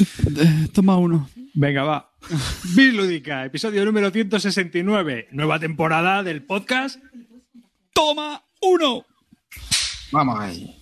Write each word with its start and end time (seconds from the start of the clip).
Eh, 0.00 0.68
Toma 0.72 0.96
uno. 0.96 1.28
Venga, 1.54 1.82
va. 1.84 2.10
Bilúdica, 2.74 3.44
episodio 3.44 3.84
número 3.84 4.10
169. 4.10 5.28
Nueva 5.32 5.58
temporada 5.58 6.22
del 6.22 6.42
podcast. 6.42 6.98
Toma 7.92 8.42
uno. 8.62 9.04
Vamos 10.12 10.40
ahí. 10.40 10.76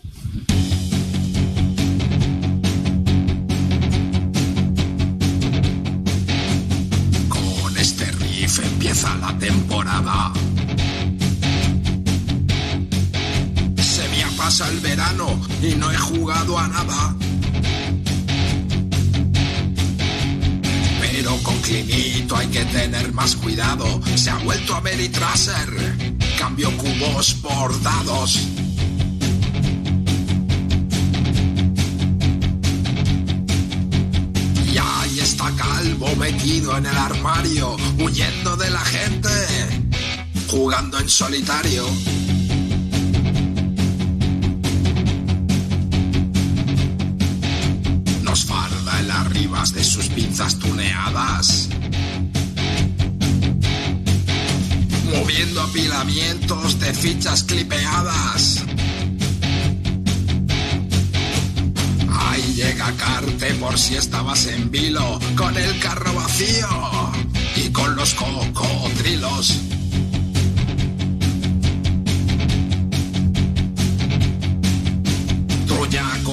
Con 7.28 7.76
este 7.78 8.04
riff 8.12 8.58
empieza 8.64 9.16
la 9.18 9.36
temporada. 9.38 10.32
Se 13.76 14.08
me 14.08 14.36
pasa 14.36 14.70
el 14.70 14.78
verano 14.80 15.40
y 15.62 15.74
no 15.74 15.90
he 15.90 15.96
jugado 15.96 16.58
a 16.58 16.68
nada. 16.68 17.16
Con 21.48 21.58
Clinito 21.62 22.36
hay 22.36 22.46
que 22.48 22.64
tener 22.66 23.12
más 23.12 23.34
cuidado. 23.36 24.00
Se 24.16 24.28
ha 24.28 24.36
vuelto 24.36 24.74
a 24.74 24.82
Meritraser. 24.82 25.70
Cambio 26.38 26.70
cubos 26.76 27.34
por 27.34 27.82
dados. 27.82 28.38
Y 34.70 34.76
ahí 34.76 35.20
está 35.20 35.50
Calvo 35.56 36.14
metido 36.16 36.76
en 36.76 36.84
el 36.84 36.96
armario, 36.96 37.76
huyendo 37.98 38.56
de 38.56 38.70
la 38.70 38.80
gente, 38.80 39.30
jugando 40.48 40.98
en 40.98 41.08
solitario. 41.08 41.86
Sus 49.98 50.08
pinzas 50.10 50.56
tuneadas. 50.60 51.68
Moviendo 55.12 55.60
apilamientos 55.60 56.78
de 56.78 56.94
fichas 56.94 57.42
clipeadas. 57.42 58.62
Ahí 62.08 62.54
llega 62.54 62.92
Carte 62.92 63.54
por 63.54 63.76
si 63.76 63.96
estabas 63.96 64.46
en 64.46 64.70
vilo, 64.70 65.18
con 65.36 65.56
el 65.56 65.80
carro 65.80 66.14
vacío 66.14 66.68
y 67.56 67.70
con 67.70 67.96
los 67.96 68.14
cocodrilos. 68.14 69.67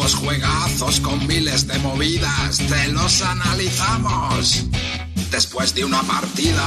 Truñacos 0.06 0.16
juegazos 0.16 1.00
con 1.00 1.26
miles 1.26 1.66
de 1.68 1.80
movidas, 1.80 2.58
te 2.58 2.92
los 2.92 3.24
analizamos 3.24 4.66
después 5.32 5.74
de 5.74 5.84
una 5.84 6.04
partida. 6.04 6.64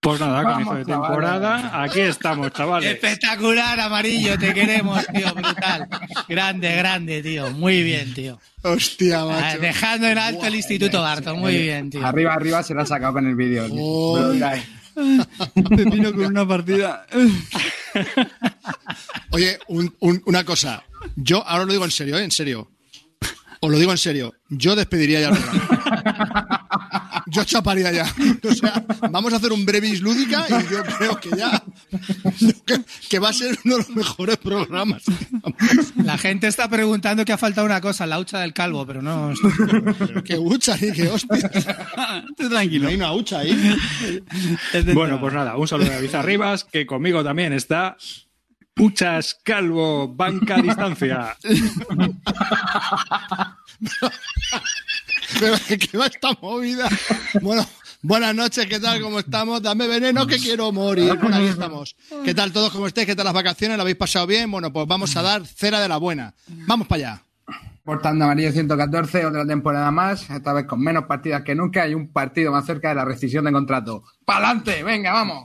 Pues 0.00 0.20
nada, 0.20 0.42
Vamos, 0.42 0.52
comienzo 0.68 0.74
de 0.74 0.84
chavales. 0.84 1.08
temporada. 1.08 1.82
Aquí 1.82 2.00
estamos, 2.00 2.52
chavales. 2.52 2.92
Espectacular, 2.92 3.80
amarillo, 3.80 4.38
te 4.38 4.52
queremos, 4.52 5.06
tío, 5.06 5.32
brutal. 5.34 5.88
Grande, 6.28 6.76
grande, 6.76 7.22
tío. 7.22 7.50
Muy 7.52 7.82
bien, 7.82 8.12
tío. 8.12 8.38
Hostia, 8.62 9.22
Ah, 9.22 9.24
macho. 9.26 9.58
Dejando 9.60 10.06
en 10.06 10.18
alto 10.18 10.44
el 10.44 10.56
Instituto 10.56 11.00
Barton, 11.00 11.38
muy 11.40 11.56
bien, 11.56 11.88
tío. 11.88 12.04
Arriba, 12.06 12.34
arriba 12.34 12.62
se 12.62 12.74
lo 12.74 12.82
ha 12.82 12.86
sacado 12.86 13.14
con 13.14 13.26
el 13.26 13.34
vídeo. 13.36 13.68
Pepino 15.76 16.12
con 16.12 16.26
una 16.26 16.46
partida. 16.46 17.06
Oye, 19.30 19.58
un- 19.68 19.94
una 20.26 20.44
cosa. 20.44 20.84
Yo 21.16 21.46
ahora 21.46 21.64
lo 21.64 21.72
digo 21.72 21.84
en 21.84 21.90
serio, 21.90 22.16
¿eh? 22.18 22.24
En 22.24 22.30
serio. 22.30 22.70
Os 23.60 23.70
lo 23.70 23.78
digo 23.78 23.92
en 23.92 23.98
serio. 23.98 24.34
Yo 24.48 24.76
despediría 24.76 25.20
ya 25.20 25.28
el 25.30 25.36
programa. 25.36 25.63
Yo 27.34 27.44
chaparía 27.44 27.92
ya. 27.92 28.06
O 28.44 28.54
sea, 28.54 28.84
vamos 29.10 29.32
a 29.32 29.36
hacer 29.36 29.52
un 29.52 29.64
brevis 29.64 30.00
lúdica 30.00 30.46
y 30.48 30.72
yo 30.72 30.82
creo 30.84 31.18
que 31.18 31.30
ya. 31.36 31.62
que, 32.66 32.80
que 33.08 33.18
va 33.18 33.30
a 33.30 33.32
ser 33.32 33.58
uno 33.64 33.76
de 33.76 33.82
los 33.82 33.90
mejores 33.90 34.36
programas. 34.36 35.02
La 35.96 36.16
gente 36.18 36.46
está 36.46 36.68
preguntando 36.68 37.24
que 37.24 37.32
ha 37.32 37.38
faltado 37.38 37.66
una 37.66 37.80
cosa, 37.80 38.06
la 38.06 38.18
hucha 38.18 38.40
del 38.40 38.52
calvo, 38.52 38.86
pero 38.86 39.02
no. 39.02 39.32
Que 40.24 40.38
hucha 40.38 40.76
y 40.80 40.92
que 40.92 41.08
hostia. 41.08 41.50
Tú 42.36 42.48
tranquilo. 42.48 42.88
Hay 42.88 42.94
una 42.96 43.12
hucha 43.12 43.40
ahí. 43.40 43.76
Bueno, 44.92 45.20
pues 45.20 45.34
nada, 45.34 45.56
un 45.56 45.66
saludo 45.66 45.88
de 45.88 45.94
David 45.96 46.14
Arribas, 46.14 46.64
que 46.64 46.86
conmigo 46.86 47.24
también 47.24 47.52
está 47.52 47.96
Puchas 48.74 49.38
Calvo, 49.42 50.08
banca 50.08 50.56
a 50.56 50.62
distancia. 50.62 51.36
Pero 55.40 55.56
que 55.78 55.98
va 55.98 56.06
esta 56.06 56.36
movida. 56.40 56.88
Bueno, 57.40 57.66
buenas 58.02 58.34
noches, 58.34 58.66
¿qué 58.66 58.78
tal? 58.80 59.00
¿Cómo 59.00 59.18
estamos? 59.18 59.62
Dame 59.62 59.86
veneno 59.86 60.26
que 60.26 60.36
quiero 60.36 60.72
morir. 60.72 61.16
Bueno, 61.20 61.36
aquí 61.36 61.46
estamos. 61.46 61.96
¿Qué 62.24 62.34
tal 62.34 62.52
todos? 62.52 62.72
¿Cómo 62.72 62.86
estáis? 62.86 63.06
¿Qué 63.06 63.16
tal 63.16 63.24
las 63.24 63.34
vacaciones? 63.34 63.76
¿Lo 63.76 63.82
habéis 63.82 63.96
pasado 63.96 64.26
bien? 64.26 64.50
Bueno, 64.50 64.72
pues 64.72 64.86
vamos 64.86 65.16
a 65.16 65.22
dar 65.22 65.46
cera 65.46 65.80
de 65.80 65.88
la 65.88 65.96
buena. 65.96 66.34
Vamos 66.66 66.86
para 66.86 67.10
allá. 67.10 67.22
Portando 67.84 68.24
amarillo 68.24 68.50
114, 68.50 69.26
otra 69.26 69.46
temporada 69.46 69.90
más, 69.90 70.30
esta 70.30 70.54
vez 70.54 70.64
con 70.64 70.80
menos 70.80 71.04
partidas 71.04 71.42
que 71.42 71.54
nunca 71.54 71.86
y 71.86 71.92
un 71.92 72.08
partido 72.08 72.50
más 72.50 72.64
cerca 72.64 72.88
de 72.88 72.94
la 72.94 73.04
rescisión 73.04 73.44
de 73.44 73.52
contrato. 73.52 74.04
¡Pa'lante! 74.24 74.82
¡Venga, 74.82 75.12
vamos! 75.12 75.44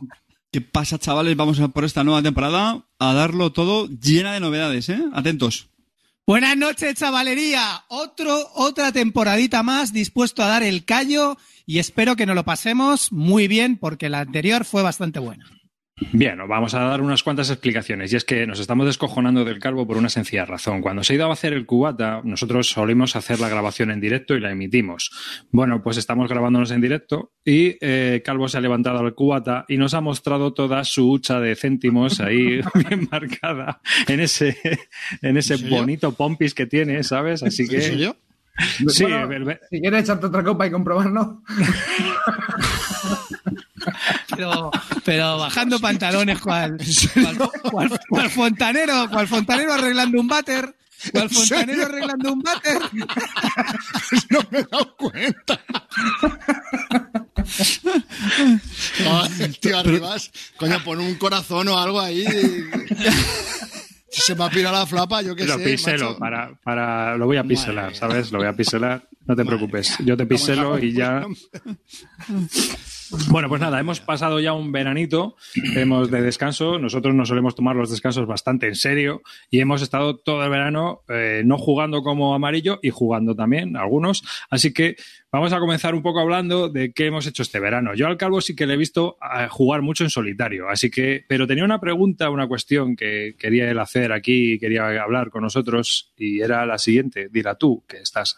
¿Qué 0.50 0.62
pasa, 0.62 0.98
chavales? 0.98 1.36
Vamos 1.36 1.60
a 1.60 1.68
por 1.68 1.84
esta 1.84 2.04
nueva 2.04 2.24
temporada 2.24 2.86
a 2.98 3.14
darlo 3.14 3.52
todo 3.52 3.88
llena 3.88 4.34
de 4.34 4.40
novedades, 4.40 4.88
¿eh? 4.88 5.04
Atentos. 5.14 5.70
Buenas 6.30 6.56
noches, 6.56 6.94
chavalería. 6.94 7.86
Otro, 7.88 8.52
otra 8.54 8.92
temporadita 8.92 9.64
más 9.64 9.92
dispuesto 9.92 10.44
a 10.44 10.48
dar 10.48 10.62
el 10.62 10.86
callo 10.86 11.38
y 11.66 11.80
espero 11.80 12.16
que 12.16 12.28
nos 12.28 12.36
lo 12.36 12.46
pasemos 12.46 13.12
muy 13.12 13.48
bien 13.48 13.78
porque 13.80 14.10
la 14.10 14.20
anterior 14.20 14.64
fue 14.64 14.84
bastante 14.84 15.18
buena. 15.18 15.59
Bien, 16.12 16.40
os 16.40 16.48
vamos 16.48 16.74
a 16.74 16.80
dar 16.80 17.02
unas 17.02 17.24
cuantas 17.24 17.50
explicaciones. 17.50 18.12
Y 18.14 18.16
es 18.16 18.26
que 18.26 18.48
nos 18.48 18.60
estamos 18.60 18.86
descojonando 18.86 19.46
del 19.46 19.60
calvo 19.60 19.86
por 19.86 19.98
una 19.98 20.10
sencilla 20.10 20.46
razón. 20.46 20.82
Cuando 20.82 21.04
se 21.04 21.14
ha 21.14 21.16
ido 21.18 21.30
a 21.30 21.34
hacer 21.34 21.54
el 21.54 21.66
cubata, 21.66 22.22
nosotros 22.24 22.70
solimos 22.70 23.16
hacer 23.16 23.40
la 23.40 23.50
grabación 23.50 23.92
en 23.92 24.00
directo 24.00 24.36
y 24.36 24.40
la 24.40 24.52
emitimos. 24.52 25.12
Bueno, 25.52 25.82
pues 25.84 25.98
estamos 25.98 26.30
grabándonos 26.30 26.72
en 26.72 26.82
directo 26.82 27.34
y 27.46 27.78
eh, 27.82 28.22
Calvo 28.24 28.48
se 28.48 28.58
ha 28.58 28.62
levantado 28.62 29.00
al 29.00 29.14
cubata 29.14 29.66
y 29.68 29.78
nos 29.78 29.94
ha 29.94 30.02
mostrado 30.02 30.54
toda 30.54 30.84
su 30.84 31.12
hucha 31.12 31.40
de 31.40 31.56
céntimos 31.56 32.20
ahí 32.20 32.62
bien 32.90 33.08
marcada 33.12 33.82
en 34.08 34.20
ese, 34.20 34.58
en 35.22 35.38
ese 35.38 35.58
bonito 35.58 36.14
pompis 36.14 36.54
que 36.54 36.66
tiene, 36.66 37.04
¿sabes? 37.04 37.44
Así 37.44 37.68
que. 37.68 37.78
¿En 37.78 37.82
serio? 37.82 38.16
Sí, 38.88 39.04
Bueno, 39.04 39.54
Si 39.70 39.80
quieres 39.80 40.04
echarte 40.04 40.26
otra 40.26 40.44
copa 40.44 40.68
y 40.68 40.72
comprobarlo. 40.72 41.42
Pero, 44.36 44.72
pero 45.04 45.38
bajando 45.38 45.80
pantalones 45.80 46.40
cual, 46.40 46.78
cual, 47.22 47.38
cual- 47.72 48.00
cual 48.10 48.30
fontanero, 48.30 49.10
cual 49.10 49.28
fontanero 49.28 49.74
arreglando 49.74 50.20
un 50.20 50.28
váter. 50.28 50.76
Cual 51.14 51.30
fontanero 51.30 51.86
arreglando 51.86 52.34
un 52.34 52.42
váter. 52.42 52.78
No 54.30 54.40
me 54.52 54.60
he 54.60 54.64
dado 54.64 54.96
cuenta. 54.98 55.60
Joder, 59.04 59.58
tío, 59.60 59.80
Arribas, 59.80 60.32
coño, 60.58 60.84
pon 60.84 61.00
un 61.00 61.16
corazón 61.16 61.68
o 61.70 61.78
algo 61.78 62.00
ahí. 62.02 62.26
Si 64.12 64.22
se 64.22 64.36
me 64.36 64.44
ha 64.44 64.50
pirado 64.50 64.76
la 64.76 64.86
flapa, 64.86 65.22
yo 65.22 65.36
qué 65.36 65.46
Lo 65.46 65.58
sé. 65.58 65.64
piselo, 65.64 66.18
para, 66.18 66.52
para, 66.64 67.16
lo 67.16 67.28
voy 67.28 67.38
a 67.38 67.44
piselar, 67.44 67.86
Madre 67.86 67.96
¿sabes? 67.96 68.32
Lo 68.32 68.40
voy 68.40 68.48
a 68.48 68.54
piselar, 68.54 69.08
no 69.26 69.36
te 69.36 69.44
Madre 69.44 69.58
preocupes. 69.58 69.96
Yo 70.04 70.18
te 70.18 70.26
piselo 70.26 70.80
y 70.80 70.94
ya. 70.94 71.24
Bueno, 73.30 73.50
pues 73.50 73.60
nada, 73.60 73.80
hemos 73.80 74.00
pasado 74.00 74.40
ya 74.40 74.54
un 74.54 74.72
veranito, 74.72 75.36
hemos 75.76 76.12
de 76.12 76.22
descanso. 76.22 76.78
Nosotros 76.78 77.16
nos 77.16 77.30
solemos 77.30 77.56
tomar 77.56 77.76
los 77.76 77.90
descansos 77.90 78.28
bastante 78.28 78.68
en 78.68 78.76
serio 78.76 79.24
y 79.50 79.60
hemos 79.60 79.82
estado 79.82 80.18
todo 80.18 80.44
el 80.44 80.50
verano 80.52 81.02
eh, 81.08 81.42
no 81.44 81.58
jugando 81.58 82.04
como 82.04 82.36
amarillo 82.36 82.80
y 82.84 82.92
jugando 82.92 83.36
también 83.36 83.76
algunos. 83.78 84.24
Así 84.52 84.74
que 84.74 84.96
vamos 85.32 85.54
a 85.54 85.60
comenzar 85.60 85.96
un 85.96 86.04
poco 86.04 86.20
hablando 86.20 86.70
de 86.70 86.92
qué 86.94 87.08
hemos 87.08 87.26
hecho 87.26 87.42
este 87.42 87.60
verano. 87.60 87.96
Yo 87.96 88.06
al 88.06 88.18
calvo 88.18 88.42
sí 88.42 88.56
que 88.56 88.68
le 88.68 88.76
he 88.76 88.78
visto 88.78 89.18
eh, 89.22 89.48
jugar 89.50 89.82
mucho 89.82 90.04
en 90.04 90.12
solitario, 90.12 90.70
así 90.70 90.92
que, 90.92 91.26
pero 91.28 91.48
tenía 91.48 91.66
una 91.66 91.80
pregunta, 91.80 92.30
una 92.30 92.48
cuestión 92.48 92.96
que 92.96 93.36
quería 93.40 93.72
él 93.72 93.80
hacer 93.80 94.12
aquí, 94.12 94.60
quería 94.60 95.02
hablar 95.02 95.32
con 95.32 95.42
nosotros 95.42 96.14
y 96.16 96.42
era 96.42 96.64
la 96.68 96.78
siguiente. 96.78 97.28
Dila 97.32 97.56
tú, 97.56 97.84
que 97.88 97.98
estás, 97.98 98.38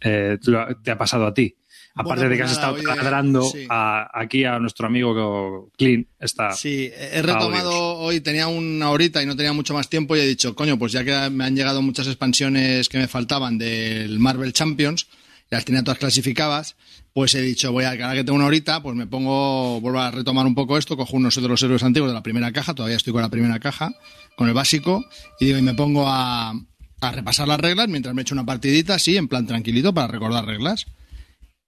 eh, 0.00 0.38
te 0.84 0.90
ha 0.92 0.98
pasado 0.98 1.26
a 1.26 1.34
ti. 1.34 1.56
Aparte 1.96 2.28
de 2.28 2.36
que 2.36 2.42
pues 2.42 2.50
has 2.52 2.56
nada, 2.58 2.70
estado 2.76 2.90
oye, 2.92 2.96
ladrando 3.02 3.42
sí. 3.44 3.66
a- 3.70 4.10
aquí 4.12 4.44
a 4.44 4.58
nuestro 4.58 4.86
amigo 4.86 5.70
Clint, 5.78 6.08
está. 6.18 6.52
Sí, 6.52 6.90
he 6.92 7.22
retomado 7.22 7.98
hoy, 7.98 8.20
tenía 8.20 8.48
una 8.48 8.90
horita 8.90 9.22
y 9.22 9.26
no 9.26 9.36
tenía 9.36 9.52
mucho 9.52 9.74
más 9.74 9.88
tiempo 9.88 10.16
y 10.16 10.20
he 10.20 10.26
dicho, 10.26 10.54
coño, 10.56 10.76
pues 10.78 10.92
ya 10.92 11.04
que 11.04 11.30
me 11.30 11.44
han 11.44 11.54
llegado 11.54 11.82
muchas 11.82 12.06
expansiones 12.08 12.88
que 12.88 12.98
me 12.98 13.06
faltaban 13.06 13.58
del 13.58 14.18
Marvel 14.18 14.52
Champions, 14.52 15.06
las 15.50 15.64
tenía 15.64 15.84
todas 15.84 15.98
clasificadas, 15.98 16.74
pues 17.12 17.34
he 17.36 17.42
dicho, 17.42 17.70
voy 17.70 17.84
a, 17.84 17.90
ahora 17.90 18.14
que 18.14 18.24
tengo 18.24 18.36
una 18.36 18.46
horita, 18.46 18.82
pues 18.82 18.96
me 18.96 19.06
pongo, 19.06 19.80
vuelvo 19.80 20.00
a 20.00 20.10
retomar 20.10 20.46
un 20.46 20.54
poco 20.56 20.76
esto, 20.78 20.96
cojo 20.96 21.16
unos 21.16 21.36
de 21.40 21.46
los 21.46 21.62
héroes 21.62 21.84
antiguos 21.84 22.10
de 22.10 22.14
la 22.14 22.24
primera 22.24 22.50
caja, 22.50 22.74
todavía 22.74 22.96
estoy 22.96 23.12
con 23.12 23.22
la 23.22 23.28
primera 23.28 23.60
caja, 23.60 23.92
con 24.34 24.48
el 24.48 24.54
básico, 24.54 25.04
y 25.38 25.44
digo, 25.44 25.58
y 25.58 25.62
me 25.62 25.74
pongo 25.74 26.08
a, 26.08 26.54
a 27.00 27.12
repasar 27.12 27.46
las 27.46 27.60
reglas 27.60 27.86
mientras 27.88 28.16
me 28.16 28.22
echo 28.22 28.34
una 28.34 28.44
partidita 28.44 28.94
así, 28.94 29.16
en 29.16 29.28
plan 29.28 29.46
tranquilito, 29.46 29.94
para 29.94 30.08
recordar 30.08 30.44
reglas. 30.44 30.86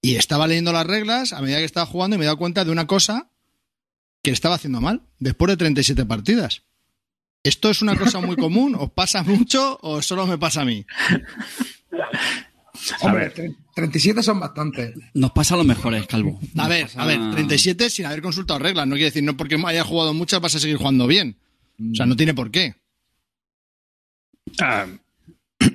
Y 0.07 0.15
estaba 0.15 0.47
leyendo 0.47 0.73
las 0.73 0.87
reglas 0.87 1.33
a 1.33 1.41
medida 1.43 1.59
que 1.59 1.65
estaba 1.65 1.85
jugando 1.87 2.15
y 2.15 2.19
me 2.21 2.25
he 2.25 2.27
dado 2.27 2.39
cuenta 2.39 2.65
de 2.65 2.71
una 2.71 2.87
cosa 2.87 3.29
que 4.23 4.31
estaba 4.31 4.55
haciendo 4.55 4.81
mal, 4.81 5.03
después 5.19 5.51
de 5.51 5.57
37 5.57 6.05
partidas. 6.05 6.63
¿Esto 7.43 7.71
es 7.71 7.83
una 7.83 7.97
cosa 7.97 8.21
muy 8.21 8.37
común? 8.37 8.77
¿Os 8.79 8.93
pasa 8.93 9.25
mucho 9.25 9.79
o 9.83 10.01
solo 10.03 10.27
me 10.29 10.39
pasa 10.39 10.61
a 10.61 10.65
mí? 10.65 10.87
A 13.01 13.07
Hombre, 13.07 13.31
ver. 13.31 13.35
tre- 13.35 13.57
37 13.75 14.23
son 14.23 14.39
bastantes. 14.39 14.95
Nos 15.15 15.33
pasa 15.33 15.55
a 15.55 15.57
los 15.57 15.67
mejores, 15.67 16.07
Calvo. 16.07 16.39
A 16.57 16.69
ver, 16.69 16.83
pasa- 16.87 17.03
a 17.03 17.07
ver, 17.07 17.19
37 17.33 17.91
sin 17.91 18.07
haber 18.07 18.23
consultado 18.23 18.61
reglas. 18.61 18.87
No 18.87 18.95
quiere 18.95 19.07
decir, 19.07 19.25
no 19.25 19.37
porque 19.37 19.57
haya 19.67 19.83
jugado 19.83 20.15
muchas 20.15 20.41
vas 20.41 20.55
a 20.55 20.61
seguir 20.61 20.77
jugando 20.77 21.07
bien. 21.09 21.37
O 21.81 21.95
sea, 21.97 22.07
no 22.07 22.15
tiene 22.15 22.33
por 22.35 22.51
qué. 22.53 22.77
Ah, 24.61 24.87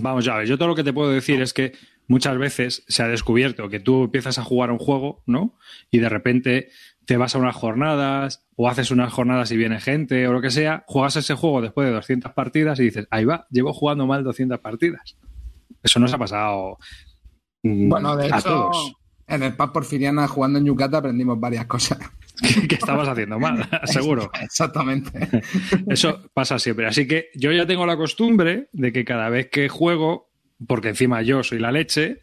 vamos 0.00 0.24
ya, 0.24 0.34
a 0.34 0.38
ver, 0.38 0.46
yo 0.46 0.56
todo 0.58 0.68
lo 0.68 0.74
que 0.76 0.84
te 0.84 0.92
puedo 0.92 1.10
decir 1.10 1.40
es 1.42 1.52
que 1.52 1.72
muchas 2.10 2.36
veces 2.38 2.84
se 2.88 3.04
ha 3.04 3.08
descubierto 3.08 3.68
que 3.68 3.78
tú 3.78 4.02
empiezas 4.02 4.36
a 4.38 4.42
jugar 4.42 4.72
un 4.72 4.78
juego, 4.78 5.22
¿no? 5.26 5.56
Y 5.92 6.00
de 6.00 6.08
repente 6.08 6.68
te 7.06 7.16
vas 7.16 7.36
a 7.36 7.38
unas 7.38 7.54
jornadas 7.54 8.44
o 8.56 8.68
haces 8.68 8.90
unas 8.90 9.12
jornadas 9.12 9.52
y 9.52 9.56
viene 9.56 9.80
gente 9.80 10.26
o 10.26 10.32
lo 10.32 10.40
que 10.40 10.50
sea, 10.50 10.82
juegas 10.88 11.14
ese 11.14 11.34
juego 11.34 11.62
después 11.62 11.86
de 11.86 11.94
200 11.94 12.32
partidas 12.32 12.80
y 12.80 12.82
dices, 12.82 13.06
ahí 13.12 13.24
va, 13.24 13.46
llevo 13.50 13.72
jugando 13.72 14.08
mal 14.08 14.24
200 14.24 14.58
partidas. 14.58 15.16
Eso 15.84 16.00
nos 16.00 16.12
ha 16.12 16.18
pasado 16.18 16.78
mm, 17.62 17.88
Bueno, 17.88 18.16
de 18.16 18.24
a 18.24 18.38
hecho, 18.38 18.42
todos. 18.42 18.92
en 19.28 19.44
el 19.44 19.54
Paz 19.54 19.70
Porfiriana 19.70 20.26
jugando 20.26 20.58
en 20.58 20.64
Yucata 20.64 20.98
aprendimos 20.98 21.38
varias 21.38 21.66
cosas. 21.66 21.98
que 22.68 22.74
estabas 22.74 23.06
haciendo 23.06 23.38
mal, 23.38 23.68
seguro. 23.84 24.32
Exactamente. 24.42 25.28
Eso 25.86 26.28
pasa 26.34 26.58
siempre. 26.58 26.88
Así 26.88 27.06
que 27.06 27.28
yo 27.36 27.52
ya 27.52 27.66
tengo 27.66 27.86
la 27.86 27.96
costumbre 27.96 28.68
de 28.72 28.92
que 28.92 29.04
cada 29.04 29.28
vez 29.28 29.48
que 29.48 29.68
juego, 29.68 30.29
porque 30.66 30.88
encima 30.88 31.22
yo 31.22 31.42
soy 31.42 31.58
la 31.58 31.72
leche, 31.72 32.20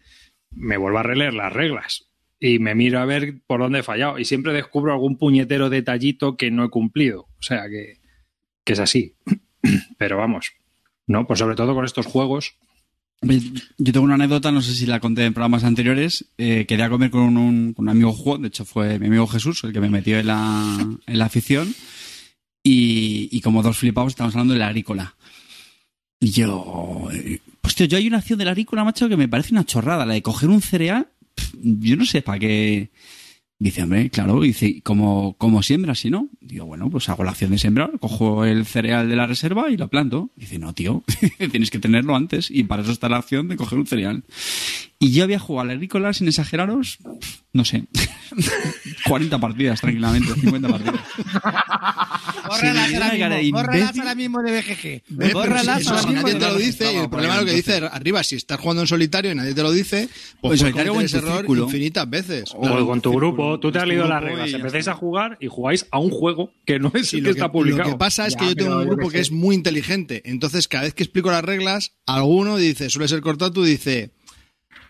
me 0.52 0.78
vuelvo 0.78 1.00
a 1.00 1.04
releer 1.04 1.34
las 1.34 1.54
reglas 1.54 2.08
y 2.40 2.60
me 2.60 2.76
miro 2.76 3.00
a 3.00 3.06
ver 3.06 3.42
por 3.48 3.60
dónde 3.60 3.80
he 3.80 3.84
fallado. 3.84 4.20
Y 4.20 4.26
siempre 4.26 4.54
descubro 4.54 4.94
algún 4.94 5.18
puñetero 5.18 5.70
detallito 5.70 6.38
que 6.38 6.52
no 6.52 6.66
he 6.66 6.70
cumplido. 6.70 7.22
O 7.40 7.42
sea 7.42 7.68
que, 7.70 8.00
que 8.64 8.74
es 8.74 8.80
así. 8.80 9.16
Pero 9.98 10.18
vamos, 10.18 10.52
¿no? 11.08 11.26
Pues 11.26 11.40
sobre 11.40 11.56
todo 11.56 11.74
con 11.74 11.86
estos 11.86 12.06
juegos. 12.06 12.56
Yo 13.22 13.94
tengo 13.94 14.06
una 14.06 14.14
anécdota, 14.14 14.52
no 14.52 14.62
sé 14.62 14.76
si 14.76 14.86
la 14.86 15.00
conté 15.00 15.26
en 15.26 15.34
programas 15.34 15.64
anteriores. 15.64 16.26
Eh, 16.38 16.66
quería 16.68 16.90
comer 16.90 17.10
con 17.10 17.36
un, 17.36 17.74
un 17.76 17.90
amigo 17.90 18.14
juego, 18.14 18.38
de 18.38 18.50
hecho 18.50 18.64
fue 18.64 19.00
mi 19.00 19.08
amigo 19.08 19.26
Jesús 19.26 19.64
el 19.64 19.74
que 19.74 19.82
me 19.82 19.90
metió 19.90 20.20
en 20.20 20.28
la, 20.28 20.88
en 21.08 21.20
la 21.20 21.26
afición. 21.26 21.74
Y, 22.64 23.30
y 23.32 23.42
como 23.42 23.64
dos 23.64 23.78
flipados 23.78 24.12
estamos 24.12 24.36
hablando 24.36 24.54
de 24.54 24.60
la 24.60 24.68
agrícola. 24.68 25.16
Y 26.20 26.32
yo, 26.32 27.10
tío, 27.76 27.86
yo 27.86 27.98
hay 27.98 28.08
una 28.08 28.18
acción 28.18 28.40
de 28.40 28.46
la 28.46 28.52
agrícola, 28.52 28.84
macho, 28.84 29.10
que 29.10 29.18
me 29.18 29.28
parece 29.28 29.54
una 29.54 29.66
chorrada, 29.66 30.06
la 30.06 30.14
de 30.14 30.22
coger 30.22 30.50
un 30.50 30.62
cereal, 30.62 31.08
yo 31.54 31.96
no 31.96 32.06
sé 32.06 32.22
para 32.22 32.40
qué. 32.40 32.92
Dice, 33.60 33.82
hombre, 33.82 34.12
claro, 34.12 34.40
dice, 34.42 34.82
como, 34.84 35.36
como 35.40 35.64
siembras, 35.64 35.98
si 36.00 36.12
no? 36.12 36.30
Digo, 36.42 36.66
bueno, 36.66 36.92
pues 36.92 37.10
hago 37.10 37.24
la 37.24 37.32
acción 37.32 37.50
de 37.50 37.58
sembrar, 37.58 37.90
cojo 38.00 38.46
el 38.46 38.68
cereal 38.68 39.10
de 39.10 39.16
la 39.16 39.26
reserva 39.26 39.72
y 39.72 39.78
lo 39.78 39.88
planto. 39.88 40.30
Dice, 40.36 40.60
no, 40.60 40.74
tío, 40.74 41.04
tienes 41.52 41.72
que 41.72 41.80
tenerlo 41.80 42.16
antes 42.16 42.52
y 42.52 42.64
para 42.66 42.84
eso 42.84 42.92
está 42.92 43.10
la 43.10 43.18
acción 43.18 43.48
de 43.48 43.58
coger 43.58 43.80
un 43.80 43.88
cereal. 43.88 44.24
Y 45.00 45.12
yo 45.12 45.24
había 45.24 45.40
jugado 45.40 45.62
a 45.62 45.66
la 45.68 45.74
agrícola, 45.74 46.14
sin 46.14 46.28
exageraros, 46.28 47.00
no 47.54 47.66
sé, 47.66 47.86
40 49.08 49.40
partidas 49.40 49.82
tranquilamente, 49.82 50.34
50 50.34 50.68
partidas. 50.70 51.02
Bórralas 52.48 52.94
ahora 52.94 53.12
mismo, 53.40 53.58
bórralas 53.58 53.98
ahora 54.00 54.16
mismo 54.16 54.42
de 54.42 54.52
BGG. 54.62 54.86
Eh, 54.86 55.04
Bórralas 55.34 55.84
si- 55.84 55.90
ahora 55.90 56.02
si 56.02 56.08
mismo 56.08 56.22
nadie 56.22 56.34
de 56.34 56.40
te 56.40 56.46
lo 56.46 56.54
BGG. 56.56 56.66
dice, 56.66 56.94
y 56.94 56.96
el 56.98 57.10
problema 57.10 57.34
es 57.36 57.40
lo 57.42 57.46
que 57.46 57.54
dice 57.54 57.76
arriba, 57.92 58.24
si 58.24 58.36
estás 58.36 58.60
jugando 58.60 58.82
en 58.84 58.88
solitario 58.88 59.32
y 59.32 59.36
nadie 59.36 59.54
te 59.54 59.62
lo 59.64 59.72
dice, 59.72 60.02
en 60.04 60.08
pues 60.08 60.40
puedes 60.42 60.60
solitario 60.62 60.94
o 60.94 61.02
en 61.02 61.08
tu 61.10 61.18
error 61.18 61.38
círculo. 61.38 61.64
infinitas 61.66 62.10
veces. 62.10 62.52
O 62.56 62.62
Claro, 62.62 62.86
con 62.88 63.02
tu 63.02 63.10
círculo, 63.12 63.28
grupo, 63.34 63.47
tú 63.60 63.72
te 63.72 63.80
has 63.80 63.88
leído 63.88 64.08
las 64.08 64.22
reglas, 64.24 64.52
empezáis 64.54 64.88
a 64.88 64.94
jugar 64.94 65.38
y 65.40 65.48
jugáis 65.48 65.88
a 65.92 66.00
un 66.00 66.10
juego 66.12 66.52
que 66.66 66.80
no 66.80 66.92
es 66.94 67.10
Sí, 67.10 67.18
el 67.18 67.24
lo 67.24 67.30
que 67.30 67.34
que, 67.36 67.40
está 67.40 67.52
publicado. 67.52 67.84
lo 67.90 67.96
que 67.96 68.00
pasa 68.00 68.28
es 68.28 68.34
Ya, 68.34 68.40
que 68.40 68.46
yo 68.50 68.56
tengo 68.56 68.78
un 68.78 68.86
grupo 68.88 69.10
que 69.10 69.20
es 69.20 69.32
muy 69.32 69.56
inteligente. 69.56 70.22
Entonces, 70.26 70.68
cada 70.68 70.84
vez 70.84 70.94
que 70.94 71.04
explico 71.04 71.32
las 71.32 71.44
reglas, 71.44 71.94
alguno 72.06 72.58
dice, 72.58 72.90
suele 72.90 73.08
ser 73.08 73.22
Cortatu, 73.22 73.64
dice, 73.64 74.12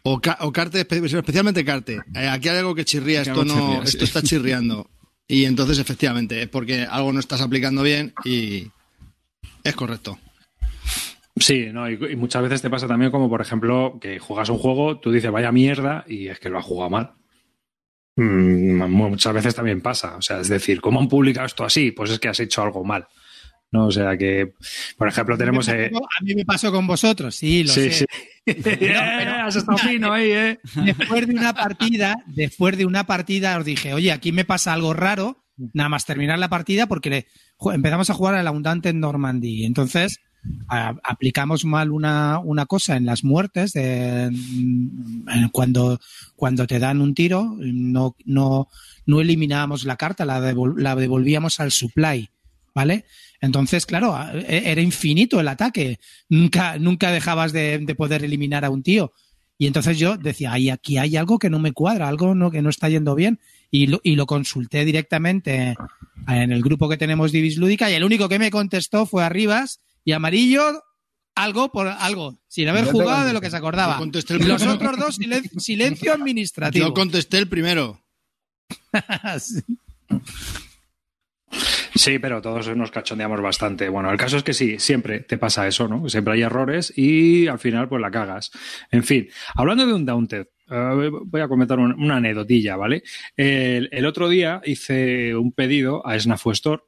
o, 0.04 0.19
Ca- 0.19 0.38
o 0.42 0.51
Carte, 0.51 0.88
espe- 0.88 1.04
especialmente 1.18 1.63
Carte, 1.63 2.00
eh, 2.15 2.27
aquí 2.27 2.50
hay 2.50 2.57
algo 2.57 2.74
que 2.75 2.86
chirría, 2.86 3.21
esto 3.21 3.45
no, 3.45 3.54
chirría, 3.54 3.81
sí. 3.86 3.88
esto 3.98 4.04
está 4.06 4.21
chirriando. 4.21 4.89
Y 5.27 5.45
entonces, 5.45 5.77
efectivamente, 5.80 6.42
es 6.42 6.48
porque 6.50 6.83
algo 6.89 7.12
no 7.13 7.19
estás 7.19 7.42
aplicando 7.42 7.83
bien 7.83 8.13
y 8.24 8.68
es 9.63 9.75
correcto. 9.75 10.18
Sí, 11.39 11.68
no, 11.71 11.88
y, 11.89 12.00
y 12.12 12.15
muchas 12.15 12.42
veces 12.42 12.62
te 12.63 12.69
pasa 12.69 12.88
también 12.88 13.12
como, 13.12 13.30
por 13.30 13.42
ejemplo, 13.42 14.00
que 14.01 14.18
juegas 14.18 14.50
un 14.50 14.57
juego, 14.57 15.00
tú 15.00 15.12
dices, 15.12 15.30
vaya 15.30 15.51
mierda, 15.51 16.04
y 16.07 16.30
es 16.30 16.39
que 16.39 16.50
lo 16.50 16.57
has 16.57 16.65
jugado 16.65 16.89
mal. 16.89 17.12
Mm, 18.18 18.84
muchas 18.90 19.34
veces 19.34 19.56
también 19.56 19.81
pasa. 19.81 20.18
O 20.18 20.22
sea, 20.22 20.40
es 20.42 20.50
decir, 20.50 20.81
¿cómo 20.81 21.00
han 21.00 21.08
publicado 21.08 21.46
esto 21.48 21.64
así? 21.64 21.92
Pues 21.92 22.12
es 22.12 22.19
que 22.19 22.28
has 22.28 22.40
hecho 22.40 22.62
algo 22.64 22.84
mal. 22.84 23.08
¿No? 23.69 23.88
O 23.88 23.92
sea 23.92 24.18
que, 24.18 24.54
por 24.98 25.10
ejemplo, 25.10 25.38
tenemos... 25.38 25.68
eh, 25.68 25.92
A 25.94 26.24
mí 26.24 26.34
me 26.36 26.46
pasó 26.46 26.72
con 26.72 26.88
vosotros, 26.88 27.36
sí, 27.36 27.64
lo 27.66 27.74
sí, 27.74 27.92
sé. 27.92 27.92
sí. 27.92 28.06
Eh, 28.48 28.96
has 28.96 29.58
estado 29.58 29.78
fino 29.78 30.12
ahí, 30.14 30.31
¿eh? 30.31 30.60
Después 30.86 31.28
de 31.28 31.34
una 31.36 31.54
partida, 31.54 32.16
después 32.28 32.78
de 32.78 32.86
una 32.86 33.06
partida 33.06 33.58
os 33.58 33.66
dije, 33.66 33.94
oye, 33.94 34.12
aquí 34.14 34.31
me 34.31 34.46
pasa 34.46 34.72
algo 34.72 34.94
raro, 34.94 35.44
nada 35.74 35.90
más 35.90 36.06
terminar 36.06 36.40
la 36.40 36.48
partida 36.48 36.88
porque 36.88 37.10
le- 37.10 37.28
empezamos 37.74 38.10
a 38.10 38.14
jugar 38.14 38.36
al 38.36 38.48
Abundante 38.48 38.88
en 38.88 39.02
Normandy. 39.02 39.66
Entonces, 39.66 40.22
aplicamos 40.67 41.65
mal 41.65 41.91
una, 41.91 42.39
una 42.39 42.65
cosa 42.65 42.97
en 42.97 43.05
las 43.05 43.23
muertes 43.23 43.73
de, 43.73 44.31
cuando, 45.51 45.99
cuando 46.35 46.67
te 46.67 46.79
dan 46.79 47.01
un 47.01 47.13
tiro, 47.13 47.55
no, 47.59 48.15
no, 48.25 48.67
no 49.05 49.21
eliminábamos 49.21 49.85
la 49.85 49.95
carta, 49.95 50.25
la, 50.25 50.39
devol- 50.39 50.77
la 50.77 50.95
devolvíamos 50.95 51.59
al 51.59 51.71
supply, 51.71 52.29
¿vale? 52.73 53.05
Entonces, 53.41 53.85
claro, 53.85 54.17
e- 54.33 54.63
era 54.65 54.81
infinito 54.81 55.39
el 55.39 55.47
ataque. 55.47 55.99
Nunca, 56.29 56.77
nunca 56.79 57.11
dejabas 57.11 57.51
de, 57.53 57.79
de 57.79 57.95
poder 57.95 58.23
eliminar 58.23 58.65
a 58.65 58.69
un 58.69 58.83
tío. 58.83 59.13
Y 59.59 59.65
entonces 59.67 59.97
yo 59.97 60.17
decía, 60.17 60.53
ay, 60.53 60.69
aquí 60.69 60.97
hay 60.97 61.17
algo 61.17 61.39
que 61.39 61.49
no 61.49 61.59
me 61.59 61.71
cuadra, 61.71 62.07
algo 62.07 62.35
no, 62.35 62.51
que 62.51 62.61
no 62.61 62.69
está 62.69 62.89
yendo 62.89 63.15
bien. 63.15 63.39
Y 63.71 63.88
lo, 63.88 63.99
y 64.03 64.15
lo 64.15 64.25
consulté 64.27 64.85
directamente 64.85 65.75
en 66.27 66.51
el 66.51 66.61
grupo 66.61 66.88
que 66.89 66.97
tenemos 66.97 67.31
Divis 67.31 67.57
Lúdica 67.57 67.89
y 67.89 67.94
el 67.95 68.03
único 68.03 68.29
que 68.29 68.39
me 68.39 68.51
contestó 68.51 69.05
fue 69.05 69.23
Arribas 69.23 69.79
y 70.07 70.13
Amarillo 70.13 70.63
algo 71.36 71.69
por 71.69 71.88
algo, 71.88 72.39
sin 72.48 72.69
haber 72.69 72.86
jugado 72.86 73.27
de 73.27 73.33
lo 73.33 73.42
que 73.42 73.50
se 73.50 73.57
acordaba. 73.57 73.95
Yo 73.95 74.00
contesté 74.00 74.36
el 74.36 74.42
Y 74.42 74.45
los 74.45 74.66
otros 74.66 74.97
dos, 74.97 75.18
silen- 75.19 75.44
silencio 75.59 76.14
administrativo. 76.14 76.87
Yo 76.87 76.94
contesté 76.94 77.37
el 77.40 77.49
primero. 77.49 78.02
Sí, 81.95 82.19
pero 82.19 82.42
todos 82.42 82.76
nos 82.76 82.92
cachondeamos 82.92 83.42
bastante. 83.42 83.90
Bueno, 83.90 84.11
el 84.11 84.18
caso 84.18 84.37
es 84.37 84.44
que 84.44 84.54
sí, 84.54 84.78
siempre 84.78 85.21
te 85.21 85.37
pasa 85.37 85.68
eso, 85.68 85.87
¿no? 85.87 86.07
Siempre 86.09 86.33
hay 86.35 86.42
errores 86.42 86.94
y 86.95 87.47
al 87.47 87.57
final 87.59 87.90
pues 87.90 88.02
la 88.02 88.11
cagas. 88.11 88.52
En 88.92 89.04
fin, 89.04 89.28
hablando 89.56 89.85
de 89.87 89.94
un 89.94 90.06
Daunted, 90.06 90.47
eh, 90.69 91.09
voy 91.26 91.42
a 91.42 91.47
comentar 91.47 91.80
un- 91.80 91.94
una 91.94 92.18
anecdotilla, 92.18 92.76
¿vale? 92.76 93.04
El, 93.35 93.90
el 93.92 94.06
otro 94.06 94.30
día 94.30 94.61
hice 94.66 95.35
un 95.35 95.52
pedido 95.54 96.06
a 96.06 96.19
Snafu 96.19 96.52
Store 96.52 96.83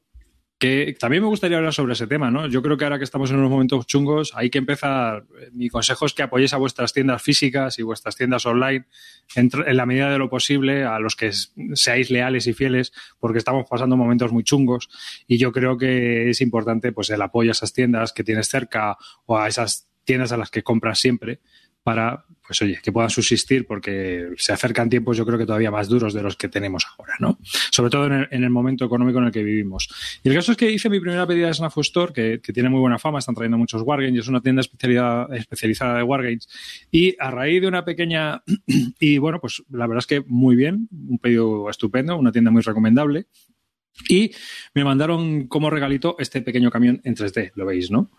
que 0.59 0.93
también 0.99 1.23
me 1.23 1.29
gustaría 1.29 1.57
hablar 1.57 1.73
sobre 1.73 1.93
ese 1.93 2.05
tema, 2.05 2.29
¿no? 2.29 2.45
Yo 2.47 2.61
creo 2.61 2.75
que 2.75 2.83
ahora 2.83 2.97
que 2.97 3.05
estamos 3.05 3.31
en 3.31 3.37
unos 3.37 3.49
momentos 3.49 3.87
chungos, 3.87 4.33
hay 4.35 4.49
que 4.49 4.57
empezar. 4.57 5.25
Mi 5.53 5.69
consejo 5.69 6.05
es 6.05 6.13
que 6.13 6.21
apoyéis 6.21 6.53
a 6.53 6.57
vuestras 6.57 6.91
tiendas 6.91 7.21
físicas 7.21 7.79
y 7.79 7.83
vuestras 7.83 8.17
tiendas 8.17 8.45
online 8.45 8.85
en, 9.35 9.49
la 9.65 9.85
medida 9.85 10.11
de 10.11 10.17
lo 10.17 10.29
posible, 10.29 10.83
a 10.83 10.99
los 10.99 11.15
que 11.15 11.31
seáis 11.73 12.11
leales 12.11 12.45
y 12.45 12.53
fieles, 12.53 12.91
porque 13.19 13.37
estamos 13.37 13.67
pasando 13.69 13.95
momentos 13.95 14.33
muy 14.33 14.43
chungos. 14.43 14.89
Y 15.27 15.37
yo 15.37 15.53
creo 15.53 15.77
que 15.77 16.29
es 16.29 16.41
importante, 16.41 16.91
pues, 16.91 17.09
el 17.09 17.21
apoyo 17.21 17.51
a 17.51 17.53
esas 17.53 17.71
tiendas 17.71 18.11
que 18.11 18.25
tienes 18.25 18.49
cerca 18.49 18.97
o 19.25 19.37
a 19.37 19.47
esas 19.47 19.87
tiendas 20.03 20.33
a 20.33 20.37
las 20.37 20.51
que 20.51 20.61
compras 20.61 20.99
siempre 20.99 21.39
para, 21.83 22.25
pues 22.49 22.63
oye, 22.63 22.79
que 22.81 22.91
puedan 22.91 23.11
subsistir 23.11 23.67
porque 23.67 24.29
se 24.37 24.51
acercan 24.51 24.89
tiempos 24.89 25.15
yo 25.15 25.23
creo 25.23 25.37
que 25.37 25.45
todavía 25.45 25.69
más 25.69 25.87
duros 25.87 26.15
de 26.15 26.23
los 26.23 26.35
que 26.35 26.49
tenemos 26.49 26.83
ahora, 26.97 27.13
¿no? 27.19 27.37
Sobre 27.43 27.91
todo 27.91 28.07
en 28.07 28.13
el, 28.13 28.27
en 28.31 28.43
el 28.43 28.49
momento 28.49 28.85
económico 28.85 29.19
en 29.19 29.25
el 29.25 29.31
que 29.31 29.43
vivimos. 29.43 29.87
Y 30.23 30.29
el 30.29 30.35
caso 30.35 30.53
es 30.53 30.57
que 30.57 30.71
hice 30.71 30.89
mi 30.89 30.99
primera 30.99 31.27
pedida 31.27 31.45
de 31.45 31.53
Snafu 31.53 31.81
Store, 31.81 32.11
que, 32.11 32.41
que 32.41 32.51
tiene 32.51 32.69
muy 32.69 32.79
buena 32.79 32.97
fama, 32.97 33.19
están 33.19 33.35
trayendo 33.35 33.59
muchos 33.59 33.83
Wargames 33.83 34.21
es 34.21 34.27
una 34.27 34.41
tienda 34.41 34.61
especialidad- 34.61 35.31
especializada 35.35 35.97
de 35.97 36.01
Wargames. 36.03 36.49
Y 36.89 37.15
a 37.19 37.29
raíz 37.29 37.61
de 37.61 37.67
una 37.67 37.85
pequeña, 37.85 38.41
y 38.99 39.19
bueno, 39.19 39.39
pues 39.39 39.61
la 39.69 39.85
verdad 39.85 39.99
es 39.99 40.07
que 40.07 40.21
muy 40.25 40.55
bien, 40.55 40.89
un 40.91 41.19
pedido 41.19 41.69
estupendo, 41.69 42.17
una 42.17 42.31
tienda 42.31 42.49
muy 42.49 42.63
recomendable. 42.63 43.27
Y 44.07 44.31
me 44.73 44.83
mandaron 44.83 45.47
como 45.47 45.69
regalito 45.69 46.15
este 46.17 46.41
pequeño 46.41 46.71
camión 46.71 46.99
en 47.03 47.15
3D, 47.15 47.51
lo 47.55 47.65
veis, 47.65 47.91
¿no? 47.91 48.09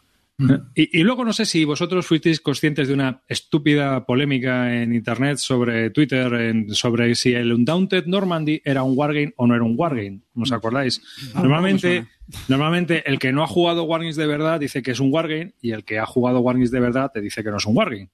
Y, 0.74 1.00
y 1.00 1.02
luego 1.02 1.24
no 1.24 1.32
sé 1.32 1.44
si 1.44 1.64
vosotros 1.64 2.06
fuisteis 2.06 2.40
conscientes 2.40 2.88
de 2.88 2.94
una 2.94 3.22
estúpida 3.28 4.06
polémica 4.06 4.74
en 4.82 4.94
internet 4.94 5.36
sobre 5.38 5.90
Twitter 5.90 6.32
en- 6.34 6.74
sobre 6.74 7.14
si 7.14 7.32
el 7.34 7.52
Undaunted 7.52 8.06
Normandy 8.06 8.62
era 8.64 8.82
un 8.82 8.96
wargame 8.96 9.32
o 9.36 9.46
no 9.46 9.54
era 9.54 9.64
un 9.64 9.74
wargame. 9.76 10.20
¿No 10.34 10.42
os 10.44 10.52
acordáis? 10.52 11.02
Ah, 11.34 11.40
Normalmente, 11.42 12.00
no 12.00 12.02
me 12.02 12.08
normalmente 12.48 13.02
el 13.10 13.18
que 13.18 13.32
no 13.32 13.42
ha 13.42 13.46
jugado 13.46 13.84
wargames 13.84 14.16
de 14.16 14.26
verdad 14.26 14.60
dice 14.60 14.82
que 14.82 14.92
es 14.92 15.00
un 15.00 15.12
wargame 15.12 15.54
y 15.60 15.72
el 15.72 15.84
que 15.84 15.98
ha 15.98 16.06
jugado 16.06 16.40
wargames 16.40 16.70
de 16.70 16.80
verdad 16.80 17.10
te 17.12 17.20
dice 17.20 17.42
que 17.44 17.50
no 17.50 17.56
es 17.58 17.66
un 17.66 17.76
wargame. 17.76 18.08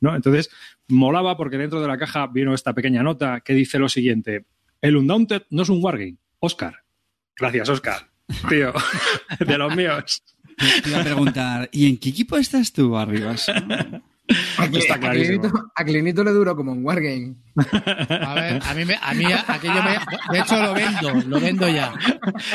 ¿no? 0.00 0.14
Entonces, 0.16 0.50
molaba 0.88 1.36
porque 1.36 1.56
dentro 1.56 1.80
de 1.80 1.88
la 1.88 1.96
caja 1.96 2.26
vino 2.26 2.52
esta 2.52 2.74
pequeña 2.74 3.02
nota 3.02 3.40
que 3.40 3.54
dice 3.54 3.78
lo 3.78 3.88
siguiente: 3.88 4.44
El 4.82 4.96
Undaunted 4.96 5.42
no 5.50 5.62
es 5.62 5.68
un 5.68 5.82
wargame. 5.82 6.16
Oscar. 6.40 6.74
Gracias, 7.36 7.68
Oscar. 7.68 8.10
Tío, 8.48 8.72
de 9.46 9.58
los 9.58 9.74
míos. 9.76 10.22
Te 10.82 10.88
iba 10.90 11.00
a 11.00 11.04
preguntar, 11.04 11.68
¿y 11.72 11.88
en 11.88 11.96
qué 11.98 12.08
equipo 12.10 12.36
estás 12.36 12.72
tú, 12.72 12.96
Arribas? 12.96 13.48
A, 13.48 14.68
Cli- 14.68 14.78
Está 14.78 14.94
a 14.94 15.00
clarísimo. 15.00 15.40
Clinito, 15.42 15.72
a 15.74 15.84
Clinito 15.84 16.22
le 16.24 16.30
duró 16.30 16.54
como 16.54 16.70
un 16.72 16.84
Wargame. 16.84 17.34
A 17.56 18.34
ver, 18.34 18.62
a 18.64 18.74
mí, 18.74 18.84
me, 18.84 18.94
a 19.00 19.12
mí 19.14 19.24
aquello 19.46 19.82
me. 19.82 19.98
De 20.32 20.38
hecho, 20.40 20.62
lo 20.62 20.72
vendo, 20.72 21.12
lo 21.26 21.40
vendo 21.40 21.68
ya. 21.68 21.92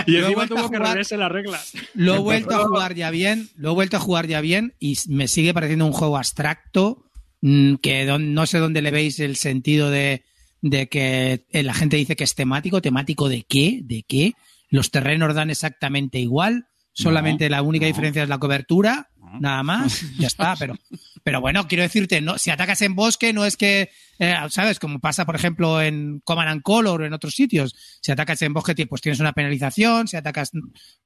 Y 0.05 0.15
encima 0.15 0.35
vuelto 0.35 0.55
a 0.55 0.57
tuvo 0.57 0.69
que 0.69 0.77
jugar. 0.77 0.91
releerse 0.91 1.17
las 1.17 1.31
reglas. 1.31 1.73
Lo 1.93 2.15
he 2.15 2.19
vuelto 2.19 2.55
a 2.55 2.65
jugar 2.65 2.95
ya 2.95 3.09
bien, 3.11 3.49
lo 3.57 3.71
he 3.71 3.73
vuelto 3.73 3.97
a 3.97 3.99
jugar 3.99 4.27
ya 4.27 4.39
bien 4.39 4.73
y 4.79 4.97
me 5.09 5.27
sigue 5.27 5.53
pareciendo 5.53 5.85
un 5.85 5.91
juego 5.91 6.17
abstracto 6.17 7.03
mm, 7.41 7.75
que 7.75 8.05
don- 8.05 8.33
no 8.33 8.45
sé 8.45 8.59
dónde 8.59 8.81
le 8.81 8.91
veis 8.91 9.19
el 9.19 9.35
sentido 9.35 9.89
de, 9.91 10.23
de 10.61 10.87
que 10.87 11.45
eh, 11.51 11.63
la 11.63 11.73
gente 11.73 11.97
dice 11.97 12.15
que 12.15 12.23
es 12.23 12.35
temático. 12.35 12.81
¿Temático 12.81 13.27
de 13.27 13.43
qué? 13.43 13.81
¿De 13.83 14.03
qué? 14.07 14.31
Los 14.69 14.91
terrenos 14.91 15.35
dan 15.35 15.49
exactamente 15.49 16.19
igual, 16.19 16.67
solamente 17.03 17.49
la 17.49 17.61
única 17.61 17.85
no. 17.85 17.87
diferencia 17.87 18.23
es 18.23 18.29
la 18.29 18.37
cobertura, 18.39 19.09
No. 19.21 19.39
nada 19.39 19.63
más, 19.63 20.01
ya 20.17 20.27
está. 20.27 20.55
Pero, 20.57 20.75
pero 21.23 21.41
bueno, 21.41 21.67
quiero 21.67 21.83
decirte, 21.83 22.21
no, 22.21 22.37
si 22.37 22.49
atacas 22.49 22.81
en 22.81 22.95
bosque 22.95 23.33
no 23.33 23.45
es 23.45 23.57
que, 23.57 23.89
eh, 24.19 24.35
¿sabes? 24.49 24.79
Como 24.79 24.99
pasa, 24.99 25.25
por 25.25 25.35
ejemplo, 25.35 25.81
en 25.81 26.21
Command 26.23 26.49
and 26.49 26.61
Color 26.61 27.01
o 27.01 27.05
en 27.05 27.13
otros 27.13 27.33
sitios. 27.35 27.75
Si 28.01 28.11
atacas 28.11 28.41
en 28.41 28.53
bosque, 28.53 28.87
pues 28.87 29.01
tienes 29.01 29.19
una 29.19 29.33
penalización, 29.33 30.07
si 30.07 30.17
atacas 30.17 30.51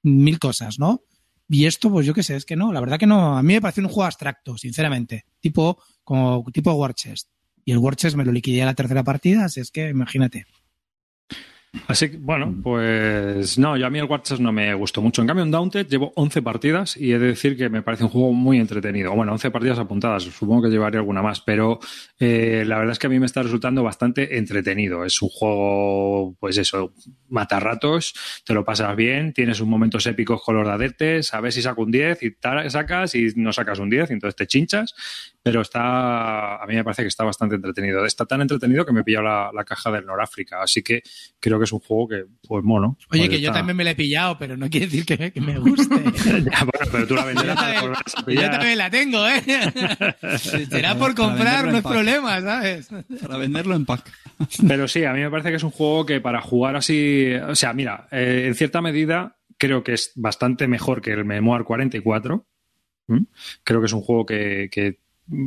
mil 0.03 0.39
cosas, 0.39 0.79
¿no? 0.79 1.01
Y 1.49 1.65
esto, 1.65 1.89
pues 1.89 2.05
yo 2.05 2.13
qué 2.13 2.21
sé, 2.21 2.35
es 2.35 2.45
que 2.45 2.55
no, 2.55 2.71
la 2.71 2.79
verdad 2.79 2.99
que 2.99 3.07
no. 3.07 3.35
A 3.37 3.41
mí 3.41 3.53
me 3.55 3.61
parece 3.61 3.81
un 3.81 3.87
juego 3.87 4.03
abstracto, 4.05 4.55
sinceramente. 4.57 5.25
Tipo, 5.39 5.81
como 6.03 6.43
tipo 6.53 6.71
War 6.73 6.93
Chest. 6.93 7.29
Y 7.65 7.71
el 7.71 7.79
War 7.79 7.95
Chest 7.95 8.15
me 8.15 8.23
lo 8.25 8.31
liquidé 8.31 8.61
a 8.61 8.65
la 8.67 8.75
tercera 8.75 9.03
partida, 9.03 9.45
así 9.45 9.59
es 9.59 9.71
que 9.71 9.89
imagínate. 9.89 10.45
Así 11.87 12.09
que, 12.09 12.17
bueno, 12.17 12.55
pues 12.63 13.59
no, 13.59 13.77
yo 13.77 13.85
a 13.85 13.89
mí 13.91 13.99
el 13.99 14.05
Watchers 14.05 14.39
no 14.39 14.51
me 14.51 14.73
gustó 14.73 15.01
mucho. 15.01 15.21
En 15.21 15.27
cambio, 15.27 15.43
en 15.43 15.51
Daunted 15.51 15.87
llevo 15.87 16.11
11 16.15 16.41
partidas 16.41 16.97
y 16.97 17.13
he 17.13 17.19
de 17.19 17.27
decir 17.27 17.55
que 17.55 17.69
me 17.69 17.83
parece 17.83 18.03
un 18.03 18.09
juego 18.09 18.33
muy 18.33 18.57
entretenido. 18.57 19.13
Bueno, 19.13 19.33
11 19.33 19.51
partidas 19.51 19.77
apuntadas, 19.77 20.23
supongo 20.23 20.63
que 20.63 20.69
llevaré 20.69 20.97
alguna 20.97 21.21
más, 21.21 21.41
pero 21.41 21.79
eh, 22.19 22.63
la 22.65 22.79
verdad 22.79 22.93
es 22.93 22.99
que 22.99 23.05
a 23.05 23.09
mí 23.11 23.19
me 23.19 23.27
está 23.27 23.43
resultando 23.43 23.83
bastante 23.83 24.37
entretenido. 24.39 25.05
Es 25.05 25.21
un 25.21 25.29
juego, 25.29 26.35
pues 26.39 26.57
eso, 26.57 26.93
mata 27.27 27.59
ratos, 27.59 28.15
te 28.45 28.53
lo 28.55 28.65
pasas 28.65 28.95
bien, 28.95 29.31
tienes 29.33 29.59
un 29.59 29.69
momentos 29.69 30.07
épicos 30.07 30.41
con 30.43 30.55
los 30.55 30.65
dadetes, 30.65 31.33
a 31.35 31.41
ver 31.41 31.53
si 31.53 31.61
saco 31.61 31.83
un 31.83 31.91
10 31.91 32.23
y 32.23 32.35
sacas 32.69 33.13
y 33.13 33.27
no 33.35 33.53
sacas 33.53 33.77
un 33.77 33.91
10, 33.91 34.09
y 34.09 34.13
entonces 34.13 34.35
te 34.35 34.47
chinchas, 34.47 34.95
pero 35.41 35.61
está, 35.61 36.61
a 36.61 36.67
mí 36.67 36.75
me 36.75 36.83
parece 36.83 37.03
que 37.03 37.07
está 37.07 37.23
bastante 37.23 37.55
entretenido. 37.55 38.05
Está 38.05 38.25
tan 38.25 38.41
entretenido 38.41 38.85
que 38.85 38.91
me 38.91 39.01
he 39.01 39.03
pillado 39.03 39.25
la, 39.25 39.51
la 39.53 39.63
caja 39.63 39.91
del 39.91 40.05
Noráfrica, 40.05 40.61
así 40.61 40.83
que 40.83 41.01
creo 41.39 41.57
que 41.57 41.63
es 41.63 41.71
un 41.71 41.79
juego 41.79 42.07
que, 42.09 42.25
pues 42.47 42.63
mono. 42.63 42.97
Oye, 43.11 43.21
Pues 43.21 43.29
que 43.29 43.41
yo 43.41 43.51
también 43.51 43.77
me 43.77 43.83
lo 43.83 43.89
he 43.89 43.95
pillado, 43.95 44.37
pero 44.37 44.57
no 44.57 44.69
quiere 44.69 44.87
decir 44.87 45.05
que, 45.05 45.31
que 45.31 45.41
me 45.41 45.57
guste. 45.57 45.95
Ya, 46.39 46.63
bueno, 46.63 46.91
pero 46.91 47.07
tú 47.07 47.15
la 47.15 47.21
yo, 47.21 47.27
venderás 47.27 47.55
también, 47.55 47.81
volverás 47.81 48.15
a 48.15 48.31
yo 48.31 48.51
también 48.51 48.77
la 48.77 48.89
tengo, 48.89 49.27
¿eh? 49.27 49.43
Será 50.69 50.95
por 50.95 51.15
comprar, 51.15 51.67
no 51.67 51.77
es 51.77 51.83
problema, 51.83 52.41
¿sabes? 52.41 52.89
Para 53.21 53.37
venderlo 53.37 53.75
en 53.75 53.85
pack. 53.85 54.11
Pero 54.67 54.87
sí, 54.87 55.03
a 55.03 55.13
mí 55.13 55.21
me 55.21 55.29
parece 55.29 55.49
que 55.49 55.55
es 55.55 55.63
un 55.63 55.71
juego 55.71 56.05
que 56.05 56.21
para 56.21 56.41
jugar 56.41 56.75
así, 56.75 57.33
o 57.33 57.55
sea, 57.55 57.73
mira, 57.73 58.07
eh, 58.11 58.45
en 58.47 58.55
cierta 58.55 58.81
medida 58.81 59.37
creo 59.57 59.83
que 59.83 59.93
es 59.93 60.11
bastante 60.15 60.67
mejor 60.67 61.01
que 61.01 61.11
el 61.11 61.25
Memoir 61.25 61.63
44. 61.63 62.47
¿Mm? 63.07 63.23
Creo 63.63 63.79
que 63.79 63.85
es 63.85 63.93
un 63.93 64.01
juego 64.01 64.25
que, 64.25 64.69
que 64.71 64.99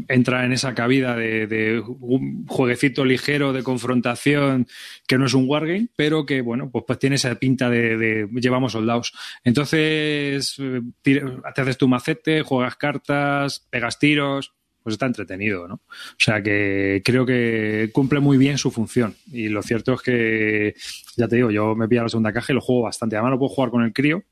entra 0.09 0.45
en 0.45 0.53
esa 0.53 0.75
cabida 0.75 1.17
de, 1.17 1.83
un 2.01 2.47
jueguecito 2.47 3.05
ligero 3.05 3.53
de 3.53 3.63
confrontación 3.63 4.67
que 5.07 5.19
no 5.19 5.27
es 5.27 5.35
un 5.35 5.49
wargame, 5.49 5.89
pero 5.97 6.27
que, 6.27 6.41
bueno, 6.41 6.71
pues, 6.71 6.85
pues 6.87 6.99
tiene 6.99 7.17
esa 7.17 7.35
pinta 7.35 7.69
de, 7.71 8.29
llevamos 8.35 8.73
soldados. 8.73 9.13
Entonces, 9.45 10.57
te 11.03 11.23
haces 11.55 11.79
tu 11.79 11.89
macete, 11.89 12.43
juegas 12.43 12.77
cartas, 12.77 13.67
pegas 13.71 13.99
tiros, 13.99 14.53
pues 14.83 14.95
está 14.95 15.07
entretenido, 15.07 15.69
¿no? 15.69 15.75
O 15.75 16.19
sea 16.19 16.43
que 16.43 17.03
creo 17.05 17.25
que 17.25 17.91
cumple 17.93 18.21
muy 18.21 18.37
bien 18.37 18.59
su 18.59 18.71
función. 18.71 19.15
Y 19.31 19.49
lo 19.49 19.63
cierto 19.63 19.95
es 19.95 20.03
que, 20.03 20.75
ya 21.17 21.29
te 21.29 21.37
digo, 21.37 21.51
yo 21.51 21.75
me 21.75 21.89
pillo 21.89 22.03
la 22.03 22.09
segunda 22.09 22.33
caja 22.33 22.53
y 22.53 22.57
lo 22.57 22.61
juego 22.61 22.83
bastante. 22.83 23.17
Además, 23.17 23.33
lo 23.33 23.39
puedo 23.39 23.55
jugar 23.55 23.71
con 23.71 23.85
el 23.85 23.93
crío, 23.93 24.25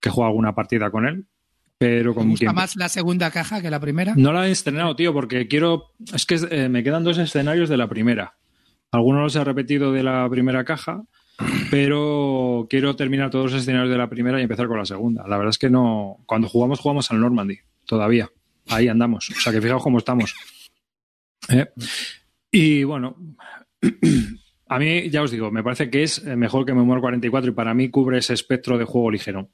que 0.00 0.10
juega 0.10 0.28
alguna 0.28 0.54
partida 0.54 0.90
con 0.90 1.06
él, 1.06 1.26
pero 1.78 2.10
¿Me 2.10 2.14
con 2.14 2.30
gusta 2.30 2.46
quien- 2.46 2.54
más 2.54 2.76
la 2.76 2.88
segunda 2.88 3.30
caja 3.30 3.60
que 3.60 3.70
la 3.70 3.80
primera? 3.80 4.14
no 4.16 4.32
la 4.32 4.48
he 4.48 4.50
estrenado, 4.50 4.96
tío, 4.96 5.12
porque 5.12 5.46
quiero. 5.48 5.92
Es 6.14 6.24
que 6.26 6.38
eh, 6.50 6.68
me 6.68 6.82
quedan 6.82 7.04
dos 7.04 7.18
escenarios 7.18 7.68
de 7.68 7.76
la 7.76 7.88
primera. 7.88 8.36
Algunos 8.92 9.22
los 9.22 9.36
he 9.36 9.44
repetido 9.44 9.92
de 9.92 10.02
la 10.02 10.28
primera 10.30 10.64
caja, 10.64 11.02
pero 11.70 12.66
quiero 12.70 12.96
terminar 12.96 13.30
todos 13.30 13.52
los 13.52 13.60
escenarios 13.62 13.90
de 13.90 13.98
la 13.98 14.08
primera 14.08 14.38
y 14.40 14.42
empezar 14.44 14.68
con 14.68 14.78
la 14.78 14.86
segunda. 14.86 15.26
La 15.28 15.36
verdad 15.36 15.50
es 15.50 15.58
que 15.58 15.70
no. 15.70 16.18
Cuando 16.26 16.48
jugamos, 16.48 16.80
jugamos 16.80 17.10
al 17.10 17.20
Normandy, 17.20 17.58
todavía. 17.84 18.30
Ahí 18.68 18.88
andamos. 18.88 19.30
O 19.30 19.40
sea 19.40 19.52
que 19.52 19.60
fijaos 19.60 19.82
cómo 19.82 19.98
estamos. 19.98 20.34
¿Eh? 21.48 21.66
Y 22.50 22.84
bueno. 22.84 23.16
A 24.68 24.80
mí, 24.80 25.10
ya 25.10 25.22
os 25.22 25.30
digo, 25.30 25.52
me 25.52 25.62
parece 25.62 25.90
que 25.90 26.02
es 26.02 26.18
eh, 26.26 26.34
mejor 26.34 26.66
que 26.66 26.74
Memoir 26.74 27.00
44 27.00 27.50
y 27.52 27.54
para 27.54 27.72
mí 27.72 27.88
cubre 27.88 28.18
ese 28.18 28.34
espectro 28.34 28.76
de 28.76 28.84
juego 28.84 29.12
ligero, 29.12 29.48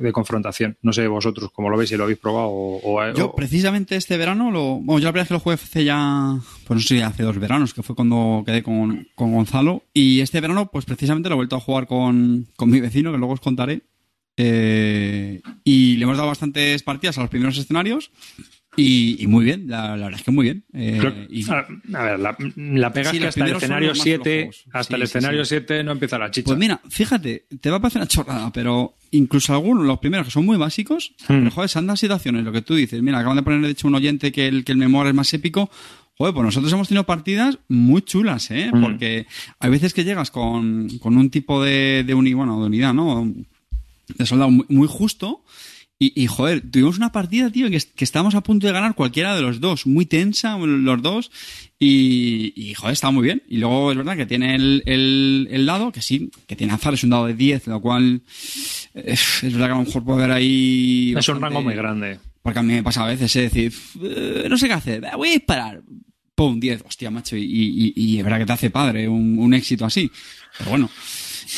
de 0.00 0.12
confrontación. 0.12 0.76
No 0.82 0.92
sé 0.92 1.06
vosotros 1.08 1.50
cómo 1.52 1.68
lo 1.70 1.76
veis, 1.76 1.90
si 1.90 1.96
lo 1.96 2.04
habéis 2.04 2.18
probado 2.18 2.48
o... 2.48 2.80
o- 2.98 3.12
Yo, 3.14 3.26
o- 3.26 3.34
precisamente 3.36 3.96
este 3.96 4.16
verano, 4.16 4.50
lo, 4.50 4.76
bueno, 4.76 4.98
yo 4.98 5.06
la 5.06 5.12
primera 5.12 5.22
vez 5.22 5.28
que 5.28 5.34
lo 5.34 5.40
jugué 5.40 5.54
hace 5.54 5.84
ya, 5.84 6.38
pues 6.66 6.76
no 6.78 6.80
sé, 6.82 7.02
hace 7.02 7.22
dos 7.22 7.38
veranos, 7.38 7.74
que 7.74 7.82
fue 7.82 7.94
cuando 7.96 8.42
quedé 8.46 8.62
con, 8.62 9.08
con 9.14 9.32
Gonzalo. 9.32 9.82
Y 9.94 10.20
este 10.20 10.40
verano, 10.40 10.70
pues 10.70 10.84
precisamente 10.84 11.28
lo 11.28 11.34
he 11.34 11.36
vuelto 11.36 11.56
a 11.56 11.60
jugar 11.60 11.86
con, 11.86 12.46
con 12.56 12.70
mi 12.70 12.80
vecino, 12.80 13.12
que 13.12 13.18
luego 13.18 13.34
os 13.34 13.40
contaré. 13.40 13.82
Eh, 14.36 15.40
y 15.64 15.96
le 15.96 16.04
hemos 16.04 16.16
dado 16.16 16.28
bastantes 16.28 16.82
partidas 16.82 17.18
a 17.18 17.20
los 17.20 17.30
primeros 17.30 17.56
escenarios. 17.58 18.10
Y, 18.74 19.22
y 19.22 19.26
muy 19.26 19.44
bien, 19.44 19.64
la, 19.68 19.88
la 19.98 20.04
verdad 20.06 20.18
es 20.20 20.22
que 20.24 20.30
muy 20.30 20.44
bien. 20.44 20.64
Eh, 20.72 20.96
Creo- 20.98 21.14
y- 21.28 21.44
a, 21.50 21.66
a 21.98 22.02
ver, 22.04 22.18
la, 22.20 22.36
la 22.56 22.92
pega 22.92 23.10
Sí, 23.10 23.16
es 23.18 23.22
que 23.22 23.28
hasta 23.28 23.44
el 23.44 23.56
escenario 23.56 23.88
los 23.90 23.98
más 23.98 24.04
7, 24.04 24.40
flojos. 24.44 24.64
hasta 24.72 24.82
Sí, 24.88 24.94
el 24.94 25.02
escenario 25.02 25.44
sí. 25.44 25.48
7 25.50 25.84
no 25.84 25.92
empieza 25.92 26.18
la 26.18 26.30
chicha. 26.30 26.46
Pues 26.46 26.58
mira, 26.58 26.80
fíjate, 26.88 27.44
te 27.60 27.68
va 27.70 27.76
a 27.76 27.80
parecer 27.80 28.00
una 28.00 28.08
chorrada, 28.08 28.50
pero 28.50 28.94
incluso 29.10 29.52
algunos, 29.52 29.84
los 29.84 29.98
primeros 29.98 30.26
que 30.26 30.30
son 30.30 30.46
muy 30.46 30.56
básicos, 30.56 31.12
Hmm. 31.28 31.38
pero 31.40 31.50
joder, 31.50 31.68
se 31.68 31.78
han 31.80 31.86
dado 31.86 31.98
situaciones, 31.98 32.44
lo 32.44 32.52
que 32.52 32.62
tú 32.62 32.74
dices. 32.74 33.02
Mira, 33.02 33.18
acaban 33.18 33.36
de 33.36 33.42
poner 33.42 33.60
de 33.60 33.68
hecho 33.70 33.88
un 33.88 33.94
oyente 33.94 34.32
que 34.32 34.48
el, 34.48 34.64
que 34.64 34.72
el 34.72 34.78
memoria 34.78 35.10
es 35.10 35.14
más 35.14 35.32
épico. 35.34 35.70
Joder, 36.16 36.32
pues 36.32 36.44
nosotros 36.46 36.72
hemos 36.72 36.88
tenido 36.88 37.04
partidas 37.04 37.58
muy 37.68 38.00
chulas, 38.02 38.50
¿eh? 38.50 38.70
Hmm. 38.72 38.80
Porque 38.82 39.26
hay 39.58 39.70
veces 39.70 39.92
que 39.92 40.04
llegas 40.04 40.30
con, 40.30 40.88
con 40.98 41.18
un 41.18 41.28
tipo 41.28 41.62
de, 41.62 42.04
de, 42.06 42.14
uni- 42.14 42.32
bueno, 42.32 42.58
de 42.60 42.66
unidad, 42.68 42.94
¿no? 42.94 43.30
De 44.16 44.24
soldado 44.24 44.50
muy, 44.50 44.64
muy 44.70 44.88
justo. 44.88 45.44
Y, 46.02 46.12
y, 46.16 46.26
joder, 46.26 46.68
tuvimos 46.68 46.96
una 46.96 47.12
partida, 47.12 47.48
tío, 47.48 47.70
que, 47.70 47.78
que 47.78 48.04
estábamos 48.04 48.34
a 48.34 48.40
punto 48.40 48.66
de 48.66 48.72
ganar 48.72 48.96
cualquiera 48.96 49.36
de 49.36 49.40
los 49.40 49.60
dos. 49.60 49.86
Muy 49.86 50.04
tensa, 50.04 50.58
los 50.58 51.00
dos. 51.00 51.30
Y, 51.78 52.52
y, 52.56 52.74
joder, 52.74 52.94
estaba 52.94 53.12
muy 53.12 53.22
bien. 53.22 53.44
Y 53.48 53.58
luego 53.58 53.92
es 53.92 53.96
verdad 53.96 54.16
que 54.16 54.26
tiene 54.26 54.56
el, 54.56 54.82
el, 54.84 55.46
el 55.48 55.64
dado, 55.64 55.92
que 55.92 56.02
sí, 56.02 56.28
que 56.48 56.56
tiene 56.56 56.72
azar, 56.72 56.94
es 56.94 57.04
un 57.04 57.10
dado 57.10 57.26
de 57.26 57.34
10, 57.34 57.68
lo 57.68 57.80
cual 57.80 58.20
eh, 58.94 59.12
es 59.12 59.42
verdad 59.42 59.66
que 59.66 59.72
a 59.72 59.76
lo 59.76 59.84
mejor 59.84 60.02
puede 60.02 60.24
haber 60.24 60.32
ahí... 60.32 61.14
es 61.16 61.28
un 61.28 61.40
rango 61.40 61.62
muy 61.62 61.74
grande. 61.76 62.18
Porque 62.42 62.58
a 62.58 62.62
mí 62.64 62.72
me 62.72 62.82
pasa 62.82 63.04
a 63.04 63.06
veces, 63.06 63.36
es 63.36 63.52
decir, 63.52 63.72
eh, 64.02 64.48
no 64.50 64.58
sé 64.58 64.66
qué 64.66 64.74
hacer, 64.74 65.04
voy 65.16 65.28
a 65.28 65.32
disparar. 65.34 65.82
Pum, 66.34 66.58
10, 66.58 66.82
hostia, 66.84 67.12
macho, 67.12 67.36
y 67.36 68.18
es 68.18 68.24
verdad 68.24 68.38
que 68.38 68.46
te 68.46 68.52
hace 68.54 68.70
padre 68.70 69.08
un, 69.08 69.38
un 69.38 69.54
éxito 69.54 69.84
así. 69.84 70.10
Pero 70.58 70.70
bueno. 70.70 70.90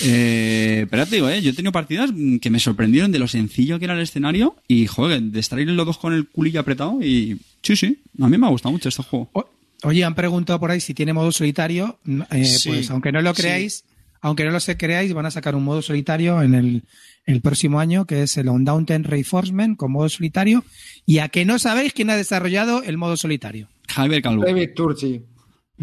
Eh, 0.03 0.87
pero 0.91 1.07
te 1.07 1.17
digo, 1.17 1.29
eh, 1.29 1.41
yo 1.41 1.51
he 1.51 1.55
tenido 1.55 1.73
partidas 1.73 2.11
que 2.41 2.51
me 2.51 2.59
sorprendieron 2.59 3.13
de 3.13 3.19
lo 3.19 3.29
sencillo 3.29 3.79
que 3.79 3.85
era 3.85 3.95
el 3.95 4.01
escenario 4.01 4.57
y, 4.67 4.87
joder, 4.87 5.23
de 5.23 5.41
estar 5.41 5.59
ahí 5.59 5.65
los 5.65 5.87
dos 5.87 5.99
con 5.99 6.13
el 6.13 6.27
culillo 6.29 6.61
apretado 6.61 7.01
y... 7.03 7.39
Sí, 7.63 7.77
sí, 7.77 7.99
a 8.21 8.29
mí 8.29 8.37
me 8.37 8.47
ha 8.47 8.51
gustado 8.51 8.73
mucho 8.73 8.89
este 8.89 9.03
juego. 9.03 9.31
O- 9.33 9.49
Oye, 9.85 10.03
han 10.05 10.15
preguntado 10.15 10.59
por 10.61 10.71
ahí 10.71 10.81
si 10.81 10.95
tiene 10.95 11.13
modo 11.13 11.31
solitario. 11.33 11.99
Mm, 12.05 12.23
eh, 12.31 12.45
Sí, 12.45 12.69
pues 12.71 12.91
aunque 12.91 13.13
no 13.13 13.21
lo 13.23 13.35
sí. 13.35 13.43
creáis, 13.43 13.85
aunque 14.23 14.45
no 14.45 14.51
lo 14.51 14.61
se 14.61 14.77
creáis, 14.77 15.13
van 15.13 15.27
a 15.27 15.31
sacar 15.31 15.55
un 15.55 15.65
modo 15.65 15.83
solitario 15.83 16.43
en 16.43 16.55
el, 16.55 16.83
el 17.27 17.41
próximo 17.43 17.81
año, 17.81 18.07
que 18.07 18.23
es 18.23 18.37
el 18.39 18.49
Undaunted 18.49 19.03
Reinforcement 19.05 19.77
con 19.77 19.93
modo 19.93 20.09
solitario. 20.09 20.65
Y 21.07 21.19
a 21.19 21.29
que 21.29 21.45
no 21.45 21.59
sabéis 21.59 21.93
quién 21.93 22.09
ha 22.11 22.17
desarrollado 22.17 22.83
el 22.83 22.97
modo 22.97 23.17
solitario. 23.19 23.69
Javier 23.89 24.23
Calvo. 24.23 24.45
David 24.45 24.71
Turchi. 24.75 25.21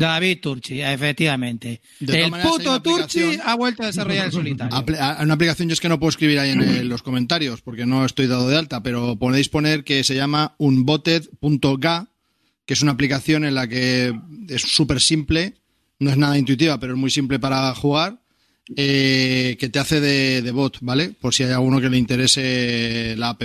David 0.01 0.39
Turchi, 0.41 0.81
efectivamente. 0.81 1.81
De 1.99 2.23
el 2.23 2.31
puto 2.31 2.81
Turchi 2.81 3.37
ha 3.43 3.55
vuelto 3.55 3.83
a 3.83 3.87
desarrollar 3.87 4.25
el 4.27 4.31
solitario. 4.31 4.75
Apl- 4.77 4.97
a- 4.99 5.21
Una 5.23 5.33
aplicación 5.35 5.69
yo 5.69 5.73
es 5.73 5.79
que 5.79 5.89
no 5.89 5.99
puedo 5.99 6.09
escribir 6.09 6.39
ahí 6.39 6.51
en 6.51 6.61
el- 6.61 6.87
los 6.89 7.01
comentarios 7.03 7.61
porque 7.61 7.85
no 7.85 8.05
estoy 8.05 8.27
dado 8.27 8.49
de 8.49 8.57
alta, 8.57 8.83
pero 8.83 9.17
podéis 9.17 9.49
poner 9.49 9.83
que 9.83 10.03
se 10.03 10.15
llama 10.15 10.55
unboted.ga, 10.57 12.07
que 12.65 12.73
es 12.73 12.81
una 12.81 12.91
aplicación 12.91 13.45
en 13.45 13.55
la 13.55 13.67
que 13.67 14.13
es 14.49 14.61
súper 14.61 15.01
simple, 15.01 15.55
no 15.99 16.09
es 16.09 16.17
nada 16.17 16.37
intuitiva, 16.37 16.79
pero 16.79 16.93
es 16.93 16.99
muy 16.99 17.09
simple 17.11 17.39
para 17.39 17.73
jugar, 17.75 18.19
eh, 18.75 19.57
que 19.59 19.69
te 19.69 19.79
hace 19.79 19.99
de, 19.99 20.41
de 20.41 20.51
bot, 20.51 20.77
¿vale? 20.81 21.09
Por 21.09 21.33
si 21.33 21.43
hay 21.43 21.51
alguno 21.51 21.81
que 21.81 21.89
le 21.89 21.97
interese 21.97 23.15
la 23.17 23.29
app, 23.29 23.43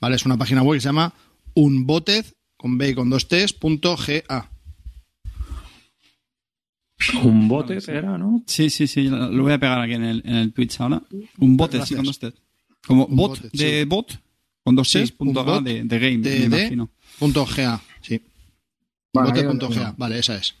¿vale? 0.00 0.16
Es 0.16 0.26
una 0.26 0.36
página 0.36 0.62
web 0.62 0.76
que 0.76 0.80
se 0.80 0.88
llama 0.88 1.14
unboted, 1.54 2.24
con 2.56 2.78
B 2.78 2.90
y 2.90 2.94
con 2.94 3.10
dos 3.10 3.28
T's, 3.28 3.52
punto 3.52 3.96
GA. 3.96 4.50
Un 7.22 7.48
bote 7.48 7.78
era, 7.88 8.16
¿no? 8.18 8.42
Sí, 8.46 8.70
sí, 8.70 8.86
sí, 8.86 9.04
lo 9.08 9.30
lo 9.30 9.42
voy 9.42 9.52
a 9.52 9.58
pegar 9.58 9.80
aquí 9.80 9.94
en 9.94 10.04
el, 10.04 10.22
en 10.24 10.36
el 10.36 10.52
Twitch 10.52 10.80
ahora. 10.80 11.02
Un 11.38 11.56
bot, 11.56 11.70
sí, 11.72 11.76
Gracias. 11.78 11.96
con 11.96 12.06
dos 12.06 12.18
T. 12.18 12.32
Como 12.86 13.06
Un 13.06 13.16
bot 13.16 13.40
de 13.52 13.80
sí. 13.80 13.84
bot, 13.86 14.18
con 14.62 14.74
dos 14.76 14.90
Sí, 14.90 15.04
punto 15.16 15.42
un 15.42 15.48
A 15.48 15.52
bot 15.52 15.64
de, 15.64 15.84
de 15.84 15.98
game, 15.98 16.18
de- 16.18 16.48
me 16.48 16.56
de- 16.56 16.60
imagino. 16.62 16.90
Punto 17.18 17.46
GA, 17.46 17.80
sí. 18.02 18.20
Bueno, 19.12 19.30
donde- 19.32 19.92
vale, 19.96 20.18
esa 20.18 20.36
es. 20.36 20.54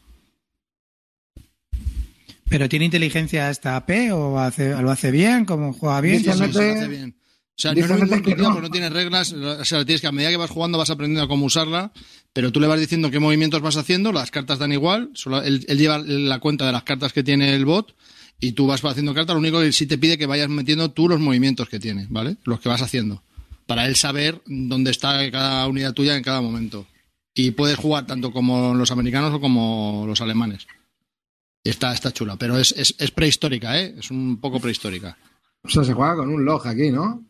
¿Pero 2.48 2.68
tiene 2.68 2.84
inteligencia 2.84 3.50
esta 3.50 3.76
AP 3.76 4.12
o 4.12 4.38
hace, 4.38 4.80
lo 4.80 4.90
hace 4.90 5.10
bien? 5.10 5.44
¿Cómo 5.44 5.72
juega 5.72 6.00
bien? 6.00 6.22
Sí, 6.22 6.30
sí, 6.32 6.38
Mete- 6.40 6.52
se 6.52 6.70
hace 6.78 6.88
bien. 6.88 7.14
O 7.56 7.60
sea, 7.60 7.72
no 7.72 7.80
es 7.80 8.22
que 8.22 8.34
tiene 8.70 8.90
reglas. 8.90 9.32
O 9.32 9.64
sea, 9.64 9.84
tienes 9.84 10.00
que 10.00 10.08
a 10.08 10.12
medida 10.12 10.30
que 10.30 10.36
vas 10.36 10.50
jugando 10.50 10.76
vas 10.76 10.90
aprendiendo 10.90 11.22
a 11.22 11.28
cómo 11.28 11.46
usarla, 11.46 11.92
pero 12.32 12.50
tú 12.50 12.58
le 12.58 12.66
vas 12.66 12.80
diciendo 12.80 13.10
qué 13.10 13.20
movimientos 13.20 13.62
vas 13.62 13.76
haciendo, 13.76 14.10
las 14.12 14.32
cartas 14.32 14.58
dan 14.58 14.72
igual, 14.72 15.10
solo 15.14 15.40
él, 15.40 15.64
él 15.68 15.78
lleva 15.78 15.98
la 15.98 16.40
cuenta 16.40 16.66
de 16.66 16.72
las 16.72 16.82
cartas 16.82 17.12
que 17.12 17.22
tiene 17.22 17.54
el 17.54 17.64
bot 17.64 17.94
y 18.40 18.52
tú 18.52 18.66
vas 18.66 18.84
haciendo 18.84 19.14
cartas, 19.14 19.34
lo 19.34 19.40
único 19.40 19.60
que 19.60 19.72
sí 19.72 19.86
te 19.86 19.98
pide 19.98 20.18
que 20.18 20.26
vayas 20.26 20.48
metiendo 20.48 20.90
tú 20.90 21.08
los 21.08 21.20
movimientos 21.20 21.68
que 21.68 21.78
tiene, 21.78 22.06
¿vale? 22.10 22.36
Los 22.44 22.58
que 22.58 22.68
vas 22.68 22.82
haciendo, 22.82 23.22
para 23.66 23.86
él 23.86 23.94
saber 23.94 24.42
dónde 24.46 24.90
está 24.90 25.30
cada 25.30 25.66
unidad 25.68 25.92
tuya 25.92 26.16
en 26.16 26.24
cada 26.24 26.40
momento. 26.40 26.86
Y 27.36 27.52
puedes 27.52 27.76
jugar 27.76 28.06
tanto 28.06 28.32
como 28.32 28.74
los 28.74 28.90
americanos 28.90 29.32
o 29.32 29.40
como 29.40 30.04
los 30.06 30.20
alemanes. 30.20 30.66
Está, 31.62 31.92
está 31.92 32.12
chula, 32.12 32.36
pero 32.36 32.58
es, 32.58 32.72
es, 32.76 32.94
es 32.98 33.10
prehistórica, 33.10 33.80
¿eh? 33.80 33.94
Es 33.98 34.10
un 34.10 34.38
poco 34.40 34.60
prehistórica. 34.60 35.16
O 35.62 35.68
sea, 35.68 35.82
se 35.82 35.94
juega 35.94 36.16
con 36.16 36.28
un 36.28 36.44
log 36.44 36.66
aquí, 36.66 36.90
¿no? 36.90 37.24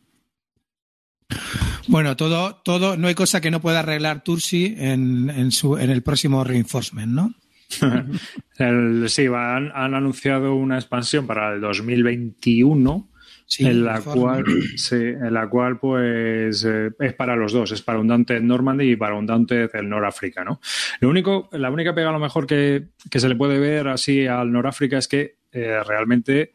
Bueno, 1.89 2.17
todo, 2.17 2.57
todo, 2.65 2.97
no 2.97 3.09
hay 3.09 3.15
cosa 3.15 3.41
que 3.41 3.51
no 3.51 3.61
pueda 3.61 3.81
arreglar 3.81 4.25
Tursi 4.25 4.75
en, 4.79 5.31
en, 5.31 5.51
su, 5.51 5.77
en 5.77 5.91
el 5.91 6.03
próximo 6.03 6.45
reinforcement, 6.45 7.13
¿no? 7.13 7.35
El- 8.59 9.09
sí, 9.09 9.27
han, 9.27 9.71
han 9.75 9.95
anunciado 9.95 10.55
una 10.55 10.77
expansión 10.77 11.27
para 11.27 11.55
el 11.55 11.61
2021 11.61 13.11
Sí, 13.47 13.67
en 13.67 13.85
la 13.85 14.01
cual 14.01 14.43
sí, 14.77 14.95
en 14.97 15.35
la 15.35 15.49
cual 15.51 15.79
pues 15.79 16.65
eh, 16.65 16.91
es 16.99 17.13
para 17.13 17.37
los 17.37 17.53
dos, 17.53 17.73
es 17.73 17.83
para 17.83 17.99
un 17.99 18.09
Dante 18.09 18.41
Normandy 18.41 18.93
y 18.93 18.97
para 18.97 19.17
un 19.17 19.27
Dante 19.27 19.69
del 19.69 19.87
Noráfrica, 19.87 20.43
¿no? 20.45 20.61
Lo 21.01 21.11
único, 21.11 21.51
la 21.53 21.71
única 21.71 21.95
pega 21.95 22.09
a 22.09 22.13
lo 22.13 22.19
mejor 22.19 22.47
que, 22.47 22.89
que 23.11 23.21
se 23.21 23.29
le 23.29 23.37
puede 23.37 23.59
ver 23.59 23.89
así 23.89 24.27
al 24.27 24.51
Noráfrica 24.51 24.97
es 24.97 25.09
que 25.09 25.37
eh, 25.53 25.79
realmente 25.87 26.55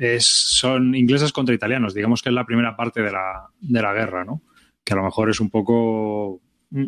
es, 0.00 0.24
son 0.26 0.94
ingleses 0.94 1.30
contra 1.30 1.54
italianos, 1.54 1.92
digamos 1.92 2.22
que 2.22 2.30
es 2.30 2.34
la 2.34 2.46
primera 2.46 2.74
parte 2.74 3.02
de 3.02 3.12
la, 3.12 3.50
de 3.60 3.82
la 3.82 3.92
guerra, 3.92 4.24
¿no? 4.24 4.40
Que 4.82 4.94
a 4.94 4.96
lo 4.96 5.04
mejor 5.04 5.28
es 5.28 5.40
un 5.40 5.50
poco 5.50 6.40
mm, 6.70 6.86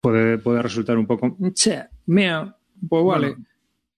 puede, 0.00 0.38
puede 0.38 0.62
resultar 0.62 0.96
un 0.96 1.06
poco 1.06 1.36
che, 1.52 1.82
mía, 2.06 2.56
pues 2.88 3.04
vale. 3.04 3.28
Bueno, 3.30 3.44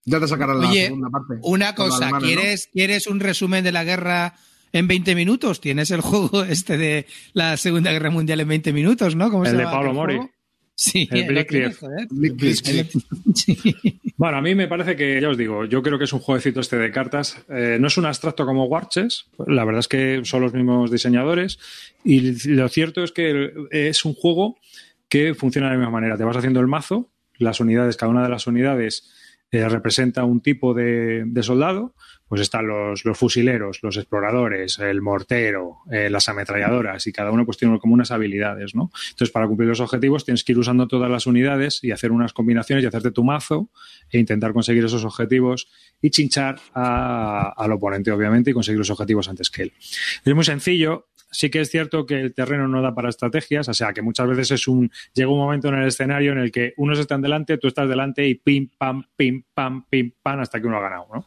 ya 0.06 0.20
te 0.20 0.26
sacarán 0.26 0.60
la 0.60 0.70
Oye, 0.70 0.86
segunda 0.86 1.10
parte. 1.10 1.34
Una 1.42 1.74
cosa, 1.74 2.06
alemanes, 2.06 2.22
¿no? 2.22 2.40
¿quieres, 2.40 2.68
¿quieres 2.72 3.06
un 3.06 3.20
resumen 3.20 3.62
de 3.62 3.72
la 3.72 3.84
guerra 3.84 4.34
en 4.72 4.88
20 4.88 5.14
minutos? 5.14 5.60
Tienes 5.60 5.90
el 5.90 6.00
juego 6.00 6.42
este 6.48 6.78
de 6.78 7.06
la 7.34 7.58
Segunda 7.58 7.92
Guerra 7.92 8.08
Mundial 8.10 8.40
en 8.40 8.48
20 8.48 8.72
minutos, 8.72 9.16
¿no? 9.16 9.30
¿Cómo 9.30 9.44
El 9.44 9.50
se 9.50 9.56
de 9.58 9.64
llama 9.64 9.76
Pablo 9.76 9.92
Mori. 9.92 10.16
juego? 10.16 10.32
Sí, 10.82 11.06
El 11.10 11.26
Blitzkrieg. 11.26 11.76
Bueno, 14.16 14.38
a 14.38 14.40
mí 14.40 14.54
me 14.54 14.66
parece 14.66 14.96
que, 14.96 15.20
ya 15.20 15.28
os 15.28 15.36
digo, 15.36 15.66
yo 15.66 15.82
creo 15.82 15.98
que 15.98 16.04
es 16.04 16.12
un 16.14 16.20
jueguecito 16.20 16.60
este 16.60 16.76
de 16.76 16.90
cartas. 16.90 17.36
Eh, 17.50 17.76
no 17.78 17.88
es 17.88 17.98
un 17.98 18.06
abstracto 18.06 18.46
como 18.46 18.64
Warches, 18.64 19.26
la 19.46 19.64
verdad 19.64 19.80
es 19.80 19.88
que 19.88 20.22
son 20.24 20.40
los 20.40 20.54
mismos 20.54 20.90
diseñadores. 20.90 21.58
Y 22.02 22.48
lo 22.48 22.66
cierto 22.70 23.04
es 23.04 23.12
que 23.12 23.52
es 23.70 24.06
un 24.06 24.14
juego 24.14 24.58
que 25.10 25.34
funciona 25.34 25.68
de 25.68 25.74
la 25.74 25.78
misma 25.78 25.92
manera. 25.92 26.16
Te 26.16 26.24
vas 26.24 26.36
haciendo 26.36 26.60
el 26.60 26.66
mazo, 26.66 27.10
las 27.36 27.60
unidades, 27.60 27.98
cada 27.98 28.12
una 28.12 28.22
de 28.22 28.30
las 28.30 28.46
unidades 28.46 29.10
eh, 29.52 29.68
representa 29.68 30.24
un 30.24 30.40
tipo 30.40 30.74
de, 30.74 31.24
de 31.26 31.42
soldado. 31.42 31.94
Pues 32.28 32.42
están 32.42 32.68
los, 32.68 33.04
los 33.04 33.18
fusileros, 33.18 33.80
los 33.82 33.96
exploradores, 33.96 34.78
el 34.78 35.02
mortero, 35.02 35.78
eh, 35.90 36.08
las 36.10 36.28
ametralladoras 36.28 37.04
y 37.08 37.12
cada 37.12 37.32
uno 37.32 37.44
pues 37.44 37.58
tiene 37.58 37.76
como 37.80 37.94
unas 37.94 38.12
habilidades, 38.12 38.72
¿no? 38.76 38.92
Entonces, 39.10 39.32
para 39.32 39.48
cumplir 39.48 39.68
los 39.68 39.80
objetivos 39.80 40.24
tienes 40.24 40.44
que 40.44 40.52
ir 40.52 40.58
usando 40.58 40.86
todas 40.86 41.10
las 41.10 41.26
unidades 41.26 41.82
y 41.82 41.90
hacer 41.90 42.12
unas 42.12 42.32
combinaciones 42.32 42.84
y 42.84 42.86
hacerte 42.86 43.10
tu 43.10 43.24
mazo 43.24 43.68
e 44.12 44.20
intentar 44.20 44.52
conseguir 44.52 44.84
esos 44.84 45.04
objetivos 45.04 45.66
y 46.00 46.10
chinchar 46.10 46.60
a- 46.72 47.52
al 47.56 47.72
oponente, 47.72 48.12
obviamente, 48.12 48.52
y 48.52 48.54
conseguir 48.54 48.78
los 48.78 48.90
objetivos 48.90 49.28
antes 49.28 49.50
que 49.50 49.62
él. 49.62 49.72
Es 50.24 50.32
muy 50.32 50.44
sencillo. 50.44 51.08
Sí 51.30 51.50
que 51.50 51.60
es 51.60 51.70
cierto 51.70 52.06
que 52.06 52.20
el 52.20 52.34
terreno 52.34 52.66
no 52.68 52.82
da 52.82 52.94
para 52.94 53.08
estrategias, 53.08 53.68
o 53.68 53.74
sea 53.74 53.92
que 53.92 54.02
muchas 54.02 54.28
veces 54.28 54.50
es 54.52 54.68
un 54.68 54.90
llega 55.14 55.30
un 55.30 55.38
momento 55.38 55.68
en 55.68 55.76
el 55.76 55.88
escenario 55.88 56.32
en 56.32 56.38
el 56.38 56.50
que 56.50 56.74
unos 56.76 56.98
están 56.98 57.22
delante, 57.22 57.58
tú 57.58 57.68
estás 57.68 57.88
delante 57.88 58.26
y 58.26 58.34
pim 58.34 58.68
pam 58.76 59.04
pim 59.16 59.44
pam 59.54 59.86
pim 59.88 60.12
pam 60.22 60.40
hasta 60.40 60.60
que 60.60 60.66
uno 60.66 60.78
ha 60.78 60.82
ganado, 60.82 61.06
¿no? 61.12 61.26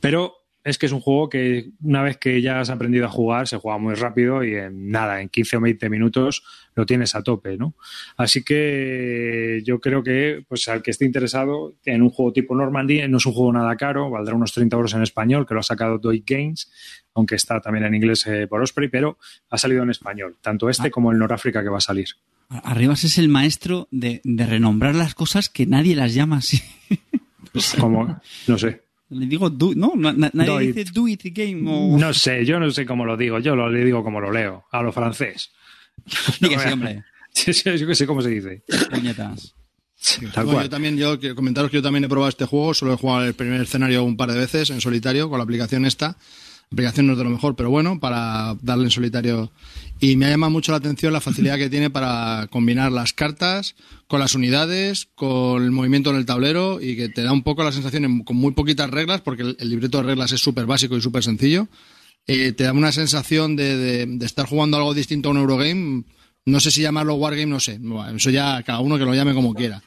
Pero 0.00 0.41
es 0.64 0.78
que 0.78 0.86
es 0.86 0.92
un 0.92 1.00
juego 1.00 1.28
que 1.28 1.70
una 1.82 2.02
vez 2.02 2.18
que 2.18 2.40
ya 2.40 2.60
has 2.60 2.70
aprendido 2.70 3.06
a 3.06 3.10
jugar, 3.10 3.48
se 3.48 3.56
juega 3.56 3.78
muy 3.78 3.94
rápido 3.94 4.44
y 4.44 4.54
en 4.54 4.90
nada, 4.90 5.20
en 5.20 5.28
15 5.28 5.56
o 5.56 5.60
20 5.60 5.90
minutos 5.90 6.44
lo 6.74 6.86
tienes 6.86 7.14
a 7.14 7.22
tope, 7.22 7.56
¿no? 7.56 7.74
Así 8.16 8.44
que 8.44 9.60
yo 9.64 9.80
creo 9.80 10.02
que, 10.02 10.44
pues 10.48 10.68
al 10.68 10.82
que 10.82 10.92
esté 10.92 11.04
interesado 11.04 11.74
en 11.84 12.02
un 12.02 12.10
juego 12.10 12.32
tipo 12.32 12.54
Normandy, 12.54 13.06
no 13.08 13.16
es 13.16 13.26
un 13.26 13.32
juego 13.32 13.52
nada 13.52 13.76
caro, 13.76 14.08
valdrá 14.08 14.34
unos 14.34 14.52
30 14.52 14.76
euros 14.76 14.94
en 14.94 15.02
español, 15.02 15.46
que 15.46 15.54
lo 15.54 15.60
ha 15.60 15.64
sacado 15.64 15.98
Doig 15.98 16.24
Games, 16.24 16.70
aunque 17.14 17.34
está 17.34 17.60
también 17.60 17.84
en 17.84 17.94
inglés 17.94 18.26
eh, 18.26 18.46
por 18.46 18.62
Osprey, 18.62 18.88
pero 18.88 19.18
ha 19.50 19.58
salido 19.58 19.82
en 19.82 19.90
español, 19.90 20.36
tanto 20.40 20.70
este 20.70 20.90
como 20.90 21.10
el 21.10 21.18
Noráfrica 21.18 21.62
que 21.62 21.68
va 21.68 21.78
a 21.78 21.82
salir. 21.82 22.08
Arribas 22.48 23.04
es 23.04 23.18
el 23.18 23.28
maestro 23.28 23.88
de, 23.90 24.20
de 24.24 24.46
renombrar 24.46 24.94
las 24.94 25.14
cosas 25.14 25.48
que 25.48 25.66
nadie 25.66 25.96
las 25.96 26.14
llama 26.14 26.36
así. 26.36 26.62
Como, 27.78 28.20
no 28.46 28.58
sé. 28.58 28.81
Le 29.12 29.26
digo, 29.26 29.50
do, 29.50 29.74
no, 29.74 29.92
na- 29.96 30.12
na- 30.12 30.30
nadie 30.32 30.50
Do 30.50 30.60
it. 30.60 30.74
dice 30.76 30.90
do 30.92 31.06
it 31.08 31.22
game 31.32 31.62
o... 31.70 31.98
No 31.98 32.12
sé, 32.14 32.44
yo 32.44 32.58
no 32.58 32.70
sé 32.70 32.86
cómo 32.86 33.04
lo 33.04 33.16
digo, 33.16 33.38
yo 33.38 33.54
lo 33.54 33.68
le 33.70 33.84
digo 33.84 34.02
como 34.02 34.20
lo 34.20 34.32
leo, 34.32 34.64
a 34.72 34.82
lo 34.82 34.92
francés. 34.92 35.50
Hombre. 36.72 37.04
Sí, 37.32 37.52
yo 37.52 37.86
que 37.86 37.94
sé 37.94 38.06
cómo 38.06 38.20
se 38.22 38.28
dice. 38.30 38.62
Puñetas. 38.90 39.54
Tal 40.34 40.44
Bueno, 40.44 40.52
cual. 40.52 40.64
yo 40.64 40.70
también, 40.70 40.96
yo 40.96 41.18
quiero 41.20 41.34
comentaros 41.36 41.70
que 41.70 41.76
yo 41.76 41.82
también 41.82 42.04
he 42.04 42.08
probado 42.08 42.28
este 42.28 42.44
juego, 42.44 42.74
solo 42.74 42.92
he 42.94 42.96
jugado 42.96 43.24
el 43.24 43.34
primer 43.34 43.60
escenario 43.60 44.02
un 44.02 44.16
par 44.16 44.32
de 44.32 44.38
veces 44.38 44.70
en 44.70 44.80
solitario 44.80 45.28
con 45.30 45.38
la 45.38 45.44
aplicación 45.44 45.84
esta. 45.86 46.16
Aplicación 46.72 47.06
no 47.06 47.12
es 47.12 47.18
de 47.18 47.24
lo 47.24 47.30
mejor, 47.30 47.54
pero 47.56 47.70
bueno, 47.70 48.00
para 48.00 48.56
darle 48.62 48.84
en 48.84 48.90
solitario. 48.90 49.52
Y 50.00 50.16
me 50.16 50.26
ha 50.26 50.30
llamado 50.30 50.50
mucho 50.50 50.72
la 50.72 50.78
atención 50.78 51.12
la 51.12 51.20
facilidad 51.20 51.58
que 51.58 51.70
tiene 51.70 51.90
para 51.90 52.48
combinar 52.50 52.90
las 52.90 53.12
cartas 53.12 53.74
con 54.08 54.18
las 54.20 54.34
unidades, 54.34 55.08
con 55.14 55.62
el 55.62 55.70
movimiento 55.70 56.10
en 56.10 56.16
el 56.16 56.26
tablero 56.26 56.80
y 56.80 56.96
que 56.96 57.08
te 57.08 57.22
da 57.22 57.32
un 57.32 57.42
poco 57.42 57.62
la 57.62 57.72
sensación, 57.72 58.04
en- 58.04 58.24
con 58.24 58.36
muy 58.36 58.52
poquitas 58.52 58.90
reglas, 58.90 59.20
porque 59.20 59.42
el, 59.42 59.56
el 59.60 59.70
libreto 59.70 59.98
de 59.98 60.04
reglas 60.04 60.32
es 60.32 60.40
súper 60.40 60.66
básico 60.66 60.96
y 60.96 61.00
súper 61.02 61.22
sencillo, 61.22 61.68
eh, 62.26 62.52
te 62.52 62.64
da 62.64 62.72
una 62.72 62.90
sensación 62.92 63.54
de, 63.56 64.02
estar 64.22 64.46
jugando 64.46 64.76
algo 64.76 64.94
distinto 64.94 65.28
a 65.28 65.32
un 65.32 65.38
Eurogame. 65.38 66.04
No 66.46 66.58
sé 66.58 66.70
si 66.72 66.80
llamarlo 66.82 67.14
Wargame, 67.14 67.46
no 67.46 67.60
sé. 67.60 67.78
Eso 68.16 68.30
ya 68.30 68.62
cada 68.64 68.80
uno 68.80 68.98
que 68.98 69.04
lo 69.04 69.14
llame 69.14 69.34
como 69.34 69.54
quiera. 69.54 69.82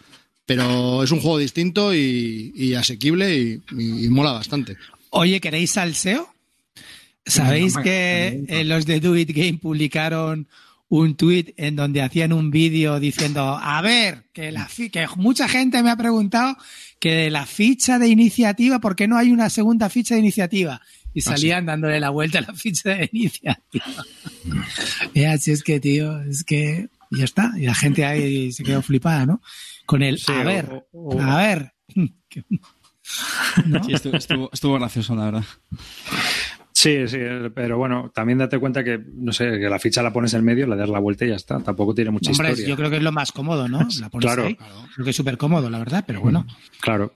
Pero 0.45 1.03
es 1.03 1.11
un 1.11 1.19
juego 1.19 1.37
distinto 1.39 1.93
y, 1.93 2.73
asequible 2.77 3.35
y, 3.37 3.61
y- 3.77 4.05
y 4.05 4.09
mola 4.09 4.31
bastante. 4.31 4.77
Oye, 5.09 5.41
¿queréis 5.41 5.71
salseo? 5.71 6.29
¿Sabéis 7.25 7.75
que 7.77 8.43
eh, 8.47 8.63
los 8.63 8.85
de 8.85 8.99
Do 8.99 9.15
It 9.17 9.31
Game 9.33 9.57
publicaron 9.57 10.47
un 10.87 11.15
tweet 11.15 11.53
en 11.57 11.75
donde 11.75 12.01
hacían 12.03 12.31
un 12.31 12.51
vídeo 12.51 12.99
diciendo, 12.99 13.57
a 13.61 13.81
ver, 13.81 14.25
que, 14.31 14.51
la 14.51 14.67
fi- 14.67 14.89
que 14.91 15.07
mucha 15.17 15.47
gente 15.47 15.81
me 15.81 15.89
ha 15.89 15.95
preguntado 15.97 16.55
que 16.99 17.11
de 17.13 17.29
la 17.31 17.45
ficha 17.47 17.97
de 17.97 18.07
iniciativa, 18.09 18.79
¿por 18.79 18.95
qué 18.95 19.07
no 19.07 19.17
hay 19.17 19.31
una 19.31 19.49
segunda 19.49 19.89
ficha 19.89 20.13
de 20.13 20.21
iniciativa? 20.21 20.79
Y 21.13 21.21
salían 21.21 21.65
dándole 21.65 21.99
la 21.99 22.09
vuelta 22.11 22.39
a 22.39 22.41
la 22.41 22.53
ficha 22.53 22.89
de 22.91 23.09
iniciativa. 23.11 23.85
y 25.13 25.23
así 25.23 25.51
es 25.51 25.63
que, 25.63 25.79
tío, 25.79 26.21
es 26.21 26.43
que 26.43 26.89
ya 27.09 27.23
está. 27.23 27.53
Y 27.57 27.61
la 27.65 27.73
gente 27.73 28.05
ahí 28.05 28.51
se 28.51 28.63
quedó 28.63 28.81
flipada, 28.81 29.25
¿no? 29.25 29.41
Con 29.85 30.03
el, 30.03 30.19
Sí, 30.19 30.31
a 30.31 30.41
o- 30.41 30.45
ver, 30.45 30.85
o- 30.91 31.21
a 31.21 31.37
ver. 31.37 31.73
¿No? 33.65 33.83
Sí, 33.85 33.93
estuvo, 33.93 34.17
estuvo, 34.17 34.49
estuvo 34.51 34.73
gracioso, 34.75 35.15
la 35.15 35.25
verdad. 35.25 35.43
Sí, 36.77 37.07
sí, 37.07 37.17
pero 37.55 37.77
bueno, 37.77 38.11
también 38.13 38.37
date 38.37 38.59
cuenta 38.59 38.83
que, 38.83 38.99
no 39.13 39.31
sé, 39.31 39.45
que 39.59 39.69
la 39.69 39.79
ficha 39.79 40.03
la 40.03 40.11
pones 40.11 40.33
en 40.33 40.43
medio, 40.43 40.67
le 40.67 40.75
das 40.75 40.89
la 40.89 40.99
vuelta 40.99 41.23
y 41.25 41.29
ya 41.29 41.35
está. 41.35 41.57
Tampoco 41.61 41.95
tiene 41.95 42.11
mucha 42.11 42.31
Hombre, 42.31 42.49
historia. 42.49 42.67
yo 42.67 42.75
creo 42.75 42.89
que 42.89 42.97
es 42.97 43.01
lo 43.01 43.13
más 43.13 43.31
cómodo, 43.31 43.69
¿no? 43.69 43.87
La 44.01 44.09
pones 44.09 44.25
Claro. 44.25 44.43
ahí. 44.47 44.55
Creo 44.93 45.05
que 45.05 45.11
es 45.11 45.15
súper 45.15 45.37
cómodo, 45.37 45.69
la 45.69 45.79
verdad, 45.79 46.03
pero 46.05 46.19
bueno. 46.19 46.45
Claro. 46.81 47.13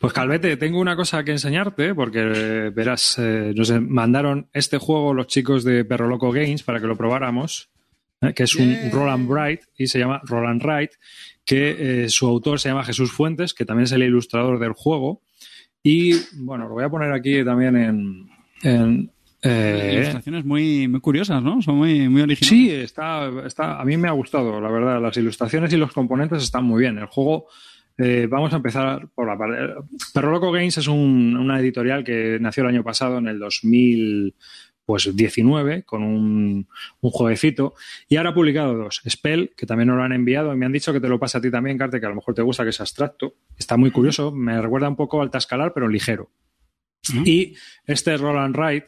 Pues 0.00 0.14
Calvete, 0.14 0.56
tengo 0.56 0.80
una 0.80 0.96
cosa 0.96 1.22
que 1.24 1.32
enseñarte, 1.32 1.94
porque 1.94 2.20
eh, 2.24 2.70
verás, 2.74 3.16
eh, 3.18 3.52
nos 3.54 3.70
mandaron 3.82 4.48
este 4.54 4.78
juego 4.78 5.12
los 5.12 5.26
chicos 5.26 5.62
de 5.62 5.84
Perro 5.84 6.08
Loco 6.08 6.32
Games 6.32 6.62
para 6.62 6.80
que 6.80 6.86
lo 6.86 6.96
probáramos, 6.96 7.68
eh, 8.22 8.32
que 8.32 8.44
es 8.44 8.56
un. 8.56 8.74
Roland 8.90 9.28
Bright 9.28 9.60
y 9.76 9.88
se 9.88 9.98
llama 9.98 10.22
Roland 10.24 10.62
Wright, 10.64 10.92
que 11.44 12.04
eh, 12.04 12.08
su 12.08 12.26
autor 12.26 12.58
se 12.58 12.70
llama 12.70 12.82
Jesús 12.82 13.12
Fuentes, 13.12 13.52
que 13.52 13.66
también 13.66 13.84
es 13.84 13.92
el 13.92 14.02
ilustrador 14.04 14.58
del 14.58 14.72
juego. 14.72 15.20
Y 15.82 16.14
bueno, 16.36 16.66
lo 16.66 16.74
voy 16.74 16.84
a 16.84 16.88
poner 16.88 17.12
aquí 17.12 17.44
también 17.44 17.76
en. 17.76 18.31
En, 18.62 19.10
eh, 19.42 19.92
Ilustraciones 19.94 20.44
muy, 20.44 20.86
muy 20.88 21.00
curiosas, 21.00 21.42
¿no? 21.42 21.60
Son 21.62 21.76
muy, 21.76 22.08
muy 22.08 22.22
originales. 22.22 22.48
Sí, 22.48 22.70
está, 22.70 23.28
está, 23.46 23.80
a 23.80 23.84
mí 23.84 23.96
me 23.96 24.08
ha 24.08 24.12
gustado, 24.12 24.60
la 24.60 24.70
verdad. 24.70 25.00
Las 25.02 25.16
ilustraciones 25.16 25.72
y 25.72 25.76
los 25.76 25.92
componentes 25.92 26.42
están 26.42 26.64
muy 26.64 26.80
bien. 26.80 26.98
El 26.98 27.06
juego, 27.06 27.46
eh, 27.98 28.26
vamos 28.30 28.52
a 28.52 28.56
empezar 28.56 29.08
por 29.14 29.26
la 29.26 29.36
parte. 29.36 29.56
Perro 30.14 30.30
Loco 30.30 30.52
Games 30.52 30.78
es 30.78 30.86
un- 30.86 31.36
una 31.36 31.58
editorial 31.58 32.04
que 32.04 32.38
nació 32.40 32.62
el 32.62 32.68
año 32.70 32.84
pasado, 32.84 33.18
en 33.18 33.26
el 33.28 33.38
2019, 33.40 35.82
con 35.84 36.02
un, 36.02 36.66
un 37.00 37.10
jueguecito. 37.10 37.74
Y 38.08 38.16
ahora 38.16 38.30
ha 38.30 38.34
publicado 38.34 38.74
dos. 38.74 39.02
Spell, 39.08 39.52
que 39.56 39.66
también 39.66 39.88
nos 39.88 39.96
lo 39.96 40.02
han 40.04 40.12
enviado, 40.12 40.52
y 40.52 40.56
me 40.56 40.66
han 40.66 40.72
dicho 40.72 40.92
que 40.92 41.00
te 41.00 41.08
lo 41.08 41.18
pasa 41.18 41.38
a 41.38 41.40
ti 41.40 41.50
también, 41.50 41.78
Carte, 41.78 41.98
que 42.00 42.06
a 42.06 42.10
lo 42.10 42.14
mejor 42.16 42.34
te 42.34 42.42
gusta, 42.42 42.62
que 42.64 42.70
es 42.70 42.80
abstracto. 42.80 43.34
Está 43.58 43.76
muy 43.76 43.90
curioso, 43.90 44.32
me 44.32 44.60
recuerda 44.60 44.88
un 44.88 44.96
poco 44.96 45.22
al 45.22 45.30
Tascalar, 45.30 45.72
pero 45.74 45.88
ligero. 45.88 46.30
Y 47.24 47.54
este 47.86 48.16
Roland 48.16 48.56
Wright, 48.56 48.84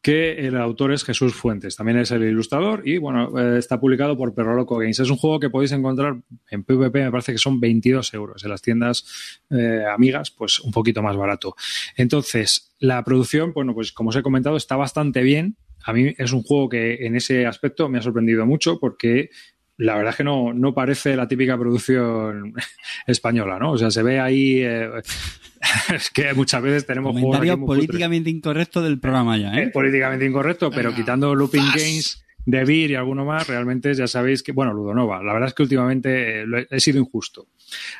que 0.00 0.46
el 0.46 0.56
autor 0.56 0.92
es 0.92 1.04
Jesús 1.04 1.34
Fuentes, 1.34 1.76
también 1.76 1.98
es 1.98 2.10
el 2.12 2.22
ilustrador 2.22 2.86
y 2.86 2.98
bueno, 2.98 3.38
eh, 3.38 3.58
está 3.58 3.80
publicado 3.80 4.16
por 4.16 4.32
Perro 4.32 4.54
Loco 4.54 4.78
Games. 4.78 5.00
Es 5.00 5.10
un 5.10 5.16
juego 5.16 5.40
que 5.40 5.50
podéis 5.50 5.72
encontrar 5.72 6.16
en 6.50 6.64
PvP, 6.64 7.04
me 7.04 7.10
parece 7.10 7.32
que 7.32 7.38
son 7.38 7.60
22 7.60 8.14
euros. 8.14 8.44
En 8.44 8.50
las 8.50 8.62
tiendas 8.62 9.40
eh, 9.50 9.84
amigas, 9.92 10.30
pues 10.30 10.60
un 10.60 10.72
poquito 10.72 11.02
más 11.02 11.16
barato. 11.16 11.56
Entonces, 11.96 12.74
la 12.78 13.02
producción, 13.04 13.52
bueno, 13.52 13.74
pues 13.74 13.92
como 13.92 14.10
os 14.10 14.16
he 14.16 14.22
comentado, 14.22 14.56
está 14.56 14.76
bastante 14.76 15.22
bien. 15.22 15.56
A 15.84 15.92
mí 15.92 16.14
es 16.16 16.32
un 16.32 16.42
juego 16.42 16.68
que 16.68 17.06
en 17.06 17.16
ese 17.16 17.46
aspecto 17.46 17.88
me 17.88 17.98
ha 17.98 18.02
sorprendido 18.02 18.46
mucho 18.46 18.78
porque 18.78 19.30
la 19.78 19.94
verdad 19.96 20.10
es 20.10 20.16
que 20.16 20.24
no, 20.24 20.52
no 20.52 20.74
parece 20.74 21.16
la 21.16 21.26
típica 21.26 21.56
producción 21.56 22.52
española, 23.06 23.58
¿no? 23.58 23.72
O 23.72 23.78
sea, 23.78 23.90
se 23.90 24.02
ve 24.02 24.20
ahí. 24.20 24.60
eh, 24.60 24.90
es 25.94 26.10
que 26.10 26.34
muchas 26.34 26.62
veces 26.62 26.86
tenemos 26.86 27.12
juegos. 27.12 27.36
Comentario 27.36 27.58
cutres. 27.60 27.76
políticamente 27.86 28.30
incorrecto 28.30 28.82
del 28.82 28.98
programa 29.00 29.36
ya, 29.38 29.52
Es 29.54 29.68
¿eh? 29.68 29.70
políticamente 29.72 30.24
incorrecto, 30.26 30.70
pero 30.70 30.90
Venga, 30.90 30.96
quitando 30.96 31.34
Looping 31.34 31.62
zas. 31.62 31.74
Games, 31.76 32.24
De 32.46 32.64
Beer 32.64 32.90
y 32.92 32.94
alguno 32.94 33.24
más, 33.24 33.46
realmente 33.46 33.92
ya 33.94 34.06
sabéis 34.06 34.42
que, 34.42 34.52
bueno, 34.52 34.72
Ludonova, 34.72 35.22
la 35.22 35.32
verdad 35.32 35.48
es 35.48 35.54
que 35.54 35.62
últimamente 35.64 36.40
eh, 36.42 36.46
lo 36.46 36.58
he, 36.58 36.66
he 36.70 36.80
sido 36.80 36.98
injusto. 36.98 37.42
O 37.42 37.46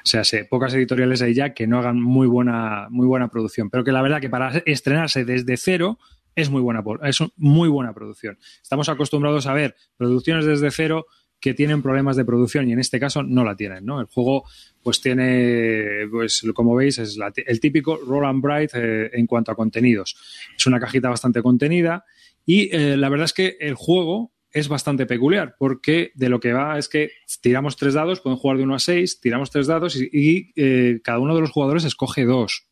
sea, 0.05 0.25
sé, 0.25 0.45
pocas 0.47 0.73
editoriales 0.75 1.21
hay 1.23 1.35
ya 1.35 1.53
que 1.53 1.67
no 1.67 1.79
hagan 1.79 2.01
muy 2.01 2.27
buena, 2.27 2.87
muy 2.91 3.07
buena 3.07 3.29
producción, 3.29 3.69
pero 3.71 3.85
que 3.85 3.93
la 3.93 4.03
verdad 4.03 4.21
que 4.21 4.31
para 4.31 4.57
estrenarse 4.65 5.25
desde 5.25 5.57
cero 5.57 5.99
es 6.35 6.49
muy 6.51 6.63
buena, 6.63 6.83
por- 6.83 7.07
es 7.07 7.19
muy 7.37 7.69
buena 7.69 7.93
producción. 7.93 8.39
Estamos 8.63 8.89
acostumbrados 8.89 9.47
a 9.47 9.53
ver 9.53 9.75
producciones 9.97 10.47
desde 10.47 10.71
cero 10.71 11.07
que 11.41 11.55
tienen 11.55 11.83
problemas 11.83 12.17
de 12.17 12.25
producción 12.25 12.69
y 12.69 12.73
en 12.73 12.81
este 12.81 12.99
caso 12.99 13.23
no 13.23 13.45
la 13.45 13.55
tienen, 13.57 13.85
¿no? 13.87 14.01
El 14.01 14.07
juego 14.07 14.45
pues 14.83 15.01
tiene, 15.01 16.07
pues 16.11 16.43
como 16.55 16.75
veis, 16.75 16.99
es 16.99 17.17
la- 17.17 17.33
el 17.47 17.61
típico 17.61 17.97
Roll 17.97 18.25
and 18.27 18.43
Bright 18.43 18.71
eh, 18.75 19.11
en 19.13 19.27
cuanto 19.27 19.53
a 19.53 19.55
contenidos. 19.57 20.17
Es 20.57 20.67
una 20.67 20.81
cajita 20.81 21.09
bastante 21.09 21.43
contenida 21.43 22.05
y 22.45 22.75
eh, 22.75 22.97
la 22.97 23.09
verdad 23.09 23.27
es 23.27 23.33
que 23.33 23.57
el 23.61 23.75
juego 23.75 24.33
es 24.51 24.69
bastante 24.69 25.05
peculiar 25.07 25.55
porque 25.59 26.11
de 26.15 26.29
lo 26.31 26.41
que 26.41 26.53
va 26.55 26.79
es 26.79 26.89
que 26.89 27.11
tiramos 27.43 27.77
tres 27.77 27.95
dados, 27.95 28.21
pueden 28.21 28.39
jugar 28.39 28.57
de 28.57 28.65
uno 28.65 28.75
a 28.75 28.79
seis, 28.79 29.21
tiramos 29.21 29.51
tres 29.51 29.67
dados 29.67 29.97
y, 29.97 30.53
eh, 30.57 31.01
cada 31.05 31.19
uno 31.19 31.35
de 31.35 31.43
los 31.43 31.51
jugadores 31.51 31.85
escoge 31.85 32.25
dos. 32.25 32.67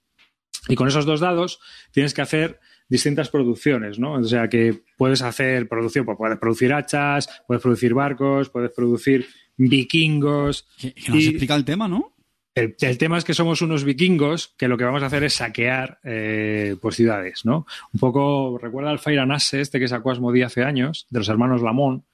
Y 0.68 0.74
con 0.74 0.88
esos 0.88 1.04
dos 1.06 1.20
dados 1.20 1.60
tienes 1.92 2.14
que 2.14 2.22
hacer 2.22 2.58
distintas 2.88 3.28
producciones, 3.30 3.98
¿no? 3.98 4.12
O 4.14 4.24
sea, 4.24 4.48
que 4.48 4.82
puedes 4.96 5.22
hacer 5.22 5.68
producción, 5.68 6.04
pues 6.04 6.16
puedes 6.18 6.38
producir 6.38 6.72
hachas, 6.72 7.28
puedes 7.46 7.62
producir 7.62 7.94
barcos, 7.94 8.48
puedes 8.50 8.70
producir 8.70 9.26
vikingos. 9.56 10.66
Que, 10.78 10.92
que 10.92 11.10
nos 11.12 11.22
Y- 11.22 11.28
explica 11.28 11.54
el 11.54 11.64
tema, 11.64 11.88
¿no? 11.88 12.12
El, 12.54 12.74
el 12.80 12.96
tema 12.96 13.18
es 13.18 13.24
que 13.24 13.34
somos 13.34 13.60
unos 13.60 13.84
vikingos 13.84 14.54
que 14.56 14.66
lo 14.66 14.78
que 14.78 14.84
vamos 14.84 15.02
a 15.02 15.06
hacer 15.06 15.22
es 15.24 15.34
saquear 15.34 15.98
eh, 16.04 16.74
pues 16.80 16.96
ciudades, 16.96 17.44
¿no? 17.44 17.66
Un 17.92 18.00
poco, 18.00 18.56
recuerda 18.58 18.90
al 18.90 18.98
Fire 18.98 19.18
and 19.18 19.32
este 19.52 19.78
que 19.78 19.88
sacó 19.88 20.10
Asmodee 20.10 20.42
hace 20.42 20.62
años, 20.64 21.06
de 21.10 21.18
los 21.18 21.28
hermanos 21.28 21.60
Lamont, 21.60 22.04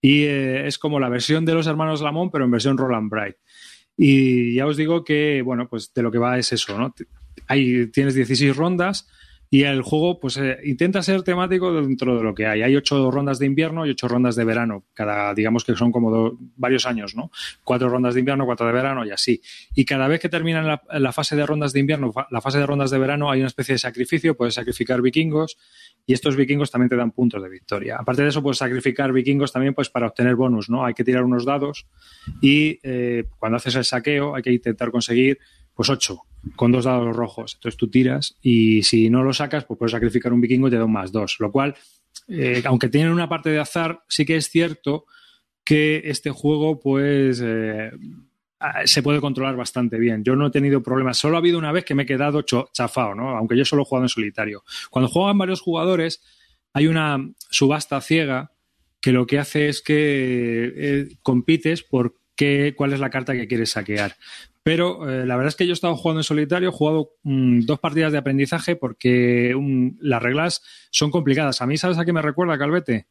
y 0.00 0.24
eh, 0.24 0.66
es 0.66 0.78
como 0.78 0.98
la 0.98 1.08
versión 1.08 1.44
de 1.44 1.54
los 1.54 1.68
hermanos 1.68 2.00
Lamont, 2.00 2.32
pero 2.32 2.44
en 2.44 2.50
versión 2.50 2.76
Roland 2.76 3.08
Bright. 3.08 3.36
Y 3.96 4.54
ya 4.54 4.66
os 4.66 4.76
digo 4.76 5.04
que, 5.04 5.42
bueno, 5.42 5.68
pues 5.68 5.94
de 5.94 6.02
lo 6.02 6.10
que 6.10 6.18
va 6.18 6.38
es 6.40 6.52
eso, 6.52 6.76
¿no? 6.76 6.92
Hay, 7.46 7.86
tienes 7.92 8.16
16 8.16 8.56
rondas 8.56 9.08
y 9.50 9.62
el 9.62 9.82
juego 9.82 10.18
pues 10.18 10.36
eh, 10.36 10.58
intenta 10.64 11.00
ser 11.02 11.22
temático 11.22 11.72
dentro 11.72 12.16
de 12.16 12.24
lo 12.24 12.34
que 12.34 12.46
hay. 12.46 12.62
Hay 12.62 12.74
ocho 12.74 13.10
rondas 13.10 13.38
de 13.38 13.46
invierno 13.46 13.86
y 13.86 13.90
ocho 13.90 14.08
rondas 14.08 14.34
de 14.34 14.44
verano, 14.44 14.84
cada, 14.94 15.32
digamos 15.32 15.64
que 15.64 15.76
son 15.76 15.92
como 15.92 16.10
do- 16.10 16.38
varios 16.56 16.86
años, 16.86 17.14
¿no? 17.14 17.30
Cuatro 17.62 17.88
rondas 17.88 18.14
de 18.14 18.20
invierno, 18.20 18.46
cuatro 18.46 18.66
de 18.66 18.72
verano 18.72 19.04
y 19.06 19.10
así. 19.12 19.40
Y 19.74 19.84
cada 19.84 20.08
vez 20.08 20.18
que 20.20 20.28
terminan 20.28 20.66
la, 20.90 21.12
fase 21.12 21.36
de 21.36 21.46
rondas 21.46 21.72
de 21.72 21.80
invierno, 21.80 22.12
fa- 22.12 22.26
la 22.30 22.40
fase 22.40 22.58
de 22.58 22.66
rondas 22.66 22.90
de 22.90 22.98
verano, 22.98 23.30
hay 23.30 23.40
una 23.40 23.46
especie 23.48 23.74
de 23.74 23.78
sacrificio, 23.78 24.36
puedes 24.36 24.54
sacrificar 24.54 25.00
vikingos 25.02 25.56
y 26.04 26.14
estos 26.14 26.34
vikingos 26.36 26.70
también 26.72 26.88
te 26.88 26.96
dan 26.96 27.12
puntos 27.12 27.40
de 27.42 27.48
victoria. 27.48 27.96
Aparte 27.98 28.22
de 28.22 28.28
eso, 28.30 28.42
puedes 28.42 28.58
sacrificar 28.58 29.12
vikingos 29.12 29.52
también 29.52 29.74
pues 29.74 29.88
para 29.88 30.08
obtener 30.08 30.34
bonus, 30.34 30.68
¿no? 30.68 30.84
Hay 30.84 30.94
que 30.94 31.04
tirar 31.04 31.22
unos 31.22 31.44
dados 31.44 31.86
y 32.40 32.80
eh, 32.82 33.24
cuando 33.38 33.56
haces 33.56 33.76
el 33.76 33.84
saqueo 33.84 34.34
hay 34.34 34.42
que 34.42 34.52
intentar 34.52 34.90
conseguir 34.90 35.38
pues 35.74 35.88
ocho 35.90 36.22
con 36.56 36.72
dos 36.72 36.84
dados 36.84 37.14
rojos. 37.14 37.54
Entonces 37.54 37.76
tú 37.76 37.88
tiras 37.88 38.36
y 38.42 38.82
si 38.82 39.10
no 39.10 39.22
lo 39.22 39.32
sacas, 39.32 39.64
pues 39.64 39.78
puedes 39.78 39.92
sacrificar 39.92 40.32
un 40.32 40.40
vikingo 40.40 40.68
y 40.68 40.70
te 40.70 40.78
da 40.78 40.84
un 40.84 40.92
más 40.92 41.12
dos. 41.12 41.36
Lo 41.38 41.50
cual, 41.50 41.74
eh, 42.28 42.62
aunque 42.64 42.88
tienen 42.88 43.12
una 43.12 43.28
parte 43.28 43.50
de 43.50 43.60
azar, 43.60 44.02
sí 44.08 44.24
que 44.24 44.36
es 44.36 44.48
cierto 44.48 45.06
que 45.64 46.02
este 46.04 46.30
juego, 46.30 46.78
pues, 46.80 47.40
eh, 47.42 47.90
se 48.84 49.02
puede 49.02 49.20
controlar 49.20 49.56
bastante 49.56 49.98
bien. 49.98 50.24
Yo 50.24 50.36
no 50.36 50.46
he 50.46 50.50
tenido 50.50 50.82
problemas. 50.82 51.18
Solo 51.18 51.36
ha 51.36 51.38
habido 51.38 51.58
una 51.58 51.72
vez 51.72 51.84
que 51.84 51.94
me 51.94 52.04
he 52.04 52.06
quedado 52.06 52.42
chafado, 52.42 53.14
¿no? 53.14 53.36
Aunque 53.36 53.56
yo 53.56 53.64
solo 53.64 53.82
he 53.82 53.84
jugado 53.84 54.04
en 54.04 54.08
solitario. 54.08 54.64
Cuando 54.90 55.08
juegan 55.08 55.38
varios 55.38 55.60
jugadores, 55.60 56.22
hay 56.72 56.86
una 56.86 57.18
subasta 57.50 58.00
ciega 58.00 58.52
que 59.00 59.12
lo 59.12 59.26
que 59.26 59.38
hace 59.38 59.68
es 59.68 59.82
que 59.82 60.72
eh, 60.76 61.08
compites 61.22 61.82
por 61.82 62.16
qué, 62.36 62.74
cuál 62.76 62.92
es 62.92 63.00
la 63.00 63.10
carta 63.10 63.34
que 63.34 63.46
quieres 63.46 63.70
saquear. 63.70 64.16
Pero 64.64 65.10
eh, 65.10 65.26
la 65.26 65.36
verdad 65.36 65.50
es 65.50 65.56
que 65.56 65.66
yo 65.66 65.72
he 65.72 65.74
estado 65.74 65.94
jugando 65.94 66.20
en 66.20 66.24
solitario, 66.24 66.70
he 66.70 66.72
jugado 66.72 67.10
mm, 67.22 67.66
dos 67.66 67.78
partidas 67.78 68.12
de 68.12 68.18
aprendizaje 68.18 68.76
porque 68.76 69.54
mm, 69.54 69.98
las 70.00 70.22
reglas 70.22 70.62
son 70.90 71.10
complicadas. 71.10 71.60
A 71.60 71.66
mí, 71.66 71.76
¿sabes 71.76 71.98
a 71.98 72.04
qué 72.06 72.14
me 72.14 72.22
recuerda, 72.22 72.58
Calvete? 72.58 73.06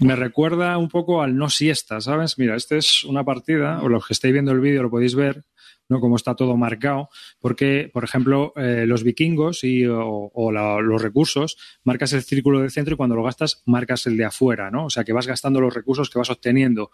Me 0.00 0.14
recuerda 0.14 0.76
un 0.76 0.90
poco 0.90 1.22
al 1.22 1.38
no 1.38 1.48
siesta, 1.48 2.02
¿sabes? 2.02 2.38
Mira, 2.38 2.54
esta 2.54 2.76
es 2.76 3.04
una 3.04 3.24
partida, 3.24 3.80
o 3.82 3.88
los 3.88 4.06
que 4.06 4.12
estáis 4.12 4.34
viendo 4.34 4.52
el 4.52 4.60
vídeo 4.60 4.82
lo 4.82 4.90
podéis 4.90 5.14
ver, 5.14 5.44
¿no? 5.88 6.00
Cómo 6.00 6.16
está 6.16 6.34
todo 6.34 6.56
marcado, 6.56 7.08
porque, 7.40 7.90
por 7.92 8.04
ejemplo, 8.04 8.52
eh, 8.56 8.84
los 8.86 9.02
vikingos 9.04 9.64
y, 9.64 9.84
o, 9.86 10.30
los 10.52 11.02
recursos, 11.02 11.56
marcas 11.84 12.12
el 12.12 12.22
círculo 12.22 12.60
de 12.60 12.70
centro 12.70 12.94
y 12.94 12.96
cuando 12.96 13.16
lo 13.16 13.22
gastas, 13.22 13.62
marcas 13.66 14.06
el 14.06 14.16
de 14.16 14.24
afuera, 14.24 14.70
¿no? 14.70 14.86
O 14.86 14.90
sea, 14.90 15.04
que 15.04 15.12
vas 15.12 15.26
gastando 15.26 15.60
los 15.60 15.74
recursos 15.74 16.10
que 16.10 16.18
vas 16.18 16.30
obteniendo. 16.30 16.90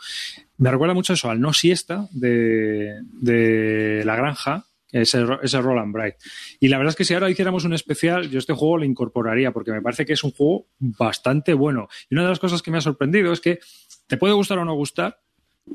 Me 0.58 0.70
recuerda 0.70 0.94
mucho 0.94 1.12
eso 1.12 1.30
al 1.30 1.40
no 1.40 1.52
siesta 1.52 2.08
de, 2.12 3.00
de 3.12 4.02
la 4.04 4.16
granja, 4.16 4.66
ese, 4.92 5.24
ese 5.42 5.60
Roland 5.60 5.92
Bright. 5.92 6.14
Y 6.60 6.68
la 6.68 6.76
verdad 6.76 6.90
es 6.90 6.96
que 6.96 7.04
si 7.04 7.14
ahora 7.14 7.30
hiciéramos 7.30 7.64
un 7.64 7.72
especial, 7.72 8.28
yo 8.30 8.38
este 8.38 8.52
juego 8.52 8.78
lo 8.78 8.84
incorporaría 8.84 9.50
porque 9.50 9.72
me 9.72 9.80
parece 9.80 10.04
que 10.04 10.12
es 10.12 10.22
un 10.22 10.32
juego 10.32 10.68
bastante 10.78 11.54
bueno. 11.54 11.88
Y 12.10 12.14
una 12.14 12.24
de 12.24 12.28
las 12.28 12.38
cosas 12.38 12.62
que 12.62 12.70
me 12.70 12.78
ha 12.78 12.82
sorprendido 12.82 13.32
es 13.32 13.40
que 13.40 13.58
te 14.06 14.18
puede 14.18 14.34
gustar 14.34 14.58
o 14.58 14.64
no 14.64 14.74
gustar, 14.74 15.18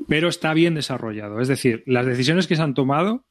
pero 0.06 0.28
está 0.28 0.54
bien 0.54 0.74
desarrollado. 0.74 1.40
Es 1.40 1.48
decir, 1.48 1.82
las 1.86 2.06
decisiones 2.06 2.46
que 2.46 2.56
se 2.56 2.62
han 2.62 2.74
tomado 2.74 3.24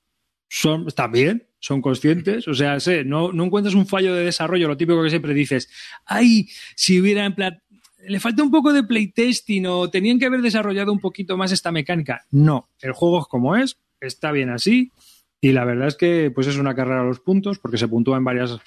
son, 0.49 0.87
están 0.87 1.11
bien, 1.11 1.47
son 1.59 1.81
conscientes. 1.81 2.47
O 2.47 2.53
sea, 2.53 2.79
sé, 2.79 3.03
no, 3.03 3.31
no 3.31 3.45
encuentras 3.45 3.75
un 3.75 3.87
fallo 3.87 4.13
de 4.13 4.25
desarrollo, 4.25 4.67
lo 4.67 4.77
típico 4.77 5.03
que 5.03 5.09
siempre 5.09 5.33
dices, 5.33 5.69
ay, 6.05 6.49
si 6.75 6.99
hubiera 6.99 7.25
en 7.25 7.35
plan, 7.35 7.61
le 8.07 8.19
falta 8.19 8.43
un 8.43 8.51
poco 8.51 8.73
de 8.73 8.83
playtesting 8.83 9.65
o 9.67 9.89
tenían 9.89 10.19
que 10.19 10.25
haber 10.25 10.41
desarrollado 10.41 10.91
un 10.91 10.99
poquito 10.99 11.37
más 11.37 11.51
esta 11.51 11.71
mecánica. 11.71 12.25
No, 12.31 12.69
el 12.81 12.93
juego 12.93 13.21
es 13.21 13.27
como 13.27 13.55
es, 13.55 13.77
está 13.99 14.31
bien 14.31 14.49
así. 14.49 14.91
Y 15.39 15.51
la 15.51 15.65
verdad 15.65 15.87
es 15.87 15.95
que 15.95 16.31
pues 16.33 16.47
es 16.47 16.57
una 16.57 16.75
carrera 16.75 17.01
a 17.01 17.05
los 17.05 17.19
puntos 17.19 17.59
porque 17.59 17.77
se 17.77 17.87
puntúa 17.87 18.17
en 18.17 18.23
varias, 18.23 18.57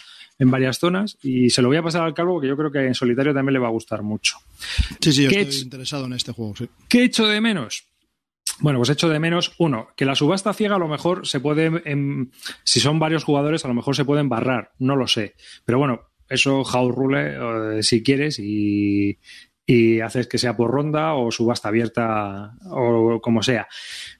en 0.40 0.50
varias 0.50 0.78
zonas 0.78 1.18
y 1.22 1.50
se 1.50 1.62
lo 1.62 1.68
voy 1.68 1.76
a 1.76 1.82
pasar 1.82 2.02
al 2.02 2.14
calvo 2.14 2.34
porque 2.34 2.48
yo 2.48 2.56
creo 2.56 2.72
que 2.72 2.80
en 2.80 2.94
solitario 2.94 3.32
también 3.32 3.52
le 3.52 3.60
va 3.60 3.68
a 3.68 3.70
gustar 3.70 4.02
mucho. 4.02 4.38
Sí, 5.00 5.12
sí, 5.12 5.24
yo 5.24 5.30
¿Qué 5.30 5.42
estoy 5.42 5.60
interesado 5.60 6.06
en 6.06 6.14
este 6.14 6.32
juego, 6.32 6.56
sí. 6.56 6.68
¿Qué 6.88 7.04
echo 7.04 7.28
de 7.28 7.40
menos? 7.40 7.84
Bueno, 8.58 8.78
pues 8.78 8.90
echo 8.90 9.08
de 9.08 9.20
menos, 9.20 9.52
uno, 9.58 9.88
que 9.96 10.04
la 10.04 10.14
subasta 10.14 10.52
ciega 10.52 10.76
a 10.76 10.78
lo 10.78 10.88
mejor 10.88 11.26
se 11.26 11.40
puede, 11.40 11.82
em, 11.84 12.30
si 12.64 12.80
son 12.80 12.98
varios 12.98 13.22
jugadores, 13.22 13.64
a 13.64 13.68
lo 13.68 13.74
mejor 13.74 13.94
se 13.94 14.04
pueden 14.04 14.28
barrar, 14.28 14.72
no 14.78 14.96
lo 14.96 15.06
sé. 15.06 15.34
Pero 15.64 15.78
bueno, 15.78 16.08
eso 16.28 16.64
house 16.64 16.94
rule 16.94 17.78
eh, 17.78 17.82
si 17.82 18.02
quieres 18.02 18.38
y, 18.38 19.18
y 19.70 20.00
haces 20.00 20.26
que 20.26 20.36
sea 20.36 20.56
por 20.56 20.72
ronda 20.72 21.14
o 21.14 21.30
subasta 21.30 21.68
abierta 21.68 22.54
o 22.70 23.20
como 23.20 23.40
sea. 23.40 23.68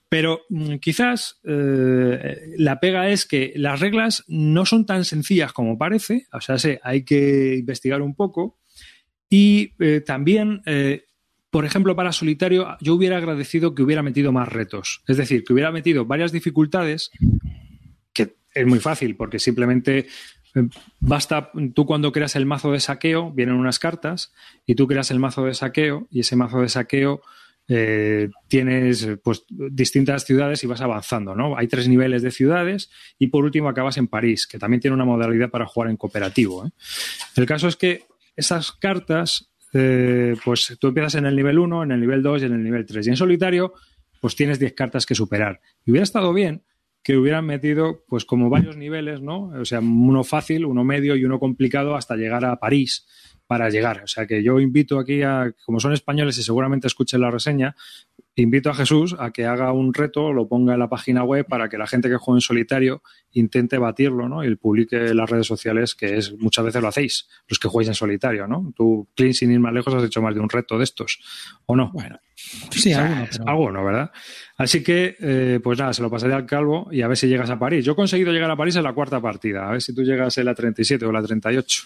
Pero 0.07 0.43
mm, 0.47 0.75
quizás 0.75 1.41
eh, 1.43 2.53
la 2.57 2.79
pega 2.79 3.09
es 3.09 3.25
que 3.25 3.51
las 3.57 3.81
reglas 3.81 4.23
no 4.29 4.65
son 4.65 4.85
tan 4.85 5.03
sencillas 5.03 5.51
como 5.51 5.77
parece, 5.77 6.25
o 6.31 6.39
sea, 6.39 6.57
sí, 6.57 6.77
hay 6.81 7.03
que 7.03 7.57
investigar 7.57 8.01
un 8.01 8.15
poco. 8.15 8.59
Y 9.29 9.73
eh, 9.79 9.99
también, 9.99 10.61
eh, 10.65 11.03
por 11.49 11.65
ejemplo, 11.65 11.97
para 11.97 12.13
solitario, 12.13 12.77
yo 12.79 12.95
hubiera 12.95 13.17
agradecido 13.17 13.75
que 13.75 13.83
hubiera 13.83 14.03
metido 14.03 14.31
más 14.31 14.47
retos. 14.47 15.03
Es 15.05 15.17
decir, 15.17 15.43
que 15.43 15.51
hubiera 15.51 15.71
metido 15.73 16.05
varias 16.05 16.31
dificultades, 16.31 17.11
que 18.13 18.37
es 18.53 18.65
muy 18.65 18.79
fácil, 18.79 19.17
porque 19.17 19.37
simplemente 19.37 20.07
Basta, 20.99 21.51
tú 21.73 21.85
cuando 21.85 22.11
creas 22.11 22.35
el 22.35 22.45
mazo 22.45 22.71
de 22.71 22.79
saqueo, 22.79 23.31
vienen 23.31 23.55
unas 23.55 23.79
cartas, 23.79 24.33
y 24.65 24.75
tú 24.75 24.87
creas 24.87 25.11
el 25.11 25.19
mazo 25.19 25.45
de 25.45 25.53
saqueo, 25.53 26.07
y 26.11 26.21
ese 26.21 26.35
mazo 26.35 26.61
de 26.61 26.69
saqueo 26.69 27.21
eh, 27.73 28.29
tienes 28.49 29.07
pues 29.23 29.45
distintas 29.47 30.25
ciudades 30.25 30.61
y 30.63 30.67
vas 30.67 30.81
avanzando, 30.81 31.35
¿no? 31.35 31.57
Hay 31.57 31.67
tres 31.67 31.87
niveles 31.87 32.21
de 32.21 32.31
ciudades 32.31 32.89
y 33.17 33.27
por 33.27 33.45
último 33.45 33.69
acabas 33.69 33.95
en 33.97 34.07
París, 34.07 34.45
que 34.45 34.59
también 34.59 34.81
tiene 34.81 34.95
una 34.95 35.05
modalidad 35.05 35.49
para 35.49 35.65
jugar 35.65 35.89
en 35.89 35.95
cooperativo. 35.95 36.65
¿eh? 36.65 36.71
El 37.37 37.45
caso 37.45 37.69
es 37.69 37.77
que 37.77 38.03
esas 38.35 38.73
cartas, 38.73 39.51
eh, 39.73 40.35
pues 40.43 40.75
tú 40.81 40.87
empiezas 40.87 41.15
en 41.15 41.25
el 41.27 41.35
nivel 41.35 41.59
1, 41.59 41.83
en 41.83 41.91
el 41.91 42.01
nivel 42.01 42.21
2 42.21 42.41
y 42.41 42.45
en 42.45 42.53
el 42.53 42.63
nivel 42.63 42.85
3. 42.85 43.07
Y 43.07 43.09
en 43.11 43.15
solitario, 43.15 43.73
pues 44.19 44.35
tienes 44.35 44.59
10 44.59 44.73
cartas 44.73 45.05
que 45.05 45.15
superar. 45.15 45.61
Y 45.85 45.91
hubiera 45.91 46.03
estado 46.03 46.33
bien 46.33 46.63
que 47.03 47.17
hubieran 47.17 47.45
metido, 47.45 48.03
pues 48.07 48.25
como 48.25 48.49
varios 48.49 48.77
niveles, 48.77 49.21
¿no? 49.21 49.51
O 49.59 49.65
sea, 49.65 49.79
uno 49.79 50.23
fácil, 50.23 50.65
uno 50.65 50.83
medio 50.83 51.15
y 51.15 51.25
uno 51.25 51.39
complicado 51.39 51.95
hasta 51.95 52.15
llegar 52.15 52.45
a 52.45 52.57
París 52.57 53.07
para 53.47 53.69
llegar. 53.69 54.01
O 54.03 54.07
sea 54.07 54.27
que 54.27 54.43
yo 54.43 54.59
invito 54.59 54.97
aquí 54.97 55.23
a, 55.23 55.53
como 55.65 55.79
son 55.79 55.91
españoles 55.91 56.37
y 56.37 56.43
seguramente 56.43 56.87
escuchen 56.87 57.19
la 57.19 57.31
reseña, 57.31 57.75
invito 58.35 58.69
a 58.69 58.73
Jesús 58.73 59.15
a 59.19 59.31
que 59.31 59.45
haga 59.45 59.73
un 59.73 59.93
reto, 59.93 60.31
lo 60.31 60.47
ponga 60.47 60.73
en 60.73 60.79
la 60.79 60.87
página 60.87 61.23
web 61.23 61.45
para 61.47 61.67
que 61.67 61.77
la 61.77 61.85
gente 61.85 62.07
que 62.07 62.15
juega 62.15 62.37
en 62.37 62.41
solitario 62.41 63.01
intente 63.31 63.77
batirlo, 63.77 64.29
¿no? 64.29 64.43
Y 64.43 64.55
publique 64.55 64.95
en 64.95 65.17
las 65.17 65.29
redes 65.29 65.47
sociales, 65.47 65.95
que 65.95 66.17
es 66.17 66.33
muchas 66.37 66.63
veces 66.63 66.81
lo 66.81 66.87
hacéis, 66.87 67.27
los 67.47 67.59
que 67.59 67.67
jugáis 67.67 67.89
en 67.89 67.95
solitario, 67.95 68.47
¿no? 68.47 68.71
Tú, 68.75 69.09
Clint, 69.15 69.33
sin 69.33 69.51
ir 69.51 69.59
más 69.59 69.73
lejos, 69.73 69.93
has 69.93 70.03
hecho 70.03 70.21
más 70.21 70.33
de 70.33 70.39
un 70.39 70.49
reto 70.49 70.77
de 70.77 70.83
estos, 70.85 71.19
¿o 71.65 71.75
no? 71.75 71.91
Bueno, 71.93 72.19
sí, 72.71 72.93
alguno, 72.93 73.27
pero... 73.31 73.49
alguno, 73.49 73.85
¿verdad? 73.85 74.11
Así 74.57 74.83
que, 74.83 75.15
eh, 75.19 75.59
pues 75.63 75.79
nada, 75.79 75.93
se 75.93 76.01
lo 76.01 76.09
pasaré 76.09 76.33
al 76.33 76.45
calvo 76.45 76.89
y 76.91 77.01
a 77.01 77.07
ver 77.07 77.17
si 77.17 77.27
llegas 77.27 77.49
a 77.49 77.57
París. 77.57 77.83
Yo 77.83 77.93
he 77.93 77.95
conseguido 77.95 78.31
llegar 78.31 78.51
a 78.51 78.55
París 78.55 78.75
en 78.75 78.83
la 78.83 78.93
cuarta 78.93 79.19
partida, 79.19 79.67
a 79.67 79.71
ver 79.71 79.81
si 79.81 79.93
tú 79.95 80.03
llegas 80.03 80.37
en 80.37 80.45
la 80.45 80.55
37 80.55 81.05
o 81.05 81.11
la 81.11 81.21
38. 81.21 81.83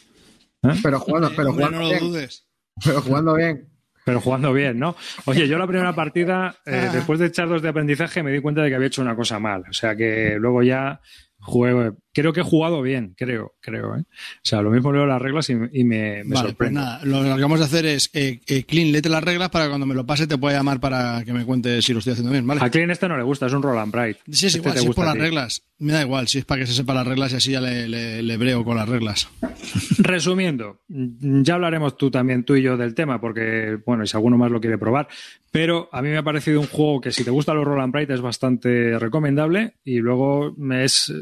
¿Eh? 0.64 0.68
Pero 0.82 1.00
jugando, 1.00 1.32
pero 1.36 1.54
jugando 1.54 1.80
no 1.80 1.92
lo 1.92 2.00
dudes. 2.00 2.48
Pero 2.84 3.02
jugando 3.02 3.36
bien. 3.36 3.70
Pero 4.06 4.22
jugando 4.22 4.54
bien, 4.54 4.78
¿no? 4.78 4.96
Oye, 5.26 5.48
yo 5.48 5.58
la 5.58 5.66
primera 5.66 5.96
partida, 5.96 6.56
eh, 6.66 6.90
después 6.94 7.18
de 7.20 7.26
echar 7.26 7.50
dos 7.50 7.64
de 7.64 7.70
aprendizaje, 7.70 8.22
me 8.22 8.32
di 8.32 8.40
cuenta 8.40 8.62
de 8.62 8.70
que 8.70 8.76
había 8.76 8.88
hecho 8.88 9.02
una 9.02 9.16
cosa 9.16 9.40
mal. 9.40 9.64
O 9.68 9.74
sea 9.74 9.96
que 9.96 10.38
luego 10.40 10.62
ya 10.62 11.02
juego. 11.40 11.98
Creo 12.16 12.32
que 12.32 12.40
he 12.40 12.44
jugado 12.44 12.82
bien, 12.82 13.14
creo, 13.18 13.54
creo. 13.60 13.98
¿eh? 13.98 14.00
O 14.02 14.40
sea, 14.42 14.62
lo 14.62 14.72
mismo 14.72 14.92
leo 14.94 15.06
las 15.06 15.22
reglas 15.22 15.50
y, 15.50 15.54
y 15.74 15.84
me, 15.84 16.24
me 16.24 16.24
Vale, 16.24 16.26
pues 16.26 16.40
sorprende. 16.42 16.80
nada, 16.80 17.02
lo 17.04 17.36
que 17.36 17.42
vamos 17.42 17.60
a 17.60 17.66
hacer 17.66 17.86
es, 17.86 18.10
eh, 18.14 18.40
eh, 18.48 18.64
Clean, 18.64 18.92
léete 18.94 19.10
las 19.10 19.22
reglas 19.24 19.50
para 19.50 19.66
que 19.66 19.70
cuando 19.72 19.86
me 19.86 19.94
lo 19.94 20.06
pase 20.06 20.26
te 20.26 20.38
pueda 20.38 20.56
llamar 20.58 20.80
para 20.80 21.22
que 21.26 21.34
me 21.34 21.44
cuentes 21.46 21.84
si 21.84 21.92
lo 21.92 22.00
estoy 22.00 22.14
haciendo 22.14 22.32
bien, 22.32 22.48
¿vale? 22.48 22.62
A 22.64 22.70
Clean 22.70 22.90
este 22.90 23.10
no 23.10 23.18
le 23.18 23.24
gusta, 23.24 23.48
es 23.48 23.54
un 23.54 23.62
Roll 23.62 23.78
and 23.80 23.92
Bright. 23.92 24.18
Sí, 24.32 24.46
es 24.48 24.56
Este 24.56 24.60
igual, 24.60 24.74
si 24.76 24.80
es 24.80 24.86
gusta 24.88 25.02
por 25.02 25.06
las 25.14 25.18
reglas. 25.22 25.62
Me 25.78 25.92
da 25.92 26.02
igual, 26.04 26.30
si 26.30 26.38
es 26.38 26.46
para 26.46 26.62
que 26.62 26.68
se 26.68 26.74
sepa 26.74 26.94
las 26.94 27.06
reglas 27.06 27.34
y 27.34 27.36
así 27.36 27.52
ya 27.52 27.60
le, 27.60 27.90
le- 27.90 28.24
le 28.24 28.38
breo 28.38 28.64
con 28.64 28.78
las 28.78 28.88
reglas. 28.88 29.28
Resumiendo, 29.98 30.82
ya 30.88 31.56
hablaremos 31.56 31.98
tú 31.98 32.10
también, 32.12 32.44
tú 32.44 32.56
y 32.56 32.62
yo, 32.62 32.78
del 32.78 32.96
tema, 32.96 33.20
porque, 33.20 33.78
bueno, 33.86 34.04
y 34.04 34.08
si 34.08 34.16
alguno 34.16 34.38
más 34.38 34.52
lo 34.52 34.62
quiere 34.62 34.78
probar, 34.78 35.08
pero 35.52 35.90
a 35.92 36.02
mí 36.02 36.10
me 36.10 36.18
ha 36.18 36.24
parecido 36.24 36.60
un 36.60 36.68
juego 36.68 37.02
que 37.02 37.12
si 37.12 37.24
te 37.24 37.32
gustan 37.32 37.58
los 37.58 37.66
Roll 37.66 37.82
and 37.82 37.92
Bright 37.94 38.10
es 38.10 38.22
bastante 38.22 38.98
recomendable 39.00 39.74
y 39.84 39.98
luego 40.00 40.54
me 40.58 40.84
es, 40.86 41.14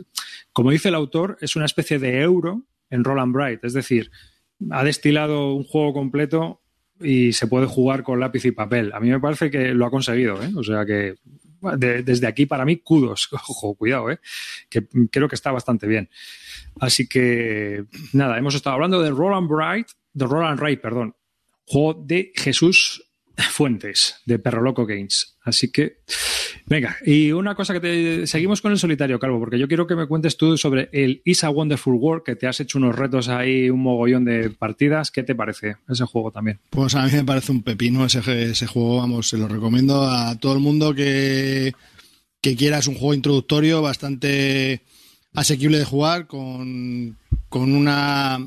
como 0.53 0.71
dice 0.71 0.89
el 0.89 0.95
autor, 0.95 1.37
es 1.41 1.55
una 1.55 1.65
especie 1.65 1.99
de 1.99 2.21
euro 2.21 2.63
en 2.89 3.03
Roll 3.03 3.19
and 3.19 3.33
Bright, 3.33 3.63
es 3.63 3.73
decir, 3.73 4.11
ha 4.71 4.83
destilado 4.83 5.53
un 5.53 5.63
juego 5.63 5.93
completo 5.93 6.61
y 7.01 7.33
se 7.33 7.47
puede 7.47 7.65
jugar 7.65 8.03
con 8.03 8.19
lápiz 8.19 8.45
y 8.45 8.51
papel. 8.51 8.93
A 8.93 8.99
mí 8.99 9.09
me 9.09 9.19
parece 9.19 9.49
que 9.49 9.73
lo 9.73 9.85
ha 9.85 9.91
conseguido, 9.91 10.41
¿eh? 10.41 10.51
O 10.55 10.63
sea 10.63 10.85
que 10.85 11.15
desde 11.77 12.27
aquí 12.27 12.45
para 12.45 12.65
mí 12.65 12.77
kudos, 12.77 13.29
ojo, 13.31 13.75
cuidado, 13.75 14.11
¿eh? 14.11 14.19
que 14.69 14.85
creo 15.11 15.27
que 15.27 15.35
está 15.35 15.51
bastante 15.51 15.87
bien. 15.87 16.09
Así 16.79 17.07
que 17.07 17.85
nada, 18.13 18.37
hemos 18.37 18.55
estado 18.55 18.75
hablando 18.75 19.01
de 19.01 19.11
Roland 19.11 19.47
Bright, 19.47 19.87
de 20.13 20.25
Roland 20.25 20.59
Wright, 20.59 20.81
perdón, 20.81 21.15
juego 21.65 22.03
de 22.05 22.31
Jesús 22.35 23.03
Fuentes, 23.35 24.21
de 24.25 24.39
Perro 24.39 24.61
Loco 24.61 24.85
Games. 24.85 25.37
Así 25.43 25.71
que, 25.71 26.01
venga, 26.65 26.97
y 27.05 27.31
una 27.31 27.55
cosa 27.55 27.73
que 27.73 27.79
te 27.79 28.27
seguimos 28.27 28.61
con 28.61 28.71
el 28.71 28.79
solitario, 28.79 29.19
Calvo, 29.19 29.39
porque 29.39 29.59
yo 29.59 29.67
quiero 29.67 29.87
que 29.87 29.95
me 29.95 30.07
cuentes 30.07 30.37
tú 30.37 30.57
sobre 30.57 30.89
el 30.91 31.21
Is 31.25 31.43
a 31.43 31.49
Wonderful 31.49 31.95
World, 31.95 32.23
que 32.23 32.35
te 32.35 32.47
has 32.47 32.59
hecho 32.59 32.77
unos 32.77 32.95
retos 32.95 33.27
ahí, 33.27 33.69
un 33.69 33.81
mogollón 33.81 34.25
de 34.25 34.49
partidas. 34.49 35.11
¿Qué 35.11 35.23
te 35.23 35.35
parece 35.35 35.77
ese 35.89 36.05
juego 36.05 36.31
también? 36.31 36.59
Pues 36.69 36.95
a 36.95 37.05
mí 37.05 37.11
me 37.11 37.23
parece 37.23 37.51
un 37.51 37.63
pepino 37.63 38.05
ese, 38.05 38.19
ese 38.43 38.67
juego, 38.67 38.97
vamos, 38.97 39.29
se 39.29 39.37
lo 39.37 39.47
recomiendo 39.47 40.03
a 40.03 40.37
todo 40.37 40.53
el 40.53 40.59
mundo 40.59 40.93
que, 40.93 41.73
que 42.41 42.55
quiera. 42.55 42.79
Es 42.79 42.87
un 42.87 42.95
juego 42.95 43.13
introductorio 43.13 43.81
bastante 43.81 44.81
asequible 45.33 45.79
de 45.79 45.85
jugar, 45.85 46.27
con, 46.27 47.17
con 47.49 47.73
una... 47.73 48.39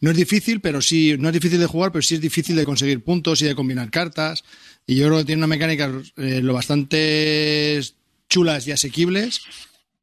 No 0.00 0.10
es 0.10 0.16
difícil, 0.16 0.60
pero 0.60 0.80
sí, 0.80 1.16
no 1.18 1.28
es 1.28 1.34
difícil 1.34 1.58
de 1.58 1.66
jugar, 1.66 1.90
pero 1.90 2.02
sí 2.02 2.14
es 2.14 2.20
difícil 2.20 2.54
de 2.54 2.64
conseguir 2.64 3.02
puntos 3.02 3.42
y 3.42 3.46
de 3.46 3.54
combinar 3.54 3.90
cartas. 3.90 4.44
Y 4.86 4.96
yo 4.96 5.06
creo 5.06 5.18
que 5.18 5.24
tiene 5.24 5.40
una 5.40 5.46
mecánica 5.46 5.90
eh, 6.16 6.40
lo 6.42 6.54
bastante 6.54 7.80
chulas 8.28 8.66
y 8.66 8.72
asequibles 8.72 9.40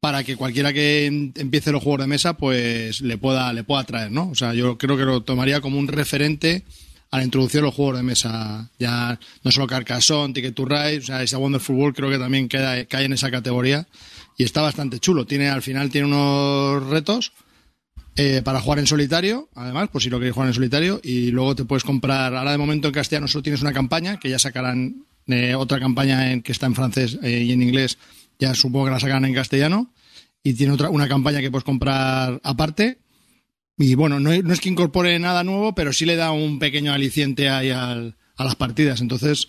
para 0.00 0.24
que 0.24 0.36
cualquiera 0.36 0.72
que 0.72 1.06
em- 1.06 1.32
empiece 1.36 1.72
los 1.72 1.82
juegos 1.82 2.00
de 2.00 2.06
mesa 2.06 2.34
pues 2.34 3.00
le 3.02 3.18
pueda 3.18 3.52
le 3.52 3.64
pueda 3.64 3.82
atraer, 3.82 4.10
¿no? 4.10 4.30
O 4.30 4.34
sea, 4.34 4.54
yo 4.54 4.78
creo 4.78 4.96
que 4.96 5.04
lo 5.04 5.22
tomaría 5.22 5.60
como 5.60 5.78
un 5.78 5.88
referente 5.88 6.64
a 7.10 7.18
la 7.18 7.24
introducción 7.24 7.62
de 7.62 7.66
los 7.66 7.74
juegos 7.74 7.96
de 7.98 8.02
mesa. 8.04 8.70
Ya 8.78 9.18
no 9.42 9.50
solo 9.50 9.66
Carcassonne, 9.66 10.32
Ticket 10.32 10.54
to 10.54 10.64
Ride, 10.64 10.98
o 10.98 11.02
sea, 11.02 11.22
esa 11.22 11.38
Wonderful 11.38 11.76
World 11.76 11.96
creo 11.96 12.08
que 12.10 12.18
también 12.18 12.48
queda, 12.48 12.84
cae 12.86 13.04
en 13.04 13.12
esa 13.12 13.30
categoría 13.30 13.86
y 14.38 14.44
está 14.44 14.62
bastante 14.62 15.00
chulo. 15.00 15.26
Tiene 15.26 15.48
al 15.48 15.60
final 15.60 15.90
tiene 15.90 16.06
unos 16.06 16.88
retos 16.88 17.32
eh, 18.16 18.42
para 18.44 18.60
jugar 18.60 18.78
en 18.80 18.86
solitario, 18.86 19.48
además, 19.54 19.88
por 19.88 20.02
si 20.02 20.10
lo 20.10 20.18
queréis 20.18 20.34
jugar 20.34 20.48
en 20.48 20.54
solitario, 20.54 21.00
y 21.02 21.30
luego 21.30 21.54
te 21.54 21.64
puedes 21.64 21.84
comprar, 21.84 22.34
ahora 22.34 22.52
de 22.52 22.58
momento 22.58 22.88
en 22.88 22.94
castellano 22.94 23.28
solo 23.28 23.42
tienes 23.42 23.62
una 23.62 23.72
campaña, 23.72 24.18
que 24.18 24.28
ya 24.28 24.38
sacarán 24.38 25.04
eh, 25.26 25.54
otra 25.54 25.78
campaña 25.80 26.32
en, 26.32 26.42
que 26.42 26.52
está 26.52 26.66
en 26.66 26.74
francés 26.74 27.18
eh, 27.22 27.42
y 27.46 27.52
en 27.52 27.62
inglés, 27.62 27.98
ya 28.38 28.54
supongo 28.54 28.86
que 28.86 28.90
la 28.92 29.00
sacarán 29.00 29.24
en 29.26 29.34
castellano, 29.34 29.92
y 30.42 30.54
tiene 30.54 30.72
otra 30.72 30.90
una 30.90 31.08
campaña 31.08 31.40
que 31.40 31.50
puedes 31.50 31.64
comprar 31.64 32.40
aparte. 32.42 32.98
Y 33.76 33.94
bueno, 33.94 34.20
no, 34.20 34.32
es 34.32 34.60
que 34.60 34.68
incorpore 34.68 35.18
nada 35.18 35.44
nuevo, 35.44 35.74
pero 35.74 35.92
sí 35.92 36.04
le 36.04 36.16
da 36.16 36.32
un 36.32 36.58
pequeño 36.58 36.92
aliciente 36.92 37.48
ahí 37.48 37.70
al- 37.70 38.16
a 38.36 38.44
las 38.44 38.56
partidas. 38.56 39.00
Entonces, 39.00 39.48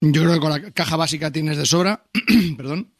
yo 0.00 0.22
creo 0.22 0.34
que 0.34 0.40
con 0.40 0.50
la 0.50 0.70
caja 0.72 0.96
básica 0.96 1.30
tienes 1.30 1.56
de 1.58 1.64
sobra. 1.66 2.04
Perdón. 2.56 2.92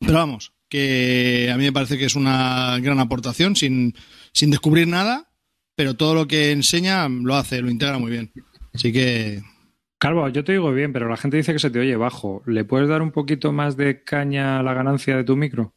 Pero 0.00 0.14
vamos, 0.14 0.52
que 0.72 1.50
a 1.52 1.58
mí 1.58 1.64
me 1.64 1.72
parece 1.72 1.98
que 1.98 2.06
es 2.06 2.14
una 2.16 2.78
gran 2.80 2.98
aportación 2.98 3.56
sin, 3.56 3.94
sin 4.32 4.50
descubrir 4.50 4.88
nada, 4.88 5.28
pero 5.76 5.94
todo 5.94 6.14
lo 6.14 6.26
que 6.26 6.50
enseña 6.50 7.06
lo 7.10 7.36
hace, 7.36 7.60
lo 7.60 7.70
integra 7.70 7.98
muy 7.98 8.10
bien. 8.10 8.32
Así 8.72 8.90
que 8.90 9.42
Calvo, 9.98 10.26
yo 10.30 10.42
te 10.42 10.52
digo 10.52 10.72
bien, 10.72 10.94
pero 10.94 11.08
la 11.10 11.18
gente 11.18 11.36
dice 11.36 11.52
que 11.52 11.58
se 11.58 11.70
te 11.70 11.78
oye 11.78 11.94
bajo. 11.94 12.42
¿Le 12.46 12.64
puedes 12.64 12.88
dar 12.88 13.02
un 13.02 13.12
poquito 13.12 13.52
más 13.52 13.76
de 13.76 14.02
caña 14.02 14.58
a 14.58 14.62
la 14.62 14.72
ganancia 14.72 15.14
de 15.16 15.24
tu 15.24 15.36
micro? 15.36 15.74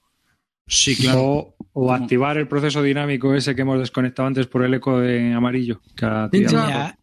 sí, 0.65 0.95
claro. 0.95 1.21
O, 1.21 1.55
o 1.73 1.93
activar 1.93 2.37
el 2.37 2.47
proceso 2.47 2.81
dinámico 2.81 3.35
ese 3.35 3.53
que 3.53 3.63
hemos 3.63 3.77
desconectado 3.77 4.27
antes 4.27 4.47
por 4.47 4.63
el 4.63 4.73
eco 4.73 4.99
de 4.99 5.33
amarillo. 5.33 5.81
que 5.95 6.05
ha 6.05 6.29
Pincha. 6.31 6.97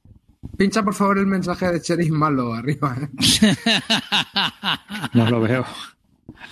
Pincha 0.57 0.83
por 0.83 0.95
favor 0.95 1.19
el 1.19 1.27
mensaje 1.27 1.71
de 1.71 1.79
Sheriff 1.79 2.11
Malo 2.11 2.55
arriba. 2.55 2.97
¿eh? 3.01 3.55
No 5.13 5.29
lo 5.29 5.43
veo. 5.43 5.65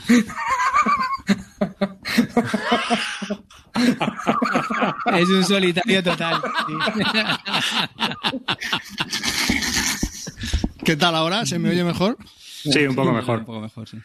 es 5.19 5.29
un 5.29 5.45
solitario 5.45 6.03
total. 6.03 6.41
sí. 6.67 6.75
¿Qué 10.85 10.97
tal 10.97 11.15
ahora? 11.15 11.47
¿Se 11.47 11.59
me 11.59 11.71
oye 11.71 11.85
mejor? 11.85 12.17
Sí, 12.39 12.87
un 12.87 12.95
poco 12.95 13.13
mejor. 13.13 13.41
Un 13.41 13.45
poco 13.45 13.61
mejor, 13.61 13.89
sí. 13.89 13.99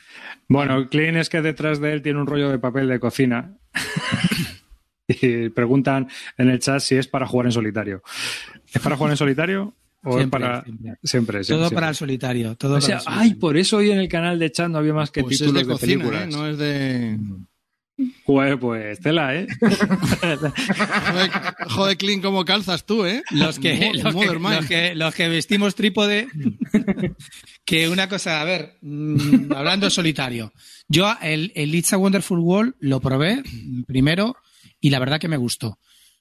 Bueno, 0.48 0.88
Clean 0.90 1.18
es 1.18 1.30
que 1.30 1.42
detrás 1.42 1.80
de 1.80 1.94
él 1.94 2.02
tiene 2.02 2.20
un 2.20 2.28
rollo 2.28 2.50
de 2.50 2.60
papel 2.60 2.88
de 2.88 3.00
cocina. 3.00 3.58
y 5.08 5.50
preguntan 5.50 6.10
en 6.38 6.50
el 6.50 6.60
chat 6.60 6.80
si 6.80 6.96
es 6.96 7.08
para 7.08 7.28
jugar 7.28 7.48
en 7.48 7.52
solitario. 7.52 8.02
¿Es 8.72 8.82
para 8.82 8.98
jugar 8.98 9.12
en 9.12 9.18
solitario 9.18 9.76
o 10.06 10.12
es 10.12 10.16
Siempre, 10.18 10.40
para 10.40 10.64
siempre. 10.64 10.84
siempre? 10.84 11.00
siempre, 11.04 11.38
Todo 11.44 11.58
siempre. 11.58 11.76
para 11.76 11.90
el 11.90 11.96
solitario. 11.96 12.56
Todo 12.56 12.76
O 12.76 12.82
sea, 12.82 13.00
para 13.00 13.00
el 13.00 13.04
solitario. 13.04 13.32
ay, 13.34 13.40
por 13.40 13.58
eso 13.58 13.78
hoy 13.78 13.92
en 13.92 14.00
el 14.00 14.08
canal 14.08 14.40
de 14.40 14.52
chat 14.52 14.70
no 14.70 14.78
había 14.78 14.94
más 14.94 15.12
que 15.12 15.22
Pues 15.24 15.34
es 15.34 15.40
títulos 15.42 15.62
de 15.64 15.68
de, 15.68 15.74
cocina, 15.74 16.04
películas. 16.04 16.24
¿eh? 16.24 16.28
No 16.38 16.48
es 16.48 16.58
de... 16.58 17.20
Joder, 18.26 18.60
pues 18.60 19.00
tela, 19.00 19.34
¿eh? 19.36 19.48
Joder, 19.62 21.30
joder, 21.70 21.98
Clint, 21.98 22.24
cómo 22.24 22.44
calzas 22.44 22.86
tú, 22.86 23.06
¿eh? 23.06 23.24
Los 23.32 23.58
que, 23.58 23.92
los, 23.94 24.14
que, 24.14 24.26
los 24.34 24.66
que- 24.68 24.96
los 24.96 25.16
que 25.16 25.30
vestimos 25.30 25.76
trípode, 25.76 26.28
que 27.66 27.88
una 27.90 28.10
cosa, 28.10 28.42
a 28.42 28.44
ver, 28.44 28.78
mm, 28.82 29.54
hablando 29.54 29.90
solitario. 29.90 30.52
Yo 30.88 31.14
el, 31.22 31.52
el 31.56 31.74
It's 31.74 31.94
a 31.94 31.98
Wonderful 31.98 32.40
World 32.40 32.74
lo 32.80 33.00
probé 33.00 33.42
primero 33.88 34.36
y 34.82 34.90
la 34.90 35.00
verdad 35.00 35.20
que 35.20 35.28
me 35.30 35.38
gustó. 35.38 35.80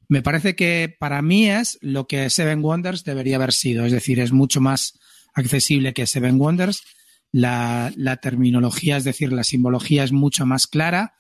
Me 0.09 0.23
parece 0.23 0.55
que 0.55 0.95
para 0.99 1.23
mí 1.23 1.49
es 1.49 1.79
lo 1.81 2.07
que 2.07 2.29
Seven 2.31 2.63
Wonders 2.63 3.05
debería 3.05 3.37
haber 3.37 3.53
sido, 3.53 3.87
es 3.87 3.93
decir, 3.93 4.21
es 4.21 4.33
mucho 4.33 4.61
más 4.61 4.99
accesible 5.35 5.93
que 5.93 6.07
Seven 6.07 6.41
Wonders. 6.41 6.83
La, 7.33 7.93
terminología, 8.23 8.97
es 8.97 9.05
decir, 9.05 9.33
la 9.33 9.43
simbología 9.43 10.05
es 10.05 10.13
mucho 10.13 10.47
más 10.47 10.69
clara 10.69 11.15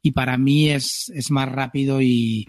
y 0.00 0.12
para 0.12 0.38
mí 0.38 0.70
es, 0.70 1.12
es 1.14 1.30
más 1.30 1.50
rápido 1.50 2.00
y, 2.00 2.46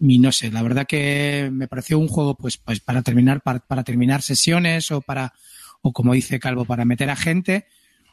y 0.00 0.18
no 0.18 0.32
sé, 0.32 0.50
la 0.50 0.62
verdad 0.62 0.86
que 0.86 1.50
me 1.52 1.68
pareció 1.68 1.98
un 1.98 2.08
juego 2.08 2.34
pues, 2.34 2.56
pues 2.56 2.80
para 2.80 3.02
terminar 3.02 3.42
para, 3.42 3.58
para 3.58 3.84
terminar 3.84 4.22
sesiones 4.22 4.90
o 4.90 5.02
para 5.02 5.34
o 5.82 5.92
como 5.92 6.14
dice 6.14 6.40
Calvo 6.40 6.64
para 6.64 6.86
meter 6.86 7.10
a 7.10 7.16
gente 7.16 7.66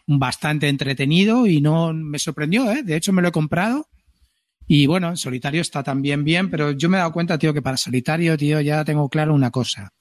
bastante 0.06 0.68
entretenido 0.68 1.48
y 1.48 1.62
no 1.62 1.94
me 1.94 2.20
sorprendió, 2.20 2.70
¿eh? 2.70 2.84
de 2.84 2.98
hecho 2.98 3.14
me 3.14 3.22
lo 3.22 3.30
he 3.30 3.32
comprado 3.32 3.88
y 4.68 4.88
bueno, 4.88 5.10
en 5.10 5.18
solitario 5.18 5.62
está 5.62 5.84
también 5.84 6.24
bien, 6.24 6.50
pero 6.50 6.72
yo 6.72 6.90
me 6.90 6.98
he 6.98 7.00
dado 7.00 7.12
cuenta, 7.12 7.38
tío, 7.38 7.54
que 7.54 7.62
para 7.62 7.78
solitario, 7.78 8.38
tío, 8.38 8.62
ya 8.62 8.84
tengo 8.86 9.10
claro 9.10 9.34
una 9.34 9.52
cosa. 9.52 9.94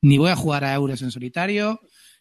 Ni 0.00 0.18
voy 0.18 0.30
a 0.30 0.36
jugar 0.36 0.64
a 0.64 0.74
euros 0.74 1.02
en 1.02 1.10
solitario, 1.10 1.80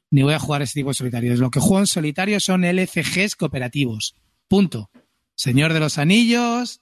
ni 0.10 0.24
voy 0.24 0.34
a 0.34 0.40
jugar 0.40 0.62
a 0.62 0.64
ese 0.66 0.74
tipo 0.76 0.90
de 0.90 0.96
solitarios. 0.96 1.40
Lo 1.40 1.52
que 1.52 1.60
juego 1.60 1.80
en 1.80 1.88
solitario 1.88 2.40
son 2.40 2.64
LCGs 2.64 3.36
cooperativos. 3.36 4.16
Punto. 4.48 4.90
Señor 5.36 5.74
de 5.74 5.80
los 5.80 5.98
Anillos, 5.98 6.82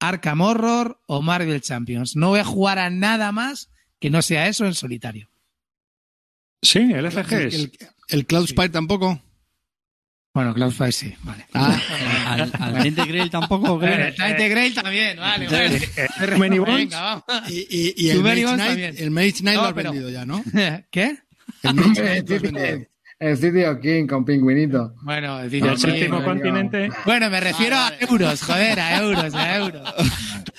Arkham 0.00 0.40
Horror 0.40 1.00
o 1.06 1.22
Marvel 1.22 1.60
Champions. 1.60 2.14
No 2.16 2.28
voy 2.28 2.40
a 2.40 2.44
jugar 2.44 2.78
a 2.78 2.88
nada 2.90 3.32
más 3.32 3.70
que 4.00 4.10
no 4.10 4.22
sea 4.22 4.48
eso 4.48 4.64
en 4.66 4.74
solitario. 4.74 5.28
Sí, 6.62 6.78
el 6.92 7.10
FG 7.10 7.32
El, 7.34 7.54
el- 7.54 7.72
el 8.08 8.26
Cloud 8.26 8.46
Spire 8.46 8.68
tampoco. 8.70 9.20
Bueno, 10.38 10.54
Cloudfire 10.54 10.92
sí, 10.92 11.14
vale. 11.24 11.46
Ah, 11.52 11.76
Al, 12.28 12.52
al 12.60 12.82
Tente 12.84 13.04
Grail 13.06 13.28
tampoco, 13.28 13.76
Grail. 13.80 14.14
Grail 14.16 14.72
también, 14.72 15.16
vale, 15.18 15.48
vale. 15.48 15.80
Many 16.38 16.58
Bones. 16.60 16.76
Venga, 16.76 17.00
vamos. 17.26 17.50
y, 17.50 17.66
y- 17.68 17.94
y 17.96 18.10
el 18.10 18.22
Mage 18.22 18.44
Bones 18.44 18.66
Knight, 18.72 19.00
el 19.00 19.10
Mage 19.10 19.32
Knight 19.40 19.56
No, 19.56 19.62
lo 19.62 19.68
has 19.68 19.74
pero- 19.74 19.90
vendido 19.92 20.10
ya, 20.10 20.24
¿no? 20.24 20.44
¿Qué? 20.92 21.18
El 21.64 21.74
Mage 21.74 21.88
El 21.88 22.24
Knight 22.24 22.28
lo 22.30 22.36
has 22.36 22.42
vendido. 22.42 22.86
el 23.18 23.36
sitio 23.36 23.80
King 23.80 24.06
con 24.06 24.24
pingüinito. 24.24 24.94
Bueno, 25.02 25.40
el 25.40 25.50
sí, 25.50 25.60
séptimo 25.76 26.20
no, 26.20 26.24
continente. 26.24 26.88
Bueno, 27.04 27.30
me 27.30 27.40
refiero 27.40 27.74
a 27.76 27.92
euros, 27.98 28.40
joder, 28.42 28.78
a 28.78 29.00
euros, 29.02 29.34
a 29.34 29.56
euros. 29.56 29.94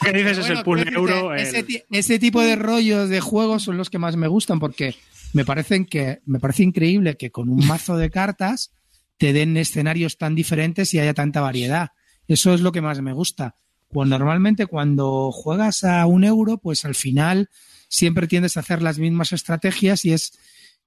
¿Qué 0.01 0.11
dices? 0.11 0.37
es 0.39 0.45
Bueno, 0.47 0.59
el 0.59 0.63
pool 0.65 0.81
quiero 0.83 0.99
euro. 0.99 1.33
el- 1.33 1.39
Ese, 1.39 1.63
ti- 1.63 1.81
ese 1.89 2.19
tipo 2.19 2.41
de 2.41 2.57
rollos 2.57 3.07
de 3.07 3.21
juegos 3.21 3.63
son 3.63 3.77
los 3.77 3.89
que 3.89 3.97
más 3.97 4.17
me 4.17 4.27
gustan 4.27 4.59
porque 4.59 4.93
me 5.31 5.45
parecen 5.45 5.85
que 5.85 6.19
me 6.25 6.39
parece 6.39 6.63
increíble 6.63 7.15
que 7.15 7.31
con 7.31 7.47
un 7.47 7.65
mazo 7.65 7.95
de 7.95 8.09
cartas 8.09 8.71
te 9.19 9.33
den 9.33 9.57
escenarios 9.57 10.17
tan 10.17 10.33
diferentes 10.33 10.93
y 10.93 10.99
haya 10.99 11.13
tanta 11.13 11.41
variedad. 11.41 11.89
Eso 12.27 12.53
es 12.53 12.61
lo 12.61 12.71
que 12.71 12.81
más 12.81 13.01
me 13.01 13.13
gusta. 13.13 13.55
Pues 13.89 14.07
normalmente 14.07 14.65
cuando 14.65 15.31
juegas 15.31 15.83
a 15.83 16.05
un 16.05 16.23
euro, 16.23 16.57
pues 16.57 16.85
al 16.85 16.95
final 16.95 17.49
siempre 17.89 18.27
tiendes 18.27 18.55
a 18.55 18.61
hacer 18.61 18.81
las 18.81 18.97
mismas 18.97 19.33
estrategias 19.33 20.05
y 20.05 20.13
es 20.13 20.39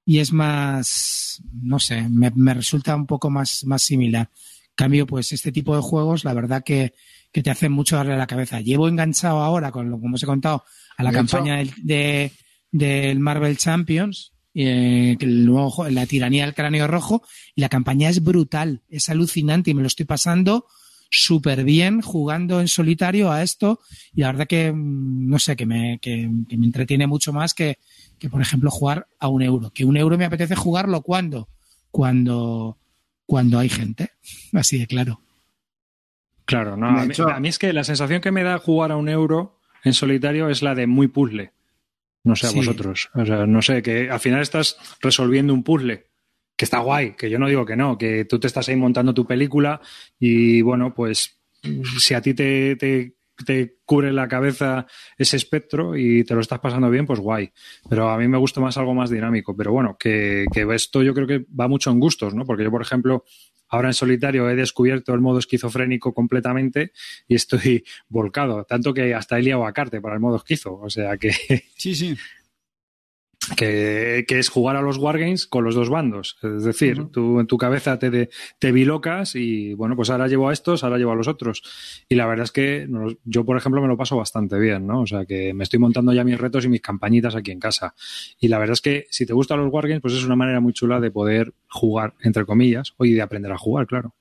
y 0.05 0.19
es 0.19 0.33
más, 0.33 1.43
no 1.53 1.79
sé, 1.79 2.09
me, 2.09 2.33
me 2.35 2.55
resulta 2.55 2.97
un 2.97 3.07
poco 3.07 3.31
más, 3.31 3.65
más 3.65 3.83
similar. 3.83 4.31
En 4.71 4.75
cambio, 4.75 5.07
pues 5.07 5.31
este 5.33 5.53
tipo 5.53 5.77
de 5.77 5.83
juegos, 5.83 6.25
la 6.25 6.35
verdad 6.35 6.65
que, 6.65 6.95
que 7.31 7.43
te 7.43 7.51
hacen 7.51 7.71
mucho 7.71 7.97
darle 7.97 8.15
a 8.15 8.17
la 8.17 8.27
cabeza. 8.27 8.61
Llevo 8.61 8.89
enganchado 8.89 9.41
ahora, 9.41 9.71
con 9.71 9.91
lo 9.91 10.01
como 10.01 10.17
os 10.17 10.23
he 10.23 10.27
contado, 10.27 10.65
a 10.97 11.03
la 11.05 11.13
campaña 11.13 11.59
del, 11.59 11.73
de, 11.77 12.33
del 12.73 13.21
Marvel 13.21 13.59
Champions, 13.59 14.32
eh, 14.55 15.17
que 15.19 15.25
el 15.27 15.47
nuevo 15.47 15.71
juego- 15.71 15.91
la 15.91 16.07
tiranía 16.07 16.45
del 16.45 16.55
cráneo 16.55 16.87
rojo, 16.87 17.23
y 17.55 17.61
la 17.61 17.69
campaña 17.69 18.09
es 18.09 18.23
brutal, 18.23 18.83
es 18.89 19.09
alucinante 19.09 19.71
y 19.71 19.75
me 19.75 19.83
lo 19.83 19.87
estoy 19.89 20.07
pasando 20.07 20.67
súper 21.15 21.63
bien 21.65 22.01
jugando 22.01 22.61
en 22.61 22.69
solitario 22.69 23.31
a 23.31 23.43
esto 23.43 23.81
y 24.15 24.23
la 24.23 24.29
verdad 24.33 24.47
que 24.47 24.73
mm, 24.73 25.29
no 25.29 25.39
sé 25.39 25.57
que 25.57 25.67
me, 25.67 25.99
que, 26.01 26.31
que 26.49 26.57
me 26.57 26.65
entretiene 26.65 27.07
mucho 27.07 27.35
más 27.35 27.53
que, 27.53 27.79
que 28.19 28.31
por 28.31 28.41
ejemplo 28.41 28.71
jugar 28.71 29.07
a 29.19 29.29
un 29.29 29.43
euro 29.43 29.71
que 29.75 29.85
un 29.85 29.99
euro 29.99 30.17
me 30.17 30.25
apetece 30.25 30.57
jugarlo 30.57 31.03
cuando 31.03 31.49
cuando 31.91 32.79
cuando 33.27 33.59
hay 33.59 33.69
gente 33.69 34.11
así 34.55 34.79
de 34.79 34.87
claro 34.87 35.21
Claro, 36.45 36.77
no. 36.77 36.89
A 36.89 37.05
mí, 37.07 37.15
a 37.35 37.41
mí 37.41 37.49
es 37.49 37.59
que 37.59 37.73
la 37.73 37.85
sensación 37.85 38.21
que 38.21 38.33
me 38.33 38.43
da 38.43 38.59
jugar 38.59 38.93
a 38.93 38.97
un 38.97 39.09
euro 39.09 39.59
en 39.85 39.93
solitario 39.95 40.49
es 40.49 40.63
la 40.63 40.75
de 40.75 40.87
muy 40.87 41.09
puzzle. 41.09 41.53
No 42.25 42.37
sé 42.37 42.47
a 42.47 42.51
Sí. 42.51 42.57
vosotros. 42.57 43.11
O 43.15 43.27
sea, 43.27 43.47
no 43.47 43.63
sé, 43.63 43.83
que 43.83 44.11
al 44.11 44.21
final 44.21 44.41
estás 44.43 44.77
resolviendo 45.01 45.53
un 45.55 45.63
puzzle. 45.65 46.07
Que 46.57 46.65
está 46.67 46.79
guay, 46.81 47.15
que 47.17 47.29
yo 47.31 47.39
no 47.39 47.49
digo 47.49 47.65
que 47.65 47.77
no, 47.77 47.97
que 47.99 48.25
tú 48.27 48.39
te 48.39 48.47
estás 48.47 48.69
ahí 48.69 48.77
montando 48.77 49.13
tu 49.15 49.27
película 49.27 49.81
y 50.21 50.61
bueno, 50.63 50.95
pues 50.95 51.41
si 51.99 52.15
a 52.15 52.21
ti 52.21 52.35
te, 52.35 52.77
te, 52.77 53.17
te 53.45 53.79
cubre 53.85 54.13
la 54.13 54.29
cabeza 54.29 54.87
ese 55.17 55.37
espectro 55.39 55.97
y 55.97 56.23
te 56.25 56.35
lo 56.35 56.41
estás 56.41 56.61
pasando 56.61 56.91
bien, 56.91 57.07
pues 57.07 57.19
guay. 57.19 57.51
Pero 57.89 58.11
a 58.11 58.19
mí 58.19 58.29
me 58.29 58.39
gusta 58.39 58.61
más 58.61 58.77
algo 58.77 58.95
más 58.95 59.11
dinámico. 59.11 59.57
Pero 59.57 59.73
bueno, 59.73 59.97
que, 59.99 60.45
que 60.53 60.67
esto 60.75 61.03
yo 61.03 61.15
creo 61.15 61.27
que 61.27 61.45
va 61.59 61.67
mucho 61.69 61.91
en 61.91 61.99
gustos, 61.99 62.35
¿no? 62.35 62.45
Porque 62.45 62.63
yo, 62.65 62.71
por 62.71 62.83
ejemplo, 62.83 63.25
ahora 63.73 63.89
en 63.89 63.95
solitario 63.95 64.49
he 64.49 64.55
descubierto 64.55 65.15
el 65.15 65.21
modo 65.21 65.39
esquizofrénico 65.39 66.13
completamente 66.13 66.93
y 67.27 67.35
estoy 67.35 67.85
volcado. 68.09 68.65
Tanto 68.65 68.95
que 68.95 69.15
hasta 69.15 69.39
he 69.39 69.43
liado 69.43 69.67
a 69.67 69.73
Carte 69.73 70.01
para 70.01 70.15
el 70.15 70.21
modo 70.21 70.37
esquizo. 70.37 70.75
O 70.75 70.91
sea 70.91 71.17
que, 71.17 71.33
Sí, 71.77 71.95
sí. 71.95 72.17
que, 73.57 74.25
que 74.29 74.39
es 74.39 74.49
jugar 74.49 74.77
a 74.77 74.83
los 74.83 74.99
wargames 74.99 75.47
con 75.47 75.65
los 75.65 75.75
dos 75.75 75.89
bandos. 75.91 76.37
Es 76.43 76.65
decir, 76.65 77.07
tú 77.11 77.41
en 77.41 77.47
tu 77.47 77.59
cabeza 77.59 77.99
te, 77.99 78.11
de- 78.11 78.31
te 78.59 78.73
bilocas 78.73 79.35
y 79.35 79.75
bueno, 79.75 79.97
pues 79.97 80.11
ahora 80.11 80.29
llevo 80.29 80.49
a 80.49 80.53
estos, 80.53 80.85
ahora 80.85 80.99
llevo 80.99 81.13
a 81.13 81.17
los 81.17 81.29
otros. 81.29 81.63
Y 82.09 82.15
la 82.15 82.27
verdad 82.27 82.45
es 82.45 82.53
que 82.53 82.89
yo, 83.25 83.45
por 83.45 83.57
ejemplo, 83.57 83.83
me 83.83 83.89
lo 83.89 83.97
paso 83.97 84.17
bastante 84.17 84.59
bien, 84.59 84.87
¿no? 84.87 85.01
O 85.03 85.07
sea 85.07 85.25
que 85.27 85.53
me 85.55 85.65
estoy 85.65 85.79
montando 85.79 86.13
ya 86.13 86.25
mis 86.25 86.39
retos 86.39 86.65
y 86.65 86.69
mis 86.69 86.81
campañitas 86.83 87.35
aquí 87.35 87.51
en 87.51 87.61
casa. 87.61 87.95
Y 88.39 88.49
la 88.49 88.59
verdad 88.59 88.75
es 88.75 88.81
que 88.81 89.07
si 89.11 89.27
te 89.27 89.33
gustan 89.33 89.59
los 89.61 89.73
wargames, 89.73 90.01
pues 90.03 90.15
es 90.15 90.25
una 90.25 90.37
manera 90.37 90.61
muy 90.61 90.73
chula 90.73 91.01
de 91.01 91.11
poder 91.11 91.53
jugar, 91.69 92.15
entre 92.23 92.45
comillas, 92.47 92.95
y 93.01 93.13
de 93.13 93.23
aprender 93.23 93.51
a 93.53 93.59
jugar, 93.59 93.87
claro. 93.87 94.15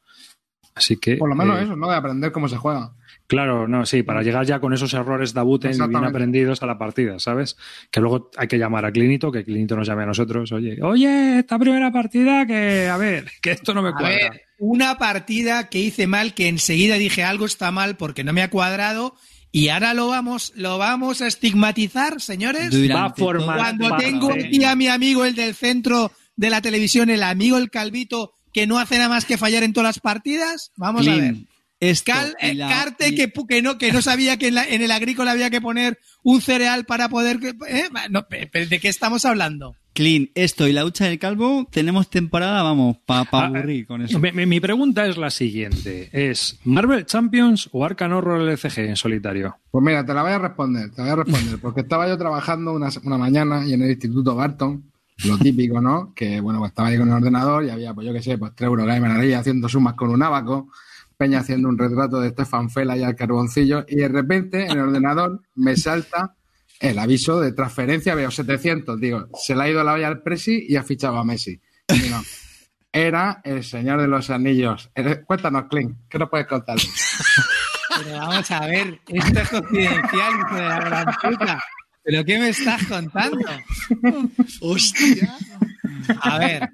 Así 0.74 0.98
que. 0.98 1.18
Por 1.18 1.30
lo 1.30 1.36
menos 1.36 1.60
eh, 1.60 1.64
eso, 1.64 1.76
¿no? 1.76 1.90
De 1.90 1.96
aprender 1.96 2.32
cómo 2.32 2.48
se 2.48 2.58
juega. 2.58 2.94
Claro, 3.32 3.66
no, 3.66 3.86
sí, 3.86 4.04
para 4.04 4.24
llegar 4.24 4.46
ya 4.46 4.60
con 4.60 4.74
esos 4.74 4.94
errores 4.94 5.34
de 5.34 5.40
Abuten 5.40 5.72
bien 5.72 6.04
aprendidos 6.04 6.62
a 6.64 6.66
la 6.66 6.78
partida, 6.78 7.18
¿sabes? 7.18 7.56
Que 7.90 8.02
luego 8.02 8.30
hay 8.36 8.50
que 8.50 8.58
llamar 8.58 8.84
a 8.84 8.92
Clinito, 8.92 9.32
que 9.32 9.46
Clinito 9.46 9.78
nos 9.78 9.88
llame 9.88 10.04
a 10.04 10.08
nosotros, 10.08 10.52
oye, 10.52 10.84
oye, 10.84 11.40
esta 11.40 11.58
primera 11.58 11.94
partida 11.94 12.46
que, 12.46 12.90
a 12.90 12.98
ver, 12.98 13.32
que 13.42 13.52
esto 13.52 13.74
no 13.74 13.82
me 13.82 13.90
a 13.90 13.94
cuadra. 13.94 14.10
ver 14.10 14.42
una 14.58 14.98
partida 14.98 15.70
que 15.70 15.80
hice 15.80 16.08
mal 16.08 16.34
que 16.34 16.50
enseguida 16.50 16.96
dije 16.96 17.24
algo 17.24 17.46
está 17.46 17.72
mal 17.72 17.96
porque 17.96 18.26
no 18.26 18.34
me 18.34 18.42
ha 18.42 18.50
cuadrado 18.50 19.16
y 19.50 19.70
ahora 19.70 19.94
lo 19.94 20.10
vamos 20.10 20.52
lo 20.58 20.78
vamos 20.78 21.22
a 21.22 21.28
estigmatizar 21.28 22.20
señores 22.20 22.70
Va 22.94 23.06
a 23.06 23.14
formar 23.14 23.58
Cuando 23.58 23.96
tengo 23.96 24.34
aquí 24.34 24.62
a 24.66 24.76
mi 24.76 24.90
amigo, 24.90 25.24
el 25.24 25.36
del 25.36 25.56
centro 25.56 26.12
de 26.36 26.50
la 26.50 26.62
televisión, 26.62 27.10
el 27.10 27.24
amigo 27.24 27.58
el 27.58 27.70
calvito, 27.70 28.34
que 28.52 28.68
no 28.68 28.78
hace 28.78 28.98
nada 28.98 29.08
más 29.08 29.24
que 29.24 29.38
fallar 29.38 29.64
en 29.64 29.72
todas 29.72 29.88
las 29.88 30.00
partidas, 30.02 30.74
vamos 30.76 31.08
a 31.08 31.16
ver. 31.16 31.36
Esto 31.82 32.12
Cal- 32.14 32.36
eh, 32.40 32.54
la- 32.54 32.70
Carte 32.70 33.10
y- 33.10 33.16
que, 33.16 33.34
que 33.50 33.62
no 33.62 33.78
que 33.78 33.92
no 33.92 34.02
sabía 34.02 34.38
que 34.38 34.48
en, 34.50 34.56
la- 34.56 34.66
en 34.68 34.82
el 34.82 34.92
agrícola 34.92 35.32
había 35.32 35.50
que 35.50 35.60
poner 35.60 36.00
un 36.24 36.40
cereal 36.40 36.86
para 36.86 37.10
poder 37.10 37.40
¿eh? 37.68 37.90
No, 38.10 38.26
¿de 38.30 38.80
qué 38.80 38.88
estamos 38.88 39.26
hablando? 39.26 39.76
Clean, 39.94 40.30
esto 40.36 40.70
y 40.70 40.72
la 40.72 40.86
hucha 40.86 41.06
del 41.06 41.20
calvo, 41.20 41.68
tenemos 41.70 42.10
temporada, 42.10 42.64
vamos, 42.64 42.96
para 43.06 43.28
Ah, 43.34 43.46
aburrir 43.48 43.86
con 43.86 44.02
eso. 44.02 44.20
Mi, 44.20 44.32
mi- 44.32 44.46
mi 44.46 44.60
pregunta 44.62 45.06
es 45.06 45.18
la 45.18 45.30
siguiente: 45.30 46.08
¿es 46.14 46.60
Marvel 46.64 47.06
Champions 47.06 47.68
o 47.74 47.84
Arcan 47.84 48.14
Horror 48.14 48.40
LCG 48.50 48.80
en 48.88 48.96
solitario? 48.96 49.58
Pues 49.70 49.84
mira, 49.84 50.06
te 50.06 50.14
la 50.14 50.22
voy 50.24 50.32
a 50.32 50.40
responder, 50.40 50.92
te 50.92 50.98
la 50.98 51.04
voy 51.04 51.12
a 51.12 51.16
responder, 51.26 51.60
porque 51.62 51.82
estaba 51.82 52.08
yo 52.08 52.18
trabajando 52.18 52.72
una, 52.74 52.88
una 53.04 53.18
mañana 53.18 53.66
y 53.68 53.74
en 53.74 53.82
el 53.82 53.90
Instituto 53.92 54.34
Barton, 54.36 54.84
lo 55.26 55.38
típico, 55.38 55.82
¿no? 55.82 56.14
Que 56.16 56.40
bueno, 56.40 56.60
pues 56.60 56.70
estaba 56.70 56.88
ahí 56.88 56.98
con 56.98 57.10
el 57.10 57.16
ordenador 57.16 57.66
y 57.66 57.70
había, 57.72 57.94
pues 57.94 58.08
yo 58.08 58.14
qué 58.14 58.22
sé, 58.24 58.38
pues 58.38 58.54
tres 58.56 58.68
Eurogamer 58.68 59.12
ahí 59.12 59.34
haciendo 59.34 59.68
sumas 59.68 59.96
con 59.96 60.10
un 60.10 60.24
abaco, 60.24 60.70
Peña 61.22 61.42
haciendo 61.42 61.70
un 61.70 61.78
retrato 61.78 62.20
de 62.20 62.30
Stefan 62.30 62.72
Fela 62.72 62.98
y 62.98 63.04
al 63.04 63.16
carboncillo, 63.16 63.86
y 63.88 63.98
de 63.98 64.08
repente 64.08 64.66
en 64.66 64.72
el 64.72 64.80
ordenador 64.80 65.44
me 65.54 65.78
salta 65.78 66.36
el 66.80 66.98
aviso 66.98 67.40
de 67.40 67.52
transferencia, 67.52 68.16
veo 68.16 68.32
700, 68.32 69.00
digo, 69.00 69.28
se 69.36 69.56
le 69.56 69.62
ha 69.62 69.70
ido 69.70 69.84
la 69.84 69.94
olla 69.94 70.08
al 70.08 70.24
Presi 70.24 70.66
y 70.68 70.78
ha 70.78 70.84
fichado 70.84 71.20
a 71.20 71.24
Messi. 71.24 71.62
Y 71.90 72.10
no, 72.10 72.24
era 72.92 73.40
el 73.44 73.64
señor 73.64 74.02
de 74.02 74.08
los 74.08 74.32
anillos. 74.32 74.90
Eh, 74.96 75.22
Cuéntanos, 75.24 75.66
Clint, 75.70 75.96
¿qué 76.10 76.18
nos 76.18 76.28
puedes 76.28 76.48
contar? 76.48 76.78
Pero 78.04 78.18
vamos 78.18 78.50
a 78.50 78.66
ver, 78.66 79.00
esto 79.08 79.40
es 79.42 79.50
confidencial, 79.50 80.40
hijo 80.40 80.56
de 80.56 80.62
la 80.64 80.80
gran 80.80 81.06
puta. 81.22 81.64
¿Pero 82.04 82.26
qué 82.26 82.40
me 82.40 82.50
estás 82.50 82.84
contando? 82.88 83.48
¡Hostia! 84.62 85.38
A 86.20 86.40
ver, 86.40 86.68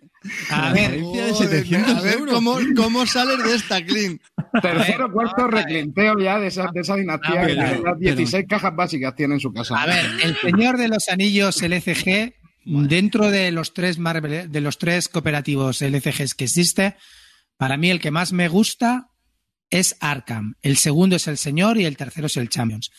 a 0.50 0.74
ver, 0.74 0.92
Diferencia 0.92 1.48
de 1.48 1.64
Joder, 1.64 1.66
700 1.66 1.96
a 1.96 2.02
ver 2.02 2.14
euros. 2.14 2.36
cómo, 2.36 2.58
cómo 2.76 3.06
sales 3.06 3.44
de 3.44 3.56
esta, 3.56 3.84
Clint. 3.84 4.22
Tercero, 4.62 5.12
cuarto 5.12 5.48
reclinteo 5.48 6.20
ya 6.20 6.40
de 6.40 6.48
esa, 6.48 6.70
de 6.74 6.82
esa 6.82 6.96
dinastía 6.96 7.42
que 7.42 7.56
ver, 7.56 7.56
tiene 7.56 7.82
las 7.84 8.00
16 8.00 8.46
cajas 8.48 8.76
básicas 8.76 9.16
tiene 9.16 9.36
en 9.36 9.40
su 9.40 9.52
casa. 9.52 9.82
A 9.82 9.86
ver, 9.86 10.06
el 10.24 10.36
Señor 10.38 10.78
de 10.78 10.88
los 10.88 11.10
Anillos 11.10 11.62
LCG, 11.62 12.34
dentro 12.66 13.30
de 13.32 13.52
los 13.52 13.74
tres 13.74 13.98
Marvel, 13.98 14.52
de 14.52 14.62
los 14.62 14.78
tres 14.78 15.10
cooperativos 15.10 15.82
LCGs 15.82 16.34
que 16.34 16.46
existe, 16.46 16.96
para 17.58 17.78
mí 17.78 17.90
el 17.90 18.00
que 18.00 18.12
más 18.12 18.34
me 18.34 18.48
gusta 18.48 19.10
es 19.70 19.98
Arkham. 20.00 20.56
El 20.62 20.78
segundo 20.78 21.16
es 21.16 21.28
el 21.28 21.38
Señor 21.38 21.78
y 21.78 21.86
el 21.86 21.98
tercero 21.98 22.28
es 22.28 22.38
el 22.38 22.50
Champions. 22.50 22.92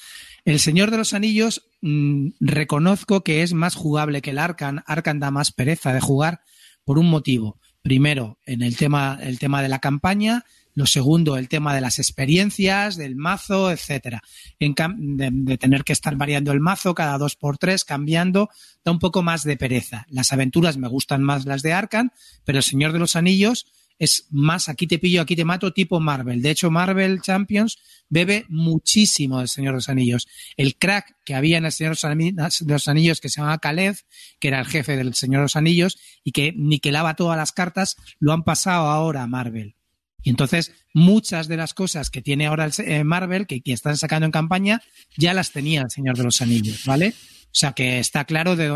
El 0.45 0.61
Señor 0.61 0.91
de 0.91 0.99
los 0.99 1.15
Anillos 1.15 1.69
mm, 1.81 2.31
reconozco 2.41 3.23
que 3.23 3.43
es 3.43 3.53
más 3.53 3.75
jugable 3.75 4.23
que 4.23 4.31
el 4.31 4.39
Arkham. 4.39 4.83
Arkham 4.87 5.21
da 5.21 5.31
más 5.31 5.53
pereza 5.53 5.93
de 5.93 6.01
jugar 6.01 6.41
por 6.89 6.99
un 6.99 7.11
motivo. 7.11 7.59
Primero, 7.83 8.39
en 8.47 8.63
el 8.63 8.75
tema, 8.79 9.19
el 9.21 9.39
tema 9.39 9.61
de 9.61 9.69
la 9.69 9.79
campaña. 9.79 10.47
Lo 10.73 10.87
segundo, 10.87 11.37
el 11.37 11.47
tema 11.47 11.75
de 11.75 11.83
las 11.83 11.99
experiencias, 11.99 12.97
del 12.97 13.15
mazo, 13.15 13.71
etcétera. 13.71 14.23
En 14.59 14.75
de, 14.97 15.29
de 15.31 15.59
tener 15.59 15.85
que 15.85 15.93
estar 15.93 16.17
variando 16.17 16.51
el 16.51 16.61
mazo 16.61 16.95
cada 16.95 17.19
dos 17.19 17.37
por 17.37 17.59
tres, 17.59 17.85
cambiando, 17.85 18.49
da 18.87 18.93
un 18.93 19.01
poco 19.01 19.23
más 19.23 19.43
de 19.43 19.59
pereza. 19.59 20.07
Las 20.09 20.33
aventuras 20.33 20.79
me 20.79 20.89
gustan 20.89 21.23
más 21.23 21.45
las 21.45 21.61
de 21.61 21.75
Arkham, 21.75 22.09
pero 22.47 22.57
el 22.57 22.65
Señor 22.65 22.93
de 22.93 23.01
los 23.01 23.17
Anillos 23.17 23.67
es 23.99 24.27
más 24.31 24.69
aquí 24.69 24.87
te 24.87 24.99
pillo, 24.99 25.23
aquí 25.23 25.35
te 25.35 25.45
mato, 25.45 25.73
tipo 25.73 25.99
Marvel. 26.01 26.41
De 26.41 26.51
hecho, 26.51 26.71
Marvel 26.71 27.21
Champions 27.21 27.79
bebe 28.09 28.47
muchísimo 28.49 29.39
del 29.39 29.49
Señor 29.49 29.73
de 29.73 29.79
los 29.79 29.89
Anillos. 29.89 30.29
El 30.57 30.77
crack 30.77 31.17
que 31.25 31.35
había 31.35 31.59
en 31.59 31.65
el 31.65 31.73
Señor 31.73 31.97
de 31.97 32.73
los 32.73 32.89
Anillos, 32.89 33.21
que 33.21 33.29
se 33.29 33.41
llamaba 33.41 33.59
Caleb, 33.59 33.97
que 34.39 34.49
era 34.49 34.61
el 34.61 34.67
jefe 34.67 34.97
del 34.97 35.15
Señor 35.15 35.41
de 35.41 35.45
los 35.45 35.57
Anillos, 35.57 35.99
y 36.23 36.33
que 36.33 36.53
niquelaba 36.57 37.15
todas 37.15 37.37
las 37.37 37.53
cartas, 37.53 37.97
lo 38.21 38.33
han 38.33 38.45
pasado 38.45 38.89
ahora 38.89 39.25
a 39.25 39.27
Marvel. 39.27 39.75
Y 40.23 40.31
entonces, 40.31 40.73
muchas 40.95 41.49
de 41.49 41.57
las 41.57 41.75
cosas 41.75 42.11
que 42.11 42.23
tiene 42.23 42.47
ahora 42.47 42.67
el 42.67 42.73
eh, 42.79 43.05
Marvel, 43.05 43.47
que, 43.47 43.63
están 43.65 43.97
sacando 43.97 44.27
en 44.27 44.33
campaña, 44.33 44.83
ya 45.17 45.35
las 45.35 45.53
tenía 45.53 45.83
el 45.83 45.91
Señor 45.91 46.17
de 46.17 46.25
los 46.25 46.41
Anillos, 46.41 46.85
¿vale? 46.85 47.15
O 47.45 47.51
sea 47.59 47.73
que 47.73 47.99
está 47.99 48.25
claro 48.25 48.57
de 48.57 48.69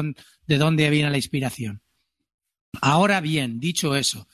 dónde 0.58 0.90
viene 0.90 1.10
la 1.10 1.16
inspiración. 1.16 1.82
Ahora 2.80 3.20
bien, 3.20 3.60
dicho 3.60 3.96
eso, 3.96 4.26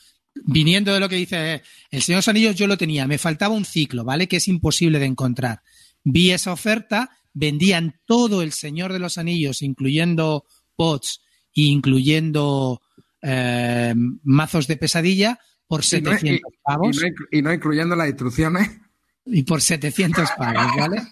viniendo 0.44 0.92
de 0.92 1.00
lo 1.00 1.08
que 1.08 1.16
dice 1.16 1.62
el 1.90 2.02
Señor 2.02 2.16
de 2.16 2.20
los 2.20 2.28
Anillos, 2.28 2.56
yo 2.56 2.66
lo 2.66 2.76
tenía, 2.78 3.06
me 3.06 3.18
faltaba 3.18 3.54
un 3.54 3.64
ciclo, 3.64 4.04
¿vale? 4.04 4.28
Que 4.28 4.36
es 4.36 4.48
imposible 4.48 4.98
de 4.98 5.06
encontrar. 5.06 5.62
Vi 6.04 6.30
esa 6.30 6.52
oferta, 6.52 7.10
vendían 7.32 8.00
todo 8.06 8.42
el 8.42 8.52
Señor 8.52 8.92
de 8.92 8.98
los 8.98 9.18
Anillos, 9.18 9.62
incluyendo 9.62 10.44
pots 10.76 11.20
e 11.54 11.62
incluyendo 11.62 12.80
eh, 13.22 13.94
mazos 14.22 14.66
de 14.68 14.76
pesadilla, 14.76 15.38
por 15.66 15.80
Y 15.84 16.00
no- 16.00 16.12
y- 16.12 16.18
700 16.18 16.52
y, 16.52 16.56
pavos 16.62 16.96
no, 16.96 17.02
inclu- 17.08 17.28
y 17.32 17.42
no 17.42 17.52
incluyendo 17.52 17.96
las 17.96 18.08
instrucciones. 18.08 18.70
y 19.26 19.42
por 19.42 19.60
700 19.60 20.30
pavos, 20.38 20.72
¿vale? 20.78 21.02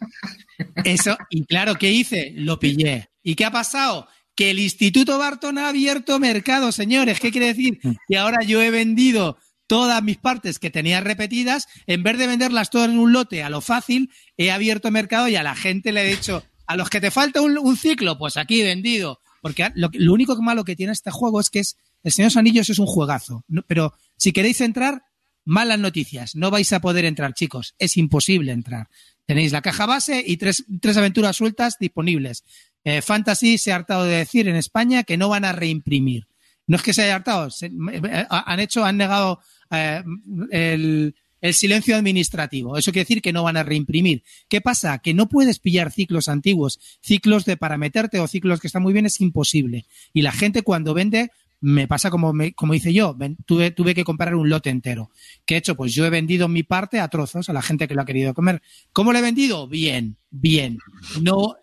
Eso, 0.85 1.19
y 1.31 1.45
claro, 1.45 1.75
¿qué 1.75 1.91
hice? 1.93 2.33
Lo 2.37 2.59
pillé. 2.59 3.11
¿Y 3.23 3.35
qué 3.35 3.45
ha 3.45 3.51
pasado? 3.51 4.09
Que 4.37 4.51
el 4.51 4.61
Instituto 4.61 5.19
Barton 5.19 5.59
ha 5.59 5.69
abierto 5.69 6.19
mercado, 6.21 6.71
señores. 6.71 7.19
¿Qué 7.19 7.33
quiere 7.33 7.47
decir? 7.49 7.81
Que 8.07 8.19
ahora 8.19 8.45
yo 8.47 8.63
he 8.63 8.71
vendido 8.71 9.39
todas 9.67 10.01
mis 10.03 10.19
partes 10.19 10.59
que 10.61 10.71
tenía 10.71 11.01
repetidas, 11.01 11.67
en 11.89 12.05
vez 12.05 12.19
de 12.19 12.29
venderlas 12.29 12.71
todas 12.71 12.89
en 12.91 12.99
un 13.01 13.13
lote 13.13 13.43
a 13.43 13.51
lo 13.51 13.61
fácil, 13.61 14.11
he 14.37 14.53
abierto 14.53 14.93
mercado 14.93 15.27
y 15.27 15.35
a 15.35 15.43
la 15.43 15.57
gente 15.57 15.91
le 15.91 16.03
he 16.07 16.11
dicho, 16.15 16.45
a 16.69 16.77
los 16.77 16.89
que 16.91 17.01
te 17.01 17.11
falta 17.11 17.41
un, 17.43 17.59
un 17.59 17.77
ciclo, 17.77 18.17
pues 18.19 18.37
aquí 18.37 18.63
vendido. 18.63 19.19
Porque 19.43 19.71
lo, 19.75 19.91
lo 19.93 20.13
único 20.13 20.41
malo 20.43 20.63
que 20.65 20.77
tiene 20.77 20.93
este 20.93 21.11
juego 21.11 21.41
es 21.41 21.51
que 21.51 21.61
es, 21.61 21.77
el 22.05 22.13
Señor 22.13 22.27
de 22.31 22.35
los 22.35 22.37
Anillos 22.37 22.71
es 22.71 22.79
un 22.79 22.87
juegazo. 22.87 23.45
No- 23.49 23.63
pero 23.67 23.95
si 24.17 24.33
queréis 24.33 24.61
entrar, 24.61 25.03
malas 25.45 25.79
noticias. 25.81 26.37
No 26.37 26.51
vais 26.51 26.73
a 26.73 26.81
poder 26.81 27.05
entrar, 27.05 27.33
chicos. 27.35 27.75
Es 27.79 27.97
imposible 27.97 28.53
entrar. 28.53 28.89
Tenéis 29.25 29.51
la 29.51 29.63
caja 29.63 29.87
base 29.87 30.23
y 30.25 30.37
tres, 30.37 30.65
tres 30.81 30.97
aventuras 30.97 31.37
sueltas 31.37 31.77
disponibles. 31.81 32.45
Eh, 32.89 33.03
Fantasy 33.03 33.59
se 33.59 33.73
ha 33.73 33.75
hartado 33.75 34.05
de 34.05 34.19
decir 34.19 34.47
en 34.47 34.55
España 34.55 35.03
que 35.03 35.17
no 35.17 35.29
van 35.29 35.45
a 35.45 35.51
reimprimir. 35.53 36.29
No 36.69 36.77
es 36.77 36.83
que 36.85 36.93
se 36.95 37.03
haya 37.03 37.17
hartado, 37.17 37.51
se- 37.51 37.67
eh, 37.67 38.27
han 38.31 38.61
hecho, 38.61 38.85
han 38.85 38.97
negado 38.97 39.41
eh, 39.73 40.05
el, 40.53 41.15
silencio 41.53 41.97
administrativo. 41.97 42.77
Eso 42.79 42.93
quiere 42.93 43.03
decir 43.05 43.23
que 43.23 43.33
no 43.33 43.43
van 43.43 43.57
a 43.57 43.65
reimprimir. 43.65 44.23
¿Qué 44.49 44.61
pasa? 44.61 44.99
Que 44.99 45.15
no 45.15 45.29
puedes 45.29 45.59
pillar 45.59 45.91
ciclos 45.91 46.29
antiguos, 46.29 46.79
ciclos 47.01 47.45
de 47.45 47.57
para 47.57 47.77
meterte 47.77 48.21
o 48.21 48.29
ciclos 48.29 48.61
que 48.61 48.69
están 48.69 48.83
muy 48.85 48.93
bien, 48.93 49.07
es 49.07 49.21
imposible. 49.21 49.85
Y 50.13 50.23
la 50.23 50.31
gente 50.33 50.63
cuando 50.63 50.95
vende, 50.95 51.31
me 51.61 51.89
pasa 51.89 52.11
como, 52.11 52.33
me- 52.33 52.53
como 52.53 52.75
hice 52.75 52.93
yo, 52.93 53.17
tuve, 53.47 53.71
tuve 53.73 53.95
que 53.95 54.05
comprar 54.05 54.35
un 54.37 54.49
lote 54.49 54.71
entero. 54.71 55.11
¿Qué 55.45 55.55
he 55.55 55.59
hecho? 55.59 55.75
Pues 55.77 55.93
yo 55.93 56.05
he 56.07 56.11
vendido 56.11 56.47
mi 56.49 56.63
parte 56.63 57.01
a 57.01 57.09
trozos 57.09 57.49
a 57.49 57.53
la 57.53 57.63
gente 57.63 57.89
que 57.89 57.95
lo 57.95 58.03
ha 58.03 58.07
querido 58.07 58.33
comer. 58.35 58.63
¿Cómo 58.93 59.13
lo 59.13 59.19
he 59.19 59.23
vendido? 59.23 59.67
Bien, 59.69 60.17
bien. 60.31 60.79
No, 61.21 61.57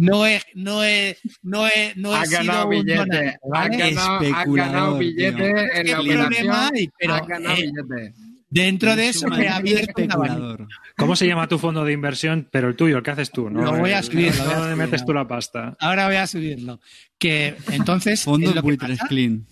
no 0.00 0.26
he, 0.26 0.40
no 0.54 0.84
he, 0.84 1.16
no 1.42 1.66
he, 1.68 1.92
no 1.96 2.24
sido 2.24 2.38
ganado 2.38 2.64
un 2.64 2.70
billete. 2.70 2.94
donante, 2.96 3.28
Has 3.28 3.38
¿vale? 3.50 3.76
ganado, 3.78 4.16
has 4.18 4.22
Especulador, 4.22 4.56
ganado 4.72 4.90
tío. 4.98 5.08
billete 5.08 5.48
en 5.50 5.56
la 5.56 5.62
¿Qué 5.82 5.94
operación. 5.94 6.18
problema 6.28 6.68
hay? 6.72 6.90
Pero, 6.98 7.14
has 7.14 7.26
ganado 7.26 7.54
eh, 7.56 7.60
billete. 7.62 8.14
Dentro 8.52 8.96
de 8.96 9.08
eso 9.08 9.28
me 9.28 9.46
ha 9.48 9.56
abierto 9.56 10.02
un 10.02 10.10
abanico. 10.10 10.34
especulador. 10.34 10.68
¿Cómo 10.96 11.14
se 11.14 11.26
llama 11.28 11.46
tu 11.46 11.58
fondo 11.58 11.84
de 11.84 11.92
inversión? 11.92 12.48
Pero 12.50 12.68
el 12.68 12.74
tuyo, 12.74 12.96
el 12.96 13.02
que 13.04 13.10
haces 13.12 13.30
tú, 13.30 13.48
¿no? 13.48 13.62
Lo 13.62 13.76
voy 13.78 13.92
a 13.92 14.00
escribir, 14.00 14.34
¿Dónde 14.34 14.74
metes 14.74 15.04
tú 15.04 15.12
la 15.12 15.28
pasta? 15.28 15.76
Ahora 15.78 16.06
voy 16.06 16.16
a 16.16 16.26
subirlo. 16.26 16.80
Que 17.18 17.54
entonces 17.70 18.22
Fondos 18.24 18.50
es 18.50 18.56
lo 18.56 18.62
que 18.62 18.76
pasa, 18.76 19.06
clean. 19.08 19.46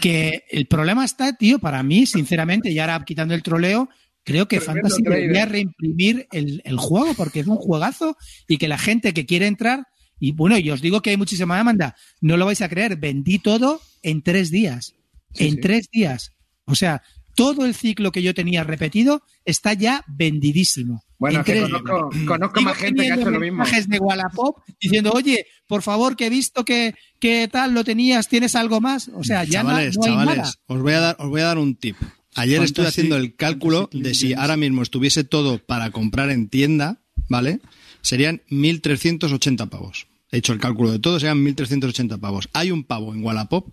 que 0.00 0.44
el 0.50 0.66
problema 0.66 1.04
está, 1.04 1.32
tío, 1.36 1.58
para 1.58 1.82
mí, 1.82 2.06
sinceramente, 2.06 2.70
y 2.70 2.78
ahora 2.78 3.02
quitando 3.04 3.34
el 3.34 3.42
troleo, 3.42 3.88
creo 4.24 4.48
que 4.48 4.58
Tremendo 4.58 4.88
Fantasy 4.88 5.02
trader. 5.02 5.20
debería 5.22 5.46
reimprimir 5.46 6.26
el, 6.32 6.62
el 6.64 6.76
juego 6.76 7.14
porque 7.14 7.40
es 7.40 7.46
un 7.46 7.56
juegazo 7.56 8.16
y 8.48 8.58
que 8.58 8.68
la 8.68 8.78
gente 8.78 9.12
que 9.14 9.26
quiere 9.26 9.46
entrar, 9.46 9.84
y 10.20 10.32
bueno, 10.32 10.56
y 10.58 10.70
os 10.70 10.80
digo 10.80 11.02
que 11.02 11.10
hay 11.10 11.16
muchísima 11.16 11.56
demanda, 11.56 11.96
no 12.20 12.36
lo 12.36 12.46
vais 12.46 12.60
a 12.62 12.68
creer, 12.68 12.96
vendí 12.96 13.38
todo 13.38 13.80
en 14.02 14.22
tres 14.22 14.50
días. 14.50 14.94
Sí, 15.34 15.46
en 15.48 15.54
sí. 15.54 15.60
tres 15.60 15.88
días. 15.90 16.30
O 16.66 16.74
sea, 16.74 17.02
todo 17.34 17.64
el 17.64 17.74
ciclo 17.74 18.12
que 18.12 18.22
yo 18.22 18.34
tenía 18.34 18.62
repetido 18.62 19.22
está 19.44 19.72
ya 19.72 20.04
vendidísimo. 20.06 21.02
Bueno, 21.18 21.36
En 21.36 21.40
es 21.40 21.46
que 21.46 21.52
tres 21.52 22.26
conozco, 22.26 22.60
más 22.60 22.76
gente 22.76 23.04
que 23.04 23.12
ha 23.12 23.14
hecho 23.16 23.30
lo 23.30 23.40
mismo. 23.40 23.58
mensajes 23.58 23.88
de 23.88 23.98
Wallapop 23.98 24.58
diciendo, 24.80 25.12
oye, 25.12 25.46
por 25.66 25.82
favor, 25.82 26.14
que 26.16 26.26
he 26.26 26.30
visto 26.30 26.64
que, 26.64 26.94
que 27.20 27.48
tal 27.50 27.72
lo 27.74 27.84
tenías, 27.84 28.28
¿tienes 28.28 28.54
algo 28.56 28.80
más? 28.80 29.08
O 29.14 29.24
sea, 29.24 29.44
ya 29.44 29.62
no- 29.62 29.70
chavales, 29.70 29.96
no, 29.96 30.04
hay 30.04 30.10
chavales, 30.10 30.36
nada. 30.38 30.52
os 30.66 30.82
voy 30.82 30.92
a 30.92 31.00
dar, 31.00 31.16
os 31.18 31.28
voy 31.28 31.40
a 31.40 31.44
dar 31.44 31.58
un 31.58 31.74
tip. 31.76 31.96
Ayer 32.34 32.62
estuve 32.62 32.86
haciendo 32.86 33.16
el 33.16 33.36
cálculo 33.36 33.90
de 33.92 34.14
si 34.14 34.32
ahora 34.32 34.56
mismo 34.56 34.82
estuviese 34.82 35.24
todo 35.24 35.58
para 35.58 35.90
comprar 35.90 36.30
en 36.30 36.48
tienda, 36.48 36.98
¿vale? 37.28 37.60
Serían 38.00 38.40
1.380 38.50 39.68
pavos. 39.68 40.06
He 40.30 40.38
hecho 40.38 40.54
el 40.54 40.58
cálculo 40.58 40.90
de 40.90 40.98
todo, 40.98 41.20
serían 41.20 41.44
1.380 41.44 42.18
pavos. 42.18 42.48
Hay 42.54 42.70
un 42.70 42.84
pavo 42.84 43.12
en 43.12 43.22
Wallapop 43.22 43.68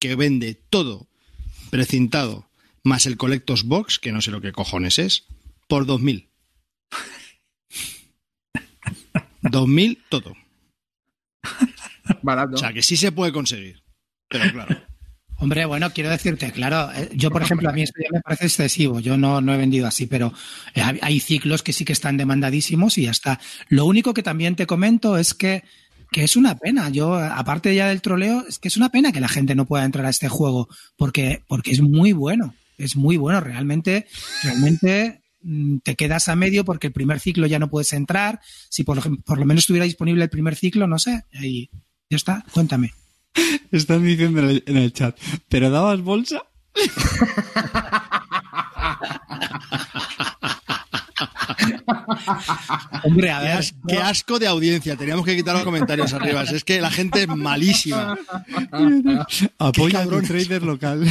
que 0.00 0.16
vende 0.16 0.54
todo 0.54 1.06
precintado, 1.70 2.48
más 2.82 3.06
el 3.06 3.16
Collectors 3.16 3.64
Box, 3.64 3.98
que 3.98 4.12
no 4.12 4.20
sé 4.20 4.30
lo 4.30 4.40
que 4.40 4.52
cojones 4.52 4.98
es, 4.98 5.24
por 5.68 5.86
2.000. 5.86 6.26
2.000 9.42 9.98
todo. 10.08 10.34
Barato. 12.22 12.56
O 12.56 12.58
sea, 12.58 12.72
que 12.72 12.82
sí 12.82 12.96
se 12.96 13.12
puede 13.12 13.32
conseguir. 13.32 13.82
Pero 14.28 14.50
claro. 14.52 14.82
Hombre, 15.44 15.66
bueno, 15.66 15.90
quiero 15.92 16.08
decirte, 16.08 16.50
claro, 16.52 16.90
eh, 16.96 17.10
yo 17.14 17.30
por 17.30 17.42
ejemplo, 17.42 17.68
a 17.68 17.72
mí 17.72 17.82
esto 17.82 18.00
ya 18.02 18.08
me 18.10 18.20
parece 18.22 18.46
excesivo, 18.46 18.98
yo 18.98 19.18
no, 19.18 19.42
no 19.42 19.52
he 19.52 19.58
vendido 19.58 19.86
así, 19.86 20.06
pero 20.06 20.32
eh, 20.74 20.80
hay- 21.02 21.20
ciclos 21.20 21.62
que 21.62 21.74
sí 21.74 21.84
que 21.84 21.92
están 21.92 22.16
demandadísimos 22.16 22.96
y 22.96 23.02
ya 23.02 23.10
está. 23.10 23.38
Lo 23.68 23.84
único 23.84 24.14
que 24.14 24.22
también 24.22 24.56
te 24.56 24.66
comento 24.66 25.18
es 25.18 25.34
que, 25.34 25.62
que 26.10 26.24
es 26.24 26.36
una 26.36 26.56
pena, 26.56 26.88
yo, 26.88 27.14
aparte 27.14 27.74
ya 27.74 27.88
del 27.88 28.00
troleo, 28.00 28.46
es 28.48 28.58
que 28.58 28.68
es 28.68 28.78
una 28.78 28.88
pena 28.88 29.12
que 29.12 29.20
la 29.20 29.28
gente 29.28 29.54
no 29.54 29.66
pueda 29.66 29.84
entrar 29.84 30.06
a 30.06 30.10
este 30.10 30.28
juego, 30.28 30.68
porque, 30.96 31.42
porque 31.46 31.72
es 31.72 31.82
muy 31.82 32.12
bueno, 32.12 32.54
es 32.78 32.96
muy 32.96 33.18
bueno, 33.18 33.40
realmente, 33.42 34.06
realmente 34.42 35.20
mm, 35.42 35.78
te 35.84 35.94
quedas 35.94 36.28
a 36.28 36.36
medio 36.36 36.64
porque 36.64 36.86
el 36.86 36.92
primer 36.94 37.20
ciclo 37.20 37.46
ya 37.46 37.58
no 37.58 37.68
puedes 37.68 37.92
entrar, 37.92 38.40
si 38.70 38.82
por, 38.82 39.22
por 39.24 39.38
lo 39.38 39.44
menos 39.44 39.64
estuviera 39.64 39.84
disponible 39.84 40.24
el 40.24 40.30
primer 40.30 40.56
ciclo, 40.56 40.86
no 40.86 40.98
sé, 40.98 41.24
ahí 41.34 41.68
ya 42.08 42.16
está, 42.16 42.44
cuéntame. 42.50 42.92
Están 43.72 44.04
diciendo 44.04 44.40
en 44.40 44.48
el, 44.50 44.64
en 44.66 44.76
el 44.76 44.92
chat, 44.92 45.18
¿pero 45.48 45.70
dabas 45.70 46.00
bolsa? 46.00 46.42
Hombre, 53.04 53.30
a 53.30 53.40
ver, 53.40 53.64
qué 53.88 53.98
asco 53.98 54.38
de 54.38 54.46
audiencia. 54.46 54.96
Teníamos 54.96 55.24
que 55.24 55.36
quitar 55.36 55.54
los 55.54 55.64
comentarios 55.64 56.12
arriba. 56.12 56.42
Es 56.42 56.64
que 56.64 56.80
la 56.80 56.90
gente 56.90 57.22
es 57.22 57.28
malísima. 57.28 58.18
Apoya 59.58 60.00
a 60.00 60.02
cabrones. 60.02 60.28
trader 60.28 60.62
local. 60.62 61.06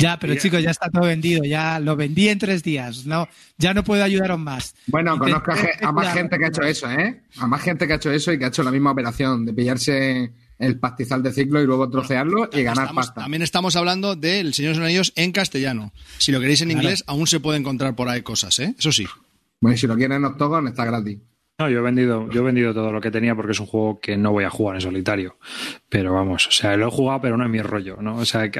Ya, 0.00 0.18
pero 0.18 0.34
chicos, 0.36 0.62
ya 0.62 0.70
está 0.70 0.88
todo 0.90 1.04
vendido, 1.04 1.44
ya 1.44 1.78
lo 1.80 1.96
vendí 1.96 2.28
en 2.28 2.38
tres 2.38 2.62
días, 2.62 3.06
no, 3.06 3.28
ya 3.58 3.74
no 3.74 3.84
puedo 3.84 4.02
ayudaros 4.02 4.38
más. 4.38 4.74
Bueno, 4.86 5.14
Intenté 5.14 5.32
conozco 5.32 5.86
a, 5.86 5.92
más 5.92 6.12
gente 6.14 6.38
que 6.38 6.44
ha 6.44 6.48
hecho 6.48 6.62
eso, 6.62 6.90
¿eh? 6.90 7.20
A 7.38 7.46
más 7.46 7.62
gente 7.62 7.86
que 7.86 7.92
ha 7.92 7.96
hecho 7.96 8.10
eso 8.10 8.32
y 8.32 8.38
que 8.38 8.44
ha 8.44 8.48
hecho 8.48 8.62
la 8.62 8.70
misma 8.70 8.90
operación 8.92 9.44
de 9.44 9.52
pillarse 9.52 10.32
el 10.58 10.78
pastizal 10.78 11.22
de 11.22 11.32
ciclo 11.32 11.62
y 11.62 11.66
luego 11.66 11.88
trocearlo 11.88 12.50
y 12.52 12.62
ganar 12.62 12.84
Estamos- 12.86 13.06
pasta. 13.06 13.20
También 13.22 13.42
estamos 13.42 13.76
hablando 13.76 14.14
del 14.14 14.52
Señor 14.52 14.74
de 14.74 14.78
los 14.80 14.86
Anillos 14.86 15.12
en 15.16 15.32
castellano. 15.32 15.92
Si 16.18 16.32
lo 16.32 16.40
queréis 16.40 16.60
en 16.60 16.70
inglés, 16.70 17.02
aún 17.06 17.26
se 17.26 17.40
puede 17.40 17.58
encontrar 17.58 17.94
por 17.96 18.08
ahí 18.08 18.22
cosas, 18.22 18.58
¿eh? 18.58 18.74
Eso 18.78 18.92
sí. 18.92 19.06
Bueno, 19.60 19.74
y 19.74 19.78
si 19.78 19.86
lo 19.86 19.96
quieren 19.96 20.18
en 20.18 20.24
Octogon, 20.26 20.68
está 20.68 20.84
gratis. 20.84 21.18
No, 21.60 21.68
yo 21.68 21.80
he 21.80 21.82
vendido, 21.82 22.26
yo 22.30 22.40
he 22.40 22.44
vendido 22.44 22.72
todo 22.72 22.90
lo 22.90 23.02
que 23.02 23.10
tenía 23.10 23.34
porque 23.34 23.52
es 23.52 23.60
un 23.60 23.66
juego 23.66 24.00
que 24.00 24.16
no 24.16 24.32
voy 24.32 24.44
a 24.44 24.50
jugar 24.50 24.76
en 24.76 24.80
solitario. 24.80 25.36
Pero 25.90 26.14
vamos, 26.14 26.46
o 26.48 26.50
sea, 26.50 26.74
lo 26.78 26.88
he 26.88 26.90
jugado, 26.90 27.20
pero 27.20 27.36
no 27.36 27.44
es 27.44 27.50
mi 27.50 27.60
rollo, 27.60 27.98
¿no? 28.00 28.16
O 28.16 28.24
sea, 28.24 28.50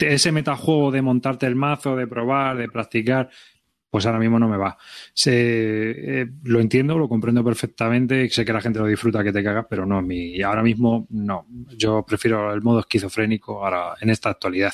ese 0.00 0.32
metajuego 0.32 0.90
de 0.90 1.02
montarte 1.02 1.44
el 1.46 1.54
mazo, 1.54 1.96
de 1.96 2.06
probar, 2.06 2.56
de 2.56 2.70
practicar, 2.70 3.28
pues 3.90 4.06
ahora 4.06 4.18
mismo 4.18 4.38
no 4.38 4.48
me 4.48 4.56
va. 4.56 4.78
Se- 5.12 6.22
eh, 6.22 6.26
lo 6.44 6.60
entiendo, 6.60 6.96
lo 6.98 7.10
comprendo 7.10 7.44
perfectamente, 7.44 8.30
sé 8.30 8.42
que 8.44 8.54
la 8.54 8.62
gente 8.62 8.78
lo 8.78 8.86
disfruta 8.86 9.22
que 9.22 9.30
te 9.32 9.44
cagas, 9.44 9.66
pero 9.68 9.84
no 9.84 9.98
es 10.00 10.06
mi. 10.06 10.40
Ahora 10.40 10.62
mismo 10.62 11.06
no. 11.10 11.46
Yo 11.76 12.06
prefiero 12.06 12.54
el 12.54 12.62
modo 12.62 12.80
esquizofrénico 12.80 13.62
ahora 13.62 13.96
en 14.00 14.08
esta 14.08 14.30
actualidad. 14.30 14.72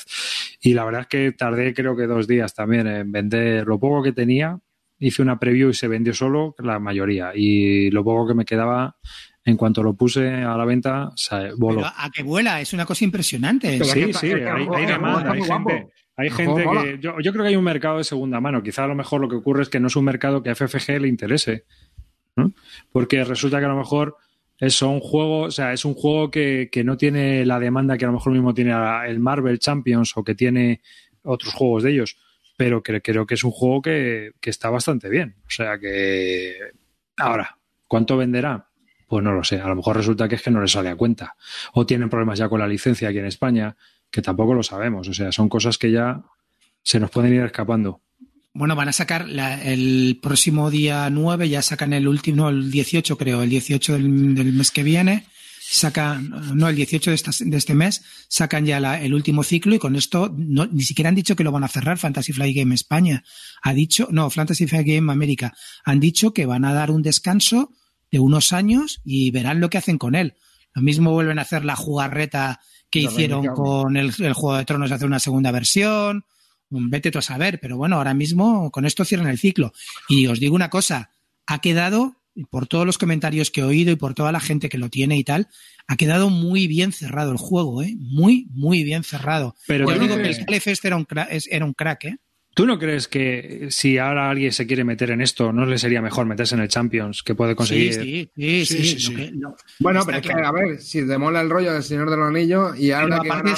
Y 0.61 0.73
la 0.73 0.85
verdad 0.85 1.01
es 1.01 1.07
que 1.07 1.31
tardé 1.33 1.73
creo 1.73 1.97
que 1.97 2.07
dos 2.07 2.27
días 2.27 2.53
también 2.53 2.87
en 2.87 3.11
vender 3.11 3.67
lo 3.67 3.77
poco 3.77 4.01
que 4.01 4.13
tenía. 4.13 4.57
Hice 5.03 5.21
una 5.21 5.39
preview 5.39 5.71
y 5.71 5.73
se 5.73 5.87
vendió 5.87 6.13
solo 6.13 6.55
la 6.59 6.79
mayoría. 6.79 7.31
Y 7.35 7.89
lo 7.91 8.03
poco 8.03 8.27
que 8.27 8.33
me 8.35 8.45
quedaba, 8.45 8.95
en 9.43 9.57
cuanto 9.57 9.81
lo 9.81 9.95
puse 9.95 10.27
a 10.29 10.55
la 10.55 10.63
venta, 10.63 11.11
se 11.15 11.53
voló. 11.57 11.77
Pero 11.81 11.87
a 11.97 12.09
que 12.11 12.21
vuela, 12.23 12.61
es 12.61 12.71
una 12.73 12.85
cosa 12.85 13.03
impresionante. 13.03 13.69
Pero 13.79 13.85
Sí, 13.85 13.99
está- 14.01 14.19
sí, 14.19 14.27
hay, 14.31 14.85
demanda, 14.85 15.31
hay 15.31 15.41
gente, 15.41 15.87
hay 16.15 16.29
gente 16.29 16.63
que 16.63 16.99
yo, 17.01 17.19
yo 17.19 17.31
creo 17.33 17.43
que 17.43 17.49
hay 17.49 17.55
un 17.55 17.63
mercado 17.63 17.97
de 17.97 18.03
segunda 18.03 18.39
mano. 18.39 18.61
Quizá 18.61 18.83
a 18.83 18.87
lo 18.87 18.95
mejor 18.95 19.19
lo 19.21 19.27
que 19.27 19.35
ocurre 19.37 19.63
es 19.63 19.69
que 19.69 19.79
no 19.79 19.87
es 19.87 19.95
un 19.95 20.05
mercado 20.05 20.43
que 20.43 20.51
a 20.51 20.55
FFG 20.55 21.01
le 21.01 21.07
interese, 21.07 21.65
¿no? 22.35 22.53
porque 22.91 23.23
resulta 23.23 23.57
que 23.59 23.65
a 23.65 23.69
lo 23.69 23.77
mejor 23.77 24.15
es 24.59 24.79
un 24.83 24.99
juego, 24.99 25.39
o 25.45 25.51
sea, 25.51 25.73
es 25.73 25.83
un 25.83 25.95
juego 25.95 26.29
que, 26.29 26.69
que 26.71 26.83
no 26.83 26.95
tiene 26.95 27.43
la 27.47 27.59
demanda 27.59 27.97
que 27.97 28.05
a 28.05 28.09
lo 28.09 28.13
mejor 28.13 28.33
mismo 28.33 28.53
tiene 28.53 28.71
el 29.07 29.19
Marvel 29.19 29.57
Champions 29.57 30.13
o 30.15 30.23
que 30.23 30.35
tiene 30.35 30.81
otros 31.23 31.53
juegos 31.55 31.81
de 31.81 31.91
ellos, 31.93 32.17
pero 32.61 32.83
que, 32.83 33.01
creo 33.01 33.25
que 33.25 33.33
es 33.33 33.43
un 33.43 33.49
juego 33.49 33.81
que, 33.81 34.33
está 34.43 34.69
bastante 34.69 35.09
bien. 35.09 35.33
O 35.47 35.49
sea 35.49 35.79
que 35.79 36.53
ahora, 37.17 37.57
¿cuánto 37.87 38.17
venderá? 38.17 38.67
Pues 39.07 39.23
no 39.23 39.33
lo 39.33 39.43
sé. 39.43 39.59
A 39.59 39.67
lo 39.67 39.75
mejor 39.75 39.97
resulta 39.97 40.29
que 40.29 40.35
es 40.35 40.43
que 40.43 40.51
no 40.51 40.61
le 40.61 40.67
sale 40.67 40.89
a 40.89 40.95
cuenta. 40.95 41.35
O 41.73 41.87
tienen 41.87 42.07
problemas 42.07 42.37
ya 42.37 42.49
con 42.49 42.59
la 42.59 42.67
licencia 42.67 43.09
aquí 43.09 43.17
en 43.17 43.25
España, 43.25 43.75
que 44.11 44.21
tampoco 44.21 44.53
lo 44.53 44.61
sabemos. 44.61 45.07
O 45.07 45.13
sea, 45.15 45.31
son 45.31 45.49
cosas 45.49 45.79
que 45.79 45.89
ya 45.89 46.21
se 46.83 46.99
nos 46.99 47.09
pueden 47.09 47.33
ir 47.33 47.41
escapando. 47.41 48.01
Bueno, 48.53 48.75
van 48.75 48.89
a 48.89 48.93
sacar 48.93 49.25
el 49.27 50.19
próximo 50.21 50.69
día 50.69 51.09
9, 51.09 51.49
ya 51.49 51.63
sacan 51.63 51.93
el 51.93 52.07
último, 52.07 52.49
el 52.49 52.69
18 52.69 53.17
creo, 53.17 53.41
el 53.41 53.49
18 53.49 53.93
del, 53.93 54.35
del 54.35 54.53
mes 54.53 54.69
que 54.69 54.83
viene, 54.83 55.25
sacan, 55.73 56.29
no, 56.55 56.67
el 56.67 56.75
18 56.75 57.11
de, 57.11 57.15
esta- 57.15 57.31
de 57.39 57.57
este 57.57 57.73
mes, 57.73 58.03
sacan 58.27 58.65
ya 58.65 58.79
la- 58.79 59.01
el 59.01 59.13
último 59.13 59.43
ciclo 59.43 59.73
y 59.75 59.79
con 59.79 59.95
esto 59.95 60.33
no, 60.35 60.65
ni 60.67 60.83
siquiera 60.83 61.07
han 61.09 61.15
dicho 61.15 61.35
que 61.35 61.43
lo 61.45 61.51
van 61.51 61.63
a 61.63 61.67
cerrar 61.69 61.97
Fantasy 61.97 62.33
Flight 62.33 62.55
Game 62.57 62.75
España. 62.75 63.23
Ha 63.63 63.73
dicho, 63.73 64.07
no, 64.11 64.29
Fantasy 64.29 64.67
Flight 64.67 64.85
Game 64.87 65.11
América. 65.11 65.53
Han 65.85 65.99
dicho 65.99 66.33
que 66.33 66.45
van 66.45 66.65
a 66.65 66.73
dar 66.73 66.91
un 66.91 67.01
descanso 67.01 67.71
de 68.11 68.19
unos 68.19 68.51
años 68.51 68.99
y 69.05 69.31
verán 69.31 69.61
lo 69.61 69.69
que 69.69 69.77
hacen 69.77 69.97
con 69.97 70.15
él. 70.15 70.35
Lo 70.73 70.81
mismo 70.81 71.11
vuelven 71.11 71.39
a 71.39 71.43
hacer 71.43 71.63
la 71.65 71.75
jugarreta 71.75 72.59
que 72.89 72.99
hicieron 73.13 73.43
con 73.55 73.95
el, 73.97 74.13
el 74.19 74.33
Juego 74.33 74.57
de 74.57 74.65
Tronos 74.65 74.89
de 74.89 74.95
hacer 74.95 75.07
una 75.07 75.19
segunda 75.19 75.51
versión. 75.51 76.25
Un 76.69 76.89
Vete 76.89 77.11
tú 77.11 77.19
a 77.19 77.21
saber, 77.21 77.59
pero 77.61 77.77
bueno, 77.77 77.95
ahora 77.97 78.13
mismo 78.13 78.71
con 78.71 78.85
esto 78.85 79.05
cierran 79.05 79.27
el 79.29 79.39
ciclo. 79.39 79.71
Y 80.09 80.27
os 80.27 80.39
digo 80.41 80.55
una 80.55 80.69
cosa, 80.69 81.11
ha 81.45 81.59
quedado, 81.59 82.15
y 82.35 82.45
por 82.45 82.67
todos 82.67 82.85
los 82.85 82.97
comentarios 82.97 83.51
que 83.51 83.61
he 83.61 83.63
oído 83.63 83.91
y 83.91 83.95
por 83.95 84.13
toda 84.13 84.31
la 84.31 84.39
gente 84.39 84.69
que 84.69 84.77
lo 84.77 84.89
tiene 84.89 85.17
y 85.17 85.23
tal, 85.23 85.47
ha 85.87 85.97
quedado 85.97 86.29
muy 86.29 86.67
bien 86.67 86.91
cerrado 86.91 87.31
el 87.31 87.37
juego, 87.37 87.81
¿eh? 87.83 87.93
Muy, 87.97 88.47
muy 88.51 88.83
bien 88.83 89.03
cerrado. 89.03 89.55
Pero 89.67 89.85
Yo 89.89 89.99
digo 89.99 90.15
que 90.15 90.29
el 90.29 90.45
Clefest 90.45 90.85
era 90.85 90.95
un, 90.95 91.05
era 91.49 91.65
un 91.65 91.73
crack, 91.73 92.05
¿eh? 92.05 92.17
¿Tú 92.53 92.65
no 92.65 92.77
crees 92.77 93.07
que 93.07 93.67
si 93.69 93.97
ahora 93.97 94.29
alguien 94.29 94.51
se 94.51 94.67
quiere 94.67 94.83
meter 94.83 95.11
en 95.11 95.21
esto, 95.21 95.53
no 95.53 95.65
le 95.65 95.77
sería 95.77 96.01
mejor 96.01 96.25
meterse 96.25 96.55
en 96.55 96.61
el 96.61 96.67
Champions, 96.67 97.23
que 97.23 97.33
puede 97.33 97.55
conseguir? 97.55 97.93
Sí, 97.93 98.29
sí, 98.35 98.65
sí, 98.65 98.65
Sí, 98.65 98.83
sí, 98.83 98.99
sí, 98.99 99.03
lo 99.03 99.09
sí. 99.09 99.15
que- 99.15 99.31
lo- 99.37 99.55
Bueno, 99.79 99.99
está 100.01 100.11
pero 100.11 100.17
es 100.17 100.35
que, 100.35 100.45
a 100.47 100.51
ver, 100.51 100.81
si 100.81 101.07
te 101.07 101.17
mola 101.17 101.39
el 101.41 101.49
rollo 101.49 101.71
del 101.71 101.81
Señor 101.83 102.09
de 102.09 102.17
los 102.17 102.27
Anillos 102.27 102.77
y 102.77 102.91
ahora 102.91 103.19
Pero 103.19 103.21
que 103.21 103.29
aparte 103.29 103.51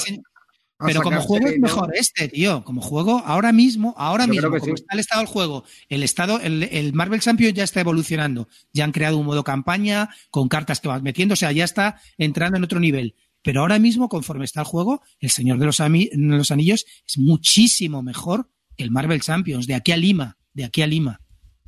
a- 0.80 0.88
el 0.88 0.94
señor- 0.94 0.98
a 0.98 1.00
Pero 1.00 1.02
como 1.02 1.22
juego 1.22 1.48
es 1.48 1.60
mejor 1.60 1.92
este, 1.96 2.28
tío. 2.30 2.64
Como 2.64 2.82
juego, 2.82 3.22
ahora 3.26 3.52
mismo, 3.52 3.94
ahora 3.98 4.26
Yo 4.26 4.32
mismo, 4.34 4.50
como 4.50 4.66
sí. 4.66 4.72
está 4.74 4.94
el 4.94 5.00
estado 5.00 5.22
del 5.22 5.28
juego, 5.28 5.64
el 5.90 6.04
estado, 6.04 6.40
el, 6.42 6.64
el 6.64 6.94
Marvel 6.94 7.22
Champions 7.22 7.54
ya 7.54 7.64
está 7.64 7.82
evolucionando. 7.82 8.48
Ya 8.74 8.84
han 8.84 8.92
creado 8.92 9.18
un 9.18 9.26
modo 9.26 9.44
campaña 9.44 10.10
con 10.30 10.48
cartas 10.50 10.80
que 10.80 10.88
vas 10.88 11.02
metiendo, 11.02 11.34
o 11.34 11.38
sea, 11.38 11.52
ya 11.52 11.64
está 11.64 12.00
entrando 12.18 12.58
en 12.58 12.64
otro 12.64 12.80
nivel. 12.80 13.16
Pero 13.42 13.62
ahora 13.62 13.78
mismo, 13.78 14.08
conforme 14.10 14.46
está 14.46 14.62
el 14.62 14.66
juego, 14.68 15.02
el 15.20 15.30
Señor 15.30 15.60
de 15.60 15.66
los, 15.66 15.80
Ami- 15.82 16.10
los 16.14 16.50
Anillos 16.52 16.86
es 17.06 17.18
muchísimo 17.18 18.02
mejor 18.02 18.50
que 18.78 18.84
el 18.86 18.92
Marvel 18.92 19.22
Champions, 19.22 19.68
de 19.68 19.76
aquí 19.76 19.92
a 19.92 19.98
Lima, 19.98 20.38
de 20.54 20.64
aquí 20.66 20.82
a 20.82 20.88
Lima. 20.88 21.20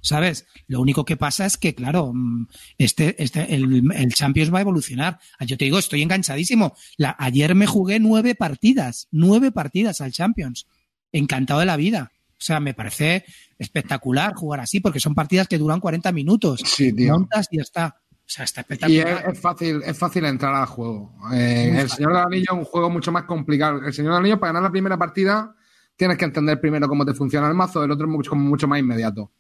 ¿Sabes? 0.05 0.45
Lo 0.67 0.81
único 0.81 1.03
que 1.03 1.17
pasa 1.17 1.47
es 1.47 1.57
que, 1.57 1.73
claro, 1.73 2.11
mm, 2.13 2.47
este, 2.77 3.21
este, 3.21 3.55
el, 3.55 3.91
el 3.91 4.13
Champions 4.13 4.53
va 4.53 4.59
a 4.59 4.61
evolucionar. 4.61 5.17
Ah, 5.39 5.45
Yo 5.45 5.57
te 5.57 5.65
digo, 5.65 5.79
estoy 5.79 6.03
enganchadísimo. 6.03 6.75
La, 6.97 7.15
ayer 7.17 7.55
me 7.55 7.65
jugué 7.65 7.99
nueve 7.99 8.35
partidas, 8.35 9.07
nueve 9.09 9.51
partidas 9.51 10.01
al 10.01 10.11
Champions. 10.11 10.67
Encantado 11.11 11.59
de 11.59 11.65
la 11.65 11.75
vida. 11.75 12.11
O 12.33 12.41
sea, 12.41 12.59
me 12.59 12.75
parece 12.75 13.25
espectacular 13.57 14.35
jugar 14.35 14.59
así, 14.59 14.79
porque 14.79 14.99
son 14.99 15.15
partidas 15.15 15.47
que 15.47 15.57
duran 15.57 15.79
40 15.79 16.11
minutos. 16.11 16.61
Sí, 16.63 16.93
tío. 16.93 17.13
Montas 17.13 17.47
y 17.49 17.57
ya 17.57 17.63
está. 17.63 17.95
O 17.97 18.27
sea, 18.27 18.45
está 18.45 18.61
Y 18.61 18.99
es, 18.99 19.05
espectacular. 19.05 19.33
es 19.33 19.39
fácil, 19.39 19.81
es 19.83 19.97
fácil 19.97 20.25
entrar 20.25 20.53
al 20.53 20.67
juego. 20.67 21.15
Eh, 21.33 21.77
el 21.79 21.89
Señor 21.89 22.11
de 22.11 22.17
los 22.19 22.25
Anillos 22.27 22.47
es 22.51 22.57
un 22.59 22.65
juego 22.65 22.91
mucho 22.91 23.11
más 23.11 23.23
complicado. 23.23 23.79
El 23.83 23.91
Señor 23.91 24.11
de 24.11 24.17
los 24.17 24.19
Anillos, 24.19 24.39
para 24.39 24.53
ganar 24.53 24.69
la 24.69 24.71
primera 24.71 24.99
partida, 24.99 25.55
tienes 25.95 26.15
que 26.19 26.25
entender 26.25 26.61
primero 26.61 26.87
cómo 26.87 27.03
te 27.03 27.15
funciona 27.15 27.47
el 27.47 27.55
mazo, 27.55 27.83
el 27.83 27.89
otro 27.89 28.05
es 28.05 28.11
mucho, 28.11 28.29
como 28.29 28.43
mucho 28.43 28.67
más 28.67 28.79
inmediato. 28.79 29.31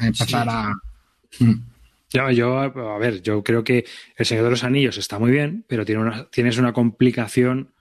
Empezar 0.00 0.48
a. 0.48 0.74
Yo, 2.10 2.30
yo, 2.30 2.58
a 2.58 2.98
ver, 2.98 3.22
yo 3.22 3.42
creo 3.42 3.64
que 3.64 3.84
El 4.16 4.26
Señor 4.26 4.44
de 4.44 4.50
los 4.50 4.64
Anillos 4.64 4.98
está 4.98 5.18
muy 5.18 5.32
bien, 5.32 5.64
pero 5.66 5.84
tiene 5.84 6.00
una, 6.02 6.30
tienes 6.30 6.58
una 6.58 6.72
complicación, 6.72 7.72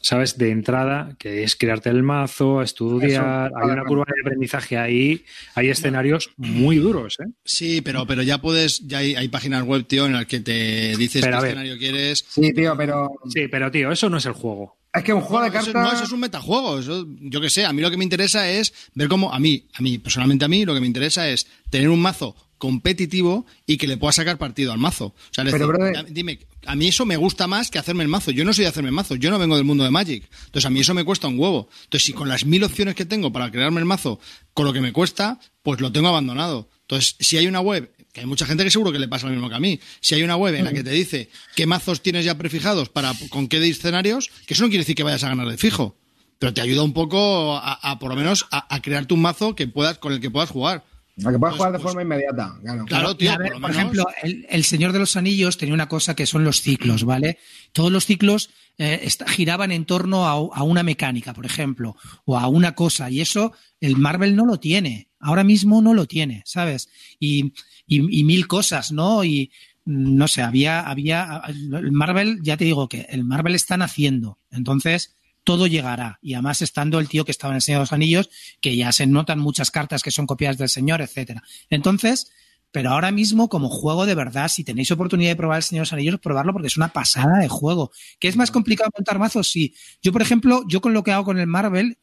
¿sabes? 0.00 0.36
De 0.36 0.50
entrada, 0.50 1.14
que 1.16 1.44
es 1.44 1.54
crearte 1.54 1.88
el 1.90 2.02
mazo, 2.02 2.60
estudiar, 2.60 3.50
Eso, 3.50 3.56
hay 3.56 3.70
una 3.70 3.84
curva 3.84 4.04
de 4.12 4.20
aprendizaje 4.20 4.78
ahí, 4.78 5.24
hay 5.54 5.68
escenarios 5.68 6.30
muy 6.36 6.76
duros, 6.76 7.18
¿eh? 7.20 7.30
Sí, 7.44 7.80
pero, 7.80 8.04
pero 8.04 8.22
ya 8.22 8.38
puedes, 8.38 8.86
ya 8.86 8.98
hay, 8.98 9.14
hay 9.14 9.28
páginas 9.28 9.62
web, 9.62 9.86
tío, 9.86 10.06
en 10.06 10.14
las 10.14 10.26
que 10.26 10.40
te 10.40 10.96
dices 10.96 11.22
Pero, 11.22 11.38
qué 11.38 11.44
a 11.44 11.48
escenario 11.48 11.78
quieres. 11.78 12.24
Sí, 12.28 12.52
tío, 12.52 12.76
pero. 12.76 13.12
Sí, 13.28 13.46
pero 13.48 13.70
tío, 13.70 13.92
eso 13.92 14.10
no 14.10 14.16
es 14.16 14.26
el 14.26 14.32
juego. 14.32 14.77
Es 14.98 15.04
que 15.04 15.12
un 15.12 15.20
juego 15.20 15.44
de 15.44 15.50
cartas. 15.52 15.74
no, 15.74 15.92
eso 15.92 16.04
es 16.04 16.12
un 16.12 16.20
metajuego. 16.20 16.78
Eso, 16.78 17.06
yo 17.20 17.40
qué 17.40 17.50
sé, 17.50 17.64
a 17.64 17.72
mí 17.72 17.80
lo 17.82 17.90
que 17.90 17.96
me 17.96 18.04
interesa 18.04 18.48
es 18.50 18.72
ver 18.94 19.08
cómo, 19.08 19.32
a 19.32 19.38
mí, 19.38 19.66
a 19.74 19.82
mí, 19.82 19.98
personalmente 19.98 20.44
a 20.44 20.48
mí, 20.48 20.64
lo 20.64 20.74
que 20.74 20.80
me 20.80 20.86
interesa 20.86 21.28
es 21.28 21.46
tener 21.70 21.88
un 21.88 22.00
mazo 22.00 22.34
competitivo 22.58 23.46
y 23.66 23.76
que 23.76 23.86
le 23.86 23.96
pueda 23.96 24.12
sacar 24.12 24.36
partido 24.38 24.72
al 24.72 24.78
mazo. 24.78 25.06
O 25.06 25.14
sea, 25.30 25.44
Pero, 25.44 25.58
decir, 25.58 25.66
brother- 25.66 26.06
dime, 26.10 26.38
a 26.66 26.74
mí 26.74 26.88
eso 26.88 27.06
me 27.06 27.16
gusta 27.16 27.46
más 27.46 27.70
que 27.70 27.78
hacerme 27.78 28.02
el 28.02 28.08
mazo. 28.08 28.30
Yo 28.30 28.44
no 28.44 28.52
soy 28.52 28.64
de 28.64 28.68
hacerme 28.70 28.88
el 28.88 28.94
mazo, 28.94 29.14
yo 29.14 29.30
no 29.30 29.38
vengo 29.38 29.56
del 29.56 29.64
mundo 29.64 29.84
de 29.84 29.90
Magic. 29.90 30.28
Entonces 30.46 30.66
a 30.66 30.70
mí 30.70 30.80
eso 30.80 30.92
me 30.94 31.04
cuesta 31.04 31.28
un 31.28 31.38
huevo. 31.38 31.68
Entonces 31.84 32.04
si 32.04 32.12
con 32.12 32.28
las 32.28 32.44
mil 32.44 32.62
opciones 32.64 32.94
que 32.94 33.04
tengo 33.04 33.32
para 33.32 33.50
crearme 33.50 33.78
el 33.80 33.86
mazo, 33.86 34.20
con 34.54 34.66
lo 34.66 34.72
que 34.72 34.80
me 34.80 34.92
cuesta, 34.92 35.38
pues 35.62 35.80
lo 35.80 35.92
tengo 35.92 36.08
abandonado. 36.08 36.68
Entonces, 36.82 37.16
si 37.20 37.36
hay 37.36 37.46
una 37.46 37.60
web, 37.60 37.92
que 38.18 38.24
hay 38.24 38.26
mucha 38.26 38.46
gente 38.46 38.64
que 38.64 38.70
seguro 38.70 38.92
que 38.92 38.98
le 38.98 39.08
pasa 39.08 39.26
lo 39.26 39.32
mismo 39.32 39.48
que 39.48 39.54
a 39.54 39.60
mí, 39.60 39.80
si 40.00 40.14
hay 40.14 40.22
una 40.22 40.36
web 40.36 40.54
en 40.54 40.64
la 40.64 40.72
que 40.72 40.82
te 40.84 40.90
dice 40.90 41.28
qué 41.56 41.66
mazos 41.66 42.02
tienes 42.02 42.24
ya 42.24 42.36
prefijados 42.36 42.88
para 42.88 43.12
con 43.30 43.48
qué 43.48 43.60
de 43.60 43.68
escenarios, 43.68 44.30
que 44.46 44.54
eso 44.54 44.62
no 44.64 44.68
quiere 44.68 44.82
decir 44.82 44.94
que 44.96 45.02
vayas 45.02 45.24
a 45.24 45.28
ganar 45.28 45.48
de 45.48 45.56
fijo. 45.56 45.96
Pero 46.38 46.54
te 46.54 46.60
ayuda 46.60 46.82
un 46.84 46.92
poco 46.92 47.56
a, 47.56 47.72
a, 47.74 47.98
por 47.98 48.10
lo 48.10 48.16
menos 48.16 48.46
a, 48.50 48.72
a 48.74 48.80
crearte 48.80 49.12
un 49.14 49.22
mazo 49.22 49.54
que 49.56 49.66
puedas, 49.66 49.98
con 49.98 50.12
el 50.12 50.20
que 50.20 50.30
puedas 50.30 50.50
jugar. 50.50 50.84
A 51.24 51.32
que 51.32 51.38
puedas 51.38 51.40
Pues- 51.40 51.54
jugar 51.56 51.72
de 51.72 51.78
pues- 51.78 51.82
forma 51.92 52.02
inmediata. 52.02 52.54
Claro. 52.86 53.16
Tío, 53.16 53.30
ver, 53.36 53.38
por 53.38 53.54
lo 53.56 53.60
por, 53.60 53.70
menos- 53.70 53.76
ejemplo, 53.76 54.06
el, 54.22 54.46
el 54.48 54.64
Señor 54.64 54.92
de 54.92 55.00
los 55.00 55.16
Anillos 55.16 55.58
tenía 55.58 55.74
una 55.74 55.88
cosa 55.88 56.14
que 56.14 56.26
son 56.26 56.44
los 56.44 56.60
ciclos, 56.62 57.02
¿vale? 57.02 57.38
Todos 57.72 57.90
los 57.90 58.06
ciclos 58.06 58.50
eh, 58.78 59.08
giraban 59.26 59.72
en 59.72 59.84
torno 59.84 60.26
a, 60.28 60.30
a 60.56 60.62
una 60.62 60.84
mecánica, 60.84 61.34
por 61.34 61.44
ejemplo, 61.44 61.96
o 62.24 62.38
a 62.38 62.46
una 62.46 62.76
cosa, 62.76 63.10
y 63.10 63.20
eso 63.20 63.52
el 63.80 63.96
Marvel 63.96 64.36
no 64.36 64.46
lo 64.46 64.60
tiene. 64.60 65.08
Ahora 65.18 65.42
mismo 65.42 65.82
no 65.82 65.92
lo 65.94 66.06
tiene, 66.06 66.44
¿sabes? 66.46 66.88
Y, 67.18 67.52
y- 67.88 68.20
y 68.20 68.24
mil 68.24 68.46
cosas, 68.46 68.92
¿no? 68.92 69.24
Y 69.24 69.50
mm, 69.84 70.16
no 70.16 70.28
sé, 70.28 70.42
había, 70.42 70.80
había, 70.80 71.42
el 71.48 71.90
Marvel, 71.92 72.38
ya 72.42 72.56
te 72.56 72.64
digo 72.64 72.88
que 72.88 73.06
el 73.10 73.24
Marvel 73.24 73.54
están 73.56 73.82
haciendo, 73.82 74.38
entonces 74.52 75.14
todo 75.44 75.66
llegará. 75.66 76.18
Y 76.22 76.34
además 76.34 76.60
estando 76.62 77.00
el 77.00 77.08
tío 77.08 77.24
que 77.24 77.30
estaba 77.32 77.52
en 77.54 77.56
el 77.56 77.62
Señor 77.62 77.78
de 77.80 77.82
los 77.84 77.92
Anillos, 77.94 78.28
que 78.60 78.76
ya 78.76 78.92
se 78.92 79.06
notan 79.06 79.38
muchas 79.40 79.70
cartas 79.70 80.02
que 80.02 80.10
son 80.10 80.26
copias 80.26 80.58
del 80.58 80.68
Señor, 80.68 81.00
etcétera. 81.00 81.42
Entonces, 81.70 82.30
pero 82.70 82.90
ahora 82.90 83.10
mismo, 83.12 83.48
como 83.48 83.70
juego 83.70 84.04
de 84.04 84.14
verdad, 84.14 84.48
si 84.48 84.62
tenéis 84.62 84.90
oportunidad 84.90 85.30
de 85.30 85.36
probar 85.36 85.56
el 85.56 85.62
Señor 85.62 85.82
de 85.82 85.86
los 85.86 85.92
Anillos, 85.94 86.20
probarlo 86.20 86.52
porque 86.52 86.68
es 86.68 86.76
una 86.76 86.88
pasada 86.92 87.38
de 87.38 87.48
juego. 87.48 87.90
¿Que 88.18 88.28
es 88.28 88.36
más 88.36 88.50
complicado 88.50 88.90
montar 88.94 89.18
mazos? 89.18 89.50
Sí. 89.50 89.74
Yo, 90.02 90.12
por 90.12 90.20
ejemplo, 90.20 90.64
yo 90.68 90.82
con 90.82 90.92
lo 90.92 91.02
que 91.02 91.12
hago 91.12 91.24
con 91.24 91.38
el 91.38 91.46
Marvel, 91.46 91.96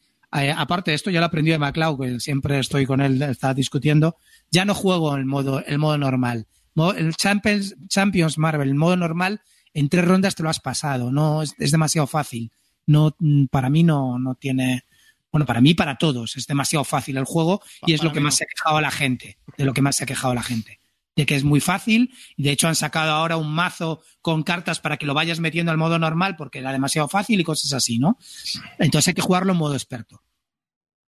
eh, 0.44 0.52
aparte 0.56 0.92
de 0.92 0.96
esto, 0.96 1.10
ya 1.10 1.20
lo 1.20 1.28
aprendí 1.28 1.52
de 1.52 1.58
MacLeod, 1.58 2.00
que 2.00 2.20
siempre 2.20 2.60
estoy 2.60 2.86
con 2.86 3.02
él, 3.02 3.22
está 3.22 3.54
discutiendo, 3.54 4.18
ya 4.52 4.66
no 4.66 4.74
juego 4.74 5.16
el 5.16 5.26
modo, 5.26 5.64
el 5.66 5.78
modo 5.78 5.98
normal. 5.98 6.48
El 6.98 7.16
Champions, 7.16 7.76
Champions 7.88 8.38
Marvel, 8.38 8.68
el 8.68 8.76
modo 8.76 8.98
normal, 8.98 9.42
en 9.74 9.90
tres 9.90 10.06
rondas 10.06 10.36
te 10.36 10.44
lo 10.44 10.50
has 10.50 10.60
pasado, 10.60 11.12
no 11.12 11.42
es, 11.42 11.54
es 11.58 11.72
demasiado 11.72 12.08
fácil. 12.08 12.52
No, 12.86 13.16
mm, 13.20 13.46
para 13.46 13.70
mí 13.70 13.84
no, 13.84 14.20
no 14.20 14.36
tiene, 14.36 14.84
bueno, 15.32 15.46
para 15.46 15.62
mí 15.62 15.74
para 15.74 15.98
todos, 15.98 16.36
es 16.38 16.48
demasiado 16.48 16.84
fácil 16.84 17.18
el 17.18 17.26
juego 17.26 17.62
y 17.86 17.94
es 17.94 18.00
Para 18.00 18.10
lo 18.10 18.14
que 18.14 18.20
más 18.20 18.34
no. 18.34 18.38
se 18.38 18.44
ha 18.44 18.48
quejado 18.48 18.78
a 18.78 18.82
la 18.82 18.92
gente, 18.92 19.38
de 19.58 19.66
lo 19.66 19.74
que 19.74 19.82
más 19.82 19.96
se 19.96 20.04
ha 20.04 20.08
quejado 20.08 20.32
a 20.32 20.36
la 20.36 20.44
gente. 20.44 20.80
De 21.16 21.26
que 21.26 21.36
es 21.36 21.44
muy 21.46 21.62
fácil, 21.62 22.14
y 22.36 22.44
de 22.44 22.52
hecho 22.52 22.68
han 22.68 22.76
sacado 22.76 23.12
ahora 23.12 23.38
un 23.38 23.50
mazo 23.54 24.02
con 24.22 24.44
cartas 24.44 24.80
para 24.82 24.98
que 24.98 25.06
lo 25.06 25.14
vayas 25.14 25.40
metiendo 25.40 25.72
al 25.72 25.78
modo 25.78 25.98
normal 25.98 26.36
porque 26.36 26.60
era 26.60 26.74
demasiado 26.74 27.08
fácil 27.08 27.40
y 27.40 27.44
cosas 27.46 27.72
así, 27.72 28.00
¿no? 28.00 28.18
Entonces 28.80 29.08
hay 29.10 29.14
que 29.14 29.22
jugarlo 29.22 29.54
en 29.54 29.58
modo 29.60 29.76
experto. 29.76 30.22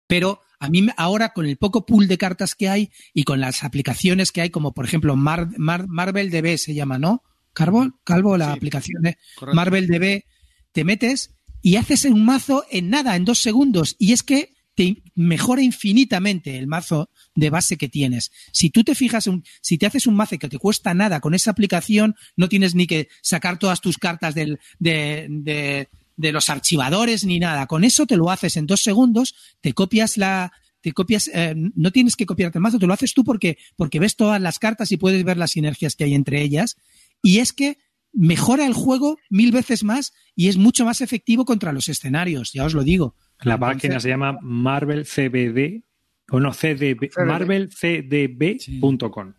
Pero 0.06 0.40
a 0.60 0.68
mí 0.68 0.86
ahora 0.96 1.32
con 1.32 1.46
el 1.46 1.56
poco 1.56 1.84
pool 1.84 2.06
de 2.06 2.18
cartas 2.18 2.54
que 2.54 2.68
hay 2.68 2.90
y 3.12 3.24
con 3.24 3.40
las 3.40 3.64
aplicaciones 3.64 4.30
que 4.30 4.42
hay, 4.42 4.50
como 4.50 4.72
por 4.72 4.84
ejemplo 4.84 5.16
Mar- 5.16 5.48
Mar- 5.58 5.88
Marvel 5.88 6.30
DB 6.30 6.56
se 6.58 6.74
llama, 6.74 6.98
¿no? 6.98 7.24
Carbo, 7.52 7.88
Calvo, 8.04 8.36
la 8.36 8.52
Sí, 8.52 8.56
aplicación 8.58 9.02
de 9.02 9.18
correcto. 9.34 9.56
Marvel 9.56 9.86
DB, 9.88 10.24
te 10.72 10.84
metes 10.84 11.34
y 11.62 11.76
haces 11.76 12.04
un 12.04 12.24
mazo 12.24 12.64
en 12.70 12.90
nada, 12.90 13.16
en 13.16 13.24
dos 13.24 13.40
segundos. 13.40 13.96
Y 13.98 14.12
es 14.12 14.22
que 14.22 14.54
te 14.76 15.02
mejora 15.16 15.62
infinitamente 15.62 16.56
el 16.58 16.66
mazo 16.68 17.10
de 17.34 17.50
base 17.50 17.76
que 17.76 17.88
tienes. 17.88 18.30
Si 18.52 18.70
tú 18.70 18.84
te 18.84 18.94
fijas, 18.94 19.26
un- 19.26 19.42
si 19.60 19.78
te 19.78 19.86
haces 19.86 20.06
un 20.06 20.14
mazo 20.14 20.38
que 20.38 20.48
te 20.48 20.58
cuesta 20.58 20.94
nada 20.94 21.18
con 21.20 21.34
esa 21.34 21.50
aplicación, 21.50 22.14
no 22.36 22.48
tienes 22.48 22.74
ni 22.74 22.86
que 22.86 23.08
sacar 23.22 23.58
todas 23.58 23.80
tus 23.80 23.98
cartas 23.98 24.34
del, 24.34 24.60
de, 24.78 25.26
de- 25.30 25.88
de 26.16 26.32
los 26.32 26.48
archivadores 26.50 27.24
ni 27.24 27.38
nada. 27.38 27.66
Con 27.66 27.84
eso 27.84 28.06
te 28.06 28.16
lo 28.16 28.30
haces 28.30 28.56
en 28.56 28.66
dos 28.66 28.80
segundos, 28.82 29.34
te 29.60 29.72
copias 29.72 30.16
la, 30.16 30.52
te 30.82 30.92
copias, 30.92 31.28
eh, 31.34 31.54
no 31.56 31.90
tienes 31.90 32.14
que 32.16 32.26
copiarte 32.26 32.58
el 32.58 32.62
mazo, 32.62 32.78
te 32.78 32.86
lo 32.86 32.92
haces 32.94 33.12
tú 33.14 33.24
porque, 33.24 33.58
porque 33.76 33.98
ves 33.98 34.14
todas 34.16 34.40
las 34.40 34.58
cartas 34.58 34.92
y 34.92 34.96
puedes 34.98 35.24
ver 35.24 35.36
las 35.38 35.52
sinergias 35.52 35.96
que 35.96 36.04
hay 36.04 36.14
entre 36.14 36.42
ellas. 36.42 36.76
Y 37.22 37.38
es 37.38 37.52
que 37.52 37.78
mejora 38.12 38.66
el 38.66 38.72
juego 38.72 39.18
mil 39.30 39.52
veces 39.52 39.84
más 39.84 40.12
y 40.34 40.48
es 40.48 40.56
mucho 40.56 40.84
más 40.84 41.00
efectivo 41.02 41.44
contra 41.44 41.72
los 41.72 41.88
escenarios, 41.88 42.52
ya 42.52 42.64
os 42.64 42.72
lo 42.74 42.82
digo. 42.84 43.14
La 43.42 43.54
Entonces- 43.54 43.76
página 43.82 44.00
se 44.00 44.08
llama 44.08 44.38
Marvel 44.40 45.04
CBD 45.06 45.82
o 46.30 46.40
no 46.40 46.52
CDB, 46.52 47.10
CBD. 47.10 47.26
marvelcdb.com. 47.26 49.32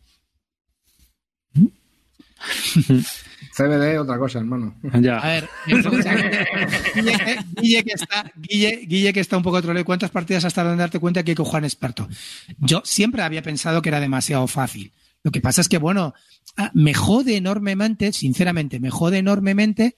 CBD, 3.54 3.98
otra 4.00 4.18
cosa, 4.20 4.40
hermano. 4.40 4.76
Ya. 5.02 5.18
A 5.18 5.28
ver, 5.28 5.50
Guille, 5.66 7.38
Guille 7.60 7.84
que 7.84 7.92
está, 7.94 8.32
Guille, 8.36 8.86
Guille 8.86 9.14
que 9.14 9.20
está 9.20 9.38
un 9.38 9.44
poco 9.44 9.60
troleo. 9.62 9.84
¿Cuántas 9.84 10.12
partidas 10.12 10.46
hasta 10.46 10.64
donde 10.64 10.82
darte 10.82 11.00
cuenta 11.00 11.24
que 11.24 11.32
hay 11.32 11.36
que 11.36 11.44
jugar 11.44 11.64
experto? 11.64 12.08
Yo 12.60 12.82
siempre 12.86 13.24
había 13.24 13.42
pensado 13.42 13.82
que 13.82 13.90
era 13.90 14.00
demasiado 14.00 14.46
fácil. 14.48 14.94
Lo 15.24 15.32
que 15.32 15.42
pasa 15.42 15.62
es 15.62 15.70
que, 15.70 15.80
bueno, 15.80 16.14
ah, 16.58 16.70
me 16.76 16.94
jode 16.94 17.36
enormemente, 17.36 18.14
sinceramente, 18.14 18.80
me 18.80 18.92
jode 18.92 19.18
enormemente 19.18 19.98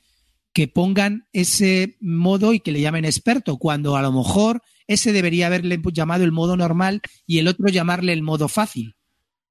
que 0.54 0.68
pongan 0.68 1.28
ese 1.34 1.98
modo 2.00 2.54
y 2.54 2.60
que 2.60 2.72
le 2.72 2.82
llamen 2.82 3.06
experto, 3.06 3.58
cuando 3.58 3.96
a 3.96 4.02
lo 4.02 4.12
mejor 4.12 4.62
ese 4.88 5.12
debería 5.12 5.48
haberle 5.48 5.80
llamado 5.94 6.24
el 6.24 6.32
modo 6.32 6.58
normal 6.58 7.02
y 7.26 7.38
el 7.38 7.48
otro 7.48 7.68
llamarle 7.70 8.14
el 8.14 8.24
modo 8.24 8.48
fácil. 8.48 8.96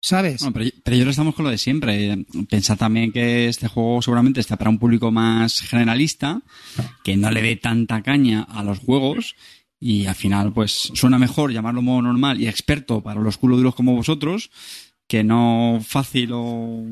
¿Sabes? 0.00 0.46
Pero, 0.54 0.70
pero 0.84 0.96
yo 0.96 1.04
lo 1.04 1.10
estamos 1.10 1.34
con 1.34 1.44
lo 1.44 1.50
de 1.50 1.58
siempre. 1.58 2.24
Pensad 2.48 2.76
también 2.76 3.10
que 3.10 3.48
este 3.48 3.66
juego 3.66 4.00
seguramente 4.00 4.38
está 4.40 4.56
para 4.56 4.70
un 4.70 4.78
público 4.78 5.10
más 5.10 5.60
generalista, 5.60 6.40
que 7.02 7.16
no 7.16 7.32
le 7.32 7.42
dé 7.42 7.56
tanta 7.56 8.02
caña 8.02 8.42
a 8.42 8.62
los 8.62 8.78
juegos 8.78 9.34
y 9.80 10.06
al 10.06 10.14
final 10.14 10.52
pues 10.52 10.90
suena 10.94 11.18
mejor 11.18 11.52
llamarlo 11.52 11.82
modo 11.82 12.02
normal 12.02 12.40
y 12.40 12.48
experto 12.48 13.00
para 13.00 13.20
los 13.20 13.38
culos 13.38 13.58
duros 13.58 13.74
como 13.74 13.94
vosotros 13.94 14.50
que 15.06 15.24
no 15.24 15.80
fácil 15.84 16.30
o 16.32 16.84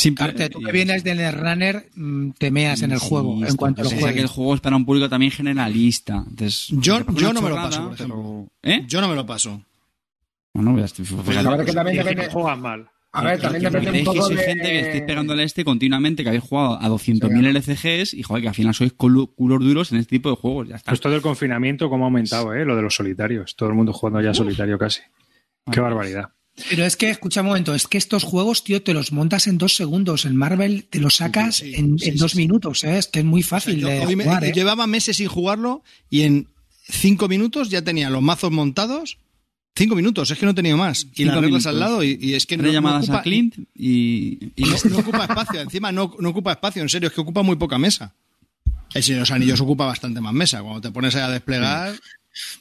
simple. 0.00 0.26
Carte, 0.26 0.48
tú 0.50 0.60
Y- 0.60 0.64
que 0.64 0.72
vienes 0.72 1.04
del 1.04 1.18
Netrunner, 1.18 1.88
mm, 1.94 2.30
te 2.32 2.50
meas 2.50 2.82
en 2.82 2.92
el 2.92 2.98
Sí, 3.00 3.06
juego 3.08 3.36
en 3.36 3.44
está- 3.44 3.56
cuanto 3.56 3.82
lo 3.82 3.88
o 3.88 3.92
sea, 3.92 4.12
que 4.12 4.20
el 4.20 4.26
juego 4.26 4.54
es 4.54 4.60
para 4.60 4.76
un 4.76 4.84
público 4.84 5.08
también 5.08 5.30
generalista. 5.32 6.24
Entonces, 6.28 6.66
Yo- 6.70 7.04
yo 7.14 7.32
no 7.32 7.42
me 7.42 7.50
lo 7.50 7.56
paso, 7.56 7.84
por 7.84 7.94
ejemplo. 7.94 8.48
pero- 8.62 8.74
¿Eh? 8.74 8.84
Yo 8.88 9.00
no 9.00 9.08
me 9.08 9.14
lo 9.14 9.24
paso. 9.26 9.62
Bueno, 10.52 10.76
ya 10.78 10.84
estoy, 10.86 11.04
fíjate. 11.04 11.38
A 11.38 11.56
ver, 11.56 11.64
que 11.66 11.72
también 11.72 11.96
Y 11.96 11.98
que 12.00 12.04
depende. 12.08 12.32
juegan 12.32 12.60
mal. 12.60 12.88
A 13.12 13.24
ver, 13.24 13.40
también 13.40 13.60
Que 13.62 13.70
depende 13.70 13.88
un 13.88 13.92
veréis 13.92 14.08
que 14.08 14.14
poco 14.14 14.26
soy 14.28 14.36
de. 14.36 14.42
gente 14.44 14.68
que 14.70 14.80
estáis 14.80 15.02
pegándole 15.02 15.42
a 15.42 15.44
este 15.44 15.64
continuamente, 15.64 16.22
que 16.22 16.28
habéis 16.28 16.44
jugado 16.44 16.78
a 16.80 16.88
200.000 16.88 17.44
LCGs 17.44 18.14
y 18.14 18.22
joder, 18.22 18.42
que 18.42 18.48
al 18.48 18.54
final 18.54 18.72
sois 18.74 18.92
culo- 18.96 19.32
culos 19.34 19.58
duros 19.60 19.90
en 19.90 19.98
este 19.98 20.10
tipo 20.10 20.30
de 20.30 20.36
juegos. 20.36 20.68
Ya 20.68 20.76
está. 20.76 20.90
Pues 20.92 21.00
todo 21.00 21.14
el 21.16 21.20
confinamiento, 21.22 21.90
cómo 21.90 22.04
ha 22.04 22.06
aumentado, 22.06 22.54
¿eh? 22.54 22.64
Lo 22.64 22.76
de 22.76 22.82
los 22.82 22.94
solitarios. 22.94 23.56
Todo 23.56 23.68
el 23.68 23.74
mundo 23.74 23.92
jugando 23.92 24.20
ya 24.20 24.32
solitario 24.32 24.78
casi. 24.78 25.00
Qué 25.70 25.80
barbaridad. 25.80 26.30
Pero 26.68 26.84
es 26.84 26.96
que, 26.96 27.10
escucha 27.10 27.40
un 27.40 27.46
momento, 27.48 27.74
es 27.74 27.86
que 27.86 27.98
estos 27.98 28.22
juegos, 28.24 28.64
tío, 28.64 28.82
te 28.82 28.92
los 28.94 29.12
montas 29.12 29.46
en 29.46 29.56
dos 29.58 29.74
segundos. 29.76 30.24
En 30.24 30.36
Marvel 30.36 30.84
te 30.90 30.98
los 31.00 31.16
sacas 31.16 31.56
Sí, 31.56 31.72
sí, 31.72 31.74
en, 31.80 31.98
sí, 31.98 32.08
en 32.08 32.12
sí, 32.14 32.18
dos 32.18 32.32
sí. 32.32 32.38
minutos, 32.38 32.84
¿eh? 32.84 32.98
Es 32.98 33.06
que 33.06 33.20
es 33.20 33.24
muy 33.24 33.42
fácil 33.42 33.78
Yo 33.78 33.88
de 33.88 34.16
me- 34.16 34.24
jugar, 34.24 34.44
¿eh? 34.44 34.52
Llevaba 34.54 34.86
meses 34.86 35.16
sin 35.16 35.28
jugarlo 35.28 35.82
y 36.10 36.22
en 36.22 36.46
cinco 36.88 37.28
minutos 37.28 37.70
ya 37.70 37.82
tenía 37.82 38.10
los 38.10 38.22
mazos 38.22 38.50
montados. 38.50 39.18
Cinco 39.76 39.94
minutos, 39.94 40.30
es 40.30 40.36
que 40.38 40.44
no 40.44 40.50
he 40.50 40.54
tenido 40.54 40.76
más. 40.76 41.06
Y 41.14 41.24
las 41.24 41.40
reglas 41.40 41.64
al 41.66 41.78
lado 41.78 42.02
y, 42.02 42.18
y 42.20 42.34
es 42.34 42.44
que 42.44 42.56
no, 42.56 42.64
no 42.64 42.72
llamadas 42.72 43.04
ocupa, 43.04 43.18
a 43.20 43.22
Clint 43.22 43.54
y, 43.74 44.52
y 44.56 44.64
no, 44.64 44.76
no 44.90 44.98
ocupa 44.98 45.24
espacio. 45.24 45.60
Encima 45.60 45.92
no, 45.92 46.14
no 46.18 46.28
ocupa 46.30 46.50
espacio, 46.52 46.82
en 46.82 46.88
serio, 46.88 47.08
es 47.08 47.14
que 47.14 47.20
ocupa 47.20 47.42
muy 47.42 47.56
poca 47.56 47.78
mesa. 47.78 48.12
El 48.92 49.04
Señor 49.04 49.18
de 49.18 49.20
los 49.20 49.30
Anillos 49.30 49.60
ocupa 49.60 49.86
bastante 49.86 50.20
más 50.20 50.32
mesa. 50.34 50.60
Cuando 50.62 50.80
te 50.80 50.90
pones 50.90 51.14
ahí 51.14 51.22
a 51.22 51.28
desplegar, 51.30 51.94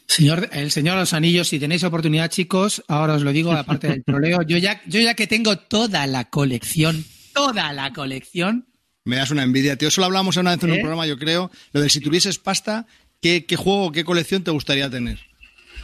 Señor, 0.08 0.50
el 0.52 0.72
Señor 0.72 0.96
de 0.96 1.02
los 1.02 1.14
Anillos, 1.14 1.48
si 1.50 1.60
tenéis 1.60 1.84
oportunidad, 1.84 2.30
chicos, 2.30 2.84
ahora 2.88 3.14
os 3.14 3.22
lo 3.22 3.32
digo, 3.32 3.52
aparte 3.52 3.88
del 3.88 4.04
troleo, 4.04 4.42
yo 4.42 4.58
ya, 4.58 4.82
yo 4.88 5.00
ya 5.00 5.14
que 5.14 5.28
tengo 5.28 5.58
toda 5.58 6.08
la 6.08 6.30
colección, 6.30 7.06
toda 7.34 7.72
la 7.74 7.94
colección, 7.94 8.66
me 9.06 9.16
das 9.16 9.32
una 9.32 9.44
envidia, 9.44 9.76
tío. 9.78 9.88
Eso 9.88 10.02
lo 10.02 10.06
hablamos 10.06 10.38
una 10.38 10.52
vez 10.56 10.64
en 10.64 10.72
un 10.72 10.76
¿Eh? 10.78 10.80
programa, 10.82 11.08
yo 11.08 11.18
creo. 11.18 11.50
Lo 11.72 11.82
de 11.82 11.90
si 11.90 12.00
tuvieses 12.00 12.38
pasta, 12.38 12.86
¿qué, 13.22 13.46
qué 13.46 13.56
juego, 13.56 13.92
qué 13.92 14.04
colección 14.04 14.44
te 14.44 14.52
gustaría 14.52 14.90
tener? 14.90 15.20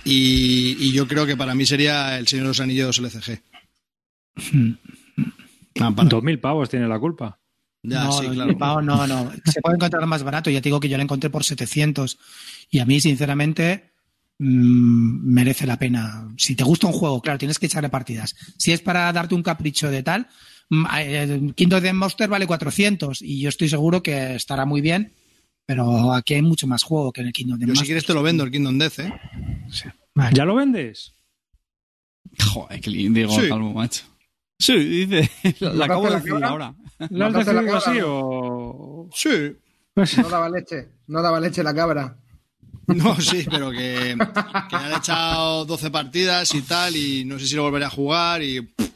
Y, 0.03 0.75
y 0.79 0.91
yo 0.91 1.07
creo 1.07 1.25
que 1.25 1.35
para 1.37 1.55
mí 1.55 1.65
sería 1.65 2.19
el 2.19 2.27
Señor 2.27 2.43
de 2.45 2.47
los 2.49 2.59
Anillos 2.59 2.99
LCG. 2.99 3.41
Ah, 5.79 5.91
para- 5.95 6.09
Dos 6.09 6.23
mil 6.23 6.39
pavos 6.39 6.69
tiene 6.69 6.87
la 6.87 6.99
culpa. 6.99 7.39
Ya, 7.87 8.03
no, 8.05 8.11
sí, 8.11 8.27
no, 8.27 8.57
claro. 8.57 8.81
no, 8.81 9.07
no, 9.07 9.31
se 9.45 9.61
puede 9.61 9.75
encontrar 9.75 10.05
más 10.05 10.23
barato, 10.23 10.49
ya 10.49 10.61
te 10.61 10.69
digo 10.69 10.79
que 10.79 10.89
yo 10.89 10.97
lo 10.97 11.03
encontré 11.03 11.29
por 11.29 11.43
700 11.43 12.17
y 12.71 12.79
a 12.79 12.85
mí, 12.85 12.99
sinceramente, 12.99 13.91
mm, 14.39 15.33
merece 15.33 15.65
la 15.65 15.77
pena. 15.77 16.27
Si 16.37 16.55
te 16.55 16.63
gusta 16.63 16.87
un 16.87 16.93
juego, 16.93 17.21
claro, 17.21 17.39
tienes 17.39 17.59
que 17.59 17.65
echarle 17.67 17.89
partidas. 17.89 18.35
Si 18.57 18.71
es 18.71 18.81
para 18.81 19.11
darte 19.13 19.35
un 19.35 19.43
capricho 19.43 19.89
de 19.89 20.03
tal, 20.03 20.27
mm, 20.69 20.85
eh, 20.99 21.51
Kingdom 21.55 21.81
Death 21.81 21.93
Monster 21.93 22.29
vale 22.29 22.47
400 22.47 23.21
y 23.21 23.39
yo 23.41 23.49
estoy 23.49 23.69
seguro 23.69 24.01
que 24.03 24.35
estará 24.35 24.65
muy 24.65 24.81
bien, 24.81 25.13
pero 25.65 26.13
aquí 26.13 26.35
hay 26.35 26.41
mucho 26.41 26.67
más 26.67 26.83
juego 26.83 27.11
que 27.11 27.21
en 27.21 27.27
el 27.27 27.33
Kingdom 27.33 27.59
Death 27.59 27.69
Yo 27.69 27.75
si 27.75 27.85
quieres 27.85 28.05
te 28.05 28.13
lo 28.13 28.23
vendo, 28.23 28.43
el 28.43 28.51
Kingdom 28.51 28.77
Death, 28.77 28.99
¿eh? 28.99 29.13
Vale. 30.13 30.35
¿Ya 30.35 30.45
lo 30.45 30.55
vendes? 30.55 31.13
Joder, 32.53 32.81
Clint, 32.81 33.15
digo, 33.15 33.39
Sí. 33.39 33.49
macho. 33.73 34.03
Sí, 34.59 34.73
dice. 35.05 35.29
¿Lo 35.59 35.83
acabo 35.83 36.05
de 36.05 36.11
la 36.11 36.19
decir 36.19 36.43
ahora. 36.43 36.73
¿Lo 36.99 37.25
has 37.25 37.33
¿Mataste 37.33 37.53
la 37.53 37.61
decidido 37.61 37.79
cabra, 37.79 37.91
así 37.91 37.99
no? 37.99 38.07
o...? 38.07 39.09
Sí. 39.13 39.55
No 40.21 40.29
daba 40.29 40.49
leche. 40.49 40.89
No 41.07 41.21
daba 41.21 41.39
leche 41.39 41.63
la 41.63 41.73
cabra. 41.73 42.17
No, 42.87 43.19
sí, 43.19 43.45
pero 43.49 43.71
que, 43.71 44.15
que 44.69 44.75
han 44.75 44.93
echado 44.93 45.65
12 45.65 45.89
partidas 45.89 46.53
y 46.53 46.61
tal, 46.61 46.95
y 46.95 47.25
no 47.25 47.39
sé 47.39 47.47
si 47.47 47.55
lo 47.55 47.63
volveré 47.63 47.85
a 47.85 47.89
jugar, 47.89 48.43
y 48.43 48.61
pff, 48.61 48.89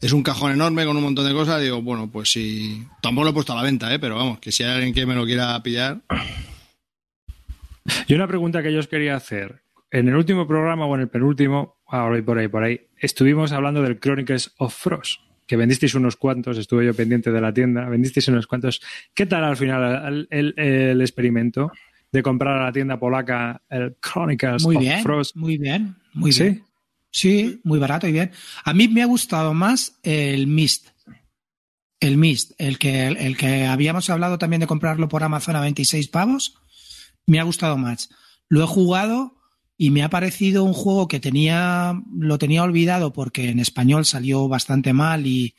es 0.00 0.12
un 0.12 0.22
cajón 0.22 0.52
enorme 0.52 0.84
con 0.84 0.96
un 0.96 1.02
montón 1.02 1.26
de 1.26 1.32
cosas. 1.32 1.60
Digo, 1.62 1.82
bueno, 1.82 2.10
pues 2.10 2.30
sí. 2.30 2.86
Tampoco 3.00 3.24
lo 3.24 3.30
he 3.30 3.34
puesto 3.34 3.52
a 3.52 3.56
la 3.56 3.62
venta, 3.62 3.92
¿eh? 3.92 3.98
pero 3.98 4.16
vamos, 4.16 4.38
que 4.38 4.52
si 4.52 4.62
hay 4.62 4.72
alguien 4.72 4.94
que 4.94 5.06
me 5.06 5.14
lo 5.14 5.24
quiera 5.24 5.60
pillar. 5.62 6.02
Y 8.06 8.14
una 8.14 8.28
pregunta 8.28 8.62
que 8.62 8.72
yo 8.72 8.80
os 8.80 8.88
quería 8.88 9.16
hacer. 9.16 9.62
En 9.90 10.08
el 10.08 10.16
último 10.16 10.46
programa 10.46 10.86
o 10.86 10.94
en 10.94 11.02
el 11.02 11.08
penúltimo, 11.08 11.76
ahora 11.86 12.18
y 12.18 12.22
por 12.22 12.38
ahí, 12.38 12.48
por 12.48 12.64
ahí, 12.64 12.88
estuvimos 12.98 13.52
hablando 13.52 13.82
del 13.82 13.98
Chronicles 13.98 14.52
of 14.58 14.74
Frost, 14.74 15.20
que 15.46 15.56
vendisteis 15.56 15.94
unos 15.94 16.16
cuantos, 16.16 16.56
estuve 16.58 16.86
yo 16.86 16.94
pendiente 16.94 17.30
de 17.30 17.40
la 17.40 17.52
tienda, 17.52 17.88
vendisteis 17.88 18.28
unos 18.28 18.46
cuantos. 18.46 18.80
¿Qué 19.14 19.26
tal 19.26 19.44
al 19.44 19.56
final 19.56 20.26
el, 20.30 20.54
el- 20.56 20.58
el 20.58 21.00
experimento 21.00 21.70
de 22.12 22.22
comprar 22.22 22.56
a 22.60 22.64
la 22.66 22.72
tienda 22.72 22.98
polaca 22.98 23.60
el 23.68 23.96
Chronicles 24.00 24.62
Muy 24.62 24.76
of 24.76 24.82
bien, 24.82 25.02
Frost? 25.02 25.36
muy 25.36 25.58
bien, 25.58 25.96
muy 26.12 26.32
¿Sí? 26.32 26.42
bien. 26.44 26.64
Sí, 27.10 27.60
muy 27.64 27.78
barato 27.78 28.08
y 28.08 28.12
bien. 28.12 28.32
A 28.64 28.72
mí 28.74 28.88
me 28.88 29.02
ha 29.02 29.06
gustado 29.06 29.54
más 29.54 29.98
el 30.02 30.46
Mist. 30.48 30.88
El 32.00 32.16
Mist, 32.18 32.52
el 32.58 32.78
que, 32.78 33.06
el 33.06 33.36
que 33.36 33.66
habíamos 33.66 34.10
hablado 34.10 34.36
también 34.38 34.60
de 34.60 34.66
comprarlo 34.66 35.08
por 35.08 35.22
Amazon 35.22 35.56
a 35.56 35.60
26 35.60 36.08
pavos, 36.08 36.56
me 37.26 37.38
ha 37.38 37.44
gustado 37.44 37.78
más. 37.78 38.10
Lo 38.48 38.62
he 38.62 38.66
jugado 38.66 39.36
y 39.76 39.90
me 39.90 40.02
ha 40.02 40.10
parecido 40.10 40.64
un 40.64 40.72
juego 40.72 41.08
que 41.08 41.20
tenía, 41.20 42.00
lo 42.16 42.38
tenía 42.38 42.62
olvidado 42.62 43.12
porque 43.12 43.48
en 43.48 43.58
español 43.58 44.04
salió 44.04 44.46
bastante 44.48 44.92
mal 44.92 45.26
y, 45.26 45.54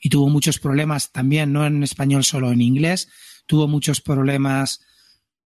y 0.00 0.08
tuvo 0.08 0.28
muchos 0.28 0.58
problemas 0.58 1.12
también, 1.12 1.52
no 1.52 1.66
en 1.66 1.82
español 1.82 2.24
solo 2.24 2.50
en 2.50 2.62
inglés, 2.62 3.08
tuvo 3.46 3.68
muchos 3.68 4.00
problemas 4.00 4.80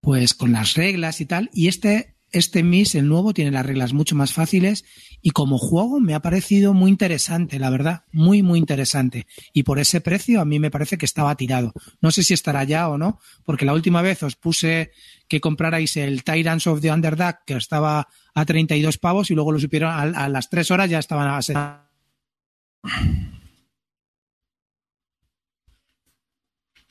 pues 0.01 0.35
con 0.35 0.53
las 0.53 0.75
reglas 0.75 1.20
y 1.20 1.27
tal. 1.27 1.51
Y 1.53 1.68
este, 1.68 2.16
este 2.31 2.62
Mist, 2.62 2.95
el 2.95 3.09
nuevo, 3.09 3.35
tiene 3.35 3.51
las 3.51 3.66
reglas 3.66 3.93
mucho 3.93 4.14
más 4.14 4.33
fáciles 4.33 4.85
y 5.23 5.31
como 5.31 5.57
juego 5.57 6.01
me 6.01 6.14
ha 6.14 6.20
parecido 6.20 6.75
muy 6.75 6.91
interesante, 6.91 7.59
la 7.61 7.70
verdad, 7.70 8.05
muy, 8.12 8.43
muy 8.43 8.59
interesante. 8.59 9.27
Y 9.53 9.62
por 9.62 9.79
ese 9.79 10.01
precio 10.01 10.41
a 10.41 10.45
mí 10.45 10.59
me 10.59 10.70
parece 10.70 10.99
que 10.99 11.07
estaba 11.07 11.37
tirado. 11.37 11.73
No 12.01 12.11
sé 12.11 12.25
si 12.25 12.35
estará 12.35 12.64
ya 12.64 12.89
o 12.89 12.99
no, 12.99 13.20
porque 13.45 13.64
la 13.64 13.73
última 13.73 14.03
vez 14.03 14.23
os 14.25 14.35
puse 14.35 14.91
que 15.29 15.41
comprarais 15.41 15.97
el 15.97 16.25
Tyrants 16.25 16.66
of 16.66 16.81
the 16.81 16.91
Underdark, 16.91 17.45
que 17.47 17.55
estaba 17.55 18.09
a 18.35 18.45
32 18.45 18.99
pavos, 18.99 19.31
y 19.31 19.35
luego 19.35 19.53
lo 19.53 19.61
supieron 19.61 19.91
a, 19.91 20.03
a 20.03 20.29
las 20.29 20.51
3 20.51 20.70
horas 20.73 20.91
ya 20.91 20.99
estaban 20.99 21.29
a 21.29 21.41
60. 21.41 21.89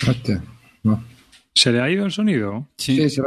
Hostia, 0.07 0.43
no. 0.83 1.03
¿Se 1.53 1.71
le 1.71 1.81
ha 1.81 1.89
ido 1.89 2.05
el 2.05 2.11
sonido? 2.11 2.69
Sí, 2.77 2.97
se. 3.09 3.09
Se 3.09 3.21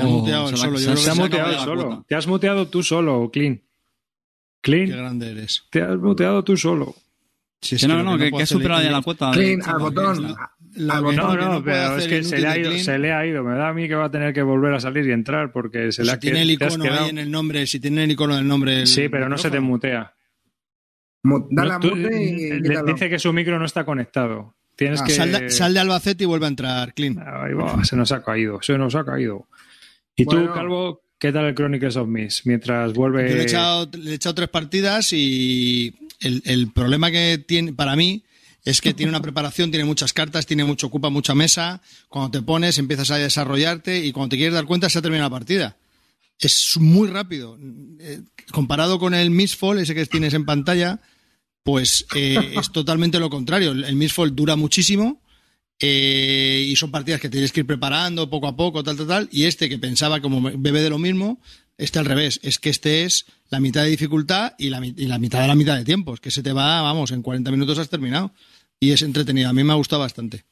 ha 0.00 0.04
muteado 0.04 0.48
el 0.48 0.56
se 0.56 0.62
solo, 0.62 0.78
se 0.78 0.84
creo 0.84 0.94
que 0.94 1.00
ha 1.00 1.04
se 1.04 1.10
ha 1.10 1.14
muteado 1.14 1.52
la 1.52 1.64
solo. 1.64 2.04
Te 2.08 2.14
has 2.14 2.26
muteado 2.26 2.68
tú 2.68 2.82
solo, 2.82 3.30
Clean. 3.32 3.62
Qué 4.70 4.84
Clean, 4.84 4.98
grande 4.98 5.30
eres. 5.30 5.64
te 5.70 5.82
has 5.82 5.96
muteado 5.98 6.42
tú 6.44 6.56
solo. 6.56 6.94
Si 7.60 7.74
es 7.74 7.80
Que 7.82 7.88
no, 7.88 8.02
no, 8.02 8.12
que, 8.18 8.28
puedo 8.30 8.36
que 8.38 8.42
ha 8.44 8.46
superado 8.46 8.80
ya 8.82 8.88
Clean- 8.88 8.92
la 8.92 9.02
cuota. 9.02 9.30
Clean, 9.32 9.58
de- 9.60 9.64
al 9.70 9.78
botón. 9.78 10.36
No, 10.76 11.12
no, 11.12 11.36
no, 11.36 11.64
pero 11.64 11.96
es 11.96 12.04
el 12.04 12.10
que 12.10 12.22
se 12.22 12.38
le, 12.38 12.46
ha 12.46 12.56
ido, 12.58 12.70
Clean. 12.70 12.84
se 12.84 12.98
le 12.98 13.12
ha 13.12 13.26
ido. 13.26 13.42
Me 13.42 13.54
da 13.56 13.68
a 13.68 13.72
mí 13.72 13.88
que 13.88 13.94
va 13.96 14.04
a 14.04 14.10
tener 14.10 14.32
que 14.32 14.42
volver 14.42 14.74
a 14.74 14.80
salir 14.80 15.06
y 15.06 15.12
entrar 15.12 15.50
porque 15.50 15.90
se 15.90 16.02
le 16.02 16.10
si 16.10 16.14
ha 16.14 16.18
tiene 16.20 16.42
el 16.42 16.56
te 16.58 16.64
has 16.66 16.74
icono 16.74 16.84
quedado- 16.84 17.04
ahí 17.04 17.10
en 17.10 17.18
el 17.18 17.30
nombre, 17.30 17.66
si 17.66 17.80
tiene 17.80 18.04
el 18.04 18.10
icono 18.12 18.36
del 18.36 18.46
nombre. 18.46 18.80
el 18.82 18.86
Sí, 18.86 19.08
pero 19.08 19.28
no 19.28 19.36
se 19.38 19.50
te 19.50 19.58
mutea. 19.58 20.12
Mu- 21.24 21.48
Dale 21.50 21.72
a 21.72 21.78
No, 21.80 21.88
mute 21.90 22.22
y 22.22 22.50
le- 22.60 22.62
quítalo. 22.68 22.92
dice 22.92 23.08
que 23.10 23.18
su 23.18 23.32
micro 23.32 23.58
no 23.58 23.64
está 23.64 23.84
conectado. 23.84 24.54
Tienes 24.76 25.00
Ah, 25.00 25.04
que. 25.04 25.12
Sal, 25.12 25.32
de, 25.32 25.50
sal 25.50 25.74
de 25.74 25.80
Albacete 25.80 26.22
y 26.22 26.26
vuelve 26.28 26.46
a 26.46 26.50
entrar, 26.50 26.94
Clean. 26.94 27.18
Ahí 27.18 27.54
va, 27.54 27.82
se 27.84 27.96
nos 27.96 28.12
ha 28.12 28.22
caído, 28.22 28.62
se 28.62 28.78
nos 28.78 28.94
ha 28.94 29.04
caído. 29.04 29.48
¿Y 30.14 30.24
tú. 30.24 30.48
Calvo, 30.54 31.02
qué 31.18 31.32
tal 31.32 31.46
el 31.46 31.54
Chronicles 31.54 31.96
of 31.96 32.08
Mist? 32.08 32.46
Mientras 32.46 32.92
vuelve. 32.92 33.28
Yo 33.28 33.36
le 33.36 33.42
he, 33.42 33.44
echado, 33.44 33.90
le 33.92 34.10
he 34.12 34.14
echado 34.14 34.34
tres 34.34 34.48
partidas 34.48 35.12
y 35.12 35.94
el, 36.20 36.42
el 36.44 36.72
problema 36.72 37.10
que 37.10 37.42
tiene 37.46 37.72
para 37.72 37.96
mí 37.96 38.24
es 38.64 38.80
que 38.80 38.94
tiene 38.94 39.10
una 39.10 39.22
preparación, 39.22 39.70
tiene 39.70 39.84
muchas 39.84 40.12
cartas, 40.12 40.46
tiene 40.46 40.64
mucho, 40.64 40.88
ocupa 40.88 41.10
mucha 41.10 41.34
mesa. 41.34 41.80
Cuando 42.08 42.30
te 42.30 42.42
pones, 42.42 42.78
empiezas 42.78 43.10
a 43.10 43.16
desarrollarte 43.16 44.04
y 44.04 44.12
cuando 44.12 44.30
te 44.30 44.36
quieres 44.36 44.54
dar 44.54 44.66
cuenta, 44.66 44.88
se 44.90 44.98
ha 44.98 45.02
terminado 45.02 45.30
la 45.30 45.36
partida. 45.36 45.76
Es 46.38 46.76
muy 46.76 47.08
rápido. 47.08 47.58
Eh, 48.00 48.20
comparado 48.52 48.98
con 48.98 49.14
el 49.14 49.30
Mistfall, 49.30 49.78
ese 49.78 49.94
que 49.94 50.06
tienes 50.06 50.34
en 50.34 50.44
pantalla, 50.44 51.00
pues 51.62 52.06
eh, 52.14 52.54
es 52.58 52.70
totalmente 52.70 53.18
lo 53.18 53.28
contrario. 53.28 53.72
El, 53.72 53.96
Mistfall 53.96 54.34
dura 54.36 54.54
muchísimo. 54.54 55.20
Eh, 55.80 56.64
y 56.68 56.76
son 56.76 56.90
partidas 56.90 57.20
que 57.20 57.28
tienes 57.28 57.52
que 57.52 57.60
ir 57.60 57.66
preparando 57.66 58.28
poco 58.30 58.48
a 58.48 58.56
poco, 58.56 58.82
tal, 58.82 58.96
tal, 58.96 59.06
tal. 59.06 59.28
Y 59.32 59.44
este 59.44 59.68
que 59.68 59.78
pensaba 59.78 60.20
como 60.20 60.40
bebe 60.58 60.80
de 60.82 60.90
lo 60.90 60.98
mismo, 60.98 61.40
este 61.76 61.98
al 61.98 62.04
revés. 62.06 62.40
Es 62.42 62.58
que 62.58 62.70
este 62.70 63.04
es 63.04 63.26
la 63.50 63.60
mitad 63.60 63.82
de 63.84 63.90
dificultad 63.90 64.54
y 64.58 64.70
la, 64.70 64.80
mi- 64.80 64.94
y 64.96 65.06
la 65.06 65.18
mitad 65.18 65.40
de 65.40 65.48
la 65.48 65.54
mitad 65.54 65.76
de 65.76 65.84
tiempo. 65.84 66.14
Es 66.14 66.20
que 66.20 66.30
se 66.30 66.42
te 66.42 66.52
va, 66.52 66.82
vamos, 66.82 67.12
en 67.12 67.22
40 67.22 67.50
minutos 67.50 67.78
has 67.78 67.88
terminado. 67.88 68.32
Y 68.80 68.92
es 68.92 69.02
entretenido. 69.02 69.48
A 69.48 69.52
mí 69.52 69.62
me 69.64 69.72
ha 69.72 69.76
gustado 69.76 70.02
bastante. 70.02 70.44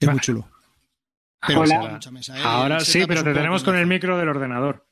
Es 0.00 0.08
muy 0.08 0.20
chulo. 0.20 0.48
Pero 1.46 1.60
Hola. 1.62 1.80
será 1.80 1.92
mucha 1.94 2.10
mesa, 2.10 2.38
¿eh? 2.38 2.42
Ahora 2.44 2.76
El 2.78 2.84
sí, 2.84 3.02
pero 3.06 3.24
te 3.24 3.32
tenemos 3.34 3.62
con 3.64 3.76
el 3.76 3.86
micro 3.86 4.16
del 4.18 4.28
ordenador. 4.28 4.86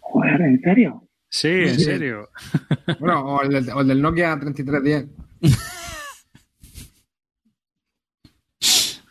Joder, 0.00 0.40
¿en 0.42 0.60
serio? 0.62 1.08
Sí, 1.28 1.48
en 1.48 1.80
serio. 1.80 2.30
Bueno, 3.00 3.20
o 3.20 3.42
el, 3.42 3.50
del, 3.50 3.70
o 3.70 3.80
el 3.80 3.88
del 3.88 4.00
Nokia 4.00 4.38
3310. 4.38 5.06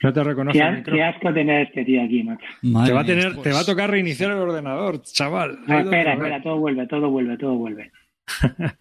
No 0.05 0.13
te 0.13 0.23
reconozco 0.23 0.59
Qué, 0.59 0.83
qué 0.91 1.03
asco 1.03 1.33
tener 1.33 1.65
este 1.65 1.83
tío 1.83 2.03
aquí, 2.03 2.23
macho. 2.23 2.45
Madre 2.61 2.89
Te 2.89 2.93
va, 2.93 3.01
a 3.01 3.05
tener, 3.05 3.41
te 3.41 3.51
va 3.51 3.59
a 3.61 3.65
tocar 3.65 3.89
reiniciar 3.89 4.29
el 4.31 4.37
ordenador, 4.37 5.01
chaval. 5.01 5.57
No, 5.65 5.79
espera, 5.79 6.13
espera, 6.13 6.43
todo 6.43 6.59
vuelve, 6.59 6.85
todo 6.85 7.09
vuelve, 7.09 7.37
todo 7.37 7.55
vuelve. 7.55 7.91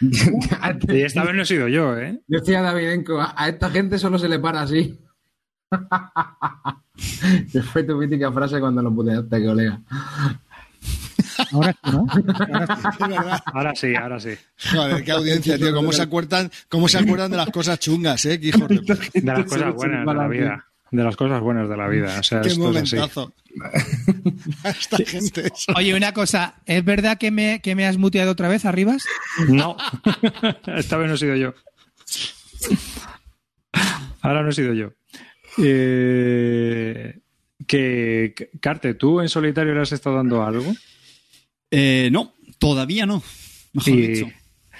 Y 0.00 1.00
esta 1.02 1.24
vez 1.24 1.34
no 1.34 1.42
he 1.42 1.46
sido 1.46 1.68
yo, 1.68 1.96
¿eh? 1.96 2.20
Decía 2.26 2.62
Davidenko, 2.62 3.20
a, 3.20 3.34
a 3.36 3.48
esta 3.48 3.70
gente 3.70 3.98
solo 3.98 4.18
se 4.18 4.28
le 4.28 4.40
para 4.40 4.62
así. 4.62 4.98
Que 7.52 7.60
fue 7.60 7.84
tu 7.84 7.96
mítica 7.96 8.32
frase 8.32 8.58
cuando 8.58 8.82
lo 8.82 8.92
puteaste, 8.92 9.44
colega. 9.44 9.80
Ahora 11.52 11.72
sí, 11.72 11.90
¿no? 11.92 12.06
Ahora 12.08 12.66
sí. 12.66 13.42
Ahora 13.52 13.74
sí, 13.74 13.94
ahora 13.94 14.20
sí. 14.20 14.30
Joder, 14.72 15.04
qué 15.04 15.12
audiencia, 15.12 15.56
tío. 15.58 15.72
¿Cómo 15.74 15.92
se 15.92 16.02
acuerdan, 16.02 16.50
cómo 16.68 16.88
se 16.88 16.98
acuerdan 16.98 17.30
de 17.30 17.36
las 17.36 17.50
cosas 17.50 17.78
chungas, 17.78 18.24
eh? 18.26 18.38
Qué 18.40 18.48
hijos 18.48 18.68
de. 18.68 18.76
De 19.14 19.22
las 19.32 19.44
cosas 19.44 19.74
buenas 19.74 20.06
de 20.06 20.14
la 20.14 20.28
vida. 20.28 20.66
De 20.90 21.02
las 21.02 21.16
cosas 21.16 21.40
buenas 21.40 21.68
de 21.68 21.76
la 21.76 21.88
vida. 21.88 22.16
O 22.20 22.22
sea, 22.22 22.40
Qué 22.42 22.48
esto 22.48 22.70
es 22.70 22.76
así. 22.82 22.96
momentazo. 22.96 23.32
Esta 24.64 24.96
gente. 24.98 25.46
eso. 25.46 25.72
Oye, 25.74 25.94
una 25.94 26.12
cosa, 26.12 26.54
¿es 26.66 26.84
verdad 26.84 27.18
que 27.18 27.30
me, 27.30 27.60
que 27.60 27.74
me 27.74 27.86
has 27.86 27.96
muteado 27.96 28.32
otra 28.32 28.48
vez, 28.48 28.64
Arribas? 28.64 29.02
No. 29.48 29.76
Esta 30.66 30.96
vez 30.96 31.08
no 31.08 31.14
he 31.14 31.18
sido 31.18 31.34
yo. 31.36 31.54
Ahora 34.20 34.42
no 34.42 34.50
he 34.50 34.52
sido 34.52 34.72
yo. 34.74 34.92
Eh, 35.58 37.18
que, 37.66 38.34
que- 38.36 38.50
Carte, 38.60 38.94
¿tú 38.94 39.20
en 39.20 39.28
solitario 39.28 39.74
le 39.74 39.80
has 39.80 39.92
estado 39.92 40.16
dando 40.16 40.42
algo? 40.44 40.72
Eh, 41.78 42.08
no, 42.10 42.32
todavía 42.58 43.04
no. 43.04 43.22
Mejor 43.74 43.96
dicho. 43.96 44.30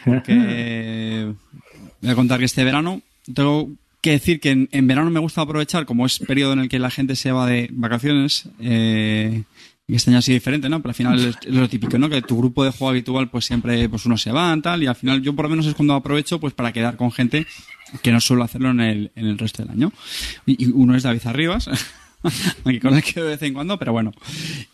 Porque 0.03 1.27
voy 2.01 2.11
a 2.11 2.15
contar 2.15 2.39
que 2.39 2.47
este 2.47 2.65
verano 2.65 3.03
tengo 3.35 3.71
que 4.01 4.13
decir 4.13 4.41
que 4.41 4.51
en, 4.51 4.69
en 4.73 4.87
verano 4.87 5.11
me 5.11 5.21
gusta 5.21 5.43
aprovechar, 5.43 5.85
como 5.85 6.07
es 6.07 6.21
periodo 6.21 6.55
en 6.55 6.61
el 6.61 6.69
que 6.71 6.79
la 6.79 6.91
gente 6.91 7.15
se 7.15 7.33
va 7.33 7.47
de 7.47 7.69
vacaciones, 7.71 8.49
eh, 8.61 9.43
y 9.87 9.95
este 9.95 10.11
año 10.11 10.21
ha 10.21 10.23
sido 10.23 10.37
diferente, 10.37 10.71
¿no? 10.71 10.81
Pero 10.81 10.91
al 10.91 10.95
final 10.95 11.19
es, 11.19 11.37
es 11.45 11.55
lo 11.55 11.69
típico, 11.69 11.99
¿no? 11.99 12.09
Que 12.09 12.23
tu 12.23 12.39
grupo 12.39 12.65
de 12.65 12.71
juego 12.71 12.91
habitual, 12.91 13.29
pues 13.29 13.45
siempre 13.45 13.89
pues 13.91 14.07
uno 14.07 14.17
se 14.17 14.33
va, 14.33 14.57
tal, 14.63 14.83
y 14.83 14.87
al 14.87 14.97
final 14.97 15.21
yo 15.21 15.35
por 15.37 15.45
lo 15.45 15.51
menos 15.51 15.67
es 15.67 15.75
cuando 15.75 15.93
aprovecho 15.93 16.41
pues 16.41 16.55
para 16.55 16.73
quedar 16.73 16.97
con 16.97 17.13
gente 17.13 17.47
que 18.03 18.11
no 18.11 18.21
suelo 18.21 18.43
hacerlo 18.43 18.71
en 18.71 18.81
el, 18.81 19.11
en 19.17 19.27
el 19.27 19.37
resto 19.37 19.63
del 19.63 19.73
año. 19.73 19.93
Y, 20.47 20.65
y 20.65 20.71
uno 20.73 20.97
es 20.97 21.03
David 21.03 21.27
Arribas, 21.27 21.69
con 22.83 22.95
el 22.95 23.03
que 23.03 23.21
de 23.21 23.29
vez 23.29 23.43
en 23.43 23.55
cuando, 23.55 23.79
pero 23.79 23.93
bueno. 23.93 24.13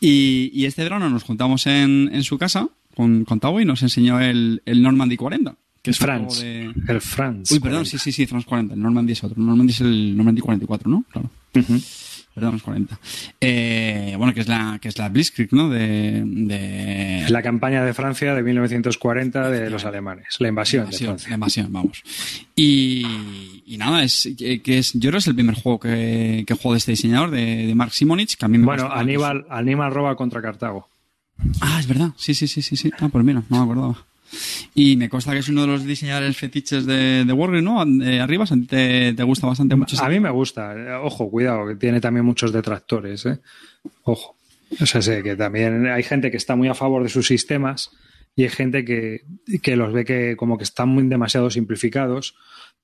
Y, 0.00 0.50
y 0.52 0.66
este 0.66 0.82
verano 0.82 1.08
nos 1.08 1.24
juntamos 1.24 1.66
en, 1.66 2.10
en 2.12 2.22
su 2.24 2.38
casa 2.38 2.68
con, 2.94 3.24
con 3.24 3.40
Tavo 3.40 3.60
y 3.60 3.64
nos 3.64 3.82
enseñó 3.82 4.20
el, 4.20 4.62
el 4.64 4.82
Normandy 4.82 5.16
40. 5.16 5.54
Que 5.82 5.90
es 5.90 5.98
juego 5.98 6.32
de... 6.36 6.72
El 6.86 7.00
Franz. 7.00 7.50
Uy, 7.50 7.58
perdón, 7.58 7.84
sí, 7.86 7.98
sí, 7.98 8.12
sí, 8.12 8.26
France 8.26 8.46
40. 8.48 8.74
El 8.74 8.80
Normandy 8.80 9.14
es 9.14 9.24
otro. 9.24 9.40
El 9.40 9.46
Normandy 9.46 9.72
es 9.72 9.80
el 9.80 10.16
Normandy 10.16 10.40
44, 10.40 10.88
¿no? 10.88 11.04
Claro. 11.10 11.28
Ujú. 11.56 11.80
Perdón, 12.34 12.54
es 12.54 12.62
40. 12.62 12.98
Eh, 13.40 14.14
bueno, 14.16 14.32
que 14.32 14.40
es 14.40 14.48
la, 14.48 14.78
que 14.80 14.88
es 14.88 14.96
la 14.96 15.08
Blitzkrieg, 15.08 15.52
¿no? 15.52 15.68
De, 15.68 16.22
de... 16.24 17.26
La 17.28 17.42
campaña 17.42 17.84
de 17.84 17.92
Francia 17.92 18.32
de 18.34 18.42
1940 18.42 19.50
de 19.50 19.70
los 19.70 19.84
alemanes. 19.84 20.36
La 20.38 20.48
invasión, 20.48 20.84
de 20.84 20.86
invasión, 20.86 21.08
Francia. 21.08 21.28
la 21.28 21.34
invasión, 21.34 21.72
vamos. 21.72 22.02
Y, 22.56 23.51
y 23.64 23.78
nada, 23.78 24.02
es 24.02 24.28
que 24.36 24.60
que 24.60 24.78
es, 24.78 24.92
yo 24.94 25.00
creo 25.00 25.12
que 25.12 25.18
es 25.18 25.26
el 25.26 25.34
primer 25.34 25.54
juego 25.54 25.80
que, 25.80 26.44
que 26.46 26.54
juego 26.54 26.72
de 26.72 26.78
este 26.78 26.92
diseñador, 26.92 27.30
de, 27.30 27.66
de 27.66 27.74
Mark 27.74 27.92
Simonich, 27.92 28.36
que 28.36 28.44
a 28.44 28.48
mí 28.48 28.58
me 28.58 28.66
Bueno. 28.66 28.90
Aníbal, 28.90 29.46
Aníbal 29.50 29.92
roba 29.92 30.16
contra 30.16 30.42
Cartago. 30.42 30.88
Ah, 31.60 31.78
es 31.80 31.86
verdad. 31.86 32.10
Sí, 32.16 32.34
sí, 32.34 32.46
sí, 32.46 32.62
sí, 32.62 32.76
sí. 32.76 32.90
Ah, 33.00 33.08
pues 33.10 33.24
mira, 33.24 33.42
no 33.48 33.58
me 33.58 33.62
acordaba. 33.64 34.06
Y 34.74 34.96
me 34.96 35.08
consta 35.08 35.32
que 35.32 35.38
es 35.38 35.48
uno 35.48 35.62
de 35.62 35.66
los 35.66 35.84
diseñadores 35.84 36.36
fetiches 36.36 36.86
de, 36.86 37.24
de 37.24 37.32
Wargame, 37.32 37.62
¿no? 37.62 37.82
Eh, 38.04 38.20
arriba, 38.20 38.46
te, 38.68 39.12
te 39.12 39.22
gusta 39.22 39.46
bastante 39.46 39.76
mucho. 39.76 40.02
A 40.02 40.08
mí 40.08 40.20
me 40.20 40.30
gusta. 40.30 40.74
Eh, 40.74 40.94
Ojo, 40.94 41.30
cuidado, 41.30 41.66
que 41.66 41.76
tiene 41.76 42.00
también 42.00 42.24
muchos 42.24 42.52
detractores. 42.52 43.26
¿eh? 43.26 43.40
Ojo. 44.04 44.36
O 44.80 44.86
sea, 44.86 45.02
sé 45.02 45.22
que 45.22 45.36
también 45.36 45.86
hay 45.86 46.02
gente 46.02 46.30
que 46.30 46.38
está 46.38 46.56
muy 46.56 46.68
a 46.68 46.74
favor 46.74 47.02
de 47.02 47.10
sus 47.10 47.26
sistemas 47.26 47.90
y 48.34 48.44
hay 48.44 48.48
gente 48.48 48.86
que, 48.86 49.20
que 49.62 49.76
los 49.76 49.92
ve 49.92 50.06
que 50.06 50.34
como 50.36 50.56
que 50.56 50.64
están 50.64 50.88
muy 50.88 51.06
demasiado 51.08 51.50
simplificados 51.50 52.34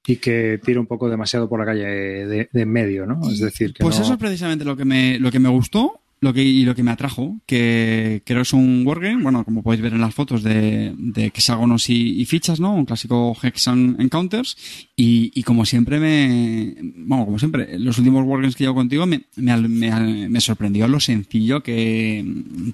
y 0.07 0.17
que 0.17 0.59
tira 0.65 0.81
un 0.81 0.87
poco 0.87 1.09
demasiado 1.11 1.49
por 1.49 1.59
la 1.61 1.67
calle 1.67 1.85
de, 1.87 2.49
de 2.53 2.63
en 2.63 2.71
medio, 2.71 3.07
¿no? 3.07 3.21
Es 3.31 3.41
decir, 3.41 3.73
que 3.75 3.83
Pues 3.83 3.97
no- 3.99 4.03
eso 4.05 4.13
es 4.15 4.19
precisamente 4.19 4.65
lo 4.65 4.77
que 4.77 4.85
me, 4.85 5.19
lo 5.19 5.31
que 5.31 5.39
me 5.39 5.49
gustó 5.51 6.01
lo 6.21 6.33
que, 6.35 6.43
y 6.43 6.65
lo 6.65 6.75
que 6.75 6.83
me 6.83 6.91
atrajo, 6.91 7.37
que 7.47 8.23
creo 8.25 8.39
que 8.39 8.43
es 8.43 8.53
un 8.53 8.83
wargame, 8.85 9.23
bueno, 9.23 9.45
como 9.45 9.63
podéis 9.63 9.83
ver 9.83 9.93
en 9.93 10.01
las 10.01 10.13
fotos 10.13 10.43
de, 10.43 10.93
de 10.99 11.27
hexágonos 11.27 11.89
y, 11.91 12.21
y 12.21 12.25
fichas, 12.25 12.59
¿no? 12.59 12.75
Un 12.75 12.87
clásico 12.87 13.37
Hexagon 13.41 13.95
Encounters. 14.01 14.57
Y, 14.97 15.31
y 15.33 15.45
como 15.45 15.65
siempre 15.65 16.01
me, 16.01 16.75
bueno, 17.07 17.25
como 17.25 17.39
siempre, 17.39 17.79
los 17.79 17.99
últimos 17.99 18.25
wargames 18.27 18.57
que 18.57 18.65
llevo 18.65 18.75
contigo 18.75 19.07
me, 19.07 19.27
me, 19.37 19.57
me- 19.69 20.29
me 20.29 20.41
sorprendió 20.41 20.89
lo 20.89 20.99
sencillo 20.99 21.63
que, 21.63 22.25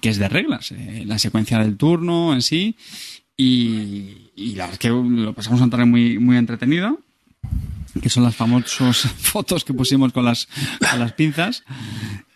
que 0.01 0.09
es 0.09 0.16
de 0.16 0.29
reglas, 0.31 0.72
eh, 0.72 1.03
la 1.05 1.18
secuencia 1.18 1.59
del 1.59 1.77
turno 1.77 2.33
en 2.33 2.41
sí. 2.41 2.77
Y, 3.37 4.31
y 4.37 4.55
la 4.55 4.64
verdad 4.68 4.72
es 4.75 4.79
que 4.79 4.89
lo 4.89 5.35
pasamos 5.35 5.61
a 5.61 5.64
entrar 5.64 5.85
muy, 5.87 6.18
muy 6.18 6.37
entretenida. 6.39 6.97
Que 8.01 8.11
son 8.11 8.24
las 8.24 8.34
famosas 8.34 8.99
fotos 9.18 9.64
que 9.64 9.72
pusimos 9.72 10.12
con 10.12 10.24
las, 10.24 10.49
con 10.90 10.99
las 10.99 11.12
pinzas. 11.12 11.64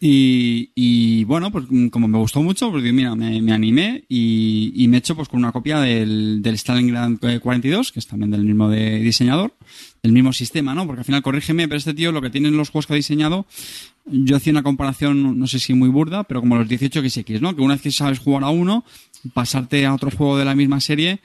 Y, 0.00 0.70
y 0.76 1.24
bueno, 1.24 1.50
pues 1.50 1.66
como 1.90 2.06
me 2.06 2.18
gustó 2.18 2.40
mucho, 2.42 2.70
pues 2.70 2.84
mira, 2.92 3.16
me, 3.16 3.42
me 3.42 3.52
animé 3.52 4.04
y, 4.08 4.86
me 4.88 4.96
he 4.96 5.00
hecho 5.00 5.16
pues 5.16 5.28
con 5.28 5.40
una 5.40 5.50
copia 5.50 5.80
del, 5.80 6.40
del 6.40 6.54
Stalingrad 6.56 7.18
42, 7.40 7.90
que 7.90 7.98
es 7.98 8.06
también 8.06 8.30
del 8.30 8.44
mismo 8.44 8.68
de 8.68 9.00
diseñador, 9.00 9.54
del 10.02 10.12
mismo 10.12 10.32
sistema, 10.32 10.74
¿no? 10.74 10.86
Porque 10.86 11.00
al 11.00 11.04
final, 11.04 11.22
corrígeme, 11.22 11.66
pero 11.66 11.78
este 11.78 11.94
tío 11.94 12.12
lo 12.12 12.22
que 12.22 12.30
tienen 12.30 12.56
los 12.56 12.70
juegos 12.70 12.86
que 12.86 12.92
ha 12.92 12.96
diseñado, 12.96 13.46
yo 14.06 14.36
hacía 14.36 14.52
una 14.52 14.62
comparación, 14.62 15.38
no 15.38 15.46
sé 15.48 15.58
si 15.58 15.74
muy 15.74 15.88
burda, 15.88 16.22
pero 16.24 16.40
como 16.40 16.56
los 16.56 16.68
18 16.68 17.00
XX, 17.00 17.40
¿no? 17.40 17.56
Que 17.56 17.62
una 17.62 17.74
vez 17.74 17.82
que 17.82 17.90
sabes 17.90 18.20
jugar 18.20 18.44
a 18.44 18.50
uno, 18.50 18.84
pasarte 19.34 19.84
a 19.84 19.94
otro 19.94 20.12
juego 20.12 20.38
de 20.38 20.44
la 20.44 20.54
misma 20.54 20.80
serie, 20.80 21.20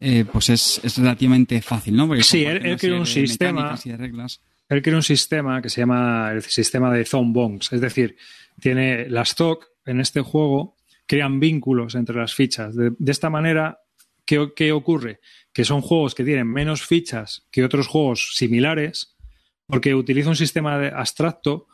eh, 0.00 0.24
pues 0.30 0.48
es, 0.50 0.80
es 0.84 0.96
relativamente 0.98 1.60
fácil, 1.62 1.96
¿no? 1.96 2.06
Porque 2.06 2.22
Sí, 2.22 2.44
él- 2.44 2.64
él 2.64 2.78
creó 2.78 2.98
un 2.98 3.06
sistema- 3.06 3.62
mecánicas 3.62 3.86
y 3.86 3.90
de 3.90 3.96
reglas. 3.96 4.40
Él 4.68 4.82
crea 4.82 4.96
un 4.96 5.02
sistema 5.02 5.62
que 5.62 5.70
se 5.70 5.80
llama 5.80 6.30
el 6.32 6.42
sistema 6.42 6.92
de 6.92 7.04
zone 7.04 7.32
bonds, 7.32 7.72
es 7.72 7.80
decir, 7.80 8.16
tiene 8.60 9.08
las 9.08 9.34
TOC 9.34 9.66
en 9.86 10.00
este 10.00 10.20
juego, 10.20 10.76
crean 11.06 11.40
vínculos 11.40 11.94
entre 11.94 12.16
las 12.16 12.34
fichas. 12.34 12.76
De, 12.76 12.92
de 12.98 13.12
esta 13.12 13.30
manera, 13.30 13.78
¿qué, 14.26 14.50
qué 14.54 14.72
ocurre? 14.72 15.20
Que 15.54 15.64
son 15.64 15.80
juegos 15.80 16.14
que 16.14 16.22
tienen 16.24 16.46
menos 16.46 16.82
fichas 16.82 17.46
que 17.50 17.64
otros 17.64 17.86
juegos 17.86 18.32
similares, 18.34 19.16
porque 19.66 19.94
utiliza 19.94 20.28
un 20.28 20.36
sistema 20.36 20.78
de- 20.78 20.88
abstracto 20.88 21.66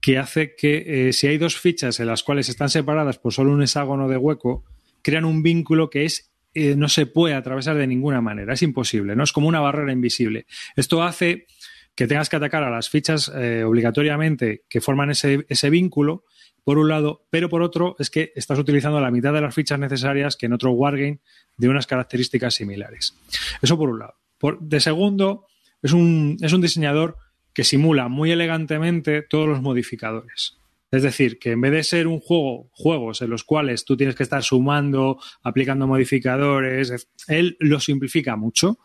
que 0.00 0.18
hace 0.18 0.54
que 0.56 1.08
eh, 1.08 1.12
si 1.12 1.28
hay 1.28 1.38
dos 1.38 1.56
fichas 1.58 2.00
en 2.00 2.06
las 2.08 2.22
cuales 2.24 2.48
están 2.48 2.68
separadas 2.70 3.18
por 3.18 3.32
solo 3.32 3.52
un 3.52 3.62
hexágono 3.62 4.08
de 4.08 4.16
hueco, 4.16 4.64
crean 5.02 5.24
un 5.24 5.42
vínculo 5.42 5.88
que 5.88 6.04
es 6.04 6.29
eh, 6.54 6.74
no 6.76 6.88
se 6.88 7.06
puede 7.06 7.34
atravesar 7.34 7.76
de 7.76 7.86
ninguna 7.86 8.20
manera, 8.20 8.54
es 8.54 8.62
imposible, 8.62 9.14
¿no? 9.16 9.24
Es 9.24 9.32
como 9.32 9.48
una 9.48 9.60
barrera 9.60 9.92
invisible. 9.92 10.46
Esto 10.76 11.02
hace 11.02 11.46
que 11.94 12.06
tengas 12.06 12.28
que 12.28 12.36
atacar 12.36 12.62
a 12.62 12.70
las 12.70 12.88
fichas 12.88 13.30
eh, 13.34 13.62
obligatoriamente 13.64 14.62
que 14.68 14.80
forman 14.80 15.10
ese, 15.10 15.44
ese 15.48 15.70
vínculo, 15.70 16.24
por 16.62 16.78
un 16.78 16.88
lado, 16.88 17.26
pero 17.30 17.48
por 17.48 17.62
otro 17.62 17.96
es 17.98 18.10
que 18.10 18.32
estás 18.36 18.58
utilizando 18.58 19.00
la 19.00 19.10
mitad 19.10 19.32
de 19.32 19.40
las 19.40 19.54
fichas 19.54 19.78
necesarias 19.78 20.36
que 20.36 20.46
en 20.46 20.52
otro 20.52 20.70
wargame 20.72 21.20
de 21.56 21.68
unas 21.68 21.86
características 21.86 22.54
similares. 22.54 23.14
Eso 23.62 23.78
por 23.78 23.88
un 23.88 23.98
lado. 23.98 24.14
Por- 24.38 24.60
de 24.60 24.78
segundo, 24.80 25.46
es 25.82 25.92
un, 25.92 26.36
es 26.40 26.52
un 26.52 26.60
diseñador 26.60 27.16
que 27.54 27.64
simula 27.64 28.08
muy 28.08 28.30
elegantemente 28.30 29.22
todos 29.22 29.48
los 29.48 29.60
modificadores. 29.62 30.58
Es 30.90 31.02
decir, 31.02 31.38
que 31.38 31.52
en 31.52 31.60
vez 31.60 31.72
de 31.72 31.84
ser 31.84 32.06
un 32.06 32.18
juego, 32.20 32.68
juegos 32.72 33.22
en 33.22 33.30
los 33.30 33.44
cuales 33.44 33.84
tú 33.84 33.96
tienes 33.96 34.16
que 34.16 34.24
estar 34.24 34.42
sumando, 34.42 35.18
aplicando 35.42 35.86
modificadores, 35.86 36.90
es- 36.90 37.08
él 37.28 37.56
lo 37.60 37.78
simplifica 37.78 38.34
mucho, 38.36 38.78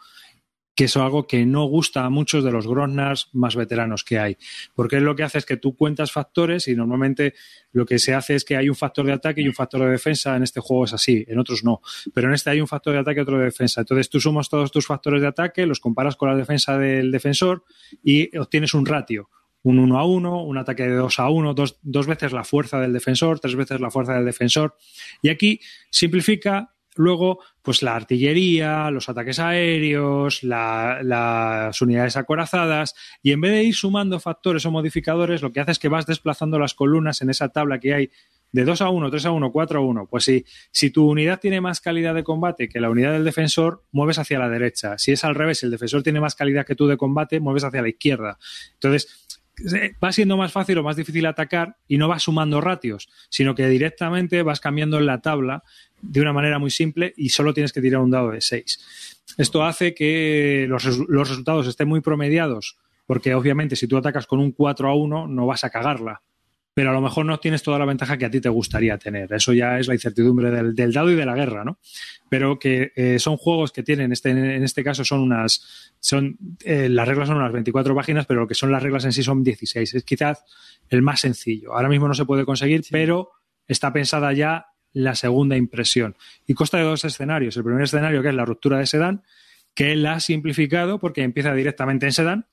que 0.76 0.84
es 0.86 0.98
algo 0.98 1.26
que 1.26 1.46
no 1.46 1.64
gusta 1.66 2.04
a 2.04 2.10
muchos 2.10 2.44
de 2.44 2.52
los 2.52 2.68
Grosnars 2.68 3.30
más 3.32 3.56
veteranos 3.56 4.04
que 4.04 4.20
hay. 4.20 4.38
Porque 4.76 4.98
él 4.98 5.06
lo 5.06 5.16
que 5.16 5.24
hace 5.24 5.38
es 5.38 5.46
que 5.46 5.56
tú 5.56 5.74
cuentas 5.76 6.12
factores 6.12 6.68
y 6.68 6.76
normalmente 6.76 7.34
lo 7.72 7.86
que 7.86 7.98
se 7.98 8.14
hace 8.14 8.36
es 8.36 8.44
que 8.44 8.58
hay 8.58 8.68
un 8.68 8.76
factor 8.76 9.06
de 9.06 9.14
ataque 9.14 9.42
y 9.42 9.48
un 9.48 9.54
factor 9.54 9.80
de 9.82 9.90
defensa. 9.90 10.36
En 10.36 10.44
este 10.44 10.60
juego 10.60 10.84
es 10.84 10.92
así, 10.94 11.24
en 11.30 11.40
otros 11.40 11.64
no. 11.64 11.80
Pero 12.14 12.28
en 12.28 12.34
este 12.34 12.50
hay 12.50 12.60
un 12.60 12.68
factor 12.68 12.92
de 12.94 13.00
ataque 13.00 13.22
y 13.22 13.24
otro 13.24 13.38
de 13.40 13.46
defensa. 13.46 13.80
Entonces 13.82 14.10
tú 14.10 14.20
sumas 14.20 14.50
todos 14.50 14.70
tus 14.70 14.86
factores 14.86 15.22
de 15.22 15.28
ataque, 15.28 15.66
los 15.66 15.80
comparas 15.80 16.18
con 16.18 16.28
la 16.30 16.36
defensa 16.36 16.78
del 16.78 17.10
defensor 17.10 17.64
y 18.04 18.38
obtienes 18.38 18.74
un 18.74 18.86
ratio 18.86 19.30
un 19.66 19.80
1 19.80 19.98
a 20.00 20.06
1, 20.06 20.44
un 20.44 20.58
ataque 20.60 20.84
de 20.84 20.96
2 20.96 21.20
a 21.20 21.30
1, 21.30 21.54
dos, 21.56 21.80
dos 21.82 22.06
veces 22.06 22.32
la 22.32 22.44
fuerza 22.44 22.80
del 22.80 22.94
defensor, 22.94 23.40
tres 23.40 23.56
veces 23.56 23.82
la 23.82 23.90
fuerza 23.90 24.14
del 24.14 24.26
defensor. 24.26 24.76
Y 25.24 25.30
aquí 25.30 25.60
simplifica 25.90 26.72
luego 26.96 27.40
pues 27.64 27.82
la 27.82 27.96
artillería, 27.96 28.92
los 28.92 29.10
ataques 29.10 29.40
aéreos, 29.40 30.44
la- 30.44 31.00
las 31.02 31.82
unidades 31.82 32.16
acorazadas, 32.16 32.94
y 33.24 33.32
en 33.32 33.42
vez 33.42 33.52
de 33.54 33.64
ir 33.64 33.74
sumando 33.76 34.20
factores 34.20 34.66
o 34.68 34.72
modificadores, 34.72 35.42
lo 35.42 35.52
que 35.52 35.62
hace 35.62 35.72
es 35.72 35.80
que 35.80 35.90
vas 35.90 36.06
desplazando 36.06 36.60
las 36.60 36.76
columnas 36.76 37.22
en 37.24 37.32
esa 37.32 37.50
tabla 37.50 37.80
que 37.80 37.94
hay 37.96 38.12
de 38.52 38.64
2 38.66 38.82
a 38.82 38.90
1, 38.90 39.10
3 39.10 39.26
a 39.26 39.32
1, 39.32 39.52
4 39.52 39.80
a 39.80 39.82
1. 39.82 40.06
Pues 40.06 40.26
si, 40.26 40.46
si 40.72 40.92
tu 40.92 41.10
unidad 41.10 41.40
tiene 41.40 41.60
más 41.60 41.82
calidad 41.82 42.14
de 42.14 42.24
combate 42.24 42.70
que 42.70 42.80
la 42.80 42.90
unidad 42.92 43.14
del 43.14 43.26
defensor, 43.26 43.84
mueves 43.92 44.20
hacia 44.20 44.38
la 44.40 44.48
derecha. 44.48 44.98
Si 45.00 45.12
es 45.12 45.26
al 45.26 45.34
revés, 45.36 45.64
el 45.64 45.72
defensor 45.72 46.04
tiene 46.04 46.22
más 46.22 46.36
calidad 46.36 46.66
que 46.68 46.76
tú 46.76 46.86
de 46.88 46.96
combate, 46.98 47.40
mueves 47.40 47.64
hacia 47.66 47.82
la 47.82 47.90
izquierda. 47.90 48.38
Entonces, 48.76 49.26
va 50.04 50.12
siendo 50.12 50.38
más 50.38 50.52
fácil 50.52 50.78
o 50.78 50.84
más 50.84 50.96
difícil 50.96 51.26
atacar 51.26 51.78
y 51.88 51.98
no 51.98 52.08
vas 52.08 52.24
sumando 52.24 52.62
ratios, 52.62 53.10
sino 53.30 53.56
que 53.56 53.68
directamente 53.68 54.42
vas 54.44 54.60
cambiando 54.60 55.00
la 55.00 55.22
tabla 55.22 55.64
de 56.02 56.22
una 56.22 56.34
manera 56.34 56.60
muy 56.60 56.72
simple 56.72 57.14
y 57.18 57.30
solo 57.30 57.54
tienes 57.54 57.74
que 57.74 57.82
tirar 57.82 58.02
un 58.02 58.12
dado 58.12 58.32
de 58.32 58.42
6. 58.42 59.24
Esto 59.38 59.64
hace 59.64 59.94
que 59.94 60.66
los, 60.70 60.86
los 60.86 61.30
resultados 61.30 61.68
estén 61.68 61.88
muy 61.88 62.02
promediados, 62.02 62.78
porque 63.06 63.34
obviamente 63.34 63.76
si 63.76 63.88
tú 63.88 63.98
atacas 63.98 64.28
con 64.28 64.40
un 64.40 64.52
4 64.52 64.90
a 64.90 64.96
1 64.96 65.28
no 65.28 65.46
vas 65.46 65.64
a 65.64 65.70
cagarla, 65.70 66.22
pero 66.76 66.90
a 66.90 66.94
lo 66.94 67.00
mejor 67.00 67.26
no 67.26 67.40
tienes 67.40 67.64
toda 67.64 67.80
la 67.80 67.86
ventaja 67.86 68.18
que 68.18 68.26
a 68.26 68.30
ti 68.30 68.42
te 68.42 68.50
gustaría 68.50 68.98
tener. 68.98 69.32
Eso 69.32 69.54
ya 69.54 69.80
es 69.80 69.88
la 69.88 69.94
incertidumbre 69.94 70.52
del, 70.52 70.76
del 70.76 70.92
dado 70.92 71.10
y 71.10 71.16
de 71.16 71.26
la 71.26 71.34
guerra, 71.34 71.64
¿no? 71.64 71.80
Pero 72.28 72.60
que 72.60 72.92
eh, 72.98 73.18
son 73.18 73.38
juegos 73.38 73.72
que 73.72 73.82
tienen, 73.82 74.12
este, 74.12 74.32
en 74.32 74.62
este 74.62 74.84
caso 74.84 75.06
son 75.06 75.22
unas, 75.22 75.94
son, 76.02 76.38
eh, 76.66 76.90
las 76.90 77.08
reglas 77.08 77.30
son 77.30 77.38
unas 77.38 77.54
24 77.54 77.96
páginas, 77.96 78.26
pero 78.26 78.42
lo 78.42 78.48
que 78.48 78.56
son 78.56 78.74
las 78.74 78.84
reglas 78.84 79.06
en 79.06 79.14
sí 79.14 79.24
son 79.24 79.42
16. 79.42 79.96
Es 79.96 80.04
quizás 80.04 80.44
el 80.90 81.02
más 81.02 81.22
sencillo. 81.22 81.74
Ahora 81.74 81.88
mismo 81.88 82.10
no 82.10 82.14
se 82.14 82.26
puede 82.26 82.44
conseguir, 82.44 82.84
pero 82.92 83.32
está 83.70 83.94
pensada 83.94 84.34
ya 84.34 84.66
la 84.92 85.16
segunda 85.16 85.56
impresión. 85.56 86.18
Y 86.46 86.56
consta 86.56 86.78
de 86.78 86.84
dos 86.84 87.06
escenarios. 87.06 87.56
El 87.56 87.64
primer 87.64 87.84
escenario, 87.84 88.22
que 88.22 88.30
es 88.30 88.36
la 88.36 88.44
ruptura 88.44 88.80
de 88.80 88.86
Sedán, 88.86 89.24
que 89.74 89.94
él 89.94 90.06
ha 90.06 90.20
simplificado 90.20 91.00
porque 91.00 91.24
empieza 91.24 91.54
directamente 91.54 92.06
en 92.06 92.12
Sedán. 92.12 92.48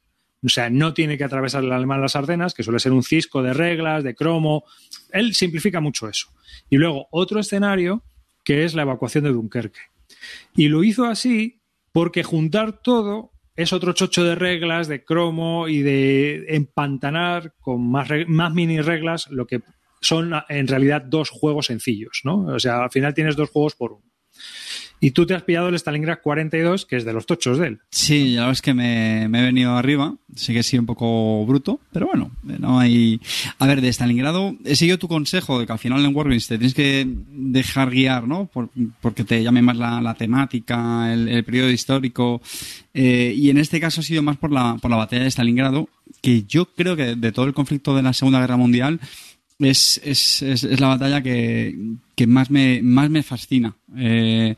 O 0.44 0.48
sea, 0.48 0.70
no 0.70 0.92
tiene 0.92 1.16
que 1.16 1.24
atravesar 1.24 1.62
el 1.62 1.72
alemán 1.72 2.00
las 2.00 2.16
Ardenas, 2.16 2.54
que 2.54 2.62
suele 2.62 2.80
ser 2.80 2.92
un 2.92 3.02
cisco 3.02 3.42
de 3.42 3.52
reglas, 3.52 4.02
de 4.02 4.14
cromo. 4.14 4.64
Él 5.12 5.34
simplifica 5.34 5.80
mucho 5.80 6.08
eso. 6.08 6.28
Y 6.68 6.76
luego 6.76 7.06
otro 7.10 7.38
escenario, 7.40 8.02
que 8.44 8.64
es 8.64 8.74
la 8.74 8.82
evacuación 8.82 9.24
de 9.24 9.30
Dunkerque. 9.30 9.80
Y 10.56 10.68
lo 10.68 10.82
hizo 10.82 11.04
así 11.04 11.60
porque 11.92 12.24
juntar 12.24 12.82
todo 12.82 13.30
es 13.54 13.72
otro 13.72 13.92
chocho 13.92 14.24
de 14.24 14.34
reglas, 14.34 14.88
de 14.88 15.04
cromo 15.04 15.68
y 15.68 15.82
de 15.82 16.46
empantanar 16.48 17.54
con 17.60 17.88
más, 17.88 18.08
más 18.26 18.52
mini 18.52 18.80
reglas 18.80 19.28
lo 19.30 19.46
que 19.46 19.60
son 20.00 20.32
en 20.48 20.66
realidad 20.66 21.02
dos 21.02 21.30
juegos 21.30 21.66
sencillos, 21.66 22.22
¿no? 22.24 22.46
O 22.46 22.58
sea, 22.58 22.82
al 22.82 22.90
final 22.90 23.14
tienes 23.14 23.36
dos 23.36 23.50
juegos 23.50 23.76
por 23.76 23.92
uno. 23.92 24.12
Y 25.04 25.10
tú 25.10 25.26
te 25.26 25.34
has 25.34 25.42
pillado 25.42 25.68
el 25.68 25.74
Stalingrad 25.74 26.20
42, 26.22 26.86
que 26.86 26.94
es 26.96 27.04
de 27.04 27.12
los 27.12 27.26
tochos 27.26 27.58
de 27.58 27.66
él. 27.66 27.78
Sí, 27.90 28.34
la 28.34 28.42
verdad 28.42 28.52
es 28.52 28.62
que 28.62 28.72
me, 28.72 29.26
me 29.28 29.40
he 29.40 29.42
venido 29.42 29.76
arriba. 29.76 30.14
Sí 30.36 30.54
que 30.54 30.62
sido 30.62 30.80
un 30.80 30.86
poco 30.86 31.44
bruto, 31.44 31.80
pero 31.92 32.06
bueno, 32.06 32.30
no 32.44 32.78
hay. 32.78 33.20
A 33.58 33.66
ver, 33.66 33.80
de 33.80 33.88
Stalingrado, 33.92 34.54
he 34.64 34.76
seguido 34.76 34.98
tu 34.98 35.08
consejo 35.08 35.58
de 35.58 35.66
que 35.66 35.72
al 35.72 35.80
final 35.80 36.04
en 36.04 36.14
Wargames 36.14 36.46
te 36.46 36.56
tienes 36.56 36.72
que 36.72 37.04
dejar 37.32 37.90
guiar, 37.90 38.28
¿no? 38.28 38.46
Por- 38.46 38.70
porque 39.00 39.24
te 39.24 39.42
llame 39.42 39.60
más 39.60 39.76
la, 39.76 40.00
la 40.00 40.14
temática, 40.14 41.12
el, 41.12 41.28
el 41.28 41.42
periodo 41.44 41.68
histórico. 41.70 42.40
Eh, 42.94 43.34
y 43.36 43.50
en 43.50 43.58
este 43.58 43.80
caso 43.80 44.02
ha 44.02 44.04
sido 44.04 44.22
más 44.22 44.36
por 44.36 44.52
la, 44.52 44.76
por 44.80 44.88
la 44.90 44.98
batalla 44.98 45.24
de 45.24 45.30
Stalingrado, 45.32 45.88
que 46.20 46.44
yo 46.44 46.66
creo 46.66 46.94
que 46.94 47.16
de 47.16 47.32
todo 47.32 47.46
el 47.46 47.54
conflicto 47.54 47.96
de 47.96 48.02
la 48.04 48.12
Segunda 48.12 48.38
Guerra 48.40 48.56
Mundial 48.56 49.00
es, 49.64 50.00
es, 50.04 50.42
es, 50.42 50.64
es 50.64 50.80
la 50.80 50.88
batalla 50.88 51.22
que, 51.22 51.76
que 52.14 52.26
más, 52.26 52.50
me, 52.50 52.80
más 52.82 53.10
me 53.10 53.22
fascina. 53.22 53.76
Eh, 53.96 54.54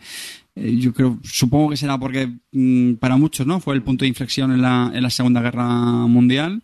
eh, 0.57 0.77
yo 0.79 0.93
creo, 0.93 1.19
supongo 1.23 1.71
que 1.71 1.77
será 1.77 1.99
porque 1.99 2.33
mm, 2.53 2.95
para 2.95 3.17
muchos, 3.17 3.47
¿no? 3.47 3.61
Fue 3.61 3.75
el 3.75 3.83
punto 3.83 4.05
de 4.05 4.09
inflexión 4.09 4.53
en 4.53 4.63
la, 4.63 4.91
en 4.95 5.03
la 5.03 5.11
Segunda 5.11 5.41
Guerra 5.41 5.67
Mundial. 5.67 6.63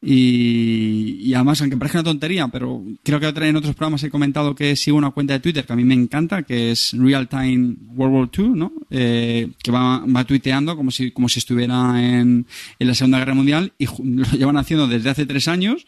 Y, 0.00 1.18
y 1.28 1.34
además, 1.34 1.60
aunque 1.60 1.76
parezca 1.76 1.98
una 1.98 2.04
tontería, 2.10 2.46
pero 2.48 2.84
creo 3.02 3.18
que 3.18 3.26
en 3.26 3.56
otros 3.56 3.74
programas 3.74 4.02
he 4.04 4.10
comentado 4.10 4.54
que 4.54 4.76
sigo 4.76 4.96
una 4.96 5.10
cuenta 5.10 5.32
de 5.34 5.40
Twitter 5.40 5.64
que 5.66 5.72
a 5.72 5.76
mí 5.76 5.82
me 5.82 5.94
encanta, 5.94 6.44
que 6.44 6.70
es 6.70 6.92
Real 6.96 7.28
Time 7.28 7.74
World 7.96 8.14
War 8.14 8.30
II, 8.38 8.48
¿no? 8.54 8.72
Eh, 8.90 9.48
que 9.60 9.72
va, 9.72 10.04
va 10.06 10.24
tuiteando 10.24 10.76
como 10.76 10.92
si, 10.92 11.10
como 11.10 11.28
si 11.28 11.40
estuviera 11.40 12.00
en, 12.00 12.46
en 12.78 12.86
la 12.86 12.94
Segunda 12.94 13.18
Guerra 13.18 13.34
Mundial 13.34 13.72
y 13.76 13.86
lo 14.04 14.24
llevan 14.32 14.56
haciendo 14.56 14.86
desde 14.86 15.10
hace 15.10 15.26
tres 15.26 15.48
años 15.48 15.84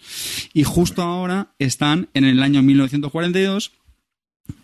y 0.54 0.64
justo 0.64 1.02
ahora 1.02 1.52
están 1.60 2.08
en 2.12 2.24
el 2.24 2.42
año 2.42 2.62
1942 2.62 3.72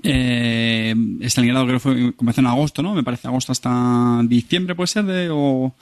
eh, 0.03 0.95
Stalingrado 1.23 1.67
creo 1.67 1.77
que 1.77 1.81
fue, 1.81 2.13
comenzó 2.17 2.41
en 2.41 2.49
agosto, 2.49 2.83
¿no? 2.83 2.95
Me 2.95 3.05
parece 3.05 3.29
agosto 3.29 3.53
hasta 3.53 4.21
diciembre 4.25 4.75
puede 4.75 4.89
ser 4.89 5.05
de 5.05 5.29
o 5.31 5.73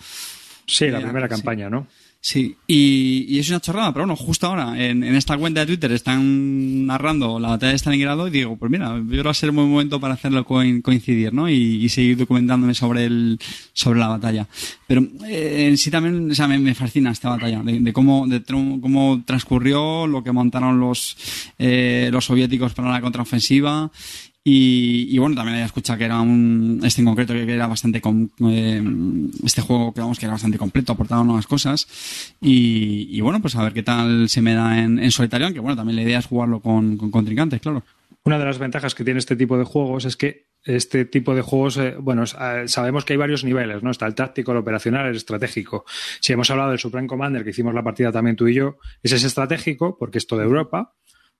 Sí, 0.66 0.88
la 0.88 0.98
Eh, 0.98 1.02
primera 1.02 1.26
sí. 1.26 1.30
campaña, 1.30 1.70
¿no? 1.70 1.86
Sí 2.26 2.56
y, 2.66 3.26
y 3.28 3.38
es 3.38 3.50
una 3.50 3.60
chorrada, 3.60 3.92
pero 3.92 4.06
bueno, 4.06 4.16
justo 4.16 4.46
ahora 4.46 4.82
en, 4.82 5.04
en 5.04 5.14
esta 5.14 5.36
cuenta 5.36 5.60
de 5.60 5.66
Twitter 5.66 5.92
están 5.92 6.86
narrando 6.86 7.38
la 7.38 7.48
batalla 7.50 7.72
de 7.72 7.78
Stalingrado 7.78 8.26
y 8.28 8.30
digo, 8.30 8.56
pues 8.56 8.70
mira, 8.72 8.96
yo 8.96 9.04
creo 9.06 9.24
va 9.24 9.30
a 9.32 9.34
ser 9.34 9.50
un 9.50 9.56
buen 9.56 9.68
momento 9.68 10.00
para 10.00 10.14
hacerlo 10.14 10.42
coin- 10.46 10.80
coincidir, 10.80 11.34
¿no? 11.34 11.50
Y, 11.50 11.84
y 11.84 11.88
seguir 11.90 12.16
documentándome 12.16 12.72
sobre 12.72 13.04
el 13.04 13.38
sobre 13.74 13.98
la 14.00 14.08
batalla. 14.08 14.48
Pero 14.86 15.02
eh, 15.26 15.66
en 15.68 15.76
sí 15.76 15.90
también, 15.90 16.30
o 16.30 16.34
sea, 16.34 16.48
me, 16.48 16.58
me 16.58 16.74
fascina 16.74 17.10
esta 17.10 17.28
batalla 17.28 17.62
de, 17.62 17.78
de 17.80 17.92
cómo 17.92 18.26
de 18.26 18.42
cómo 18.42 19.22
transcurrió, 19.26 20.06
lo 20.06 20.24
que 20.24 20.32
montaron 20.32 20.80
los 20.80 21.18
eh, 21.58 22.08
los 22.10 22.24
soviéticos 22.24 22.72
para 22.72 22.90
la 22.90 23.02
contraofensiva 23.02 23.90
Y, 24.46 25.16
bueno, 25.18 25.34
también 25.34 25.54
había 25.54 25.64
escuchado 25.64 25.98
que 25.98 26.04
era 26.04 26.20
un, 26.20 26.82
este 26.84 27.00
en 27.00 27.06
concreto 27.06 27.32
que 27.32 27.50
era 27.50 27.66
bastante, 27.66 28.02
com- 28.02 28.28
eh, 28.50 28.82
este 29.42 29.62
juego 29.62 29.94
que 29.94 30.02
que 30.18 30.26
era 30.26 30.34
bastante 30.34 30.58
completo, 30.58 30.92
aportaba 30.92 31.24
nuevas 31.24 31.46
cosas. 31.46 31.88
Y, 32.42 33.18
bueno, 33.22 33.40
pues 33.40 33.56
a 33.56 33.62
ver 33.62 33.72
qué 33.72 33.82
tal 33.82 34.28
se 34.28 34.42
me 34.42 34.54
da 34.54 34.82
en, 34.82 35.10
solitario, 35.10 35.46
aunque 35.46 35.60
bueno, 35.60 35.76
también 35.76 35.96
la 35.96 36.02
idea 36.02 36.18
es 36.18 36.26
jugarlo 36.26 36.60
con, 36.60 36.98
con 36.98 37.10
contrincantes, 37.10 37.62
claro. 37.62 37.82
Una 38.24 38.38
de 38.38 38.44
las 38.44 38.58
ventajas 38.58 38.94
que 38.94 39.02
tiene 39.02 39.18
este 39.18 39.34
tipo 39.34 39.56
de 39.56 39.64
juegos 39.64 40.04
es 40.04 40.16
que 40.16 40.46
este 40.62 41.06
tipo 41.06 41.34
de 41.34 41.40
juegos, 41.40 41.78
eh, 41.78 41.94
bueno, 41.98 42.24
eh, 42.24 42.64
sabemos 42.66 43.06
que 43.06 43.14
hay 43.14 43.18
varios 43.18 43.44
niveles, 43.44 43.82
¿no? 43.82 43.90
Está 43.90 44.06
el 44.06 44.14
táctico, 44.14 44.52
el 44.52 44.58
operacional, 44.58 45.06
el 45.06 45.16
estratégico. 45.16 45.84
Si 46.20 46.34
hemos 46.34 46.50
hablado 46.50 46.70
del 46.70 46.78
Supreme 46.78 47.06
Commander, 47.06 47.44
que 47.44 47.50
hicimos 47.50 47.74
la 47.74 47.82
partida 47.82 48.12
también 48.12 48.36
tú 48.36 48.46
y 48.48 48.54
yo, 48.54 48.76
ese 49.02 49.16
es 49.16 49.24
estratégico 49.24 49.96
porque 49.98 50.18
es 50.18 50.26
todo 50.26 50.42
Europa. 50.42 50.92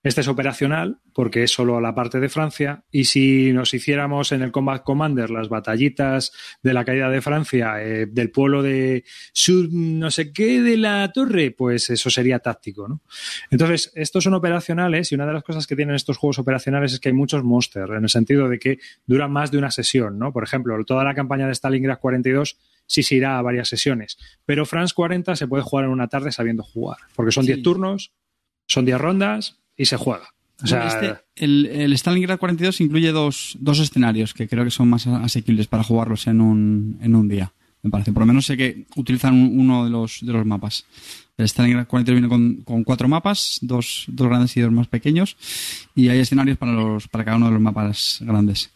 Este 0.03 0.21
es 0.21 0.27
operacional 0.27 0.99
porque 1.13 1.41
es 1.41 1.51
solo 1.51 1.81
la 1.81 1.95
parte 1.95 2.19
de 2.19 2.29
Francia. 2.29 2.83
Y 2.91 3.05
si 3.05 3.51
nos 3.53 3.73
hiciéramos 3.73 4.31
en 4.33 4.43
el 4.43 4.51
Combat 4.51 4.83
Commander 4.83 5.31
las 5.31 5.49
batallitas 5.49 6.31
de 6.61 6.73
la 6.73 6.85
caída 6.85 7.09
de 7.09 7.21
Francia, 7.21 7.81
eh, 7.81 8.05
del 8.05 8.29
pueblo 8.29 8.61
de 8.61 9.03
Sur 9.33 9.67
no 9.71 10.11
sé 10.11 10.31
qué 10.31 10.61
de 10.61 10.77
la 10.77 11.11
torre, 11.11 11.49
pues 11.49 11.89
eso 11.89 12.11
sería 12.11 12.37
táctico, 12.37 12.87
¿no? 12.87 13.01
Entonces, 13.49 13.91
estos 13.95 14.23
son 14.23 14.35
operacionales 14.35 15.11
y 15.11 15.15
una 15.15 15.25
de 15.25 15.33
las 15.33 15.43
cosas 15.43 15.65
que 15.65 15.75
tienen 15.75 15.95
estos 15.95 16.17
juegos 16.17 16.37
operacionales 16.37 16.93
es 16.93 16.99
que 16.99 17.09
hay 17.09 17.13
muchos 17.15 17.43
monsters, 17.43 17.89
en 17.89 18.03
el 18.03 18.09
sentido 18.09 18.47
de 18.47 18.59
que 18.59 18.77
duran 19.07 19.31
más 19.31 19.49
de 19.49 19.57
una 19.57 19.71
sesión, 19.71 20.19
¿no? 20.19 20.31
Por 20.31 20.43
ejemplo, 20.43 20.77
toda 20.85 21.03
la 21.03 21.15
campaña 21.15 21.47
de 21.47 21.55
Stalingrad 21.55 21.97
42 21.99 22.59
sí 22.85 23.01
se 23.01 23.15
irá 23.15 23.39
a 23.39 23.41
varias 23.41 23.69
sesiones, 23.69 24.19
pero 24.45 24.67
France 24.67 24.93
40 24.95 25.35
se 25.35 25.47
puede 25.47 25.63
jugar 25.63 25.85
en 25.85 25.91
una 25.91 26.09
tarde 26.09 26.31
sabiendo 26.31 26.61
jugar, 26.61 26.97
porque 27.15 27.31
son 27.31 27.45
Sí. 27.45 27.53
10 27.53 27.63
turnos, 27.63 28.11
son 28.67 28.85
10 28.85 28.99
rondas 29.01 29.61
y 29.77 29.85
se 29.85 29.97
juega. 29.97 30.29
O 30.63 30.67
sea, 30.67 30.87
este, 30.87 31.15
el, 31.35 31.65
el 31.65 31.93
Stalingrad 31.97 32.39
42 32.39 32.79
incluye 32.81 33.11
dos, 33.11 33.57
dos 33.59 33.79
escenarios 33.79 34.33
que 34.33 34.47
creo 34.47 34.63
que 34.63 34.71
son 34.71 34.89
más 34.89 35.05
asequibles 35.05 35.67
para 35.67 35.83
jugarlos 35.83 36.27
en 36.27 36.39
un, 36.39 36.97
en 37.01 37.13
un 37.15 37.27
día, 37.27 37.51
me 37.83 37.89
parece. 37.89 38.13
Por 38.13 38.21
lo 38.21 38.27
menos 38.27 38.45
sé 38.45 38.55
que 38.55 38.85
utilizan 38.95 39.33
un- 39.33 39.59
uno 39.59 39.83
de 39.83 39.89
los, 39.91 40.19
de 40.21 40.31
los 40.31 40.45
mapas. 40.45 40.85
El 41.37 41.49
Stalingrad 41.49 41.87
42 41.87 42.21
viene 42.21 42.29
con, 42.29 42.63
con 42.63 42.85
cuatro 42.85 43.09
mapas, 43.09 43.59
dos, 43.61 44.05
dos 44.07 44.27
grandes 44.29 44.55
y 44.55 44.61
dos 44.61 44.71
más 44.71 44.87
pequeños, 44.87 45.35
y 45.93 46.07
hay 46.07 46.19
escenarios 46.19 46.57
para, 46.57 46.71
los, 46.71 47.09
para 47.09 47.25
cada 47.25 47.35
uno 47.35 47.47
de 47.47 47.51
los 47.51 47.61
mapas 47.61 48.19
grandes. 48.21 48.71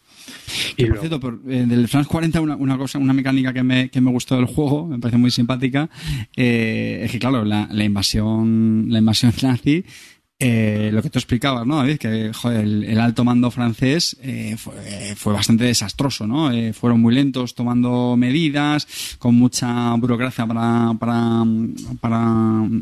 y 0.76 0.84
por 0.84 0.98
cierto, 0.98 1.18
por- 1.18 1.40
eh, 1.48 1.64
del 1.66 1.88
France 1.88 2.10
40, 2.10 2.42
una, 2.42 2.56
una 2.56 2.76
cosa, 2.76 2.98
una 2.98 3.14
mecánica 3.14 3.54
que 3.54 3.62
me, 3.62 3.88
que 3.88 4.02
me 4.02 4.10
gustó 4.10 4.36
del 4.36 4.44
juego, 4.44 4.86
me 4.86 4.98
parece 4.98 5.16
muy 5.16 5.30
simpática, 5.30 5.88
eh, 6.36 7.00
es 7.06 7.10
que 7.10 7.18
claro, 7.18 7.42
la, 7.46 7.66
la 7.72 7.84
invasión, 7.84 8.84
la 8.90 8.98
invasión 8.98 9.32
nazi, 9.42 9.82
eh, 10.42 10.88
lo 10.90 11.02
que 11.02 11.10
tú 11.10 11.18
explicabas, 11.18 11.66
¿no, 11.66 11.76
David? 11.76 11.98
Que 11.98 12.32
el, 12.44 12.98
alto 12.98 13.24
mando 13.24 13.50
francés 13.50 14.16
eh, 14.22 14.56
fue, 14.56 15.14
fue 15.14 15.34
bastante 15.34 15.64
desastroso, 15.64 16.26
¿no? 16.26 16.50
Eh, 16.50 16.72
fueron 16.72 16.98
muy 17.02 17.14
lentos 17.14 17.54
tomando 17.54 18.16
medidas, 18.16 18.88
con 19.18 19.34
mucha 19.34 19.94
burocracia 19.96 20.46
para, 20.46 20.94
para, 20.98 21.44
para 22.00 22.20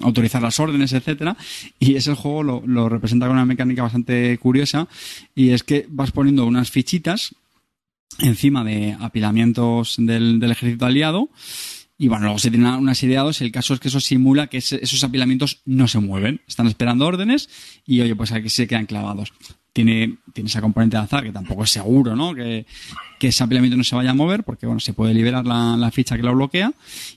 autorizar 0.03 0.41
las 0.41 0.61
órdenes, 0.61 0.93
etcétera. 0.93 1.37
Y 1.81 1.97
ese 1.97 2.15
juego 2.15 2.45
lo, 2.45 2.63
lo 2.65 2.89
representa 2.89 3.27
con 3.27 3.35
una 3.35 3.45
mecánica 3.45 3.83
bastante 3.83 4.39
curiosa, 4.39 4.87
y 5.35 5.51
es 5.51 5.65
que 5.65 5.85
vas 5.89 6.13
poniendo 6.13 6.47
unas 6.47 6.71
fichitas 6.71 7.35
encima 8.21 8.63
de 8.63 8.97
apilamientos 9.01 9.97
del, 9.99 10.39
del 10.39 10.53
ejército 10.53 10.87
aliado. 10.87 11.29
Y 12.01 12.07
bueno, 12.09 12.25
luego 12.27 12.39
se 12.39 12.51
tienen 12.51 12.69
unas 12.75 13.03
ideados. 13.03 13.41
El 13.41 13.51
caso 13.51 13.75
es 13.75 13.81
que 13.81 13.89
eso 13.89 13.99
simula 14.01 14.47
que 14.47 14.59
esos 14.59 15.03
apilamientos 15.03 15.63
no 15.65 15.89
se 15.89 15.99
mueven. 15.99 16.41
Están 16.47 16.69
esperando 16.69 17.05
órdenes 17.07 17.49
y, 17.85 18.01
oye, 18.01 18.15
pues 18.15 18.31
aquí 18.31 18.49
se 18.49 18.69
quedan 18.69 18.87
clavados. 18.87 19.33
Tiene, 19.73 20.17
tiene 20.33 20.49
esa 20.49 20.61
componente 20.61 20.97
de 20.97 21.03
azar 21.03 21.23
que 21.25 21.33
tampoco 21.33 21.65
es 21.65 21.71
seguro, 21.71 22.15
¿no? 22.17 22.35
Que, 22.35 22.67
que 23.19 23.29
ese 23.29 23.43
apilamiento 23.45 23.77
no 23.77 23.85
se 23.85 23.95
vaya 23.97 24.11
a 24.11 24.15
mover 24.15 24.45
porque, 24.45 24.67
bueno, 24.67 24.81
se 24.81 24.93
puede 24.93 25.13
liberar 25.13 25.45
la, 25.45 25.77
la 25.77 25.91
ficha 25.91 26.17
que 26.17 26.23
lo 26.23 26.35
bloquea. 26.35 26.73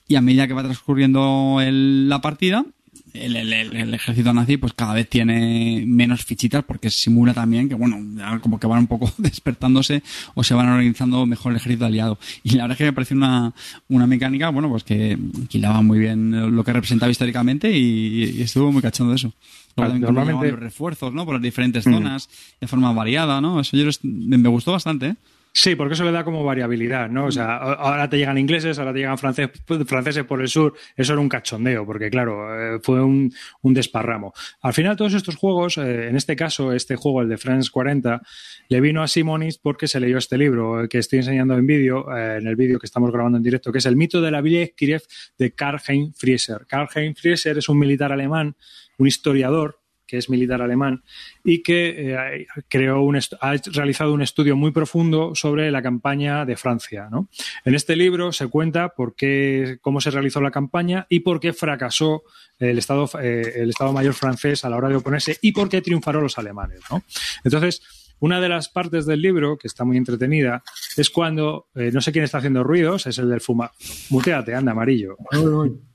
Y 0.08 0.16
a 0.16 0.22
medida 0.22 0.48
que 0.48 0.54
va 0.54 0.64
transcurriendo 0.64 1.60
el- 1.62 2.10
la 2.10 2.22
partida, 2.22 2.66
el, 3.14 3.36
el- 3.36 3.54
el- 3.76 3.94
ejército 3.94 4.34
nazi 4.34 4.58
pues 4.58 4.74
cada 4.74 4.94
vez 4.94 5.10
tiene 5.10 5.84
menos 5.86 6.24
fichitas 6.24 6.64
porque 6.64 6.90
simula 6.90 7.34
también 7.34 7.68
que 7.70 7.76
bueno 7.76 7.98
como 8.42 8.60
que 8.60 8.68
van 8.68 8.80
un 8.80 8.88
poco 8.88 9.12
despertándose 9.18 10.02
o 10.34 10.44
se 10.44 10.54
van 10.54 10.70
organizando 10.70 11.26
mejor 11.26 11.52
el 11.52 11.58
ejército 11.58 11.86
aliado 11.86 12.18
y 12.44 12.52
la 12.56 12.64
verdad 12.64 12.72
es 12.74 12.78
que 12.78 12.84
me 12.86 12.94
parece 12.94 13.14
una, 13.14 13.54
una 13.90 14.08
mecánica 14.08 14.50
bueno 14.50 14.70
pues 14.70 14.84
que, 14.84 15.18
hilaba 15.52 15.82
muy 15.82 16.00
bien 16.00 16.56
lo 16.56 16.64
que 16.64 16.74
representaba 16.74 17.12
históricamente 17.12 17.72
y, 17.78 18.24
y 18.38 18.42
estuvo 18.42 18.72
muy 18.72 18.82
cachondo 18.82 19.14
eso 19.14 19.34
normalmente- 19.76 20.52
los 20.52 20.60
refuerzos 20.60 21.14
no 21.14 21.26
por 21.26 21.36
las 21.36 21.42
diferentes 21.44 21.86
Mm. 21.88 21.94
zonas 21.94 22.30
de 22.60 22.68
forma 22.68 22.92
variada 22.94 23.40
no 23.42 23.60
eso 23.60 23.76
yo 23.78 23.90
me 24.04 24.50
gustó 24.50 24.72
bastante 24.74 25.08
¿eh? 25.08 25.16
Sí, 25.54 25.76
porque 25.76 25.96
eso 25.96 26.06
le 26.06 26.14
da 26.14 26.24
como 26.24 26.46
variabilidad, 26.46 27.10
¿no? 27.10 27.26
O 27.26 27.32
sea, 27.32 27.58
a- 27.58 27.74
ahora 27.74 28.10
te 28.10 28.18
llegan 28.18 28.38
ingleses, 28.38 28.80
ahora 28.80 28.94
te 28.94 29.00
llegan 29.00 29.18
frances- 29.18 29.52
franceses 29.86 30.24
por 30.24 30.40
el 30.42 30.48
sur. 30.48 30.74
Eso 30.96 31.12
era 31.12 31.22
un 31.22 31.28
cachondeo, 31.28 31.86
porque 31.86 32.10
claro, 32.10 32.76
eh, 32.78 32.80
fue 32.82 33.04
un, 33.04 33.34
un 33.62 33.74
desparramo. 33.74 34.34
Al 34.62 34.72
final, 34.74 34.96
todos 34.96 35.14
estos 35.14 35.36
juegos, 35.36 35.78
eh, 35.78 36.08
en 36.08 36.16
este 36.16 36.38
caso, 36.38 36.72
este 36.72 36.96
juego, 36.96 37.22
el 37.22 37.28
de 37.28 37.38
France 37.38 37.70
40, 37.70 38.22
le 38.70 38.80
vino 38.80 39.04
a 39.04 39.10
Simonis 39.10 39.58
porque 39.58 39.90
se 39.90 40.00
leyó 40.00 40.18
este 40.20 40.38
libro 40.38 40.86
eh, 40.86 40.88
que 40.88 41.00
estoy 41.00 41.20
enseñando 41.20 41.54
en 41.58 41.68
vídeo, 41.68 42.06
en 42.18 42.48
el 42.48 42.56
vídeo 42.56 42.80
que 42.80 42.86
estamos 42.86 43.12
grabando 43.12 43.38
en 43.38 43.44
directo, 43.44 43.74
que 43.74 43.80
es 43.80 43.86
El 43.86 43.98
mito 43.98 44.22
de 44.22 44.32
la 44.32 44.40
Ville 44.40 44.74
Kiriev 44.74 45.02
de 45.38 45.52
Karl-Heinz 45.52 46.18
Frieser. 46.18 46.66
Karl-Heinz 46.66 47.20
Frieser 47.20 47.58
es 47.58 47.68
un 47.68 47.78
militar 47.78 48.14
alemán, 48.14 48.56
un 48.98 49.08
historiador 49.08 49.81
que 50.12 50.18
es 50.18 50.30
militar 50.30 50.62
alemán 50.62 51.04
y 51.42 51.64
que 51.64 52.12
eh, 52.12 52.48
creó 52.68 53.02
un 53.02 53.16
ha 53.16 53.54
realizado 53.72 54.14
un 54.14 54.22
estudio 54.22 54.58
muy 54.58 54.72
profundo 54.72 55.36
sobre 55.36 55.72
la 55.72 55.82
campaña 55.82 56.44
de 56.44 56.58
Francia. 56.58 57.08
¿no? 57.10 57.30
En 57.64 57.76
este 57.76 57.96
libro 57.96 58.34
se 58.34 58.48
cuenta 58.48 58.90
por 58.90 59.16
qué, 59.16 59.78
cómo 59.80 60.02
se 60.02 60.12
realizó 60.12 60.42
la 60.42 60.52
campaña 60.52 61.08
y 61.08 61.22
por 61.22 61.40
qué 61.40 61.54
fracasó 61.54 62.24
el 62.60 62.78
Estado, 62.78 63.10
eh, 63.22 63.54
el 63.56 63.70
Estado 63.70 63.94
Mayor 63.94 64.14
francés 64.14 64.66
a 64.66 64.70
la 64.70 64.76
hora 64.76 64.90
de 64.90 64.98
oponerse 64.98 65.38
y 65.42 65.54
por 65.54 65.70
qué 65.70 65.82
triunfaron 65.82 66.24
los 66.24 66.38
alemanes. 66.38 66.82
¿no? 66.90 67.04
Entonces, 67.46 67.82
una 68.20 68.42
de 68.42 68.50
las 68.50 68.68
partes 68.68 69.06
del 69.06 69.22
libro, 69.22 69.58
que 69.58 69.70
está 69.70 69.86
muy 69.86 69.96
entretenida, 69.96 70.62
es 70.98 71.10
cuando, 71.10 71.70
eh, 71.74 71.90
no 71.94 72.02
sé 72.02 72.12
quién 72.12 72.26
está 72.26 72.40
haciendo 72.40 72.66
ruidos, 72.66 73.08
es 73.08 73.18
el 73.18 73.30
del 73.30 73.40
fuma. 73.40 73.72
Muteate, 74.10 74.54
anda, 74.56 74.74
amarillo. 74.74 75.16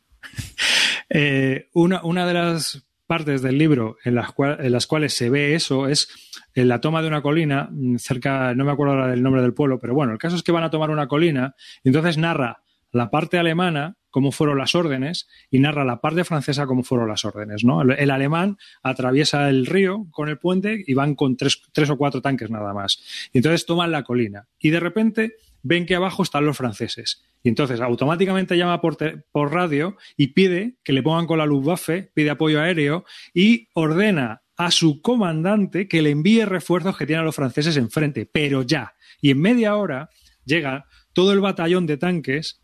Eh, 1.08 1.68
una, 1.74 2.02
una 2.02 2.26
de 2.26 2.34
las 2.34 2.86
partes 3.07 3.42
del 3.42 3.59
libro 3.59 3.96
en 4.04 4.14
las, 4.14 4.34
en 4.38 4.72
las 4.72 4.86
cuales 4.86 5.14
se 5.14 5.30
ve 5.30 5.54
eso 5.54 5.88
es 5.88 6.09
en 6.54 6.68
la 6.68 6.80
toma 6.80 7.02
de 7.02 7.09
una 7.09 7.22
colina 7.22 7.68
mm, 7.70 7.96
cerca, 7.96 8.54
no 8.54 8.64
me 8.64 8.72
acuerdo 8.72 8.94
ahora 8.94 9.09
del 9.09 9.22
nombre 9.22 9.42
del 9.42 9.54
pueblo, 9.54 9.78
pero 9.78 9.94
bueno, 9.94 10.12
el 10.12 10.18
caso 10.18 10.36
es 10.36 10.42
que 10.42 10.52
van 10.52 10.64
a 10.64 10.70
tomar 10.70 10.90
una 10.90 11.09
colina 11.09 11.54
y 11.84 11.88
entonces 11.88 12.18
narra 12.18 12.62
la 12.92 13.11
parte 13.11 13.38
alemana 13.38 13.96
cómo 14.11 14.32
fueron 14.32 14.57
las 14.57 14.74
órdenes 14.74 15.28
y 15.50 15.59
narra 15.59 15.84
la 15.84 16.00
parte 16.00 16.24
francesa 16.24 16.66
cómo 16.66 16.82
fueron 16.82 17.09
las 17.09 17.24
órdenes. 17.24 17.64
¿no? 17.64 17.82
El, 17.82 17.90
el 17.92 18.11
alemán 18.11 18.57
atraviesa 18.82 19.50
el 19.50 19.66
río 19.66 20.07
con 20.11 20.30
el 20.30 20.38
puente 20.38 20.82
y 20.86 20.94
van 20.94 21.14
con 21.14 21.36
tres, 21.36 21.61
tres 21.72 21.90
o 21.90 21.98
cuatro 21.98 22.22
tanques 22.22 22.50
nada 22.50 22.72
más. 22.72 23.28
Y 23.32 23.38
entonces 23.38 23.66
toman 23.66 23.90
la 23.90 24.02
colina 24.04 24.48
y 24.59 24.70
de 24.70 24.80
repente 24.80 25.34
ven 25.62 25.84
que 25.84 25.96
abajo 25.96 26.22
están 26.22 26.46
los 26.46 26.57
franceses. 26.57 27.22
Y 27.47 27.49
entonces 27.49 27.80
automáticamente 27.80 28.59
llama 28.59 28.80
por, 28.80 29.53
radio 29.53 29.97
y 30.16 30.32
pide 30.32 30.78
que 30.82 30.92
le 30.92 31.01
pongan 31.01 31.28
con 31.28 31.38
la 31.38 31.47
Luftwaffe, 31.47 32.11
pide 32.12 32.30
apoyo 32.30 32.61
aéreo 32.61 33.05
y 33.32 33.68
ordena 33.72 34.42
a 34.57 34.72
su 34.72 35.01
comandante 35.01 35.86
que 35.86 36.03
le 36.03 36.11
envíe 36.11 36.44
refuerzos 36.44 36.99
que 36.99 37.07
tienen 37.07 37.24
los 37.24 37.36
franceses 37.36 37.76
enfrente, 37.76 38.26
pero 38.26 38.62
ya. 38.62 38.94
Y 39.20 39.30
en 39.30 39.40
media 39.40 39.76
hora 39.76 40.11
llega 40.44 40.86
todo 41.12 41.32
el 41.32 41.38
batallón 41.38 41.86
de 41.86 41.97
tanques 41.99 42.61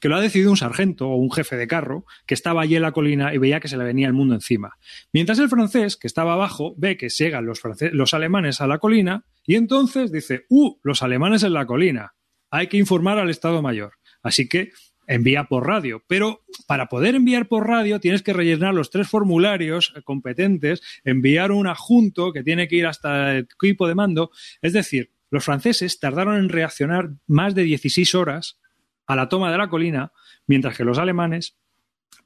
que 0.00 0.08
lo 0.10 0.16
ha 0.16 0.20
decidido 0.20 0.50
un 0.50 0.58
sargento 0.58 1.08
o 1.08 1.16
un 1.16 1.32
jefe 1.32 1.56
de 1.56 1.66
carro 1.66 2.04
que 2.26 2.34
estaba 2.34 2.60
allí 2.60 2.76
en 2.76 2.82
la 2.82 2.92
colina 2.92 3.32
y 3.32 3.38
veía 3.38 3.60
que 3.60 3.68
se 3.68 3.78
le 3.78 3.84
venía 3.84 4.06
el 4.06 4.12
mundo 4.12 4.34
encima. 4.34 4.76
Mientras 5.14 5.38
el 5.38 5.48
francés, 5.48 5.96
que 5.96 6.08
estaba 6.08 6.34
abajo, 6.34 6.74
ve 6.76 6.98
que 6.98 7.08
llegan 7.08 7.46
los, 7.46 7.62
los 7.92 8.12
alemanes 8.12 8.60
a 8.60 8.66
la 8.66 8.80
colina 8.80 9.24
y 9.46 9.54
entonces 9.54 10.12
dice, 10.12 10.44
¡uh! 10.50 10.76
Los 10.82 11.02
alemanes 11.02 11.42
en 11.42 11.54
la 11.54 11.64
colina. 11.64 12.12
Hay 12.50 12.66
que 12.66 12.76
informar 12.76 13.18
al 13.18 13.30
Estado 13.30 13.62
Mayor. 13.62 13.94
Así 14.22 14.48
que 14.48 14.72
envía 15.06 15.44
por 15.44 15.66
radio. 15.66 16.02
Pero 16.06 16.42
para 16.66 16.86
poder 16.86 17.14
enviar 17.14 17.46
por 17.48 17.66
radio 17.66 18.00
tienes 18.00 18.22
que 18.22 18.32
rellenar 18.32 18.74
los 18.74 18.90
tres 18.90 19.08
formularios 19.08 19.94
competentes, 20.04 20.82
enviar 21.04 21.52
un 21.52 21.66
adjunto 21.66 22.32
que 22.32 22.42
tiene 22.42 22.68
que 22.68 22.76
ir 22.76 22.86
hasta 22.86 23.32
el 23.32 23.48
equipo 23.60 23.86
de 23.88 23.94
mando. 23.94 24.30
Es 24.62 24.72
decir, 24.72 25.12
los 25.30 25.44
franceses 25.44 25.98
tardaron 25.98 26.36
en 26.36 26.48
reaccionar 26.48 27.10
más 27.26 27.54
de 27.54 27.62
16 27.62 28.14
horas 28.14 28.58
a 29.06 29.16
la 29.16 29.28
toma 29.28 29.52
de 29.52 29.58
la 29.58 29.68
colina, 29.68 30.12
mientras 30.46 30.76
que 30.76 30.84
los 30.84 30.98
alemanes 30.98 31.56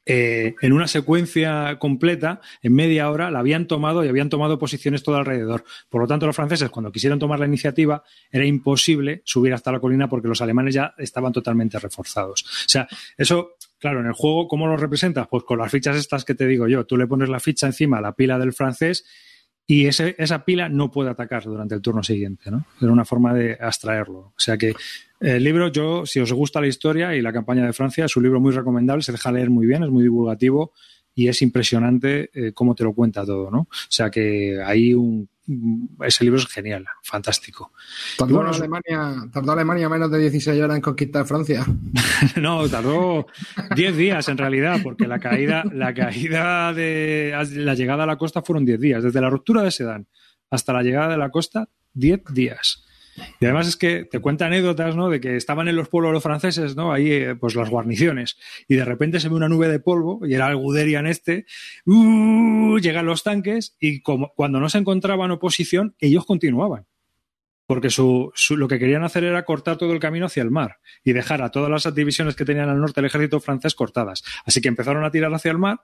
eh, 0.07 0.55
en 0.63 0.73
una 0.73 0.89
secuencia 0.89 1.79
completa, 1.79 2.41
en 2.63 2.75
media 2.75 3.11
hora, 3.11 3.31
la 3.31 3.39
habían 3.39 3.67
tomado 3.67 4.05
y 4.05 4.09
habían 4.09 4.29
tomado 4.29 4.59
posiciones 4.59 5.03
todo 5.03 5.17
alrededor. 5.17 5.65
Por 5.89 6.01
lo 6.01 6.09
tanto, 6.09 6.27
los 6.27 6.35
franceses, 6.35 6.71
cuando 6.71 6.91
quisieron 6.91 7.19
tomar 7.19 7.39
la 7.39 7.47
iniciativa, 7.47 8.03
era 8.33 8.45
imposible 8.45 9.23
subir 9.25 9.53
hasta 9.53 9.71
la 9.71 9.79
colina 9.79 10.09
porque 10.09 10.27
los 10.27 10.41
alemanes 10.41 10.75
ya 10.75 10.95
estaban 10.99 11.33
totalmente 11.33 11.79
reforzados. 11.79 12.43
O 12.43 12.69
sea, 12.69 12.89
eso, 13.19 13.57
claro, 13.79 14.01
en 14.01 14.07
el 14.07 14.13
juego, 14.13 14.49
¿cómo 14.49 14.67
lo 14.67 14.77
representas? 14.77 15.29
Pues 15.29 15.45
con 15.45 15.59
las 15.59 15.71
fichas 15.71 15.97
estas 15.97 16.25
que 16.25 16.35
te 16.35 16.47
digo 16.47 16.67
yo. 16.67 16.87
Tú 16.87 16.97
le 16.97 17.07
pones 17.07 17.29
la 17.29 17.39
ficha 17.39 17.67
encima 17.67 17.99
a 17.99 18.01
la 18.01 18.13
pila 18.13 18.39
del 18.39 18.53
francés 18.53 19.05
y 19.67 19.87
esa 19.87 20.45
pila 20.45 20.69
no 20.69 20.91
puede 20.91 21.11
atacar 21.11 21.45
durante 21.45 21.77
el 21.77 21.83
turno 21.83 22.03
siguiente, 22.03 22.51
¿no? 22.51 22.65
Era 22.81 22.91
una 22.91 23.05
forma 23.05 23.33
de 23.33 23.57
abstraerlo. 23.61 24.19
O 24.19 24.35
sea 24.37 24.59
que 24.59 24.75
el 25.21 25.45
libro, 25.45 25.69
yo, 25.69 26.07
si 26.07 26.19
os 26.19 26.33
gusta 26.33 26.61
la 26.61 26.67
historia 26.67 27.15
y 27.15 27.21
la 27.21 27.33
campaña 27.33 27.65
de 27.65 27.73
Francia, 27.73 28.07
es 28.07 28.17
un 28.17 28.23
libro 28.23 28.41
muy 28.41 28.53
recomendable, 28.53 29.03
se 29.03 29.13
deja 29.13 29.31
leer 29.31 29.51
muy 29.51 29.67
bien, 29.67 29.83
es 29.83 29.91
muy 29.91 30.03
divulgativo 30.03 30.73
y 31.15 31.29
es 31.29 31.43
impresionante 31.43 32.31
eh, 32.33 32.53
cómo 32.53 32.75
te 32.75 32.85
lo 32.85 32.95
cuenta 32.95 33.25
todo, 33.25 33.51
¿no? 33.51 33.61
O 33.61 33.69
sea 33.91 34.11
que 34.11 34.63
ahí 34.65 34.95
un, 34.95 35.29
ese 36.05 36.25
libro 36.25 36.39
es 36.39 36.47
genial, 36.47 36.87
fantástico. 37.03 37.73
Tardó, 38.17 38.37
bueno, 38.37 38.51
Alemania, 38.51 39.29
tardó 39.33 39.53
Alemania 39.53 39.89
menos 39.89 40.11
de 40.11 40.19
16 40.19 40.61
horas 40.61 40.77
en 40.77 40.83
conquistar 40.83 41.27
Francia. 41.27 41.65
No, 42.41 42.69
tardó 42.69 43.27
10 43.75 43.97
días 43.97 44.29
en 44.29 44.39
realidad, 44.39 44.81
porque 44.83 45.07
la 45.07 45.19
caída, 45.19 45.65
la 45.73 45.95
caída 45.95 46.73
de 46.73 47.35
la 47.57 47.75
llegada 47.75 48.05
a 48.05 48.07
la 48.07 48.17
costa 48.17 48.43
fueron 48.43 48.65
10 48.65 48.81
días. 48.81 49.03
Desde 49.03 49.21
la 49.21 49.31
ruptura 49.31 49.63
de 49.63 49.71
Sedán 49.71 50.07
hasta 50.51 50.73
la 50.73 50.83
llegada 50.83 51.09
de 51.09 51.17
la 51.17 51.31
costa, 51.31 51.69
10 51.95 52.25
días. 52.33 52.85
Y 53.41 53.45
además 53.45 53.69
es 53.69 53.77
que 53.77 54.05
te 54.05 54.19
cuenta 54.21 54.47
anécdotas, 54.47 54.97
¿no? 54.97 55.09
De 55.11 55.21
que 55.21 55.37
estaban 55.37 55.69
en 55.69 55.77
los 55.77 55.89
pueblos 55.89 56.13
los 56.13 56.23
franceses, 56.23 56.77
¿no? 56.77 56.93
Ahí, 56.93 57.11
eh, 57.11 57.35
pues 57.35 57.55
las 57.55 57.69
guarniciones. 57.71 58.39
Y 58.69 58.77
de 58.77 58.85
repente 58.85 59.21
se 59.21 59.29
ve 59.29 59.35
una 59.35 59.49
nube 59.49 59.69
de 59.69 59.81
polvo, 59.81 60.21
y 60.27 60.35
era 60.35 60.49
el 60.49 60.57
Guderian 60.57 61.07
este. 61.07 61.47
¡uh! 61.87 62.79
llegan 62.79 63.07
los 63.07 63.23
tanques, 63.23 63.77
y 63.81 64.01
como, 64.01 64.33
cuando 64.35 64.61
no 64.61 64.69
se 64.69 64.79
encontraban 64.79 65.31
oposición, 65.31 65.95
ellos 65.99 66.25
continuaban 66.27 66.87
porque 67.67 67.89
su, 67.91 68.33
su- 68.35 68.57
lo 68.57 68.67
que 68.67 68.81
querían 68.81 69.05
hacer 69.05 69.23
era 69.23 69.45
cortar 69.45 69.77
todo 69.79 69.93
el 69.93 70.01
camino 70.01 70.27
hacia 70.27 70.43
el 70.43 70.51
mar 70.51 70.79
y 71.05 71.13
dejar 71.13 71.41
a 71.41 71.51
todas 71.51 71.71
las 71.71 71.95
divisiones 71.95 72.35
que 72.35 72.45
tenían 72.45 72.69
al 72.69 72.81
norte 72.81 73.01
del 73.01 73.07
ejército 73.07 73.39
francés 73.39 73.77
cortadas. 73.77 74.25
Así 74.45 74.61
que 74.61 74.67
empezaron 74.67 75.05
a 75.05 75.13
tirar 75.13 75.33
hacia 75.33 75.53
el 75.53 75.59
mar 75.59 75.79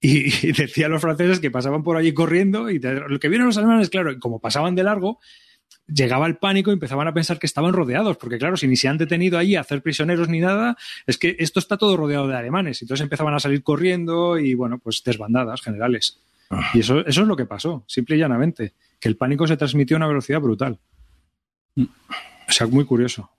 y, 0.00 0.26
y 0.46 0.52
decían 0.52 0.92
los 0.92 1.00
franceses 1.00 1.40
que 1.40 1.50
pasaban 1.50 1.82
por 1.82 1.96
allí 1.96 2.14
corriendo 2.14 2.70
y 2.70 2.78
lo 2.78 3.18
que 3.18 3.28
vieron 3.28 3.48
los 3.48 3.58
alemanes, 3.58 3.90
claro, 3.90 4.16
como 4.20 4.38
pasaban 4.40 4.76
de 4.76 4.84
largo, 4.84 5.18
llegaba 5.88 6.26
el 6.26 6.36
pánico 6.36 6.70
y 6.70 6.74
empezaban 6.74 7.08
a 7.08 7.14
pensar 7.14 7.38
que 7.38 7.46
estaban 7.46 7.72
rodeados, 7.72 8.16
porque 8.16 8.38
claro, 8.38 8.56
si 8.56 8.66
ni 8.66 8.76
se 8.76 8.88
han 8.88 8.98
detenido 8.98 9.38
allí 9.38 9.56
a 9.56 9.60
hacer 9.60 9.82
prisioneros 9.82 10.28
ni 10.28 10.40
nada, 10.40 10.76
es 11.06 11.18
que 11.18 11.36
esto 11.38 11.60
está 11.60 11.76
todo 11.76 11.96
rodeado 11.96 12.28
de 12.28 12.36
alemanes. 12.36 12.82
Entonces 12.82 13.04
empezaban 13.04 13.34
a 13.34 13.40
salir 13.40 13.62
corriendo 13.62 14.38
y 14.38 14.54
bueno, 14.54 14.78
pues 14.78 15.02
desbandadas 15.04 15.62
generales. 15.62 16.20
Y 16.74 16.80
eso, 16.80 17.00
eso 17.00 17.22
es 17.22 17.26
lo 17.26 17.36
que 17.36 17.46
pasó, 17.46 17.84
simple 17.86 18.16
y 18.16 18.20
llanamente, 18.20 18.74
que 19.00 19.08
el 19.08 19.16
pánico 19.16 19.46
se 19.46 19.56
transmitió 19.56 19.96
a 19.96 19.98
una 19.98 20.06
velocidad 20.06 20.40
brutal. 20.40 20.78
O 21.76 22.52
sea, 22.52 22.66
muy 22.66 22.84
curioso. 22.84 23.30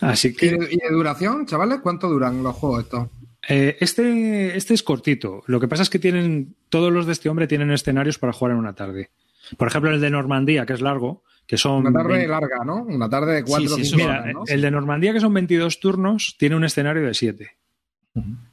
Así 0.00 0.28
¿Y 0.28 0.34
que 0.34 0.50
de, 0.52 0.72
y 0.72 0.76
de 0.76 0.90
duración, 0.90 1.46
chavales? 1.46 1.80
¿Cuánto 1.82 2.08
duran 2.08 2.42
los 2.42 2.54
juegos 2.54 2.84
estos? 2.84 3.08
eh, 3.48 3.76
este, 3.80 4.56
este 4.56 4.74
es 4.74 4.82
cortito. 4.82 5.42
Lo 5.46 5.60
que 5.60 5.68
pasa 5.68 5.82
es 5.82 5.90
que 5.90 5.98
tienen, 5.98 6.56
todos 6.68 6.92
los 6.92 7.06
de 7.06 7.12
este 7.12 7.28
hombre 7.28 7.46
tienen 7.46 7.70
escenarios 7.70 8.18
para 8.18 8.32
jugar 8.32 8.52
en 8.52 8.58
una 8.58 8.74
tarde. 8.74 9.10
Por 9.56 9.68
ejemplo, 9.68 9.90
el 9.90 10.00
de 10.00 10.10
Normandía, 10.10 10.66
que 10.66 10.72
es 10.72 10.80
largo, 10.80 11.22
que 11.46 11.56
son... 11.56 11.86
Una 11.86 11.92
tarde 11.92 12.14
20 12.14 12.28
larga, 12.28 12.64
¿no? 12.64 12.84
Una 12.84 13.08
tarde 13.08 13.34
de 13.34 13.44
4 13.44 13.68
Sí, 13.68 13.84
sí, 13.84 13.90
5 13.90 13.96
Mira, 13.96 14.20
horas, 14.20 14.34
¿no? 14.34 14.44
el 14.46 14.60
de 14.60 14.70
Normandía, 14.70 15.12
que 15.12 15.20
son 15.20 15.34
22 15.34 15.80
turnos, 15.80 16.36
tiene 16.38 16.56
un 16.56 16.64
escenario 16.64 17.02
de 17.06 17.14
7. 17.14 17.50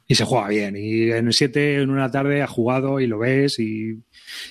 Y 0.06 0.14
se 0.14 0.24
juega 0.24 0.48
bien. 0.48 0.76
Y 0.76 1.10
en 1.10 1.28
el 1.28 1.32
7, 1.32 1.80
en 1.80 1.90
una 1.90 2.10
tarde, 2.10 2.42
ha 2.42 2.46
jugado 2.46 3.00
y 3.00 3.06
lo 3.06 3.18
ves. 3.18 3.58
Y, 3.58 3.98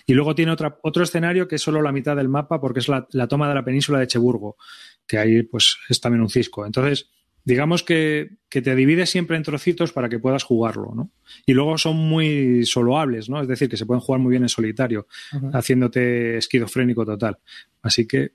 y 0.08 0.14
luego 0.14 0.34
tiene 0.34 0.52
otra, 0.52 0.80
otro 0.82 1.04
escenario 1.04 1.48
que 1.48 1.56
es 1.56 1.62
solo 1.62 1.84
la 1.84 1.92
mitad 1.92 2.16
del 2.16 2.30
mapa, 2.30 2.60
porque 2.60 2.80
es 2.80 2.88
la, 2.88 3.08
la 3.12 3.28
toma 3.28 3.48
de 3.48 3.54
la 3.54 3.64
península 3.64 4.00
de 4.00 4.08
Cheburgo, 4.08 4.58
que 5.06 5.20
ahí 5.20 5.44
pues 5.44 5.78
es 5.88 6.02
también 6.02 6.22
un 6.22 6.30
cisco. 6.30 6.66
Entonces, 6.66 7.12
digamos 7.44 7.84
que, 7.84 8.38
que 8.50 8.62
te 8.62 8.76
divide 8.76 9.06
siempre 9.06 9.38
en 9.38 9.44
trocitos 9.44 9.92
para 9.92 10.10
que 10.10 10.20
puedas 10.20 10.44
jugarlo, 10.44 10.94
¿no? 10.96 11.12
Y 11.46 11.54
luego 11.54 11.78
son 11.78 11.98
muy 11.98 12.66
soloables, 12.66 13.30
¿no? 13.30 13.42
Es 13.42 13.48
decir, 13.48 13.70
que 13.70 13.78
se 13.78 13.86
pueden 13.86 14.02
jugar 14.02 14.22
muy 14.22 14.32
bien 14.32 14.44
en 14.44 14.50
solitario, 14.50 15.08
haciéndote 15.54 16.38
esquizofrénico 16.38 17.06
total. 17.06 17.38
Así 17.82 18.08
que 18.08 18.32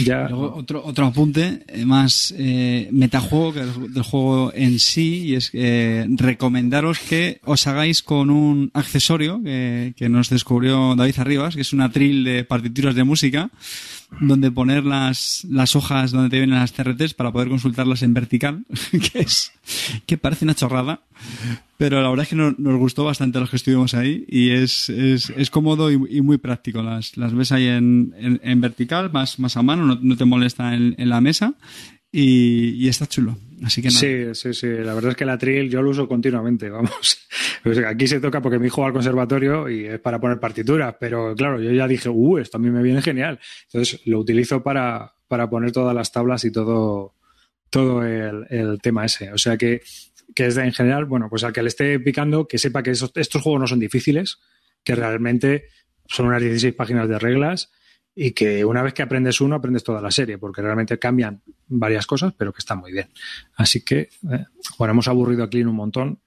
ya... 0.00 0.28
Luego 0.28 0.54
otro, 0.54 0.84
otro 0.84 1.06
apunte 1.06 1.64
eh, 1.68 1.84
más 1.84 2.34
eh, 2.36 2.88
metajuego 2.90 3.52
que 3.52 3.60
del, 3.60 3.92
del 3.92 4.02
juego 4.02 4.52
en 4.54 4.78
sí 4.78 5.26
y 5.26 5.34
es 5.34 5.50
eh, 5.52 6.06
recomendaros 6.08 6.98
que 6.98 7.40
os 7.44 7.66
hagáis 7.66 8.02
con 8.02 8.30
un 8.30 8.70
accesorio 8.74 9.40
que, 9.42 9.94
que 9.96 10.08
nos 10.08 10.30
descubrió 10.30 10.96
David 10.96 11.18
Arribas, 11.18 11.54
que 11.54 11.62
es 11.62 11.72
un 11.72 11.80
atril 11.80 12.24
de 12.24 12.44
partituras 12.44 12.94
de 12.94 13.04
música 13.04 13.50
donde 14.20 14.50
poner 14.50 14.84
las, 14.84 15.44
las 15.50 15.76
hojas 15.76 16.10
donde 16.12 16.30
te 16.30 16.38
vienen 16.38 16.58
las 16.58 16.72
TRTs 16.72 17.14
para 17.14 17.30
poder 17.30 17.48
consultarlas 17.48 18.02
en 18.02 18.14
vertical, 18.14 18.64
que 19.12 19.20
es 19.20 19.52
que 20.06 20.16
parece 20.18 20.44
una 20.44 20.54
chorrada, 20.54 21.02
pero 21.76 22.02
la 22.02 22.08
verdad 22.08 22.22
es 22.24 22.28
que 22.30 22.36
no- 22.36 22.54
nos 22.58 22.78
gustó 22.78 23.04
bastante 23.04 23.38
los 23.38 23.50
que 23.50 23.56
estuvimos 23.56 23.94
ahí 23.94 24.24
y 24.28 24.50
es, 24.50 24.88
es, 24.88 25.30
es 25.36 25.50
cómodo 25.50 25.90
y, 25.92 25.94
y 26.18 26.20
muy 26.22 26.38
práctico. 26.38 26.82
Las, 26.82 27.16
las 27.16 27.34
ves 27.34 27.52
ahí 27.52 27.66
en, 27.66 28.14
en, 28.18 28.40
en 28.42 28.60
vertical, 28.60 29.10
más, 29.12 29.38
más 29.38 29.56
a 29.56 29.62
mano, 29.62 29.84
no, 29.84 29.98
no 30.00 30.16
te 30.16 30.24
molesta 30.24 30.74
en, 30.74 30.94
en 30.98 31.08
la 31.10 31.20
mesa 31.20 31.54
y, 32.10 32.88
está 32.88 33.06
chulo. 33.06 33.36
Así 33.62 33.82
que. 33.82 33.90
Sí, 33.90 34.34
sí, 34.34 34.54
sí. 34.54 34.66
La 34.66 34.94
verdad 34.94 35.10
es 35.10 35.16
que 35.16 35.24
el 35.24 35.30
atril 35.30 35.68
yo 35.68 35.82
lo 35.82 35.90
uso 35.90 36.08
continuamente, 36.08 36.70
vamos. 36.70 37.28
Aquí 37.86 38.06
se 38.06 38.20
toca 38.20 38.40
porque 38.40 38.58
mi 38.58 38.68
hijo 38.68 38.80
va 38.80 38.88
al 38.88 38.92
conservatorio 38.92 39.68
y 39.68 39.86
es 39.86 40.00
para 40.00 40.20
poner 40.20 40.38
partituras, 40.40 40.94
pero 40.98 41.34
claro, 41.34 41.60
yo 41.60 41.70
ya 41.72 41.86
dije, 41.86 42.08
uh, 42.08 42.38
esto 42.38 42.56
a 42.56 42.60
mí 42.60 42.70
me 42.70 42.82
viene 42.82 43.02
genial. 43.02 43.38
Entonces 43.64 44.00
lo 44.06 44.20
utilizo 44.20 44.62
para, 44.62 45.12
para 45.26 45.50
poner 45.50 45.72
todas 45.72 45.94
las 45.94 46.10
tablas 46.12 46.44
y 46.44 46.52
todo, 46.52 47.14
todo 47.68 48.04
el, 48.04 48.78
tema 48.80 49.04
ese. 49.04 49.32
O 49.32 49.38
sea 49.38 49.56
que, 49.56 49.82
que 50.34 50.46
es 50.46 50.56
en 50.56 50.72
general, 50.72 51.04
bueno, 51.04 51.28
pues 51.28 51.44
al 51.44 51.52
que 51.52 51.62
le 51.62 51.68
esté 51.68 51.98
picando, 52.00 52.46
que 52.46 52.58
sepa 52.58 52.82
que 52.82 52.92
estos 52.92 53.42
juegos 53.42 53.60
no 53.60 53.66
son 53.66 53.80
difíciles, 53.80 54.38
que 54.82 54.94
realmente 54.94 55.66
son 56.06 56.26
unas 56.26 56.40
16 56.40 56.74
páginas 56.74 57.08
de 57.08 57.18
reglas 57.18 57.70
y 58.20 58.32
que 58.32 58.64
una 58.64 58.82
vez 58.82 58.94
que 58.94 59.02
aprendes 59.02 59.40
uno, 59.40 59.54
aprendes 59.54 59.84
toda 59.84 60.02
la 60.02 60.10
serie, 60.10 60.38
porque 60.38 60.60
realmente 60.60 60.98
cambian 60.98 61.40
varias 61.68 62.04
cosas, 62.04 62.34
pero 62.36 62.52
que 62.52 62.58
están 62.58 62.80
muy 62.80 62.90
bien. 62.90 63.08
Así 63.54 63.84
que, 63.84 64.08
eh, 64.28 64.44
bueno, 64.76 64.90
hemos 64.90 65.06
aburrido 65.06 65.44
a 65.44 65.48
Clean 65.48 65.68
un 65.68 65.76
montón. 65.76 66.18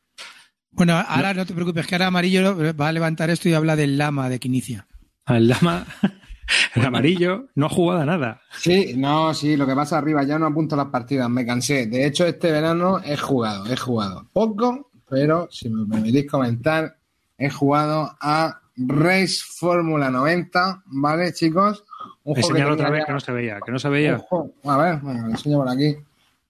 Bueno, 0.72 0.94
ahora 0.96 1.34
no 1.34 1.46
te 1.46 1.54
preocupes, 1.54 1.86
que 1.86 1.96
ahora 1.96 2.08
Amarillo 2.08 2.74
va 2.76 2.88
a 2.88 2.94
levantar 2.94 3.30
esto 3.30 3.50
y 3.50 3.54
habla 3.54 3.76
del 3.76 3.98
lama 3.98 4.30
de 4.30 4.40
Quinicia. 4.40 4.88
Al 5.26 5.50
Lama, 5.50 5.86
el 6.76 6.86
amarillo, 6.86 7.50
no 7.56 7.66
ha 7.66 7.70
jugado 7.70 8.00
a 8.00 8.06
nada. 8.06 8.42
Sí, 8.58 8.94
no, 8.96 9.34
sí, 9.34 9.58
lo 9.58 9.68
que 9.68 9.76
pasa 9.76 9.98
arriba, 9.98 10.24
ya 10.24 10.40
no 10.40 10.46
apunto 10.46 10.78
las 10.78 10.88
partidas, 10.88 11.30
me 11.30 11.46
cansé. 11.46 11.88
De 11.88 12.06
hecho, 12.06 12.26
este 12.26 12.54
verano 12.54 13.02
he 13.04 13.18
jugado, 13.18 13.66
he 13.66 13.76
jugado 13.76 14.30
poco, 14.32 14.92
pero 15.10 15.50
si 15.52 15.70
me 15.70 15.86
permitís 15.86 16.32
comentar, 16.32 16.96
he 17.38 17.50
jugado 17.50 18.16
a 18.22 18.62
Race 18.88 19.42
Fórmula 19.46 20.10
90, 20.10 20.84
¿vale, 20.86 21.34
chicos? 21.34 21.84
Un 22.24 22.36
otra 22.74 22.90
vez 22.90 23.02
ya- 23.02 23.06
que 23.06 23.14
no 23.14 23.20
se 23.20 23.32
veía, 23.32 23.60
que 23.66 23.72
no 23.72 23.80
se 23.80 23.90
veía. 23.90 24.18
juego- 24.20 24.52
a 24.66 24.78
ver, 24.78 25.00
bueno, 25.02 25.22
lo 25.28 25.32
enseño 25.32 25.58
por 25.60 25.70
aquí. 25.70 25.96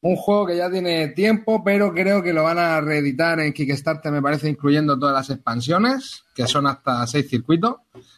Un 0.03 0.15
juego 0.15 0.47
que 0.47 0.57
ya 0.57 0.69
tiene 0.71 1.09
tiempo, 1.09 1.63
pero 1.63 1.93
creo 1.93 2.23
que 2.23 2.33
lo 2.33 2.43
van 2.43 2.57
a 2.57 2.81
reeditar 2.81 3.39
en 3.39 3.53
Kickstarter, 3.53 4.11
me 4.11 4.21
parece, 4.21 4.49
incluyendo 4.49 4.97
todas 4.97 5.13
las 5.13 5.29
expansiones, 5.29 6.23
que 6.33 6.47
son 6.47 6.65
hasta 6.65 7.05
seis 7.05 7.29
circuitos. 7.29 7.75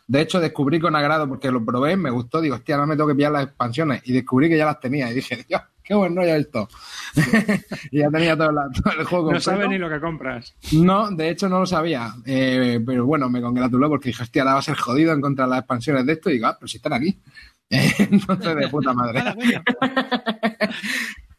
De 0.07 0.21
hecho, 0.21 0.39
descubrí 0.39 0.79
con 0.79 0.95
agrado, 0.95 1.27
porque 1.27 1.51
lo 1.51 1.63
probé, 1.65 1.97
me 1.97 2.09
gustó, 2.09 2.39
digo, 2.39 2.55
hostia, 2.55 2.77
no 2.77 2.87
me 2.87 2.95
tengo 2.95 3.09
que 3.09 3.15
pillar 3.15 3.33
las 3.33 3.43
expansiones. 3.43 4.01
Y 4.05 4.13
descubrí 4.13 4.47
que 4.47 4.57
ya 4.57 4.65
las 4.65 4.79
tenía. 4.79 5.11
Y 5.11 5.13
dije, 5.13 5.43
Dios, 5.47 5.61
qué 5.87 5.93
bueno 5.93 6.23
ya 6.25 6.37
esto. 6.37 6.67
y 7.91 7.99
ya 7.99 8.09
tenía 8.09 8.35
todo, 8.37 8.51
la- 8.51 8.69
todo 8.71 8.93
el 8.99 9.05
juego 9.05 9.25
No 9.25 9.31
completo. 9.37 9.41
sabe 9.41 9.67
ni 9.67 9.77
lo 9.77 9.89
que 9.89 9.99
compras. 9.99 10.53
No, 10.71 11.09
de 11.11 11.29
hecho 11.29 11.49
no 11.49 11.59
lo 11.59 11.65
sabía. 11.65 12.13
Eh, 12.25 12.79
pero 12.85 13.05
bueno, 13.05 13.29
me 13.29 13.41
congratuló 13.41 13.89
porque 13.89 14.09
dije, 14.09 14.23
hostia, 14.23 14.41
ahora 14.43 14.53
va 14.53 14.59
a 14.59 14.63
ser 14.63 14.75
jodido 14.75 15.13
encontrar 15.13 15.47
las 15.49 15.59
expansiones 15.59 16.05
de 16.05 16.13
esto. 16.13 16.29
Y 16.29 16.33
digo, 16.33 16.47
ah, 16.47 16.55
pero 16.59 16.67
si 16.67 16.77
están 16.77 16.93
aquí. 16.93 17.17
Entonces, 17.69 18.55
de 18.55 18.67
puta 18.67 18.93
madre. 18.93 19.23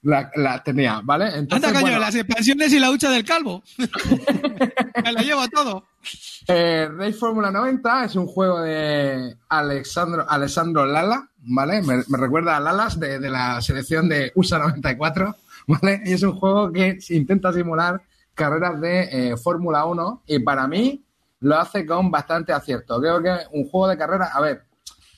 La, 0.04 0.30
la 0.36 0.62
tenía, 0.62 1.00
¿vale? 1.02 1.30
Entonces, 1.34 1.66
Anda, 1.68 1.80
bueno, 1.80 1.98
las 1.98 2.14
expansiones 2.14 2.72
y 2.72 2.78
la 2.78 2.90
hucha 2.90 3.10
del 3.10 3.24
calvo. 3.24 3.62
Me 5.02 5.12
lo 5.12 5.20
llevo 5.20 5.48
todo. 5.48 5.86
eh, 6.48 6.88
Race 6.94 7.14
Fórmula 7.14 7.50
90 7.50 8.04
es 8.04 8.16
un 8.16 8.26
juego 8.26 8.60
de 8.60 9.34
Alexandro, 9.48 10.26
Alessandro 10.28 10.84
Lala, 10.84 11.30
¿vale? 11.38 11.80
Me, 11.82 12.02
me 12.08 12.18
recuerda 12.18 12.56
a 12.56 12.60
Lalas 12.60 13.00
de, 13.00 13.18
de 13.18 13.30
la 13.30 13.60
selección 13.62 14.08
de 14.08 14.30
USA 14.34 14.58
94, 14.58 15.34
¿vale? 15.68 16.02
Y 16.04 16.12
es 16.12 16.22
un 16.22 16.32
juego 16.38 16.70
que 16.70 16.98
intenta 17.08 17.52
simular 17.52 18.02
carreras 18.34 18.80
de 18.80 19.30
eh, 19.30 19.36
Fórmula 19.38 19.86
1 19.86 20.24
y 20.26 20.38
para 20.40 20.68
mí 20.68 21.02
lo 21.40 21.58
hace 21.58 21.86
con 21.86 22.10
bastante 22.10 22.52
acierto. 22.52 23.00
Creo 23.00 23.22
que 23.22 23.34
un 23.52 23.68
juego 23.70 23.88
de 23.88 23.96
carrera, 23.96 24.26
a 24.34 24.40
ver, 24.42 24.64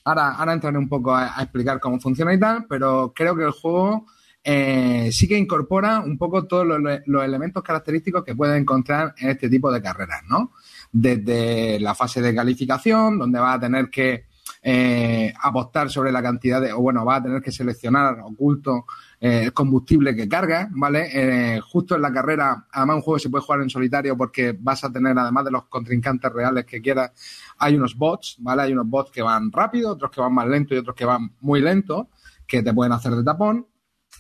ahora, 0.04 0.30
ahora 0.36 0.52
entraré 0.52 0.78
un 0.78 0.88
poco 0.88 1.12
a, 1.14 1.36
a 1.38 1.42
explicar 1.42 1.80
cómo 1.80 1.98
funciona 1.98 2.32
y 2.32 2.38
tal, 2.38 2.66
pero 2.68 3.12
creo 3.14 3.34
que 3.34 3.44
el 3.44 3.50
juego 3.52 4.06
eh, 4.48 5.10
sí 5.10 5.26
que 5.26 5.36
incorpora 5.36 5.98
un 5.98 6.16
poco 6.16 6.46
todos 6.46 6.64
los, 6.64 7.24
elementos 7.24 7.64
característicos 7.64 8.22
que 8.22 8.36
puedes 8.36 8.56
encontrar 8.56 9.12
en 9.18 9.30
este 9.30 9.50
tipo 9.50 9.72
de 9.72 9.82
carreras, 9.82 10.22
¿no? 10.28 10.52
Desde 10.92 11.80
la 11.80 11.96
fase 11.96 12.22
de 12.22 12.32
calificación, 12.32 13.18
donde 13.18 13.40
vas 13.40 13.56
a 13.56 13.60
tener 13.60 13.90
que 13.90 14.26
eh, 14.62 15.34
apostar 15.42 15.90
sobre 15.90 16.12
la 16.12 16.22
cantidad 16.22 16.60
de, 16.60 16.72
o 16.72 16.78
bueno, 16.78 17.04
vas 17.04 17.18
a 17.18 17.22
tener 17.24 17.42
que 17.42 17.50
seleccionar 17.50 18.20
oculto 18.20 18.86
eh, 19.20 19.42
el 19.46 19.52
combustible 19.52 20.14
que 20.14 20.28
cargas, 20.28 20.68
¿vale? 20.70 21.08
Eh, 21.12 21.60
justo 21.60 21.96
en 21.96 22.02
la 22.02 22.12
carrera, 22.12 22.66
además 22.70 22.96
un 22.98 23.02
juego 23.02 23.18
se 23.18 23.30
puede 23.30 23.42
jugar 23.42 23.62
en 23.62 23.70
solitario 23.70 24.16
porque 24.16 24.56
vas 24.56 24.84
a 24.84 24.92
tener, 24.92 25.18
además 25.18 25.44
de 25.44 25.50
los 25.50 25.64
contrincantes 25.64 26.32
reales 26.32 26.64
que 26.66 26.80
quieras, 26.80 27.10
hay 27.58 27.74
unos 27.74 27.96
bots, 27.96 28.36
¿vale? 28.38 28.62
Hay 28.62 28.72
unos 28.72 28.88
bots 28.88 29.10
que 29.10 29.22
van 29.22 29.50
rápido, 29.50 29.90
otros 29.90 30.12
que 30.12 30.20
van 30.20 30.32
más 30.32 30.46
lento 30.46 30.72
y 30.72 30.78
otros 30.78 30.94
que 30.94 31.04
van 31.04 31.32
muy 31.40 31.60
lento, 31.60 32.10
que 32.46 32.62
te 32.62 32.72
pueden 32.72 32.92
hacer 32.92 33.10
de 33.12 33.24
tapón. 33.24 33.66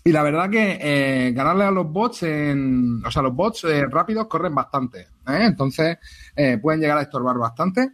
Y 0.06 0.12
la 0.12 0.22
verdad 0.22 0.48
que 0.48 0.78
eh, 0.80 1.32
ganarle 1.32 1.64
a 1.64 1.72
los 1.72 1.90
bots, 1.90 2.22
en, 2.22 3.04
o 3.04 3.10
sea, 3.10 3.22
los 3.22 3.34
bots 3.34 3.64
eh, 3.64 3.86
rápidos 3.86 4.28
corren 4.28 4.54
bastante, 4.54 5.00
¿eh? 5.00 5.40
entonces 5.42 5.98
eh, 6.36 6.58
pueden 6.58 6.80
llegar 6.80 6.96
a 6.96 7.02
estorbar 7.02 7.36
bastante. 7.36 7.90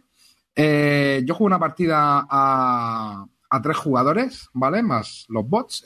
Yo 0.55 1.33
jugué 1.33 1.47
una 1.47 1.57
partida 1.57 2.27
a, 2.29 3.25
a 3.49 3.61
tres 3.63 3.77
jugadores, 3.77 4.47
¿vale? 4.53 4.83
Más 4.83 5.25
los 5.29 5.49
bots. 5.49 5.85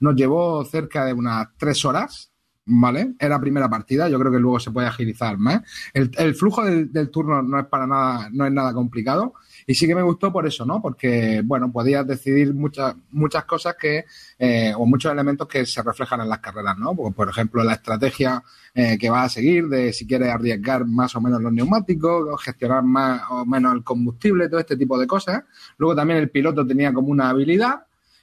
Nos 0.00 0.16
llevó 0.16 0.64
cerca 0.64 1.04
de 1.04 1.12
unas 1.12 1.46
tres 1.56 1.84
horas, 1.84 2.32
¿vale? 2.66 3.14
Era 3.20 3.40
primera 3.40 3.70
partida, 3.70 4.08
yo 4.08 4.18
creo 4.18 4.32
que 4.32 4.40
luego 4.40 4.58
se 4.58 4.72
puede 4.72 4.88
agilizar 4.88 5.38
más. 5.38 5.62
El, 5.94 6.10
el 6.18 6.34
flujo 6.34 6.64
del, 6.64 6.92
del 6.92 7.10
turno 7.10 7.42
no 7.44 7.60
es 7.60 7.66
para 7.66 7.86
nada, 7.86 8.28
no 8.32 8.44
es 8.44 8.50
nada 8.50 8.72
complicado. 8.72 9.34
Y 9.68 9.74
sí 9.74 9.86
que 9.86 9.94
me 9.94 10.00
gustó 10.00 10.32
por 10.32 10.46
eso, 10.46 10.64
¿no? 10.64 10.80
Porque, 10.80 11.42
bueno, 11.44 11.70
podías 11.70 12.06
decidir 12.06 12.54
muchas, 12.54 12.96
muchas 13.10 13.44
cosas 13.44 13.76
que, 13.78 14.06
eh, 14.38 14.72
o 14.74 14.86
muchos 14.86 15.12
elementos 15.12 15.46
que 15.46 15.66
se 15.66 15.82
reflejan 15.82 16.22
en 16.22 16.30
las 16.30 16.38
carreras, 16.38 16.78
¿no? 16.78 16.96
Por, 16.96 17.12
por 17.14 17.28
ejemplo, 17.28 17.62
la 17.62 17.74
estrategia 17.74 18.42
eh, 18.74 18.96
que 18.98 19.10
vas 19.10 19.26
a 19.26 19.28
seguir 19.28 19.68
de 19.68 19.92
si 19.92 20.06
quieres 20.06 20.30
arriesgar 20.30 20.86
más 20.86 21.14
o 21.16 21.20
menos 21.20 21.42
los 21.42 21.52
neumáticos, 21.52 22.42
gestionar 22.42 22.82
más 22.82 23.20
o 23.28 23.44
menos 23.44 23.74
el 23.74 23.84
combustible, 23.84 24.48
todo 24.48 24.58
este 24.58 24.78
tipo 24.78 24.98
de 24.98 25.06
cosas. 25.06 25.44
Luego 25.76 25.94
también 25.94 26.18
el 26.18 26.30
piloto 26.30 26.66
tenía 26.66 26.90
como 26.94 27.08
una 27.08 27.28
habilidad 27.28 27.82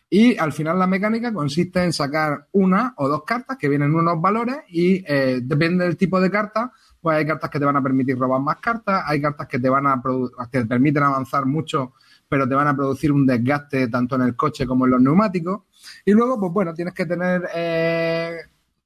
y 0.09 0.37
al 0.37 0.53
final 0.53 0.77
la 0.77 0.87
mecánica 0.87 1.33
consiste 1.33 1.83
en 1.83 1.91
sacar 1.91 2.47
una 2.53 2.93
o 2.97 3.07
dos 3.07 3.23
cartas 3.23 3.57
que 3.57 3.69
vienen 3.69 3.93
unos 3.93 4.21
valores 4.21 4.57
y 4.69 5.03
eh, 5.07 5.41
depende 5.43 5.83
del 5.83 5.97
tipo 5.97 6.21
de 6.21 6.29
carta, 6.29 6.71
pues 7.05 7.17
hay 7.17 7.27
cartas 7.27 7.51
que 7.51 7.59
te 7.59 7.65
van 7.65 7.75
a 7.75 7.83
permitir 7.83 8.17
robar 8.17 8.41
más 8.41 8.55
cartas, 8.55 9.03
hay 9.05 9.21
cartas 9.21 9.47
que 9.47 9.59
te 9.59 9.69
van 9.69 9.85
a 9.85 10.01
que 10.51 10.61
te 10.61 10.65
permiten 10.65 11.03
avanzar 11.03 11.45
mucho, 11.45 11.93
pero 12.27 12.49
te 12.49 12.55
van 12.55 12.67
a 12.67 12.75
producir 12.75 13.11
un 13.11 13.27
desgaste 13.27 13.89
tanto 13.89 14.15
en 14.15 14.23
el 14.23 14.35
coche 14.35 14.65
como 14.65 14.85
en 14.85 14.91
los 14.93 15.01
neumáticos. 15.01 15.65
Y 16.03 16.13
luego, 16.13 16.39
pues 16.39 16.51
bueno, 16.51 16.73
tienes 16.73 16.95
que 16.95 17.05
tener 17.05 17.47
eh, 17.53 18.37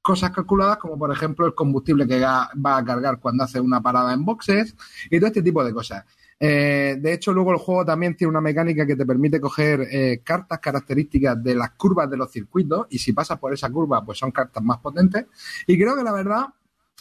cosas 0.02 0.32
calculadas 0.32 0.76
como 0.76 0.98
por 0.98 1.10
ejemplo 1.10 1.46
el 1.46 1.54
combustible 1.54 2.06
que 2.06 2.20
va 2.20 2.76
a 2.76 2.84
cargar 2.84 3.18
cuando 3.20 3.44
hace 3.44 3.58
una 3.58 3.80
parada 3.80 4.12
en 4.12 4.22
boxes 4.22 4.76
y 5.10 5.18
todo 5.18 5.28
este 5.28 5.42
tipo 5.42 5.64
de 5.64 5.72
cosas. 5.72 6.04
Eh, 6.38 6.98
de 7.00 7.14
hecho, 7.14 7.32
luego 7.32 7.52
el 7.52 7.58
juego 7.58 7.86
también 7.86 8.14
tiene 8.14 8.32
una 8.32 8.42
mecánica 8.42 8.84
que 8.84 8.96
te 8.96 9.06
permite 9.06 9.40
coger 9.40 9.80
eh, 9.90 10.20
cartas 10.22 10.58
características 10.58 11.42
de 11.42 11.54
las 11.54 11.70
curvas 11.70 12.10
de 12.10 12.18
los 12.18 12.30
circuitos 12.30 12.86
y 12.90 12.98
si 12.98 13.14
pasas 13.14 13.38
por 13.38 13.54
esa 13.54 13.70
curva, 13.70 14.04
pues 14.04 14.18
son 14.18 14.30
cartas 14.30 14.62
más 14.62 14.76
potentes. 14.76 15.24
Y 15.66 15.78
creo 15.78 15.96
que 15.96 16.02
la 16.02 16.12
verdad 16.12 16.48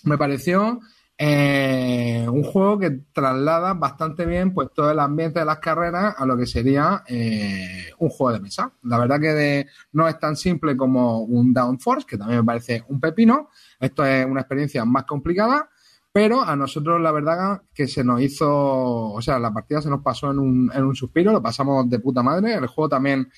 me 0.03 0.17
pareció 0.17 0.79
eh, 1.21 2.25
un 2.31 2.43
juego 2.43 2.79
que 2.79 2.91
traslada 3.11 3.73
bastante 3.73 4.25
bien 4.25 4.53
pues 4.53 4.69
todo 4.73 4.89
el 4.89 4.99
ambiente 4.99 5.39
de 5.39 5.45
las 5.45 5.59
carreras 5.59 6.15
a 6.17 6.25
lo 6.25 6.37
que 6.37 6.45
sería 6.45 7.03
eh, 7.07 7.91
un 7.97 8.07
juego 8.07 8.31
de 8.31 8.39
mesa. 8.39 8.71
La 8.83 8.97
verdad 8.97 9.19
que 9.19 9.67
no 9.91 10.07
es 10.07 10.17
tan 10.17 10.37
simple 10.37 10.77
como 10.77 11.19
un 11.23 11.53
Downforce, 11.53 12.07
que 12.07 12.17
también 12.17 12.39
me 12.39 12.45
parece 12.45 12.85
un 12.87 13.01
pepino. 13.01 13.49
Esto 13.81 14.05
es 14.05 14.25
una 14.25 14.39
experiencia 14.39 14.85
más 14.85 15.03
complicada, 15.03 15.69
pero 16.13 16.41
a 16.41 16.55
nosotros 16.55 17.01
la 17.01 17.11
verdad 17.11 17.63
que 17.73 17.89
se 17.89 18.01
nos 18.01 18.21
hizo, 18.21 19.11
o 19.11 19.21
sea, 19.21 19.39
la 19.39 19.51
partida 19.51 19.81
se 19.81 19.89
nos 19.89 20.01
pasó 20.01 20.31
en 20.31 20.39
un, 20.39 20.71
en 20.73 20.85
un 20.85 20.95
suspiro, 20.95 21.33
lo 21.33 21.41
pasamos 21.41 21.89
de 21.89 21.99
puta 21.99 22.23
madre. 22.23 22.53
El 22.53 22.67
juego 22.67 22.87
también, 22.87 23.29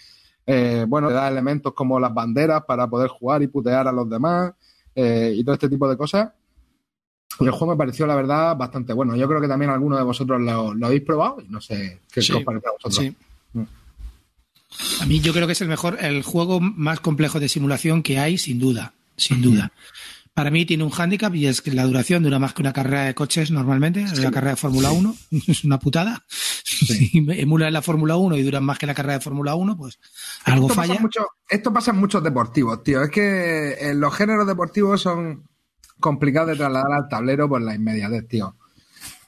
eh, 0.45 0.85
bueno, 0.87 1.07
te 1.07 1.15
da 1.15 1.27
elementos 1.27 1.73
como 1.73 1.99
las 1.99 2.13
banderas 2.13 2.63
para 2.63 2.87
poder 2.87 3.09
jugar 3.09 3.41
y 3.41 3.47
putear 3.47 3.87
a 3.87 3.91
los 3.91 4.07
demás 4.07 4.53
y 4.93 5.43
todo 5.43 5.53
este 5.55 5.69
tipo 5.69 5.89
de 5.89 5.97
cosas. 5.97 6.29
El 7.45 7.51
juego 7.51 7.73
me 7.73 7.77
pareció, 7.77 8.05
la 8.07 8.15
verdad, 8.15 8.55
bastante 8.55 8.93
bueno. 8.93 9.15
Yo 9.15 9.27
creo 9.27 9.41
que 9.41 9.47
también 9.47 9.71
algunos 9.71 9.97
de 9.97 10.05
vosotros 10.05 10.39
lo, 10.41 10.73
lo 10.73 10.85
habéis 10.85 11.01
probado 11.01 11.41
y 11.41 11.49
no 11.49 11.61
sé 11.61 12.01
qué, 12.11 12.21
Sí, 12.21 12.33
os 12.33 12.43
parece 12.43 12.67
a 12.67 12.71
vosotros. 12.71 12.95
Sí. 12.95 13.15
A 15.01 15.05
mí 15.05 15.19
yo 15.19 15.33
creo 15.33 15.47
que 15.47 15.53
es 15.53 15.61
el 15.61 15.67
mejor, 15.67 15.97
el 16.01 16.23
juego 16.23 16.59
más 16.59 16.99
complejo 16.99 17.39
de 17.39 17.49
simulación 17.49 18.03
que 18.03 18.19
hay, 18.19 18.37
sin 18.37 18.59
duda, 18.59 18.93
sin 19.17 19.41
duda. 19.41 19.71
Para 20.33 20.49
mí 20.49 20.65
tiene 20.65 20.85
un 20.85 20.91
hándicap 20.91 21.35
y 21.35 21.45
es 21.47 21.61
que 21.61 21.71
la 21.71 21.83
duración 21.83 22.23
dura 22.23 22.39
más 22.39 22.53
que 22.53 22.61
una 22.61 22.71
carrera 22.71 23.03
de 23.03 23.13
coches 23.13 23.51
normalmente, 23.51 24.05
una 24.17 24.31
carrera 24.31 24.51
de 24.51 24.55
Fórmula 24.55 24.91
1, 24.91 25.15
es 25.47 25.63
una 25.63 25.79
putada. 25.79 26.23
Si 26.63 27.11
emula 27.13 27.69
la 27.69 27.83
Fórmula 27.83 28.15
1 28.15 28.37
y 28.37 28.41
duran 28.41 28.63
más 28.63 28.79
que 28.79 28.87
la 28.87 28.95
carrera 28.95 29.15
de 29.15 29.19
Fórmula 29.19 29.53
1, 29.53 29.77
pues 29.77 29.99
algo 30.45 30.65
esto 30.65 30.73
falla. 30.73 30.93
Pasa 30.93 31.01
mucho, 31.01 31.27
esto 31.47 31.73
pasa 31.73 31.91
en 31.91 31.97
muchos 31.97 32.23
deportivos, 32.23 32.81
tío. 32.81 33.03
Es 33.03 33.11
que 33.11 33.73
en 33.73 33.99
los 33.99 34.15
géneros 34.15 34.47
deportivos 34.47 34.99
son 34.99 35.43
complicados 36.01 36.49
de 36.49 36.55
trasladar 36.57 36.91
al 36.91 37.07
tablero 37.07 37.47
por 37.47 37.61
la 37.61 37.73
inmediatez, 37.73 38.27
tío. 38.27 38.55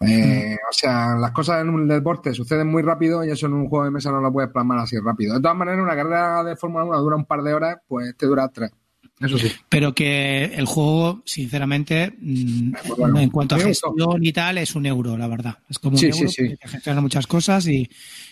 Eh, 0.01 0.57
O 0.69 0.73
sea, 0.73 1.15
las 1.15 1.31
cosas 1.31 1.61
en 1.61 1.69
un 1.69 1.87
deporte 1.87 2.33
suceden 2.33 2.67
muy 2.67 2.81
rápido 2.83 3.23
y 3.23 3.29
eso 3.31 3.45
en 3.45 3.53
un 3.53 3.69
juego 3.69 3.85
de 3.85 3.91
mesa 3.91 4.11
no 4.11 4.19
lo 4.19 4.33
puedes 4.33 4.51
plasmar 4.51 4.79
así 4.79 4.97
rápido. 4.99 5.35
De 5.35 5.41
todas 5.41 5.55
maneras, 5.55 5.79
una 5.81 5.95
carrera 5.95 6.43
de 6.43 6.55
Fórmula 6.57 6.83
1 6.85 6.99
dura 7.01 7.15
un 7.15 7.25
par 7.25 7.41
de 7.41 7.53
horas, 7.53 7.77
pues 7.87 8.15
te 8.17 8.25
dura 8.25 8.49
tres. 8.49 8.71
Eso 9.21 9.37
sí. 9.37 9.49
Pero 9.69 9.93
que 9.93 10.45
el 10.45 10.65
juego, 10.65 11.21
sinceramente, 11.25 12.13
mm, 12.19 12.71
Pues 12.85 12.97
bueno, 12.97 13.19
en 13.19 13.29
cuanto 13.29 13.55
a 13.55 13.59
gestión 13.59 14.25
y 14.25 14.33
tal, 14.33 14.57
es 14.57 14.75
un 14.75 14.85
euro, 14.85 15.15
la 15.17 15.27
verdad. 15.27 15.57
Es 15.69 15.79
como 15.79 15.93
un 15.93 15.99
Sí, 15.99 16.07
euro 16.07 16.17
sí, 16.17 16.27
sí. 16.27 16.57
que 16.59 16.67
gestiona 16.67 16.99
muchas 16.99 17.25
cosas 17.27 17.65
y, 17.67 17.87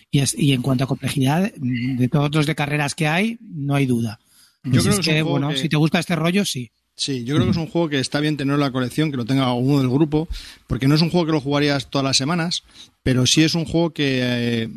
y, 0.09 0.19
es- 0.19 0.38
y 0.38 0.51
en 0.53 0.61
cuanto 0.61 0.84
a 0.84 0.88
complejidad, 0.88 1.51
mm, 1.57 1.97
de 1.97 2.07
todos 2.09 2.34
los 2.35 2.45
de 2.47 2.55
carreras 2.55 2.95
que 2.95 3.07
hay, 3.07 3.38
no 3.41 3.76
hay 3.76 3.85
duda. 3.85 4.19
Yo 4.63 4.80
Así 4.80 4.89
creo 4.89 4.99
es 4.99 5.05
que 5.05 5.18
es 5.19 5.23
un 5.23 5.30
bueno, 5.30 5.49
que- 5.49 5.57
si 5.57 5.69
te 5.69 5.77
gusta 5.77 5.99
este 5.99 6.15
rollo, 6.15 6.43
sí. 6.43 6.72
Sí, 7.02 7.23
yo 7.23 7.34
creo 7.34 7.45
que 7.48 7.52
es 7.52 7.57
un 7.57 7.65
juego 7.65 7.90
que 7.90 7.99
está 7.99 8.19
bien 8.19 8.38
tenerlo 8.38 8.56
en 8.64 8.68
la 8.68 8.72
colección, 8.72 9.10
que 9.10 9.18
lo 9.18 9.26
tenga 9.26 9.52
uno 9.53 9.80
del 9.80 9.90
grupo, 9.90 10.28
porque 10.68 10.88
no 10.88 10.94
es 10.94 11.02
un 11.02 11.10
juego 11.10 11.26
que 11.26 11.32
lo 11.32 11.41
jugarías 11.41 11.90
todas 11.90 12.06
las 12.06 12.15
semanas, 12.15 12.61
pero 13.02 13.26
sí 13.26 13.41
es 13.41 13.56
un 13.56 13.65
juego 13.65 13.90
que 13.91 14.19
eh, 14.22 14.69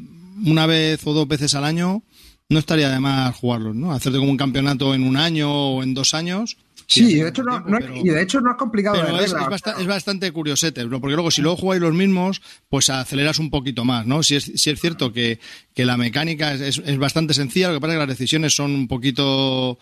una 0.47 0.65
vez 0.65 1.07
o 1.07 1.13
dos 1.13 1.29
veces 1.29 1.55
al 1.55 1.65
año 1.65 2.03
no 2.49 2.59
estaría 2.59 2.89
de 2.89 2.99
más 2.99 3.37
jugarlo, 3.37 3.75
¿no? 3.75 3.93
Hacerte 3.93 4.19
como 4.19 4.31
un 4.31 4.39
campeonato 4.39 4.95
en 4.95 5.03
un 5.03 5.19
año 5.19 5.53
o 5.53 5.83
en 5.83 5.93
dos 5.93 6.15
años. 6.15 6.57
Sí, 6.87 7.15
de 7.17 7.29
hecho 7.29 7.43
no, 7.43 7.53
tiempo, 7.53 7.69
no 7.71 7.77
es, 7.79 7.85
pero- 7.85 7.97
y 7.97 8.09
de 8.09 8.23
hecho 8.23 8.41
no 8.41 8.53
es 8.53 8.57
complicado 8.57 8.97
pero 9.03 9.17
de 9.19 9.25
es, 9.25 9.31
regla. 9.31 9.45
es 9.45 9.51
basta- 9.51 9.75
es 9.79 9.87
bastante 9.87 10.33
curiosete, 10.33 10.83
¿no? 10.87 11.01
porque 11.03 11.17
luego 11.17 11.31
si 11.31 11.43
luego 11.43 11.59
jugáis 11.59 11.83
los 11.83 11.93
mismos, 11.93 12.41
pues 12.71 12.89
aceleras 12.89 13.39
un 13.39 13.51
poquito 13.51 13.85
más, 13.85 14.07
¿no? 14.07 14.23
Si 14.23 14.37
es, 14.37 14.45
si 14.57 14.71
es 14.71 14.81
cierto 14.81 15.13
que, 15.13 15.41
que 15.75 15.85
la 15.85 15.99
mecánica 15.99 16.55
es, 16.55 16.63
es- 16.63 16.83
es 16.87 16.97
bastante 16.99 17.35
sencilla, 17.35 17.69
lo 17.69 17.75
que 17.75 17.81
pasa 17.81 17.93
es 17.93 17.97
que 17.97 18.07
las 18.07 18.17
decisiones 18.19 18.55
son 18.57 18.71
un 18.71 18.89
poquito... 18.89 19.79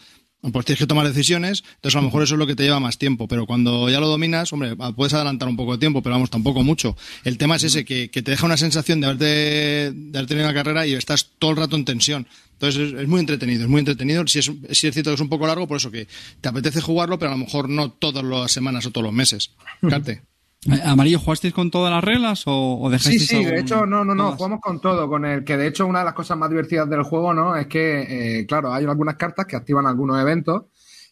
Pues 0.51 0.67
tienes 0.67 0.81
que 0.81 0.89
tomar 0.89 1.07
decisiones, 1.07 1.63
entonces 1.77 1.95
a 1.95 2.01
lo 2.01 2.07
mejor 2.07 2.25
eso 2.25 2.35
es 2.35 2.39
lo 2.39 2.49
que 2.49 2.57
te 2.57 2.65
lleva 2.65 2.81
más 2.81 2.99
tiempo, 2.99 3.29
pero 3.29 3.47
cuando 3.47 3.89
ya 3.89 4.01
lo 4.01 4.09
dominas, 4.09 4.53
hombre, 4.53 4.75
puedes 4.97 5.15
adelantar 5.15 5.49
un 5.49 5.57
poco 5.57 5.73
de 5.73 5.79
tiempo, 5.79 6.03
pero 6.03 6.17
vamos, 6.17 6.31
tampoco 6.31 6.65
mucho. 6.65 6.97
El 7.23 7.39
tema 7.39 7.55
es 7.57 7.63
ese, 7.63 7.85
que, 7.85 8.11
que 8.11 8.23
te 8.23 8.33
deja 8.33 8.45
una 8.45 8.57
sensación 8.57 9.01
de 9.01 9.07
haberte, 9.07 9.93
de 9.93 10.19
haber 10.19 10.27
tenido 10.27 10.47
una 10.49 10.55
carrera 10.55 10.85
y 10.85 10.95
estás 10.95 11.31
todo 11.39 11.53
el 11.53 11.59
rato 11.59 11.77
en 11.77 11.85
tensión. 11.85 12.27
Entonces 12.55 12.93
es, 12.93 13.01
es 13.01 13.07
muy 13.07 13.21
entretenido, 13.21 13.63
es 13.63 13.69
muy 13.69 13.79
entretenido. 13.79 14.27
Si 14.27 14.41
es, 14.41 14.51
si 14.71 14.87
es 14.89 14.93
cierto 14.93 15.11
que 15.11 15.15
es 15.15 15.21
un 15.21 15.29
poco 15.29 15.47
largo, 15.47 15.69
por 15.69 15.77
eso 15.77 15.93
que 15.93 16.09
te 16.41 16.49
apetece 16.49 16.81
jugarlo, 16.81 17.21
pero 17.21 17.31
a 17.31 17.35
lo 17.37 17.45
mejor 17.45 17.69
no 17.69 17.93
todas 17.93 18.25
las 18.25 18.51
semanas 18.51 18.85
o 18.87 18.91
todos 18.91 19.05
los 19.05 19.15
meses. 19.15 19.53
Carte. 19.89 20.23
Eh, 20.71 20.81
¿Amarillo 20.85 21.19
jugasteis 21.19 21.53
con 21.53 21.71
todas 21.73 21.91
las 21.93 22.05
reglas 22.05 22.45
o, 22.47 22.79
o 22.81 22.87
Sí, 22.87 22.93
dejasteis 22.93 23.27
sí, 23.27 23.37
de 23.39 23.47
algún- 23.47 23.59
hecho, 23.61 23.85
no, 23.87 24.05
no, 24.05 24.15
no, 24.15 24.25
todas? 24.25 24.37
jugamos 24.37 24.61
con 24.61 24.81
todo, 24.81 25.09
con 25.09 25.25
el 25.25 25.43
que 25.45 25.57
de 25.57 25.67
hecho 25.67 25.87
una 25.87 26.01
de 26.01 26.05
las 26.05 26.15
cosas 26.15 26.39
más 26.39 26.51
divertidas 26.51 26.89
del 26.89 27.03
juego, 27.03 27.35
¿no? 27.35 27.57
Es 27.57 27.67
que, 27.67 28.39
eh, 28.41 28.47
claro, 28.47 28.73
hay 28.73 28.85
algunas 28.85 29.17
cartas 29.17 29.47
que 29.47 29.57
activan 29.57 29.87
algunos 29.87 30.21
eventos 30.21 30.65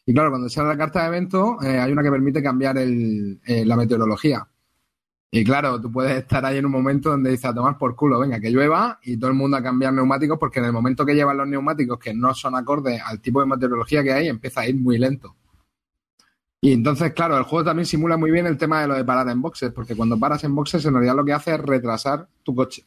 y 0.06 0.12
claro, 0.14 0.30
cuando 0.30 0.48
sale 0.48 0.68
la 0.68 0.76
carta 0.76 1.02
de 1.02 1.08
evento, 1.08 1.56
eh, 1.62 1.78
hay 1.80 1.90
una 1.92 2.02
que 2.02 2.10
permite 2.10 2.42
cambiar 2.42 2.78
el, 2.78 3.40
eh, 3.44 3.64
la 3.64 3.76
meteorología. 3.76 4.46
Y 5.32 5.44
claro, 5.44 5.80
tú 5.80 5.92
puedes 5.92 6.16
estar 6.16 6.44
ahí 6.44 6.58
en 6.58 6.66
un 6.66 6.72
momento 6.72 7.10
donde 7.10 7.30
dices 7.30 7.44
a 7.46 7.54
tomar 7.54 7.76
por 7.78 7.94
culo, 7.94 8.18
venga, 8.20 8.40
que 8.40 8.50
llueva 8.50 8.98
y 9.02 9.16
todo 9.16 9.30
el 9.30 9.36
mundo 9.36 9.56
a 9.56 9.62
cambiar 9.62 9.92
neumáticos 9.92 10.38
porque 10.38 10.58
en 10.60 10.66
el 10.66 10.72
momento 10.72 11.04
que 11.06 11.14
llevan 11.14 11.36
los 11.36 11.46
neumáticos 11.48 11.98
que 11.98 12.14
no 12.14 12.34
son 12.34 12.56
acordes 12.56 13.00
al 13.04 13.20
tipo 13.20 13.40
de 13.40 13.46
meteorología 13.46 14.02
que 14.02 14.12
hay, 14.12 14.28
empieza 14.28 14.62
a 14.62 14.68
ir 14.68 14.76
muy 14.76 14.98
lento. 14.98 15.36
Y 16.60 16.72
entonces, 16.72 17.14
claro, 17.14 17.38
el 17.38 17.44
juego 17.44 17.64
también 17.64 17.86
simula 17.86 18.18
muy 18.18 18.30
bien 18.30 18.46
el 18.46 18.58
tema 18.58 18.82
de 18.82 18.88
lo 18.88 18.94
de 18.94 19.04
parar 19.04 19.28
en 19.28 19.40
boxes, 19.40 19.72
porque 19.72 19.96
cuando 19.96 20.18
paras 20.18 20.44
en 20.44 20.54
boxes 20.54 20.84
en 20.84 20.92
realidad 20.92 21.16
lo 21.16 21.24
que 21.24 21.32
hace 21.32 21.54
es 21.54 21.60
retrasar 21.60 22.28
tu 22.42 22.54
coche. 22.54 22.84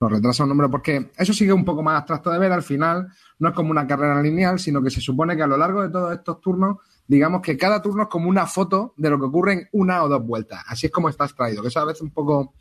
Lo 0.00 0.08
retrasa 0.08 0.44
un 0.44 0.50
número 0.50 0.70
porque 0.70 1.10
eso 1.16 1.32
sigue 1.32 1.52
un 1.52 1.64
poco 1.64 1.82
más 1.82 1.98
abstracto 1.98 2.30
de 2.30 2.38
ver 2.38 2.52
al 2.52 2.62
final, 2.62 3.08
no 3.38 3.48
es 3.48 3.54
como 3.54 3.70
una 3.70 3.86
carrera 3.86 4.20
lineal, 4.22 4.58
sino 4.60 4.82
que 4.82 4.90
se 4.90 5.00
supone 5.00 5.36
que 5.36 5.42
a 5.42 5.46
lo 5.46 5.56
largo 5.56 5.82
de 5.82 5.88
todos 5.88 6.12
estos 6.12 6.40
turnos, 6.40 6.78
digamos 7.06 7.42
que 7.42 7.56
cada 7.56 7.82
turno 7.82 8.04
es 8.04 8.08
como 8.08 8.28
una 8.28 8.46
foto 8.46 8.94
de 8.96 9.10
lo 9.10 9.18
que 9.18 9.26
ocurre 9.26 9.52
en 9.54 9.68
una 9.72 10.04
o 10.04 10.08
dos 10.08 10.24
vueltas. 10.24 10.62
Así 10.68 10.86
es 10.86 10.92
como 10.92 11.08
está 11.08 11.24
extraído, 11.24 11.62
que 11.62 11.68
eso 11.68 11.80
a 11.80 11.84
veces 11.84 12.02
un 12.02 12.10
poco 12.10 12.54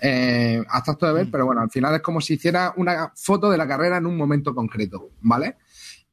eh, 0.00 0.62
abstracto 0.68 1.06
de 1.06 1.12
ver, 1.14 1.28
pero 1.32 1.46
bueno, 1.46 1.62
al 1.62 1.70
final 1.70 1.94
es 1.94 2.02
como 2.02 2.20
si 2.20 2.34
hiciera 2.34 2.74
una 2.76 3.12
foto 3.16 3.50
de 3.50 3.56
la 3.56 3.66
carrera 3.66 3.96
en 3.96 4.06
un 4.06 4.16
momento 4.16 4.54
concreto, 4.54 5.10
¿vale? 5.20 5.56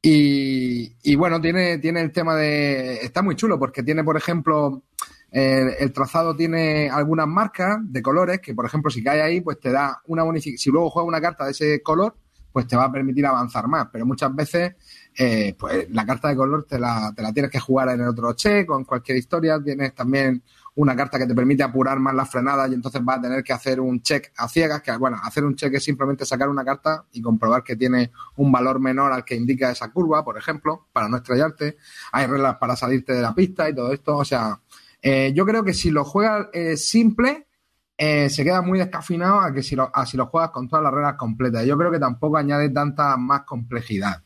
Y, 0.00 0.96
y 1.02 1.16
bueno, 1.16 1.40
tiene, 1.40 1.78
tiene 1.78 2.00
el 2.00 2.12
tema 2.12 2.34
de. 2.36 2.98
Está 3.02 3.22
muy 3.22 3.34
chulo 3.34 3.58
porque 3.58 3.82
tiene, 3.82 4.04
por 4.04 4.16
ejemplo, 4.16 4.84
eh, 5.30 5.76
el 5.80 5.92
trazado 5.92 6.36
tiene 6.36 6.88
algunas 6.88 7.26
marcas 7.26 7.78
de 7.82 8.00
colores 8.00 8.40
que, 8.40 8.54
por 8.54 8.64
ejemplo, 8.64 8.90
si 8.90 9.02
cae 9.02 9.20
ahí, 9.20 9.40
pues 9.40 9.58
te 9.60 9.70
da 9.70 10.00
una 10.06 10.22
bonificación. 10.22 10.58
Si 10.58 10.70
luego 10.70 10.90
juegas 10.90 11.08
una 11.08 11.20
carta 11.20 11.44
de 11.44 11.50
ese 11.50 11.82
color, 11.82 12.14
pues 12.14 12.28
pues 12.52 12.66
te 12.66 12.76
va 12.76 12.84
a 12.84 12.92
permitir 12.92 13.26
avanzar 13.26 13.68
más. 13.68 13.88
Pero 13.92 14.06
muchas 14.06 14.34
veces, 14.34 14.74
eh, 15.16 15.54
pues 15.58 15.88
la 15.90 16.06
carta 16.06 16.28
de 16.28 16.36
color 16.36 16.64
te 16.64 16.78
la, 16.78 17.12
te 17.14 17.22
la 17.22 17.32
tienes 17.32 17.50
que 17.50 17.60
jugar 17.60 17.88
en 17.90 18.00
el 18.00 18.08
otro 18.08 18.32
check 18.32 18.70
o 18.70 18.78
en 18.78 18.84
cualquier 18.84 19.18
historia. 19.18 19.60
Tienes 19.62 19.94
también 19.94 20.42
una 20.78 20.94
carta 20.94 21.18
que 21.18 21.26
te 21.26 21.34
permite 21.34 21.64
apurar 21.64 21.98
más 21.98 22.14
las 22.14 22.30
frenadas 22.30 22.70
y 22.70 22.74
entonces 22.74 23.04
vas 23.04 23.18
a 23.18 23.22
tener 23.22 23.42
que 23.42 23.52
hacer 23.52 23.80
un 23.80 24.00
check 24.00 24.32
a 24.36 24.48
ciegas, 24.48 24.80
que 24.80 24.96
bueno, 24.96 25.18
hacer 25.24 25.44
un 25.44 25.56
check 25.56 25.74
es 25.74 25.82
simplemente 25.82 26.24
sacar 26.24 26.48
una 26.48 26.64
carta 26.64 27.04
y 27.10 27.20
comprobar 27.20 27.64
que 27.64 27.74
tiene 27.74 28.12
un 28.36 28.52
valor 28.52 28.78
menor 28.78 29.12
al 29.12 29.24
que 29.24 29.34
indica 29.34 29.72
esa 29.72 29.90
curva, 29.90 30.24
por 30.24 30.38
ejemplo, 30.38 30.86
para 30.92 31.08
no 31.08 31.16
estrellarte. 31.16 31.78
Hay 32.12 32.26
reglas 32.26 32.58
para 32.58 32.76
salirte 32.76 33.12
de 33.12 33.22
la 33.22 33.34
pista 33.34 33.68
y 33.68 33.74
todo 33.74 33.92
esto. 33.92 34.18
O 34.18 34.24
sea, 34.24 34.60
eh, 35.02 35.32
yo 35.34 35.44
creo 35.44 35.64
que 35.64 35.74
si 35.74 35.90
lo 35.90 36.04
juegas 36.04 36.46
eh, 36.52 36.76
simple, 36.76 37.48
eh, 37.96 38.30
se 38.30 38.44
queda 38.44 38.62
muy 38.62 38.78
descafinado 38.78 39.40
a 39.40 39.52
que 39.52 39.64
si 39.64 39.74
lo, 39.74 39.90
a 39.92 40.06
si 40.06 40.16
lo 40.16 40.26
juegas 40.26 40.50
con 40.50 40.68
todas 40.68 40.84
las 40.84 40.94
reglas 40.94 41.16
completas. 41.16 41.66
Yo 41.66 41.76
creo 41.76 41.90
que 41.90 41.98
tampoco 41.98 42.36
añade 42.36 42.70
tanta 42.70 43.16
más 43.16 43.42
complejidad. 43.42 44.22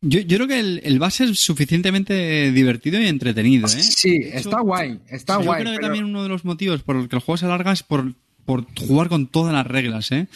Yo, 0.00 0.20
yo 0.20 0.36
creo 0.36 0.46
que 0.48 0.60
el, 0.60 0.80
el 0.84 0.98
base 0.98 1.24
es 1.24 1.40
suficientemente 1.40 2.52
divertido 2.52 3.00
y 3.00 3.06
entretenido, 3.06 3.66
¿eh? 3.66 3.70
Sí, 3.70 4.16
hecho, 4.24 4.36
está 4.50 4.60
guay, 4.60 5.00
está 5.08 5.38
yo 5.40 5.44
guay. 5.46 5.62
creo 5.62 5.72
que 5.72 5.76
pero- 5.78 5.86
también 5.88 6.04
uno 6.04 6.22
de 6.22 6.28
los 6.28 6.44
motivos 6.44 6.82
por 6.82 6.96
el 6.96 7.08
que 7.08 7.16
el 7.16 7.22
juego 7.22 7.36
se 7.36 7.46
alarga 7.46 7.72
es 7.72 7.82
por, 7.82 8.12
por 8.44 8.64
jugar 8.78 9.08
con 9.08 9.26
todas 9.26 9.52
las 9.52 9.66
reglas, 9.66 10.12
¿eh? 10.12 10.28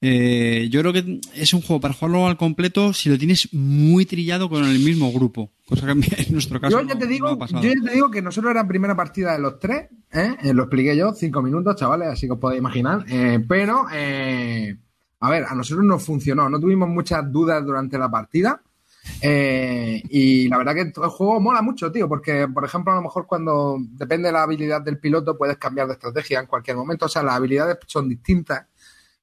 Eh, 0.00 0.68
yo 0.70 0.80
creo 0.80 0.92
que 0.92 1.20
es 1.34 1.52
un 1.54 1.60
juego 1.60 1.80
para 1.80 1.92
jugarlo 1.92 2.28
al 2.28 2.36
completo 2.36 2.92
si 2.92 3.08
lo 3.08 3.18
tienes 3.18 3.52
muy 3.52 4.06
trillado 4.06 4.48
con 4.48 4.62
el 4.64 4.78
mismo 4.78 5.10
grupo. 5.10 5.50
Cosa 5.66 5.86
que 5.86 5.92
en 6.28 6.32
nuestro 6.32 6.60
caso 6.60 6.78
Yo 6.80 6.86
ya, 6.86 6.94
no- 6.94 6.98
te 7.00 7.06
no 7.06 7.10
digo, 7.10 7.38
pasado. 7.38 7.62
yo 7.64 7.70
ya 7.70 7.80
te 7.88 7.94
digo 7.94 8.10
que 8.10 8.22
nosotros 8.22 8.50
era 8.52 8.68
primera 8.68 8.94
partida 8.94 9.32
de 9.32 9.38
los 9.40 9.58
tres, 9.58 9.86
¿eh? 10.12 10.36
Eh, 10.42 10.54
lo 10.54 10.64
expliqué 10.64 10.96
yo, 10.96 11.12
cinco 11.14 11.42
minutos, 11.42 11.74
chavales, 11.76 12.08
así 12.08 12.26
que 12.26 12.32
os 12.34 12.38
podéis 12.38 12.60
imaginar. 12.60 13.04
Eh, 13.08 13.40
pero, 13.48 13.86
eh, 13.92 14.76
a 15.20 15.30
ver, 15.30 15.44
a 15.48 15.54
nosotros 15.56 15.84
nos 15.84 16.04
funcionó, 16.04 16.48
no 16.48 16.60
tuvimos 16.60 16.88
muchas 16.88 17.32
dudas 17.32 17.64
durante 17.64 17.98
la 17.98 18.08
partida. 18.10 18.60
Eh, 19.20 20.02
y 20.10 20.48
la 20.48 20.58
verdad 20.58 20.74
que 20.74 20.80
el 20.80 21.08
juego 21.08 21.40
mola 21.40 21.62
mucho, 21.62 21.90
tío, 21.90 22.08
porque, 22.08 22.46
por 22.48 22.64
ejemplo, 22.64 22.92
a 22.92 22.96
lo 22.96 23.02
mejor 23.02 23.26
cuando 23.26 23.78
depende 23.80 24.28
de 24.28 24.32
la 24.32 24.42
habilidad 24.42 24.80
del 24.80 24.98
piloto, 24.98 25.36
puedes 25.36 25.58
cambiar 25.58 25.86
de 25.86 25.94
estrategia 25.94 26.40
en 26.40 26.46
cualquier 26.46 26.76
momento. 26.76 27.06
O 27.06 27.08
sea, 27.08 27.22
las 27.22 27.34
habilidades 27.34 27.78
son 27.86 28.08
distintas. 28.08 28.66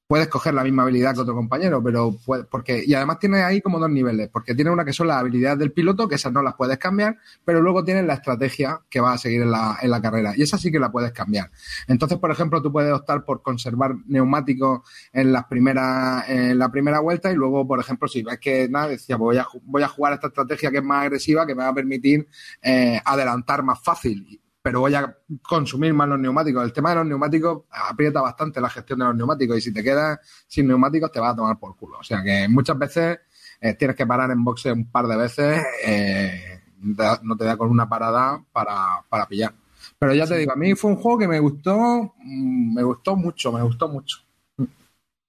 Puedes 0.08 0.28
coger 0.28 0.54
la 0.54 0.62
misma 0.62 0.84
habilidad 0.84 1.14
que 1.14 1.20
otro 1.22 1.34
compañero, 1.34 1.82
pero 1.82 2.16
puede- 2.24 2.44
porque 2.44 2.84
y 2.86 2.94
además 2.94 3.18
tienes 3.18 3.42
ahí 3.42 3.60
como 3.60 3.80
dos 3.80 3.90
niveles, 3.90 4.28
porque 4.28 4.54
tienes 4.54 4.72
una 4.72 4.84
que 4.84 4.92
son 4.92 5.08
las 5.08 5.16
habilidades 5.18 5.58
del 5.58 5.72
piloto, 5.72 6.06
que 6.06 6.14
esas 6.14 6.32
no 6.32 6.42
las 6.42 6.54
puedes 6.54 6.78
cambiar, 6.78 7.16
pero 7.44 7.60
luego 7.60 7.82
tienes 7.82 8.06
la 8.06 8.14
estrategia 8.14 8.82
que 8.88 9.00
vas 9.00 9.16
a 9.16 9.18
seguir 9.18 9.42
en 9.42 9.50
la, 9.50 9.78
en 9.82 9.90
la 9.90 10.00
carrera, 10.00 10.32
y 10.36 10.42
esa 10.42 10.58
sí 10.58 10.70
que 10.70 10.78
la 10.78 10.92
puedes 10.92 11.10
cambiar. 11.10 11.50
Entonces, 11.88 12.18
por 12.18 12.30
ejemplo, 12.30 12.62
tú 12.62 12.70
puedes 12.70 12.92
optar 12.92 13.24
por 13.24 13.42
conservar 13.42 13.96
neumáticos 14.06 14.82
en 15.12 15.32
las 15.32 15.44
primeras, 15.46 16.28
en 16.28 16.56
la 16.56 16.70
primera 16.70 17.00
vuelta, 17.00 17.32
y 17.32 17.34
luego, 17.34 17.66
por 17.66 17.80
ejemplo, 17.80 18.06
si 18.06 18.22
ves 18.22 18.38
que 18.38 18.68
nada, 18.68 18.86
decía, 18.86 19.16
voy 19.16 19.38
a, 19.38 19.40
a 19.42 19.88
jugar 19.88 20.12
esta 20.12 20.28
estrategia 20.28 20.70
que 20.70 20.78
es 20.78 20.84
más 20.84 21.02
agresiva, 21.02 21.44
que 21.44 21.54
me 21.56 21.64
va 21.64 21.70
a 21.70 21.74
permitir 21.74 22.28
eh, 22.62 23.00
adelantar 23.04 23.64
más 23.64 23.82
fácil 23.82 24.40
pero 24.66 24.80
voy 24.80 24.92
a 24.94 25.16
consumir 25.42 25.94
más 25.94 26.08
los 26.08 26.18
neumáticos. 26.18 26.64
El 26.64 26.72
tema 26.72 26.90
de 26.90 26.96
los 26.96 27.06
neumáticos 27.06 27.62
aprieta 27.70 28.20
bastante 28.20 28.60
la 28.60 28.68
gestión 28.68 28.98
de 28.98 29.04
los 29.04 29.14
neumáticos 29.14 29.58
y 29.58 29.60
si 29.60 29.72
te 29.72 29.80
quedas 29.80 30.18
sin 30.48 30.66
neumáticos 30.66 31.12
te 31.12 31.20
vas 31.20 31.34
a 31.34 31.36
tomar 31.36 31.56
por 31.56 31.76
culo. 31.76 31.98
O 32.00 32.02
sea 32.02 32.20
que 32.20 32.48
muchas 32.48 32.76
veces 32.76 33.20
eh, 33.60 33.74
tienes 33.74 33.96
que 33.96 34.04
parar 34.08 34.28
en 34.32 34.42
boxe 34.42 34.72
un 34.72 34.90
par 34.90 35.06
de 35.06 35.16
veces, 35.16 35.62
eh, 35.86 36.62
no 37.22 37.36
te 37.36 37.44
da- 37.44 37.56
con 37.56 37.70
una 37.70 37.88
parada 37.88 38.44
para, 38.50 39.04
para 39.08 39.28
pillar. 39.28 39.54
Pero 40.00 40.12
ya 40.14 40.26
te 40.26 40.36
digo, 40.36 40.52
a 40.52 40.56
mí 40.56 40.74
fue 40.74 40.90
un 40.90 40.96
juego 40.96 41.16
que 41.20 41.28
me 41.28 41.38
gustó, 41.38 42.12
mm, 42.18 42.74
me 42.74 42.82
gustó 42.82 43.14
mucho, 43.14 43.52
me 43.52 43.62
gustó 43.62 43.88
mucho. 43.88 44.18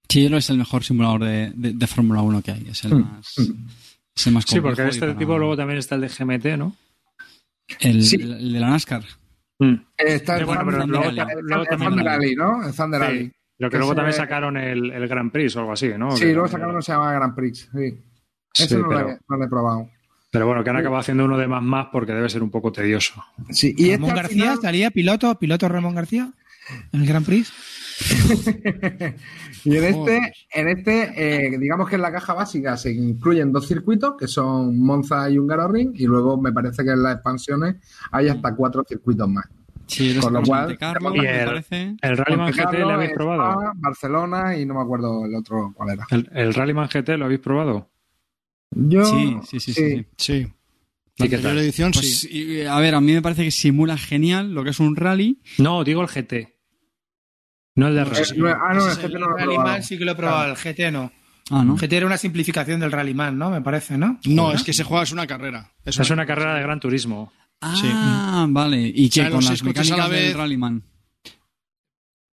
Sí, 0.08 0.22
yo 0.22 0.28
creo 0.30 0.30
que 0.30 0.38
es 0.38 0.50
el 0.50 0.58
mejor 0.58 0.82
simulador 0.82 1.22
de, 1.22 1.52
de, 1.54 1.74
de 1.74 1.86
Fórmula 1.86 2.22
1 2.22 2.42
que 2.42 2.50
hay. 2.50 2.66
Es 2.70 2.82
el 2.84 2.96
Mm, 2.96 3.02
más, 3.02 3.34
es 4.16 4.26
el 4.26 4.32
más 4.32 4.44
Sí, 4.48 4.60
porque 4.60 4.82
de 4.82 4.88
este 4.88 5.00
para- 5.06 5.16
tipo 5.16 5.38
luego 5.38 5.56
también 5.56 5.78
está 5.78 5.94
el 5.94 6.00
de 6.00 6.08
GMT, 6.08 6.56
¿no? 6.58 6.74
El, 7.78 8.02
Sí. 8.02 8.16
el- 8.16 8.32
el 8.32 8.52
de 8.54 8.58
la 8.60 8.70
NASCAR. 8.70 9.04
Mm. 9.58 9.74
Está 9.96 10.44
bueno, 10.44 10.62
Thunder, 10.62 10.88
luego 10.88 11.10
luego 11.42 11.64
también- 11.64 12.08
Alley, 12.08 12.34
¿no? 12.36 12.66
El 12.66 12.74
Thunder 12.74 13.02
Alley. 13.02 13.32
Pero 13.56 13.70
que 13.70 13.74
Que 13.74 13.78
luego 13.78 13.92
se- 13.92 13.96
también 13.96 14.12
sacaron 14.16 14.56
el, 14.56 14.90
el 14.92 15.08
Grand 15.08 15.32
Prix 15.32 15.56
o 15.56 15.60
algo 15.60 15.72
así, 15.72 15.88
¿no? 15.98 16.12
Sí, 16.12 16.26
Que 16.26 16.32
luego 16.32 16.46
sacaron 16.48 16.70
uno 16.70 16.78
que 16.78 16.84
se 16.84 16.92
llama 16.92 17.12
Grand 17.12 17.34
Prix. 17.34 17.68
Sí. 17.74 18.04
Sí, 18.54 18.62
Ese 18.64 18.76
no, 18.76 18.82
lo 18.82 18.88
pero, 18.88 19.08
he, 19.10 19.18
no 19.28 19.36
lo 19.36 19.44
he 19.44 19.48
probado. 19.48 19.90
pero 20.30 20.46
bueno, 20.46 20.62
que 20.64 20.70
han 20.70 20.76
acabado 20.76 21.00
haciendo 21.00 21.24
uno 21.24 21.36
de 21.36 21.48
más 21.48 21.62
más 21.62 21.86
porque 21.92 22.12
debe 22.12 22.28
ser 22.28 22.42
un 22.42 22.50
poco 22.50 22.70
tedioso. 22.72 23.22
Sí, 23.50 23.74
y 23.76 23.90
este 23.90 23.96
Ramón 23.96 24.10
al 24.10 24.16
García 24.16 24.42
final- 24.42 24.58
salía 24.62 24.90
piloto, 24.90 25.34
piloto 25.38 25.68
Ramón 25.68 25.94
García 25.96 26.30
en 26.92 27.00
el 27.00 27.06
Grand 27.06 27.26
Prix. 27.26 27.52
y 29.64 29.76
en 29.76 29.84
este, 29.84 30.32
en 30.54 30.68
este 30.68 31.12
eh, 31.54 31.58
digamos 31.58 31.88
que 31.88 31.96
en 31.96 32.02
la 32.02 32.12
caja 32.12 32.34
básica 32.34 32.76
se 32.76 32.92
incluyen 32.92 33.52
dos 33.52 33.66
circuitos, 33.66 34.14
que 34.18 34.26
son 34.28 34.78
Monza 34.78 35.28
y 35.30 35.38
Hungaroring, 35.38 35.92
y 35.94 36.06
luego 36.06 36.40
me 36.40 36.52
parece 36.52 36.84
que 36.84 36.90
en 36.90 37.02
las 37.02 37.14
expansiones 37.14 37.76
hay 38.12 38.28
hasta 38.28 38.54
cuatro 38.54 38.84
circuitos 38.88 39.28
más. 39.28 39.44
Sí, 39.86 40.14
Con 40.20 40.34
lo 40.34 40.42
cual- 40.42 40.78
Y 41.14 41.18
el-. 41.26 41.96
¿El 42.02 42.16
Rallyman 42.18 42.52
GT 42.52 42.78
lo 42.80 42.90
habéis 42.90 43.10
Spa, 43.10 43.16
probado? 43.18 43.72
Barcelona 43.76 44.56
y 44.56 44.66
no 44.66 44.74
me 44.74 44.82
acuerdo 44.82 45.24
el 45.24 45.34
otro 45.34 45.72
cuál 45.74 45.90
era. 45.90 46.06
¿El, 46.10 46.28
el 46.34 46.52
Rallyman 46.54 46.88
GT 46.88 47.16
lo 47.16 47.24
habéis 47.24 47.40
probado? 47.40 47.90
Yo, 48.70 49.02
Sí, 49.06 49.36
sí, 49.46 49.60
sí, 49.60 49.72
sí, 49.72 49.96
sí. 49.96 50.06
Sí. 50.18 50.52
¿Y 51.20 51.28
La 51.28 51.52
edición, 51.52 51.90
Pues, 51.90 52.20
sí. 52.20 52.28
y, 52.30 52.60
a 52.66 52.78
ver, 52.78 52.94
a 52.94 53.00
mí 53.00 53.12
me 53.12 53.22
parece 53.22 53.42
que 53.44 53.50
simula 53.50 53.96
genial 53.96 54.52
lo 54.54 54.62
que 54.62 54.70
es 54.70 54.78
un 54.78 54.94
rally. 54.94 55.40
No, 55.58 55.82
digo 55.82 56.02
el 56.02 56.08
GT. 56.08 56.57
No 57.78 57.88
el 57.88 57.94
de 57.94 58.04
Rally. 58.04 58.40
ah, 58.60 58.74
no, 58.74 58.90
el 58.90 59.12
no 59.12 59.18
lo 59.28 59.36
he 59.36 59.40
Rallyman 59.40 59.64
probado. 59.64 59.82
sí 59.82 59.98
que 59.98 60.04
lo 60.04 60.12
he 60.12 60.14
probado, 60.14 60.50
el 60.50 60.56
GT 60.56 60.90
no. 60.92 61.12
Ah, 61.50 61.64
¿no? 61.64 61.76
GT 61.76 61.92
era 61.94 62.06
una 62.06 62.18
simplificación 62.18 62.80
del 62.80 62.92
Rallyman, 62.92 63.38
¿no? 63.38 63.50
Me 63.50 63.62
parece, 63.62 63.96
¿no? 63.96 64.18
No, 64.26 64.52
es 64.52 64.62
que 64.62 64.72
se 64.72 64.84
juega 64.84 65.04
es 65.04 65.12
una 65.12 65.26
carrera. 65.26 65.72
Es 65.84 66.10
una 66.10 66.26
carrera 66.26 66.54
de 66.56 66.62
gran 66.62 66.80
turismo. 66.80 67.32
Ah, 67.60 68.46
vale. 68.48 68.80
¿Y 68.94 69.10
sea, 69.10 69.24
qué? 69.24 69.30
los 69.30 69.34
Con 69.34 69.42
seis 69.42 69.60
las 69.60 69.62
la 69.62 69.66
mecánicas 69.68 70.10
del 70.10 70.20
vez. 70.28 70.36
Rallyman. 70.36 70.82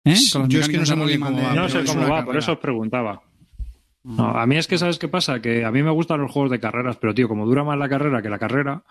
¿Eh? 0.05 0.17
Con 0.33 0.49
Yo 0.51 0.61
es 0.61 0.69
que 0.69 0.77
no 0.79 0.85
sé 0.85 0.91
del 0.93 0.99
muy 0.99 1.09
bien 1.09 1.21
cómo 1.21 1.43
va, 1.43 1.55
No 1.55 1.69
sé 1.69 1.85
cómo 1.85 2.09
va, 2.09 2.25
por 2.25 2.37
eso 2.37 2.53
os 2.53 2.59
preguntaba. 2.59 3.23
No, 4.03 4.37
a 4.39 4.47
mí 4.47 4.57
es 4.59 4.67
que 4.67 4.77
sabes 4.77 4.99
qué 4.99 5.09
pasa, 5.09 5.41
que 5.41 5.65
a 5.65 5.71
mí 5.71 5.83
me 5.83 5.91
gustan 5.91 6.21
los 6.21 6.31
juegos 6.31 6.51
de 6.51 6.61
carreras, 6.61 6.97
pero 7.01 7.15
tío, 7.15 7.27
como 7.27 7.47
dura 7.47 7.65
más 7.65 7.79
la 7.79 7.89
carrera 7.89 8.21
que 8.21 8.29
la 8.29 8.39
carrera, 8.39 8.85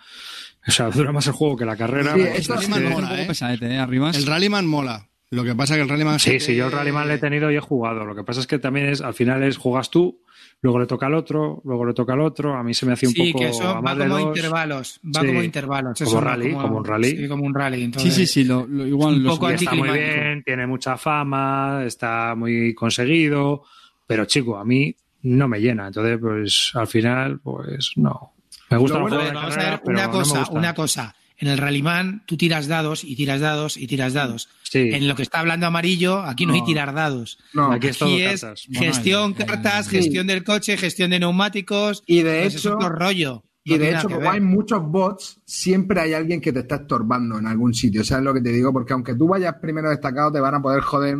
o 0.67 0.71
sea, 0.71 0.89
dura 0.89 1.11
más 1.11 1.27
el 1.27 1.33
juego 1.33 1.55
que 1.55 1.65
la 1.65 1.75
carrera. 1.77 2.15
Sí, 2.15 2.21
esto 2.21 2.55
es 2.55 2.67
que- 2.67 2.79
mola, 2.89 3.09
poco 3.09 3.21
¿eh? 3.21 3.25
pesadete, 3.27 3.67
¿eh? 3.75 3.77
Arriba. 3.77 4.09
El 4.09 4.25
Rallyman 4.25 4.65
mola. 4.65 5.09
Lo 5.33 5.43
que 5.43 5.55
pasa 5.55 5.75
que 5.75 5.81
el 5.81 5.89
Rallyman 5.89 6.19
Sí, 6.19 6.39
sí, 6.39 6.55
yo 6.55 6.67
el 6.67 6.71
Rallyman 6.71 7.07
le 7.07 7.15
he 7.15 7.17
tenido 7.17 7.51
y 7.51 7.55
he 7.55 7.59
jugado. 7.59 8.05
Lo 8.05 8.15
que 8.15 8.23
pasa 8.23 8.39
es 8.39 8.47
que 8.47 8.59
también 8.59 8.87
es, 8.87 9.01
al 9.01 9.13
final 9.13 9.41
es 9.43 9.57
juegas 9.57 9.89
tú, 9.89 10.21
luego 10.61 10.79
le 10.79 10.85
toca 10.85 11.07
al 11.07 11.15
otro, 11.15 11.61
luego 11.65 11.85
le 11.85 11.93
toca 11.93 12.13
al 12.13 12.21
otro. 12.21 12.55
A 12.55 12.63
mí 12.63 12.73
se 12.73 12.85
me 12.85 12.93
hacía 12.93 13.09
un 13.09 13.15
Sí, 13.15 13.31
poco 13.33 13.43
que 13.43 13.49
eso 13.49 13.81
va 13.81 13.95
como 13.95 14.05
dos. 14.07 14.21
intervalos. 14.21 14.99
Va 15.05 15.21
Sí. 15.21 15.27
como 15.27 15.43
intervalos. 15.43 15.97
Como 15.99 16.09
eso 16.09 16.21
rally, 16.21 16.51
como 16.53 16.77
un 16.77 16.85
rally. 16.85 17.17
Sí, 17.17 17.27
como 17.27 17.43
un 17.45 17.53
rally. 17.53 17.77
Sí, 17.77 17.83
entonces- 17.83 18.13
sí, 18.15 18.27
sí. 18.27 18.43
Lo, 18.43 18.65
lo- 18.67 18.85
igual 18.85 19.15
Un 19.15 19.23
lo 19.23 19.29
poco 19.31 19.49
está 19.49 19.73
muy 19.73 19.89
bien, 19.89 20.43
tiene 20.43 20.67
mucha 20.67 20.97
fama, 20.97 21.83
está 21.85 22.35
muy 22.35 22.73
conseguido, 22.75 23.63
pero 24.07 24.25
chico, 24.25 24.57
a 24.57 24.65
mí 24.65 24.95
no 25.23 25.47
me 25.47 25.59
llena. 25.59 25.87
Entonces, 25.87 26.17
pues 26.19 26.71
al 26.75 26.87
final, 26.87 27.39
pues 27.39 27.91
no. 27.95 28.33
Me 28.69 28.77
gusta 28.77 28.99
bueno 28.99 29.17
de 29.17 29.23
ver, 29.25 29.33
vamos 29.33 29.51
a 29.51 29.55
carrera, 29.55 29.71
ver 29.71 29.81
pero 29.85 29.97
una 29.97 30.07
no 30.07 30.11
me 30.13 30.17
cosa, 30.19 30.39
gusta. 30.39 30.53
una 30.57 30.73
cosa. 30.73 31.15
En 31.37 31.47
el 31.47 31.57
Rallyman 31.57 32.23
tú 32.25 32.37
tiras 32.37 32.67
dados 32.67 33.03
y 33.03 33.15
tiras 33.15 33.41
dados 33.41 33.75
y 33.77 33.87
tiras 33.87 34.13
dados. 34.13 34.49
Sí. 34.63 34.89
En 34.93 35.07
lo 35.07 35.15
que 35.15 35.23
está 35.23 35.39
hablando 35.39 35.65
amarillo, 35.67 36.21
aquí 36.21 36.45
no, 36.45 36.53
hay 36.53 36.63
tirar 36.63 36.93
dados. 36.93 37.39
No. 37.53 37.71
Aquí 37.71 37.87
es 37.87 37.97
todo 37.97 38.15
es 38.17 38.41
cartas. 38.41 38.67
gestión 38.71 39.33
Bueno, 39.33 39.45
cartas, 39.47 39.85
Sí. 39.87 39.97
gestión 39.97 40.27
del 40.27 40.43
coche, 40.43 40.77
gestión 40.77 41.09
de 41.11 41.19
neumáticos. 41.19 42.03
Y 42.05 42.21
de 42.21 42.41
Pues 42.43 42.55
es 42.55 42.61
hecho, 42.61 42.75
otro 42.75 42.89
rollo. 42.89 43.43
Y 43.65 43.77
de 43.77 43.91
hecho, 43.95 44.09
como 44.09 44.29
hay 44.29 44.41
muchos 44.41 44.83
bots, 44.83 45.39
siempre 45.45 45.99
hay 46.01 46.13
alguien 46.13 46.41
que 46.41 46.51
te 46.51 46.59
está 46.59 46.75
estorbando 46.75 47.39
en 47.39 47.47
algún 47.47 47.73
sitio. 47.73 48.03
¿Sabes 48.03 48.25
lo 48.25 48.33
que 48.33 48.41
te 48.41 48.49
digo? 48.49 48.73
Porque 48.73 48.93
aunque 48.93 49.15
tú 49.15 49.27
vayas 49.27 49.55
primero 49.61 49.89
destacado, 49.89 50.31
te 50.31 50.39
van 50.39 50.55
a 50.55 50.61
poder 50.61 50.81
joder 50.81 51.17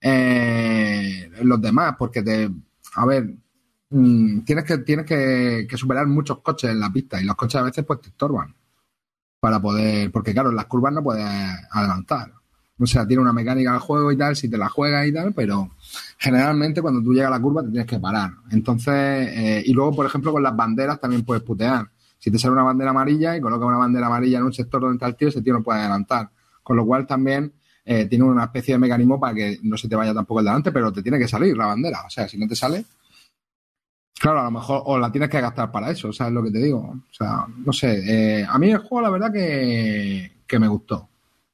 eh, 0.00 1.30
los 1.42 1.60
demás. 1.60 1.94
Porque 1.98 2.22
te. 2.22 2.50
A 2.94 3.06
ver. 3.06 3.34
mm, 3.90 4.40
tienes 4.44 4.64
que, 4.64 4.78
tienes 4.78 5.06
que, 5.06 5.66
que 5.68 5.76
superar 5.76 6.06
muchos 6.06 6.40
coches 6.42 6.70
en 6.70 6.80
la 6.80 6.90
pista. 6.92 7.20
Y 7.20 7.24
los 7.24 7.36
coches 7.36 7.56
a 7.56 7.62
veces 7.64 7.84
pues 7.86 8.00
te 8.02 8.08
estorban. 8.10 8.54
Para 9.40 9.60
poder. 9.60 10.10
Porque 10.10 10.32
claro, 10.32 10.50
en 10.50 10.56
las 10.56 10.66
curvas 10.66 10.92
no 10.92 11.02
puedes 11.02 11.26
adelantar. 11.70 12.32
O 12.80 12.86
sea, 12.86 13.06
tiene 13.06 13.22
una 13.22 13.32
mecánica 13.32 13.72
al 13.72 13.80
juego 13.80 14.12
y 14.12 14.16
tal, 14.16 14.36
si 14.36 14.48
te 14.48 14.56
la 14.56 14.68
juegas 14.68 15.06
y 15.06 15.12
tal, 15.12 15.32
pero 15.34 15.70
generalmente 16.16 16.80
cuando 16.80 17.02
tú 17.02 17.12
llegas 17.12 17.28
a 17.28 17.36
la 17.36 17.40
curva 17.40 17.62
te 17.62 17.70
tienes 17.70 17.88
que 17.88 17.98
parar. 17.98 18.30
Entonces, 18.52 18.94
eh, 18.94 19.62
y 19.66 19.72
luego, 19.72 19.96
por 19.96 20.06
ejemplo, 20.06 20.32
con 20.32 20.42
las 20.42 20.54
banderas 20.54 21.00
también 21.00 21.24
puedes 21.24 21.42
putear. 21.42 21.90
Si 22.18 22.30
te 22.30 22.38
sale 22.38 22.52
una 22.52 22.62
bandera 22.62 22.90
amarilla 22.90 23.36
y 23.36 23.40
colocas 23.40 23.66
una 23.66 23.78
bandera 23.78 24.06
amarilla 24.06 24.38
en 24.38 24.44
un 24.44 24.52
sector 24.52 24.80
donde 24.80 24.94
está 24.94 25.06
el 25.06 25.16
tío, 25.16 25.28
ese 25.28 25.42
tío 25.42 25.54
no 25.54 25.62
puede 25.62 25.80
adelantar. 25.80 26.30
Con 26.62 26.76
lo 26.76 26.86
cual 26.86 27.06
también 27.06 27.52
eh, 27.84 28.06
tiene 28.06 28.24
una 28.24 28.44
especie 28.44 28.74
de 28.74 28.78
mecanismo 28.78 29.18
para 29.18 29.34
que 29.34 29.58
no 29.62 29.76
se 29.76 29.88
te 29.88 29.96
vaya 29.96 30.14
tampoco 30.14 30.40
el 30.40 30.46
delante, 30.46 30.70
pero 30.70 30.92
te 30.92 31.02
tiene 31.02 31.18
que 31.18 31.26
salir 31.26 31.56
la 31.56 31.66
bandera. 31.66 32.02
O 32.06 32.10
sea, 32.10 32.28
si 32.28 32.38
no 32.38 32.46
te 32.46 32.54
sale, 32.54 32.84
claro, 34.18 34.40
a 34.40 34.44
lo 34.44 34.50
mejor 34.50 34.82
o 34.86 34.98
la 34.98 35.10
tienes 35.12 35.30
que 35.30 35.40
gastar 35.40 35.70
para 35.70 35.90
eso, 35.90 36.12
¿sabes 36.12 36.32
lo 36.32 36.42
que 36.42 36.50
te 36.50 36.58
digo? 36.62 36.78
O 36.78 37.14
sea, 37.14 37.46
no 37.64 37.72
sé. 37.72 38.02
eh, 38.40 38.46
a 38.48 38.58
mí 38.58 38.70
el 38.70 38.78
juego, 38.78 39.02
la 39.02 39.10
verdad, 39.10 39.32
que, 39.32 40.32
que 40.46 40.58
me 40.58 40.68
gustó. 40.68 41.08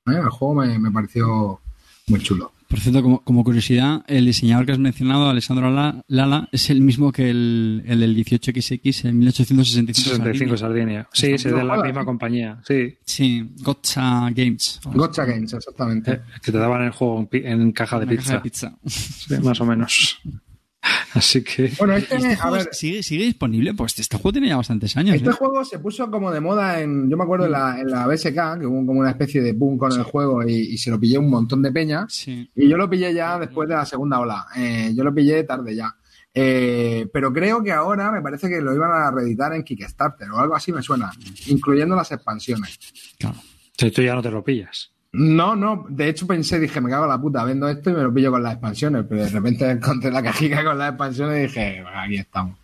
¿eh? 0.06 0.12
El 0.12 0.28
juego 0.30 0.54
me, 0.54 0.78
me 0.78 0.90
pareció 0.90 1.60
muy 2.08 2.20
chulo. 2.20 2.52
Por 2.68 2.80
cierto, 2.80 3.02
como, 3.02 3.20
como 3.22 3.44
curiosidad, 3.44 4.02
el 4.08 4.24
diseñador 4.24 4.66
que 4.66 4.72
has 4.72 4.78
mencionado, 4.80 5.28
Alessandro 5.28 5.70
La- 5.70 6.02
Lala, 6.08 6.48
es 6.50 6.70
el 6.70 6.80
mismo 6.80 7.12
que 7.12 7.30
el, 7.30 7.84
el 7.86 8.00
del 8.00 8.16
18XX 8.16 9.04
en 9.10 9.18
1865. 9.18 10.16
65 10.16 10.56
Sardinia. 10.56 11.06
Sí, 11.12 11.32
es 11.32 11.44
de 11.44 11.62
la 11.62 11.76
misma 11.82 12.04
compañía. 12.04 12.58
Sí. 12.66 12.96
Sí, 13.04 13.48
Gotcha 13.60 14.28
Games. 14.30 14.80
Gotcha 14.92 15.24
Games, 15.24 15.52
exactamente. 15.52 16.12
Eh, 16.14 16.20
que 16.42 16.50
te 16.50 16.58
daban 16.58 16.82
el 16.82 16.90
juego 16.90 17.28
en, 17.30 17.46
en 17.62 17.72
caja 17.72 18.00
de 18.00 18.06
Una 18.06 18.10
pizza. 18.16 18.24
caja 18.24 18.36
de 18.38 18.42
pizza. 18.42 18.74
Sí, 18.86 19.34
más 19.42 19.60
o 19.60 19.66
menos. 19.66 20.20
Así 21.14 21.42
que. 21.42 21.72
Bueno, 21.78 21.94
este, 21.94 22.16
¿Este 22.16 22.32
a 22.32 22.36
juego 22.36 22.56
ver, 22.56 22.68
sigue, 22.72 23.02
sigue 23.02 23.24
disponible? 23.24 23.74
Pues 23.74 23.98
este 23.98 24.16
juego 24.16 24.32
tiene 24.32 24.48
ya 24.48 24.56
bastantes 24.56 24.96
años. 24.96 25.16
este 25.16 25.30
¿eh? 25.30 25.32
juego 25.32 25.64
se 25.64 25.78
puso 25.78 26.10
como 26.10 26.30
de 26.30 26.40
moda 26.40 26.80
en, 26.80 27.08
yo 27.08 27.16
me 27.16 27.24
acuerdo 27.24 27.46
en 27.46 27.52
la, 27.52 27.80
en 27.80 27.90
la 27.90 28.06
BSK, 28.06 28.60
que 28.60 28.66
hubo 28.66 28.86
como 28.86 29.00
una 29.00 29.10
especie 29.10 29.40
de 29.40 29.52
boom 29.52 29.78
con 29.78 29.92
el 29.92 30.02
juego 30.02 30.42
y, 30.46 30.54
y 30.54 30.78
se 30.78 30.90
lo 30.90 30.98
pillé 31.00 31.18
un 31.18 31.30
montón 31.30 31.62
de 31.62 31.72
peña. 31.72 32.06
Sí. 32.08 32.50
Y 32.54 32.68
yo 32.68 32.76
lo 32.76 32.88
pillé 32.88 33.14
ya 33.14 33.38
después 33.38 33.68
de 33.68 33.74
la 33.74 33.86
segunda 33.86 34.20
ola. 34.20 34.46
Eh, 34.56 34.92
yo 34.94 35.04
lo 35.04 35.14
pillé 35.14 35.44
tarde 35.44 35.74
ya. 35.74 35.94
Eh, 36.36 37.08
pero 37.12 37.32
creo 37.32 37.62
que 37.62 37.70
ahora 37.70 38.10
me 38.10 38.20
parece 38.20 38.48
que 38.48 38.60
lo 38.60 38.74
iban 38.74 38.90
a 38.90 39.10
reeditar 39.12 39.52
en 39.54 39.62
Kickstarter 39.62 40.28
o 40.30 40.40
algo 40.40 40.56
así 40.56 40.72
me 40.72 40.82
suena, 40.82 41.12
incluyendo 41.46 41.94
las 41.94 42.10
expansiones. 42.10 42.78
Claro. 43.18 43.36
Tú 43.76 43.88
ya 44.02 44.14
no 44.14 44.22
te 44.22 44.30
lo 44.30 44.42
pillas. 44.42 44.92
No, 45.16 45.54
no, 45.54 45.86
de 45.88 46.08
hecho 46.08 46.26
pensé, 46.26 46.58
dije, 46.58 46.80
me 46.80 46.90
cago 46.90 47.04
en 47.04 47.10
la 47.10 47.20
puta, 47.20 47.44
vendo 47.44 47.68
esto 47.68 47.90
y 47.90 47.94
me 47.94 48.02
lo 48.02 48.12
pillo 48.12 48.30
con 48.32 48.42
las 48.42 48.52
expansiones, 48.54 49.04
pero 49.08 49.22
de 49.22 49.28
repente 49.30 49.70
encontré 49.70 50.10
la 50.10 50.22
cajica 50.22 50.64
con 50.64 50.76
las 50.76 50.90
expansiones 50.90 51.38
y 51.38 51.42
dije, 51.42 51.82
"Bueno, 51.82 52.00
aquí 52.00 52.16
estamos. 52.16 52.58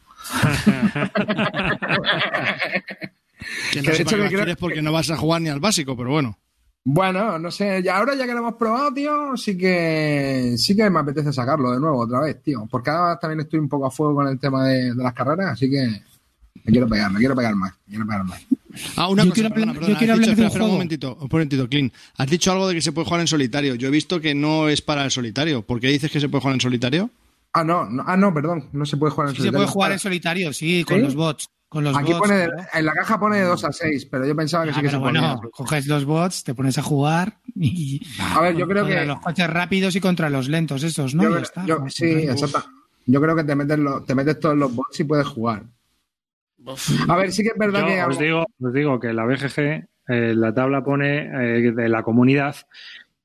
Que 3.72 3.82
no 3.82 3.82
Que 3.82 3.90
de 3.92 4.02
hecho 4.02 4.04
que 4.04 4.16
creo- 4.16 4.28
quieres 4.28 4.56
porque 4.56 4.82
no 4.82 4.92
vas 4.92 5.10
a 5.10 5.16
jugar 5.16 5.40
ni 5.42 5.48
al 5.48 5.60
básico, 5.60 5.96
pero 5.96 6.10
bueno. 6.10 6.36
Bueno, 6.82 7.38
no 7.38 7.50
sé, 7.50 7.82
ya 7.82 7.98
ahora 7.98 8.14
ya 8.14 8.26
que 8.26 8.32
lo 8.32 8.38
hemos 8.38 8.54
probado, 8.54 8.92
tío, 8.92 9.36
sí 9.36 9.56
que 9.56 10.54
sí 10.56 10.74
que 10.74 10.88
me 10.90 10.98
apetece 11.00 11.32
sacarlo 11.32 11.70
de 11.72 11.78
nuevo 11.80 11.98
otra 12.00 12.20
vez, 12.20 12.42
tío. 12.42 12.66
Porque 12.70 12.90
ahora 12.90 13.18
también 13.18 13.40
estoy 13.40 13.60
un 13.60 13.68
poco 13.68 13.86
a 13.86 13.90
fuego 13.90 14.14
con 14.16 14.28
el 14.28 14.38
tema 14.38 14.66
de, 14.66 14.94
de 14.94 15.02
las 15.02 15.12
carreras, 15.12 15.52
así 15.52 15.70
que 15.70 15.86
me 16.64 16.72
quiero 16.72 16.88
pegar, 16.88 17.10
me 17.12 17.18
quiero 17.18 17.36
pegar 17.36 17.54
más, 17.54 17.72
me 17.86 17.90
quiero 17.90 18.06
pegar 18.06 18.24
más. 18.24 18.40
Ah, 18.96 19.08
una 19.08 19.24
Yo 19.24 19.30
cosa, 19.30 19.34
quiero 19.34 19.46
hablar- 19.48 19.52
perdona, 19.54 19.72
yo 19.74 19.80
perdona. 19.80 19.98
quiero 19.98 20.12
Has 20.14 20.18
dicho- 20.20 20.30
hablar 20.32 20.52
de 20.52 20.64
un 20.64 20.70
momentito, 20.72 21.18
un 21.20 21.28
momentito, 21.30 21.68
Clean. 21.68 21.92
Has 22.16 22.30
dicho 22.30 22.52
algo 22.52 22.68
de 22.68 22.74
que 22.74 22.82
se 22.82 22.92
puede 22.92 23.04
jugar 23.06 23.20
en 23.20 23.26
solitario. 23.26 23.74
Yo 23.74 23.88
he 23.88 23.90
visto 23.90 24.20
que 24.20 24.34
no 24.34 24.68
es 24.68 24.80
para 24.82 25.04
el 25.04 25.10
solitario. 25.10 25.62
¿Por 25.62 25.80
qué 25.80 25.88
dices 25.88 26.10
que 26.10 26.20
se 26.20 26.28
puede 26.28 26.42
jugar 26.42 26.54
en 26.54 26.60
solitario? 26.60 27.10
Ah, 27.52 27.64
no, 27.64 27.84
no, 27.90 28.04
ah, 28.06 28.16
no, 28.16 28.32
perdón, 28.32 28.68
no 28.72 28.86
se 28.86 28.96
puede 28.96 29.10
jugar 29.12 29.28
en 29.28 29.34
Sí 29.34 29.36
se 29.38 29.42
solitario. 29.48 29.58
puede 29.66 29.72
jugar 29.72 29.92
en 29.92 29.98
solitario, 29.98 30.52
sí, 30.52 30.84
con 30.84 30.96
¿Sí? 30.98 31.02
los 31.02 31.14
bots. 31.14 31.46
Con 31.68 31.84
los 31.84 31.96
Aquí 31.96 32.12
bots. 32.12 32.18
pone, 32.26 32.46
claro. 32.46 32.62
en 32.74 32.84
la 32.84 32.92
caja 32.94 33.20
pone 33.20 33.36
de 33.38 33.44
2 33.44 33.64
a 33.64 33.72
6, 33.72 34.06
pero 34.06 34.26
yo 34.26 34.34
pensaba 34.34 34.64
que 34.64 34.70
Ah, 34.70 34.74
sí 34.74 34.80
que 34.80 34.86
pero 34.88 34.98
se 34.98 35.02
bueno, 35.02 35.20
podía. 35.36 35.50
coges 35.52 35.86
los 35.86 36.04
bots, 36.04 36.42
te 36.42 36.52
pones 36.52 36.76
a 36.78 36.82
jugar 36.82 37.38
y. 37.54 38.00
A 38.34 38.40
ver, 38.40 38.56
yo 38.56 38.66
creo 38.66 38.82
contra 38.82 39.00
que- 39.02 39.06
los 39.06 39.20
coches 39.20 39.46
rápidos 39.48 39.94
y 39.94 40.00
contra 40.00 40.30
los 40.30 40.48
lentos, 40.48 40.82
esos, 40.82 41.14
¿no? 41.14 41.22
Yo 41.22 41.28
Ya 41.28 41.34
creo- 41.36 41.42
está. 41.44 41.66
yo- 41.66 41.84
sí, 41.88 42.06
exacto. 42.06 42.64
Yo 43.06 43.20
creo 43.20 43.36
que 43.36 43.44
te 43.44 43.54
metes, 43.54 43.78
lo- 43.78 44.02
te 44.02 44.14
metes 44.16 44.40
todos 44.40 44.56
los 44.56 44.74
bots 44.74 44.98
y 45.00 45.04
puedes 45.04 45.26
jugar. 45.28 45.62
A 47.08 47.16
ver, 47.16 47.32
sí 47.32 47.42
que 47.42 47.48
es 47.50 47.58
verdad 47.58 47.80
Yo 47.80 47.86
que. 47.86 48.02
os 48.04 48.18
digo, 48.18 48.46
os 48.60 48.72
digo 48.72 49.00
que 49.00 49.12
la 49.12 49.24
BGG, 49.24 49.58
eh, 50.08 50.34
la 50.34 50.52
tabla 50.54 50.82
pone 50.84 51.18
eh, 51.58 51.72
de 51.72 51.88
la 51.88 52.02
comunidad 52.02 52.56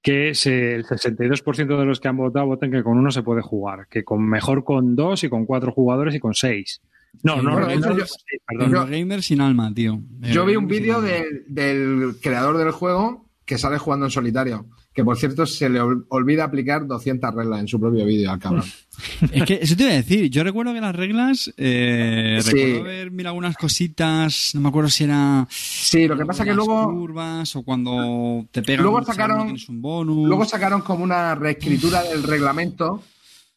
que 0.02 0.36
se- 0.36 0.76
el 0.76 0.86
62% 0.86 1.78
de 1.80 1.86
los 1.86 2.00
que 2.00 2.08
han 2.08 2.18
votado 2.18 2.46
voten 2.46 2.72
que 2.72 2.84
con 2.84 2.98
uno 2.98 3.12
se 3.12 3.24
puede 3.24 3.42
jugar, 3.42 3.88
que 3.90 4.04
con 4.04 4.24
mejor 4.28 4.64
con 4.64 4.96
dos 4.96 5.24
y 5.24 5.30
con 5.30 5.46
cuatro 5.46 5.72
jugadores 5.72 6.14
y 6.16 6.20
con 6.20 6.34
seis. 6.36 6.80
No, 7.24 7.36
Sí, 7.40 7.46
no, 7.46 7.52
bueno, 7.54 7.68
no, 7.68 7.76
no, 7.90 7.98
yo- 7.98 8.06
sí, 8.06 8.38
perdón. 8.46 8.72
yo- 8.72 8.78
Eurogamer 8.82 9.24
sin 9.24 9.42
alma, 9.42 9.74
tío. 9.74 10.00
Yo 10.22 10.46
vi 10.46 10.56
un 10.58 10.66
Eurogamer 10.66 10.68
sin 10.68 10.68
vídeo 10.68 11.02
del 11.48 12.16
creador 12.22 12.58
del 12.58 12.72
juego 12.72 13.26
que 13.46 13.58
sale 13.58 13.78
jugando 13.78 14.06
en 14.06 14.12
solitario. 14.12 14.66
Que 14.96 15.04
por 15.04 15.18
cierto 15.18 15.46
se 15.46 15.68
le 15.70 15.82
ol- 15.82 16.06
olvida 16.08 16.46
aplicar 16.46 16.88
200 16.88 17.36
reglas 17.36 17.60
en 17.60 17.68
su 17.68 17.80
propio 17.82 18.06
vídeo 18.06 18.32
al 18.32 18.40
cabrón. 18.40 18.64
Es 19.34 19.44
que 19.44 19.60
eso 19.62 19.76
te 19.76 19.84
iba 19.84 19.92
a 19.92 19.96
decir. 19.96 20.30
Yo 20.30 20.42
recuerdo 20.44 20.74
que 20.74 20.80
las 20.80 20.96
reglas. 20.96 21.54
Eh, 21.58 22.40
Sí. 22.42 22.52
Recuerdo 22.52 22.82
haber 22.86 23.12
mirado 23.12 23.32
algunas 23.34 23.58
cositas. 23.58 24.52
No 24.56 24.62
me 24.62 24.70
acuerdo 24.70 24.90
si 24.90 25.04
era. 25.04 25.46
Sí, 25.52 26.08
lo 26.08 26.18
que 26.18 26.26
pasa 26.26 26.46
que 26.46 26.54
luego, 26.54 26.86
curvas 26.92 27.54
o 27.58 27.64
cuando 27.64 28.48
te 28.52 28.62
pegan. 28.64 28.84
Luego 28.84 29.04
sacaron- 29.04 29.44
tienes 29.44 29.68
un 29.68 29.82
bonus. 29.82 30.28
luego 30.30 30.46
sacaron 30.46 30.80
como 30.82 31.04
una 31.04 31.36
reescritura 31.36 32.02
del 32.04 32.24
reglamento 32.24 33.04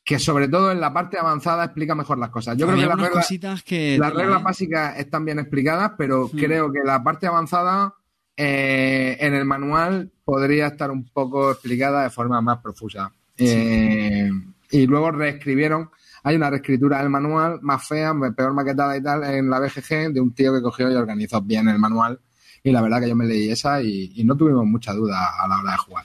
que 0.04 0.18
sobre 0.18 0.48
todo 0.48 0.72
en 0.72 0.80
la 0.80 0.92
parte 0.92 1.18
avanzada 1.18 1.66
explica 1.66 1.94
mejor 1.94 2.18
las 2.18 2.30
cosas. 2.30 2.56
Yo 2.56 2.66
creo 2.66 2.78
que 2.80 2.86
las 2.86 2.98
reglas, 2.98 3.62
que. 3.62 3.96
las 3.96 4.12
reglas 4.12 4.42
básicas 4.42 4.98
están 4.98 5.24
bien 5.24 5.38
explicadas, 5.38 5.92
pero 5.96 6.28
Hmm. 6.32 6.36
creo 6.36 6.72
que 6.72 6.80
la 6.84 7.00
parte 7.04 7.28
avanzada 7.28 7.94
eh, 8.36 9.16
en 9.20 9.34
el 9.34 9.44
manual 9.44 10.10
podría 10.28 10.66
estar 10.66 10.90
un 10.90 11.04
poco 11.08 11.52
explicada 11.52 12.02
de 12.02 12.10
forma 12.10 12.42
más 12.42 12.58
profusa. 12.58 13.10
Eh, 13.38 14.30
y 14.70 14.86
luego 14.86 15.10
reescribieron, 15.10 15.88
hay 16.22 16.36
una 16.36 16.50
reescritura 16.50 16.98
del 16.98 17.08
manual 17.08 17.60
más 17.62 17.88
fea, 17.88 18.12
peor 18.36 18.52
maquetada 18.52 18.94
y 18.98 19.02
tal 19.02 19.24
en 19.24 19.48
la 19.48 19.58
BGG 19.58 20.12
de 20.12 20.20
un 20.20 20.34
tío 20.34 20.52
que 20.52 20.60
cogió 20.60 20.90
y 20.92 20.94
organizó 20.94 21.40
bien 21.40 21.66
el 21.68 21.78
manual. 21.78 22.20
Y 22.62 22.72
la 22.72 22.82
verdad 22.82 23.00
que 23.00 23.08
yo 23.08 23.16
me 23.16 23.24
leí 23.24 23.48
esa 23.48 23.80
y, 23.82 24.12
y 24.16 24.24
no 24.24 24.36
tuvimos 24.36 24.66
mucha 24.66 24.92
duda 24.92 25.16
a 25.42 25.48
la 25.48 25.60
hora 25.60 25.72
de 25.72 25.78
jugar. 25.78 26.04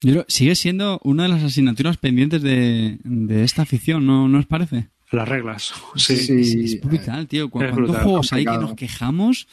Yo 0.00 0.12
creo- 0.14 0.24
sigue 0.26 0.56
siendo 0.56 0.98
una 1.04 1.22
de 1.24 1.28
las 1.28 1.44
asignaturas 1.44 1.96
pendientes 1.96 2.42
de, 2.42 2.98
de 3.04 3.44
esta 3.44 3.62
afición, 3.62 4.04
¿no, 4.04 4.26
¿no 4.26 4.40
os 4.40 4.46
parece? 4.46 4.88
Las 5.12 5.28
reglas. 5.28 5.72
Sí. 5.94 6.16
Sí. 6.16 6.40
Es, 6.40 6.54
es 6.74 6.80
brutal, 6.80 7.28
tío. 7.28 7.48
¿Cu- 7.50 7.62
es 7.62 7.70
¿Cuántos 7.70 7.96
juegos 7.98 8.32
hay 8.32 8.44
que 8.44 8.58
nos 8.58 8.74
quejamos 8.74 9.46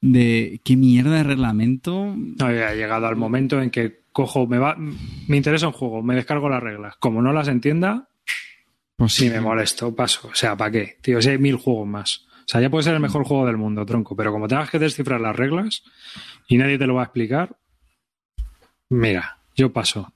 de 0.00 0.60
qué 0.64 0.76
mierda 0.76 1.16
de 1.16 1.24
reglamento? 1.24 2.14
No, 2.16 2.46
ha 2.46 2.74
llegado 2.74 3.06
al 3.06 3.16
momento 3.16 3.60
en 3.60 3.70
que 3.70 4.00
cojo, 4.12 4.46
me 4.46 4.58
va, 4.58 4.76
me 4.76 5.36
interesa 5.36 5.66
un 5.66 5.72
juego, 5.72 6.02
me 6.02 6.14
descargo 6.14 6.48
las 6.48 6.62
reglas. 6.62 6.96
Como 6.98 7.22
no 7.22 7.32
las 7.32 7.48
entienda, 7.48 8.08
Pues 8.96 9.14
sí 9.14 9.30
me 9.30 9.40
molesto, 9.40 9.94
paso. 9.94 10.28
O 10.28 10.34
sea, 10.34 10.56
¿para 10.56 10.70
qué? 10.70 10.98
Tío, 11.00 11.20
si 11.22 11.30
hay 11.30 11.38
mil 11.38 11.56
juegos 11.56 11.86
más. 11.86 12.26
O 12.40 12.52
sea, 12.52 12.60
ya 12.60 12.70
puede 12.70 12.84
ser 12.84 12.94
el 12.94 13.00
mejor 13.00 13.24
juego 13.24 13.46
del 13.46 13.56
mundo, 13.56 13.86
tronco, 13.86 14.16
pero 14.16 14.32
como 14.32 14.48
tengas 14.48 14.70
que 14.70 14.78
descifrar 14.78 15.20
las 15.20 15.36
reglas 15.36 15.84
y 16.48 16.56
nadie 16.58 16.78
te 16.78 16.86
lo 16.86 16.94
va 16.94 17.02
a 17.02 17.04
explicar, 17.04 17.56
mira, 18.88 19.38
yo 19.54 19.72
paso. 19.72 20.12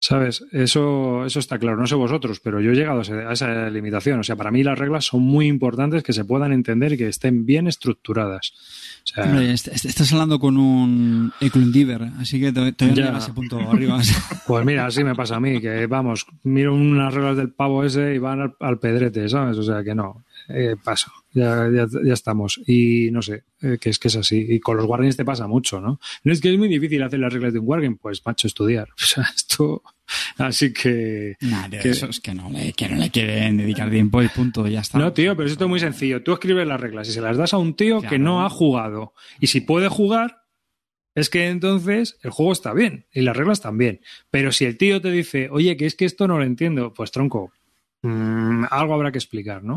¿Sabes? 0.00 0.44
Eso, 0.52 1.24
eso 1.26 1.40
está 1.40 1.58
claro. 1.58 1.76
No 1.76 1.88
sé 1.88 1.96
vosotros, 1.96 2.38
pero 2.38 2.60
yo 2.60 2.70
he 2.70 2.74
llegado 2.76 3.00
a 3.00 3.32
esa 3.32 3.68
limitación. 3.68 4.20
O 4.20 4.22
sea, 4.22 4.36
para 4.36 4.52
mí 4.52 4.62
las 4.62 4.78
reglas 4.78 5.06
son 5.06 5.22
muy 5.22 5.46
importantes 5.48 6.04
que 6.04 6.12
se 6.12 6.24
puedan 6.24 6.52
entender 6.52 6.92
y 6.92 6.96
que 6.96 7.08
estén 7.08 7.44
bien 7.44 7.66
estructuradas. 7.66 8.52
O 9.02 9.06
sea, 9.12 9.24
Hombre, 9.24 9.52
est- 9.52 9.66
est- 9.66 9.86
estás 9.86 10.12
hablando 10.12 10.38
con 10.38 10.56
un 10.56 11.32
Eclundiver, 11.40 12.02
así 12.20 12.38
que 12.38 12.52
todavía 12.52 13.10
no 13.10 13.18
ese 13.18 13.32
punto 13.32 13.58
arriba. 13.58 13.98
Pues 14.46 14.64
mira, 14.64 14.86
así 14.86 15.02
me 15.04 15.14
pasa 15.14 15.36
a 15.36 15.40
mí, 15.40 15.60
que 15.60 15.86
vamos, 15.86 16.24
miro 16.44 16.74
unas 16.74 17.12
reglas 17.12 17.36
del 17.36 17.50
pavo 17.50 17.84
ese 17.84 18.14
y 18.14 18.18
van 18.18 18.40
al, 18.40 18.54
al 18.60 18.78
pedrete, 18.78 19.28
¿sabes? 19.28 19.58
O 19.58 19.62
sea 19.62 19.82
que 19.84 19.94
no, 19.94 20.24
eh, 20.48 20.76
paso, 20.82 21.10
ya, 21.32 21.68
ya, 21.72 21.86
ya 22.04 22.12
estamos. 22.14 22.60
Y 22.66 23.10
no 23.12 23.22
sé, 23.22 23.44
eh, 23.62 23.78
que 23.80 23.90
es 23.90 23.98
que 23.98 24.08
es 24.08 24.16
así. 24.16 24.46
Y 24.48 24.60
con 24.60 24.76
los 24.76 24.86
Guardians 24.86 25.16
te 25.16 25.24
pasa 25.24 25.46
mucho, 25.46 25.80
¿no? 25.80 26.00
No 26.24 26.32
es 26.32 26.40
que 26.40 26.52
es 26.52 26.58
muy 26.58 26.68
difícil 26.68 27.02
hacer 27.02 27.20
las 27.20 27.32
reglas 27.32 27.52
de 27.52 27.58
un 27.58 27.68
Wargame, 27.68 27.96
pues 28.00 28.22
macho, 28.24 28.46
estudiar. 28.46 28.88
O 29.02 29.06
sea, 29.06 29.24
esto. 29.34 29.82
Así 30.38 30.72
que. 30.72 31.34
Nah, 31.42 31.68
tío, 31.68 31.80
Que- 31.82 31.90
eso 31.90 32.06
es 32.06 32.20
que 32.20 32.34
no, 32.34 32.48
le, 32.50 32.72
que 32.72 32.88
no 32.88 32.96
le 32.96 33.10
quieren 33.10 33.56
dedicar 33.58 33.90
tiempo 33.90 34.22
y 34.22 34.28
punto, 34.28 34.66
ya 34.66 34.80
está. 34.80 34.98
No, 34.98 35.12
tío, 35.12 35.36
pero 35.36 35.48
esto 35.48 35.64
es 35.64 35.68
muy 35.70 35.80
sencillo. 35.80 36.22
Tú 36.22 36.32
escribes 36.32 36.66
las 36.66 36.80
reglas 36.80 37.08
y 37.08 37.12
se 37.12 37.20
las 37.20 37.36
das 37.36 37.52
a 37.52 37.58
un 37.58 37.74
tío 37.74 38.00
que 38.00 38.18
no 38.18 38.44
ha 38.44 38.48
jugado. 38.50 39.12
Y 39.40 39.48
si 39.48 39.60
puede 39.60 39.88
jugar, 39.88 40.42
es 41.14 41.30
que 41.30 41.48
entonces 41.48 42.16
el 42.22 42.30
juego 42.30 42.52
está 42.52 42.72
bien 42.72 43.06
y 43.12 43.22
las 43.22 43.36
reglas 43.36 43.60
también. 43.60 44.00
Pero 44.30 44.52
si 44.52 44.64
el 44.64 44.78
tío 44.78 45.00
te 45.00 45.10
dice, 45.10 45.48
oye, 45.50 45.76
que 45.76 45.84
es 45.86 45.94
que 45.94 46.04
esto 46.04 46.28
no 46.28 46.38
lo 46.38 46.44
entiendo, 46.44 46.94
pues 46.94 47.10
tronco, 47.10 47.52
mm, 48.02 48.64
algo 48.70 48.94
habrá 48.94 49.12
que 49.12 49.18
explicar, 49.18 49.62
¿no? 49.64 49.76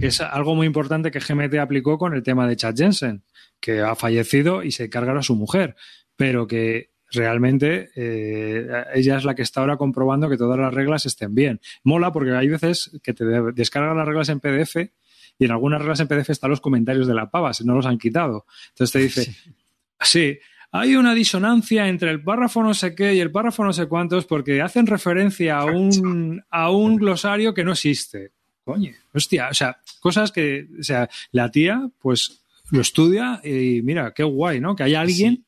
Es 0.00 0.20
algo 0.20 0.54
muy 0.54 0.66
importante 0.66 1.10
que 1.10 1.20
GMT 1.20 1.54
aplicó 1.58 1.98
con 1.98 2.14
el 2.14 2.22
tema 2.22 2.46
de 2.46 2.56
Chad 2.56 2.74
Jensen, 2.76 3.22
que 3.60 3.80
ha 3.80 3.94
fallecido 3.94 4.62
y 4.62 4.70
se 4.72 4.88
cargará 4.90 5.20
a 5.20 5.22
su 5.22 5.34
mujer, 5.36 5.76
pero 6.16 6.46
que 6.46 6.90
realmente 7.12 7.90
eh, 7.94 8.66
ella 8.94 9.16
es 9.16 9.24
la 9.24 9.34
que 9.34 9.42
está 9.42 9.60
ahora 9.60 9.76
comprobando 9.76 10.28
que 10.28 10.36
todas 10.36 10.58
las 10.58 10.74
reglas 10.74 11.06
estén 11.06 11.34
bien. 11.34 11.60
Mola 11.84 12.12
porque 12.12 12.32
hay 12.32 12.48
veces 12.48 12.90
que 13.02 13.14
te 13.14 13.24
de- 13.24 13.52
descargan 13.52 13.96
las 13.96 14.06
reglas 14.06 14.28
en 14.28 14.40
PDF 14.40 14.76
y 15.38 15.44
en 15.44 15.50
algunas 15.50 15.80
reglas 15.80 16.00
en 16.00 16.08
PDF 16.08 16.30
están 16.30 16.50
los 16.50 16.60
comentarios 16.60 17.06
de 17.06 17.14
la 17.14 17.30
pava, 17.30 17.52
si 17.54 17.64
no 17.64 17.74
los 17.74 17.86
han 17.86 17.98
quitado. 17.98 18.44
Entonces 18.70 18.92
te 18.92 18.98
dice, 18.98 19.36
sí, 20.00 20.38
hay 20.78 20.96
una 20.96 21.14
disonancia 21.14 21.88
entre 21.88 22.10
el 22.10 22.22
párrafo 22.22 22.62
no 22.62 22.74
sé 22.74 22.94
qué 22.94 23.14
y 23.14 23.20
el 23.20 23.30
párrafo 23.30 23.64
no 23.64 23.72
sé 23.72 23.86
cuántos 23.86 24.26
porque 24.26 24.60
hacen 24.60 24.86
referencia 24.86 25.58
a 25.58 25.64
un, 25.64 26.42
a 26.50 26.70
un 26.70 26.96
glosario 26.96 27.54
que 27.54 27.64
no 27.64 27.72
existe. 27.72 28.32
Coño, 28.64 28.92
hostia, 29.12 29.48
o 29.50 29.54
sea, 29.54 29.78
cosas 30.00 30.32
que, 30.32 30.66
o 30.80 30.82
sea, 30.82 31.08
la 31.30 31.50
tía, 31.50 31.88
pues 32.00 32.42
lo 32.70 32.80
estudia 32.80 33.40
y 33.44 33.80
mira, 33.82 34.12
qué 34.12 34.24
guay, 34.24 34.60
¿no? 34.60 34.74
Que 34.74 34.82
haya 34.82 35.00
alguien 35.00 35.44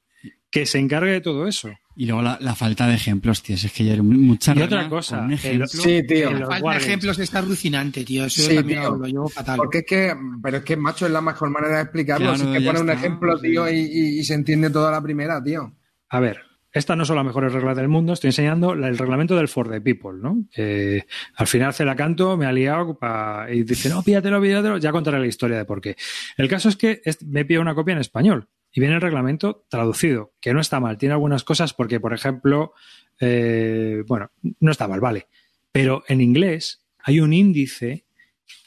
que 0.51 0.67
se 0.67 0.79
encargue 0.79 1.13
de 1.13 1.21
todo 1.21 1.47
eso. 1.47 1.71
Y 2.01 2.07
luego 2.07 2.23
la, 2.23 2.39
la 2.41 2.55
falta 2.55 2.87
de 2.87 2.95
ejemplos, 2.95 3.43
tío. 3.43 3.57
Es 3.57 3.73
que 3.73 3.85
ya 3.85 3.95
hay 3.95 4.01
mucha 4.01 4.55
Y 4.55 4.63
otra 4.63 4.89
cosa, 4.89 5.19
un 5.23 5.33
el- 5.33 5.35
ejemplo. 5.35 5.67
Sí, 5.67 6.01
tío. 6.07 6.31
La 6.31 6.47
falta 6.47 6.71
de 6.71 6.77
ejemplos 6.77 7.19
está 7.19 7.41
alucinante, 7.41 8.05
tío. 8.05 8.25
Eso 8.27 8.41
Sí, 8.43 8.55
también 8.55 8.81
tío. 8.83 8.91
lo, 8.91 8.97
lo 8.99 9.07
llevo 9.07 9.29
fatal. 9.29 9.57
Porque 9.57 9.79
es 9.79 9.85
que, 9.85 10.15
pero 10.41 10.59
es 10.59 10.63
que 10.63 10.77
macho 10.77 11.07
es 11.07 11.13
la 11.13 11.21
mejor 11.21 11.51
manera 11.51 11.79
de 11.79 11.83
explicarlo. 11.83 12.27
Claro, 12.35 12.39
si 12.39 12.57
es 12.57 12.59
que 12.61 12.67
pone 12.67 12.81
un 12.81 12.91
ejemplo, 12.91 13.37
sí. 13.39 13.49
tío, 13.51 13.69
y, 13.69 13.79
y- 13.81 14.19
y 14.21 14.25
se 14.25 14.35
entiende 14.35 14.71
toda 14.71 14.93
la 14.93 15.03
primera, 15.03 15.43
tío. 15.43 15.75
A 16.09 16.21
ver, 16.21 16.39
estas 16.71 16.97
no 16.97 17.05
son 17.05 17.17
las 17.17 17.25
mejores 17.25 17.53
reglas 17.53 17.77
del 17.77 17.89
mundo, 17.89 18.13
estoy 18.13 18.29
enseñando 18.29 18.75
el 18.75 18.97
reglamento 18.97 19.35
del 19.35 19.49
For 19.49 19.69
the 19.69 19.81
People, 19.81 20.21
¿no? 20.23 20.45
Que 20.53 21.05
al 21.35 21.47
final 21.49 21.75
se 21.75 21.85
la 21.85 21.97
canto, 21.97 22.37
me 22.37 22.47
ha 22.47 22.53
liado 22.53 22.97
pa- 22.97 23.47
y 23.51 23.65
dice, 23.65 23.89
no, 23.89 24.05
pídatelo, 24.05 24.41
pídatelo, 24.41 24.79
ya 24.79 24.93
contaré 24.93 25.19
la 25.19 25.27
historia 25.27 25.57
de 25.59 25.65
por 25.65 25.81
qué. 25.81 25.97
El 26.37 26.49
caso 26.49 26.69
es 26.69 26.77
que 26.77 27.01
me 27.27 27.45
pide 27.45 27.59
una 27.59 27.75
copia 27.75 27.95
en 27.95 27.99
español 28.01 28.47
y 28.73 28.81
viene 28.81 28.97
el 28.97 29.01
reglamento 29.01 29.65
traducido, 29.69 30.33
que 30.41 30.53
no 30.53 30.61
está 30.61 30.81
mal, 30.81 30.99
tiene 30.99 31.15
algunas 31.15 31.45
cosas 31.45 31.75
porque, 31.75 32.01
por 32.01 32.13
ejemplo, 32.13 32.73
eh, 33.21 34.03
bueno, 34.07 34.31
no 34.61 34.71
está 34.71 34.89
mal, 34.89 35.01
vale, 35.01 35.27
pero 35.73 36.05
en 36.09 36.21
inglés 36.21 36.85
hay 36.99 37.21
un 37.21 37.33
índice 37.33 38.05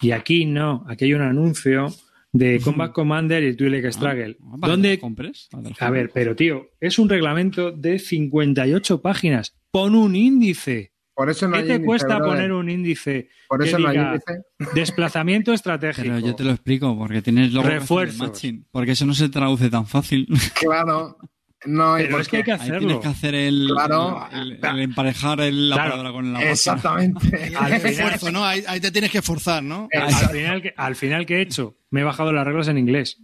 y 0.01 0.11
aquí 0.11 0.45
no, 0.45 0.85
aquí 0.87 1.05
hay 1.05 1.13
un 1.13 1.21
anuncio 1.21 1.93
de 2.31 2.59
Combat 2.63 2.91
Commander 2.91 3.43
y 3.43 3.53
Struggle, 3.91 4.37
Ah, 4.41 4.55
que 4.61 4.69
donde 4.69 4.95
lo 4.95 5.01
compres, 5.01 5.49
a 5.79 5.89
ver, 5.89 6.11
pero 6.13 6.35
tío, 6.35 6.69
es 6.79 6.97
un 6.97 7.09
reglamento 7.09 7.71
de 7.71 7.99
58 7.99 9.01
páginas. 9.01 9.55
Pon 9.71 9.95
un 9.95 10.15
índice. 10.15 10.90
Por 11.13 11.29
eso 11.29 11.47
no 11.47 11.53
¿Qué 11.53 11.59
hay 11.59 11.67
te 11.67 11.73
índice, 11.73 11.85
cuesta 11.85 12.15
brother. 12.17 12.27
poner 12.33 12.51
un 12.53 12.69
índice? 12.69 13.29
Por 13.47 13.63
eso 13.63 13.77
que 13.77 13.83
no 13.83 13.89
hay 13.89 13.97
diga 13.97 14.13
índice. 14.13 14.41
Desplazamiento 14.79 15.53
estratégico. 15.53 16.07
Pero 16.07 16.19
yo 16.19 16.35
te 16.35 16.43
lo 16.43 16.51
explico, 16.51 16.97
porque 16.97 17.21
tienes 17.21 17.53
el 17.53 17.61
Refuerzos. 17.63 18.17
matching, 18.19 18.65
porque 18.71 18.91
eso 18.91 19.05
no 19.05 19.13
se 19.13 19.29
traduce 19.29 19.69
tan 19.69 19.85
fácil. 19.87 20.27
Claro. 20.59 21.17
No, 21.63 21.93
Pero 21.95 22.19
es 22.19 22.27
que 22.27 22.37
hay 22.37 22.43
que 22.43 22.53
Ahí 22.53 22.57
tienes 22.59 22.77
hacerlo. 22.77 22.99
que 23.01 23.07
hacer 23.07 23.35
el, 23.35 23.67
Claro. 23.71 24.27
el, 24.31 24.59
el 24.63 24.79
emparejar 24.79 25.41
el- 25.41 25.69
la 25.69 25.75
Claro. 25.75 25.91
palabra 25.91 26.11
con 26.11 26.33
la. 26.33 26.49
Exactamente. 26.49 27.51
Al 27.59 27.73
esfuerzo, 27.73 28.31
¿no? 28.31 28.43
Ahí, 28.43 28.63
ahí 28.67 28.79
te 28.79 28.89
tienes 28.89 29.11
que 29.11 29.19
esforzar, 29.19 29.61
¿no? 29.61 29.87
Al 29.93 30.11
final, 30.29 30.73
al 30.75 30.95
final, 30.95 31.25
¿qué 31.27 31.35
he 31.37 31.41
hecho? 31.41 31.77
Me 31.91 32.01
he 32.01 32.03
bajado 32.03 32.33
las 32.33 32.45
reglas 32.47 32.67
en 32.67 32.79
inglés. 32.79 33.21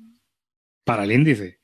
Para 0.84 1.06
el 1.06 1.14
índice. 1.14 1.62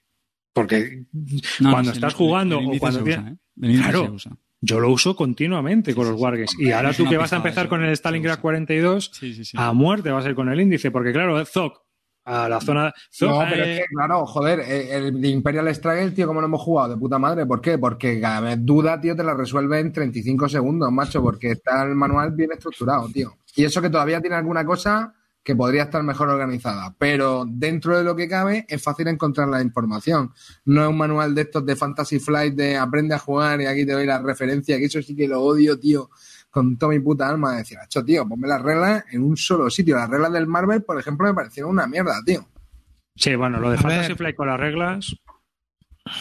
Porque 0.51 1.03
No, 1.11 1.69
no, 1.69 1.71
cuando 1.73 1.91
sí, 1.91 1.97
estás 1.97 2.13
el- 2.13 2.17
jugando 2.17 2.57
el 2.59 2.65
o 2.65 2.79
cuando 2.79 3.03
se 3.05 3.11
usa, 3.11 3.29
¿eh? 3.29 3.35
El 3.61 3.69
índice 3.69 3.83
Claro. 3.83 4.05
se 4.05 4.11
usa. 4.11 4.37
Yo 4.65 4.79
lo 4.79 4.89
uso 4.89 5.15
continuamente 5.15 5.93
con 5.93 6.05
Sí, 6.05 6.11
los 6.11 6.21
Wargames. 6.21 6.51
sí. 6.51 6.63
Y 6.65 6.71
ahora 6.71 6.93
tú 6.93 7.05
que 7.07 7.17
vas 7.17 7.33
a 7.33 7.37
empezar 7.37 7.65
eso. 7.65 7.69
con 7.69 7.83
el 7.83 7.91
Stalingrad 7.95 8.35
usa. 8.35 8.41
42, 8.41 9.11
Sí, 9.13 9.33
sí, 9.33 9.43
sí. 9.45 9.57
a 9.59 9.73
muerte 9.73 10.09
vas 10.11 10.25
a 10.25 10.29
ir 10.29 10.35
con 10.35 10.49
el 10.49 10.59
índice. 10.61 10.89
Porque 10.91 11.11
claro, 11.11 11.43
Zoc, 11.45 11.81
a 12.25 12.47
la 12.47 12.61
zona... 12.61 12.93
Zoc, 13.13 13.29
No, 13.29 13.45
pero 13.49 13.63
eh, 13.65 13.73
es 13.73 13.79
que, 13.81 13.85
claro, 13.93 14.25
joder, 14.25 14.59
eh, 14.61 14.95
el 14.95 15.19
de 15.21 15.27
Imperial 15.27 15.75
Struggle, 15.75 16.11
tío, 16.11 16.25
como 16.27 16.39
no 16.39 16.47
hemos 16.47 16.61
jugado 16.61 16.93
de 16.93 16.97
puta 16.97 17.19
madre. 17.19 17.45
¿Por 17.45 17.59
qué? 17.59 17.77
Porque 17.77 18.21
cada 18.21 18.39
vez 18.39 18.57
duda, 18.61 19.01
tío, 19.01 19.15
te 19.15 19.23
la 19.23 19.33
resuelve 19.33 19.79
en 19.79 19.91
35 19.91 20.47
segundos, 20.47 20.91
macho, 20.91 21.21
porque 21.21 21.51
está 21.51 21.83
el 21.83 21.95
manual 21.95 22.31
bien 22.31 22.51
estructurado, 22.53 23.09
tío. 23.09 23.33
Y 23.55 23.65
eso 23.65 23.81
que 23.81 23.89
todavía 23.89 24.21
tiene 24.21 24.37
alguna 24.37 24.63
cosa 24.65 25.13
que 25.43 25.55
podría 25.55 25.83
estar 25.83 26.01
mejor 26.03 26.29
organizada, 26.29 26.95
pero 26.97 27.45
dentro 27.47 27.97
de 27.97 28.03
lo 28.05 28.15
que 28.15 28.29
cabe 28.29 28.65
es 28.69 28.81
fácil 28.81 29.07
encontrar 29.09 29.49
la 29.49 29.61
información. 29.61 30.31
No 30.65 30.83
es 30.83 30.87
un 30.89 30.97
manual 30.97 31.35
de 31.35 31.41
estos 31.41 31.65
de 31.65 31.75
Fantasy 31.75 32.19
Flight 32.19 32.55
de 32.55 32.77
aprende 32.77 33.13
a 33.15 33.19
jugar 33.19 33.59
y 33.61 33.65
aquí 33.65 33.85
te 33.85 33.91
doy 33.91 34.05
la 34.05 34.21
referencia, 34.21 34.77
que 34.77 34.85
eso 34.85 35.01
sí 35.01 35.15
que 35.15 35.27
lo 35.27 35.41
odio, 35.41 35.77
tío, 35.77 36.09
con 36.49 36.77
toda 36.77 36.93
mi 36.93 36.99
puta 37.01 37.27
alma. 37.27 37.51
De 37.51 37.57
decir, 37.57 37.77
acho, 37.77 38.05
tío, 38.05 38.25
ponme 38.27 38.47
las 38.47 38.61
reglas 38.61 39.03
en 39.11 39.21
un 39.23 39.35
solo 39.35 39.69
sitio. 39.69 39.95
Las 39.97 40.09
reglas 40.09 40.31
del 40.31 40.47
Marvel, 40.47 40.83
por 40.83 40.97
ejemplo, 40.97 41.27
me 41.27 41.33
parecieron 41.33 41.71
una 41.71 41.87
mierda, 41.87 42.15
tío. 42.25 42.45
Sí, 43.15 43.35
bueno, 43.35 43.59
lo 43.59 43.69
de 43.69 43.77
A 43.77 43.81
Fantasy. 43.81 44.15
Flight 44.15 44.35
con 44.35 44.47
las 44.47 44.59
reglas... 44.59 45.15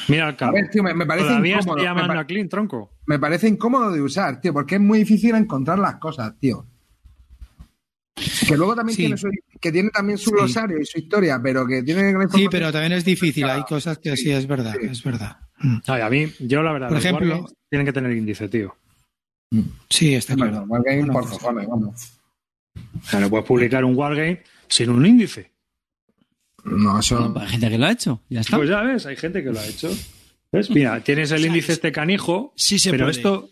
Mira 0.09 0.28
el 0.28 0.35
A 0.35 0.36
calvo. 0.36 0.55
ver, 0.55 0.70
tío, 0.70 0.82
me, 0.82 0.94
me 0.94 1.07
parece 1.07 1.27
Todavía 1.27 1.57
incómodo. 1.57 1.77
estoy 1.78 1.82
Me, 1.82 1.89
llamando 1.89 2.15
pa- 2.15 2.20
a 2.20 2.27
Clint, 2.27 2.51
tronco. 2.51 2.93
me 3.07 3.19
parece 3.19 3.49
incómodo 3.49 3.90
de 3.90 4.01
usar, 4.01 4.40
tío, 4.40 4.53
porque 4.53 4.77
es 4.77 4.81
muy 4.81 4.99
difícil 5.01 5.35
encontrar 5.35 5.78
las 5.81 5.97
cosas, 5.97 6.39
tío. 6.39 6.66
Que 8.14 8.56
luego 8.56 8.74
también 8.76 8.97
Sí. 8.97 9.02
tiene 9.02 9.16
su, 9.16 9.28
que 9.60 9.72
tiene 9.72 9.90
también 9.90 10.18
su 10.18 10.30
Sí. 10.30 10.36
glosario 10.36 10.78
y 10.80 10.84
su 10.84 10.98
historia, 10.98 11.40
pero 11.43 11.66
que 11.66 11.82
tiene 11.82 12.12
la 12.12 12.28
Sí, 12.28 12.47
pero 12.51 12.70
también 12.70 12.93
es 12.93 13.05
difícil. 13.05 13.44
Hay 13.44 13.62
cosas 13.62 13.98
que 13.98 14.16
sí, 14.16 14.30
es 14.30 14.47
verdad, 14.47 14.74
Sí. 14.80 14.86
es 14.90 15.02
verdad. 15.02 15.39
Mm. 15.59 15.76
Ay, 15.86 16.01
a 16.02 16.10
mí, 16.10 16.26
yo 16.40 16.62
la 16.62 16.72
verdad, 16.72 16.89
Por 16.89 16.97
los 16.97 17.05
ejemplo- 17.05 17.28
Wargames 17.28 17.55
tienen 17.70 17.86
que 17.86 17.93
tener 17.93 18.12
índice, 18.12 18.48
tío. 18.48 18.76
Sí, 19.89 20.14
está 20.14 20.34
Bueno, 20.34 20.52
claro. 20.52 20.66
Wargame 20.68 20.98
Bueno, 20.98 21.12
por 21.12 21.22
pues- 21.24 21.39
cojones, 21.39 21.68
vamos. 21.68 22.12
O 22.74 23.06
sea, 23.09 23.20
no 23.20 23.30
puedes 23.30 23.47
publicar 23.47 23.84
un 23.84 23.94
Wargame 23.97 24.43
sin 24.68 24.90
un 24.90 25.05
índice. 25.06 25.51
No, 26.64 26.98
eso. 27.01 27.32
Pues 27.32 27.44
hay 27.44 27.51
gente 27.51 27.70
que 27.70 27.78
lo 27.78 27.86
ha 27.86 27.93
hecho, 27.93 28.20
ya 28.28 28.40
está. 28.40 28.56
Pues 28.56 28.68
ya 28.68 28.80
ves, 28.82 29.06
hay 29.06 29.16
gente 29.16 29.43
que 29.43 29.51
lo 29.51 29.59
ha 29.60 29.66
hecho. 29.66 29.90
¿Ves? 30.52 30.70
Mira, 30.70 31.01
tienes 31.02 31.30
el 31.32 31.44
índice 31.44 31.72
este 31.72 31.93
canijo, 31.93 32.52
Sí 32.56 32.78
se 32.78 32.90
pero 32.90 33.06
puede. 33.06 33.16
esto... 33.16 33.48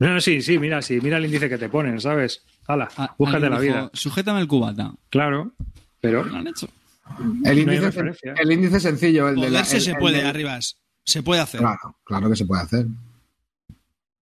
No, 0.00 0.14
no, 0.14 0.20
sí, 0.20 0.42
sí, 0.42 0.58
mira, 0.58 0.82
sí, 0.82 0.98
mira 1.02 1.18
el 1.18 1.26
índice 1.26 1.48
que 1.48 1.58
te 1.58 1.68
ponen, 1.68 2.00
¿sabes? 2.00 2.42
Hala, 2.66 2.88
Ah, 2.96 3.14
búscate 3.18 3.48
la 3.50 3.60
dijo, 3.60 3.74
vida. 3.74 3.90
Sujétame 3.92 4.40
el 4.40 4.48
cubata. 4.48 4.94
Claro, 5.10 5.52
pero... 6.00 6.24
Lo 6.24 6.36
han 6.36 6.46
hecho. 6.46 6.68
el, 7.44 7.58
índice, 7.58 7.92
el 8.40 8.52
índice 8.52 8.80
sencillo, 8.80 9.28
el 9.28 9.36
de 9.40 9.50
la. 9.50 9.60
El- 9.60 9.66
se 9.66 9.90
el 9.90 9.96
puede, 9.98 10.22
Arribas. 10.22 10.78
Se 11.04 11.22
puede 11.22 11.42
hacer. 11.42 11.60
Claro, 11.60 11.98
claro 12.04 12.30
que 12.30 12.36
se 12.36 12.46
puede 12.46 12.62
hacer. 12.62 12.86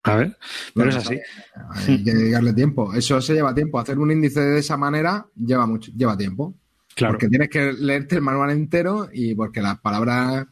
A 0.05 0.17
ver, 0.17 0.37
pero 0.75 0.87
Bueno, 0.87 0.91
es 0.91 0.97
así. 1.07 1.19
Hay 1.93 2.03
que 2.03 2.13
dedicarle 2.13 2.53
tiempo. 2.55 2.93
Eso 2.93 3.21
se 3.21 3.35
lleva 3.35 3.55
tiempo. 3.55 3.79
Hacer 3.79 4.01
un 4.01 4.11
índice 4.11 4.41
de 4.41 4.59
esa 4.59 4.77
manera 4.77 5.25
lleva 5.37 5.65
mucho, 5.67 5.93
lleva 5.95 6.17
tiempo. 6.17 6.55
Claro. 6.97 7.15
Porque 7.15 7.29
tienes 7.29 7.49
que 7.49 7.73
leerte 7.73 8.17
el 8.17 8.23
manual 8.23 8.51
entero 8.51 9.09
y 9.13 9.37
porque 9.37 9.63
las 9.63 9.79
palabras, 9.79 10.43
o 10.45 10.47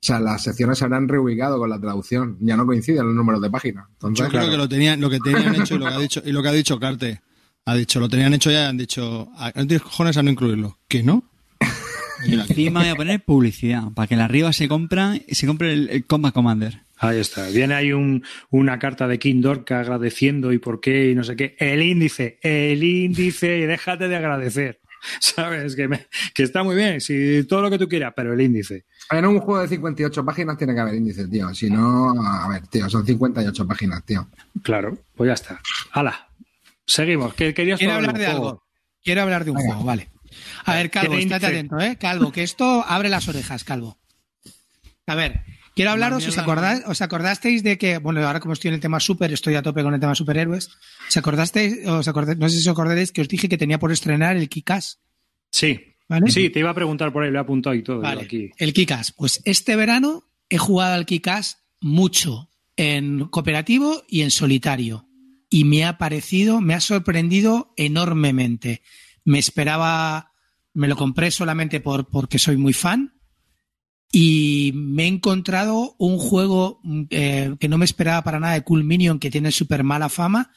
sea, 0.00 0.18
las 0.20 0.42
secciones 0.42 0.78
se 0.78 0.86
habrán 0.86 1.06
reubicado 1.06 1.58
con 1.58 1.68
la 1.68 1.78
traducción. 1.78 2.38
Ya 2.40 2.56
no 2.56 2.64
coinciden 2.64 3.04
los 3.04 3.14
números 3.14 3.42
de 3.42 3.50
página. 3.50 3.86
Entonces, 3.92 4.24
Yo 4.24 4.30
creo 4.30 4.50
que 4.50 4.56
lo 4.56 4.68
tenían, 4.68 4.98
lo 5.02 5.10
que 5.10 5.18
tenían 5.20 5.54
hecho 5.54 5.74
y 5.74 5.78
lo 5.78 5.86
que 5.86 5.92
ha 5.94 5.98
dicho, 5.98 6.22
y 6.24 6.32
lo 6.32 6.42
que 6.42 6.48
ha 6.48 6.52
dicho 6.52 6.80
Carte. 6.80 7.20
Ha 7.66 7.74
dicho, 7.74 7.98
lo 8.00 8.08
tenían 8.08 8.34
hecho 8.34 8.50
ya 8.50 8.64
y 8.64 8.68
han 8.68 8.76
dicho, 8.76 9.28
"Ah, 9.36 9.52
no 9.54 9.66
tienes 9.66 9.82
cojones 9.82 10.16
a 10.16 10.22
no 10.22 10.30
incluirlo. 10.30 10.78
¿Que 10.88 11.02
no? 11.02 11.24
Y 12.26 12.34
encima 12.34 12.80
voy 12.80 12.88
a 12.88 12.94
poner 12.94 13.22
publicidad, 13.22 13.90
para 13.94 14.06
que 14.06 14.14
en 14.14 14.18
la 14.20 14.24
arriba 14.24 14.50
se 14.52 14.66
compra 14.66 15.14
se 15.30 15.46
compre 15.46 15.72
el, 15.74 15.88
el 15.90 16.06
Combat 16.06 16.32
Commander. 16.32 16.80
Ahí 16.96 17.18
está. 17.18 17.48
Viene 17.50 17.74
ahí 17.74 17.92
un, 17.92 18.24
una 18.50 18.78
carta 18.78 19.06
de 19.08 19.18
King 19.18 19.42
Dorka 19.42 19.80
agradeciendo 19.80 20.52
y 20.52 20.58
por 20.58 20.80
qué 20.80 21.10
y 21.10 21.14
no 21.14 21.22
sé 21.24 21.36
qué. 21.36 21.54
El 21.58 21.82
índice, 21.82 22.38
el 22.40 22.82
índice, 22.82 23.58
y 23.58 23.66
déjate 23.66 24.08
de 24.08 24.16
agradecer. 24.16 24.80
¿Sabes? 25.20 25.76
Que, 25.76 25.86
me- 25.88 26.06
que 26.34 26.44
está 26.44 26.62
muy 26.62 26.76
bien, 26.76 27.00
si 27.02 27.44
todo 27.44 27.60
lo 27.60 27.68
que 27.70 27.78
tú 27.78 27.88
quieras, 27.88 28.14
pero 28.16 28.32
el 28.32 28.40
índice. 28.40 28.86
En 29.10 29.26
un 29.26 29.40
juego 29.40 29.60
de 29.60 29.68
58 29.68 30.24
páginas 30.24 30.56
tiene 30.56 30.72
que 30.72 30.80
haber 30.80 30.94
índice, 30.94 31.26
tío. 31.28 31.52
Si 31.54 31.68
no, 31.68 32.14
a 32.26 32.48
ver, 32.48 32.66
tío, 32.68 32.88
son 32.88 33.04
58 33.04 33.66
páginas, 33.66 34.02
tío. 34.06 34.26
Claro, 34.62 34.96
pues 35.14 35.28
ya 35.28 35.34
está. 35.34 35.60
Hala. 35.92 36.28
Seguimos. 36.86 37.34
¿Qué 37.34 37.54
querías 37.54 37.78
Quiero 37.78 37.94
hablar 37.94 38.10
hablar 38.10 38.20
de 38.26 38.32
algo. 38.32 38.62
Quiero 39.02 39.22
hablar 39.22 39.44
de 39.44 39.50
un 39.50 39.56
Venga. 39.56 39.68
juego, 39.74 39.84
vale. 39.84 40.08
A 40.64 40.74
ver, 40.74 40.90
Calvo, 40.90 41.12
¿Qué 41.12 41.16
te 41.18 41.22
estate 41.24 41.46
dice? 41.46 41.58
atento, 41.58 41.78
¿eh? 41.80 41.96
Calvo, 41.96 42.32
que 42.32 42.42
esto 42.42 42.84
abre 42.86 43.08
las 43.08 43.28
orejas, 43.28 43.62
Calvo. 43.64 43.98
A 45.06 45.14
ver, 45.14 45.42
quiero 45.74 45.90
hablaros, 45.92 46.26
¿os, 46.26 46.38
acordáis, 46.38 46.82
¿os 46.86 47.00
acordasteis 47.02 47.62
de 47.62 47.76
que, 47.78 47.98
bueno, 47.98 48.26
ahora 48.26 48.40
como 48.40 48.54
estoy 48.54 48.68
en 48.70 48.74
el 48.74 48.80
tema 48.80 48.98
super, 49.00 49.32
estoy 49.32 49.54
a 49.54 49.62
tope 49.62 49.82
con 49.82 49.92
el 49.94 50.00
tema 50.00 50.14
superhéroes, 50.14 50.70
¿os 51.08 51.16
acordasteis, 51.16 51.86
os 51.86 52.06
no 52.38 52.48
sé 52.48 52.56
si 52.56 52.62
os 52.62 52.68
acordaréis 52.68 53.12
que 53.12 53.20
os 53.20 53.28
dije 53.28 53.48
que 53.48 53.58
tenía 53.58 53.78
por 53.78 53.92
estrenar 53.92 54.36
el 54.36 54.48
Kikas, 54.48 55.00
Sí. 55.50 55.78
¿vale? 56.08 56.30
Sí, 56.30 56.50
te 56.50 56.58
iba 56.60 56.70
a 56.70 56.74
preguntar 56.74 57.12
por 57.12 57.22
ahí, 57.22 57.30
lo 57.30 57.38
he 57.38 57.42
apuntado 57.42 57.74
y 57.76 57.82
todo. 57.82 58.00
Vale, 58.00 58.22
aquí. 58.22 58.50
el 58.56 58.72
Kikas. 58.72 59.12
Pues 59.12 59.40
este 59.44 59.76
verano 59.76 60.24
he 60.48 60.58
jugado 60.58 60.94
al 60.94 61.06
Kikas 61.06 61.58
mucho 61.80 62.48
en 62.76 63.26
cooperativo 63.28 64.02
y 64.08 64.22
en 64.22 64.30
solitario. 64.32 65.06
Y 65.50 65.64
me 65.64 65.84
ha 65.84 65.98
parecido, 65.98 66.60
me 66.60 66.74
ha 66.74 66.80
sorprendido 66.80 67.72
enormemente. 67.76 68.82
Me 69.24 69.38
esperaba, 69.38 70.32
me 70.72 70.88
lo 70.88 70.96
compré 70.96 71.30
solamente 71.30 71.80
por, 71.80 72.08
porque 72.08 72.38
soy 72.38 72.56
muy 72.56 72.72
fan. 72.72 73.14
Y 74.12 74.72
me 74.74 75.04
he 75.04 75.06
encontrado 75.08 75.96
un 75.98 76.18
juego 76.18 76.80
mm, 76.84 77.02
eh, 77.10 77.56
que 77.58 77.68
no 77.68 77.78
me 77.78 77.84
esperaba 77.84 78.22
para 78.22 78.38
nada 78.38 78.54
de 78.54 78.62
Cool 78.62 78.84
Minion, 78.84 79.18
que 79.18 79.30
tiene 79.30 79.50
súper 79.50 79.82
mala 79.82 80.08
fama. 80.08 80.52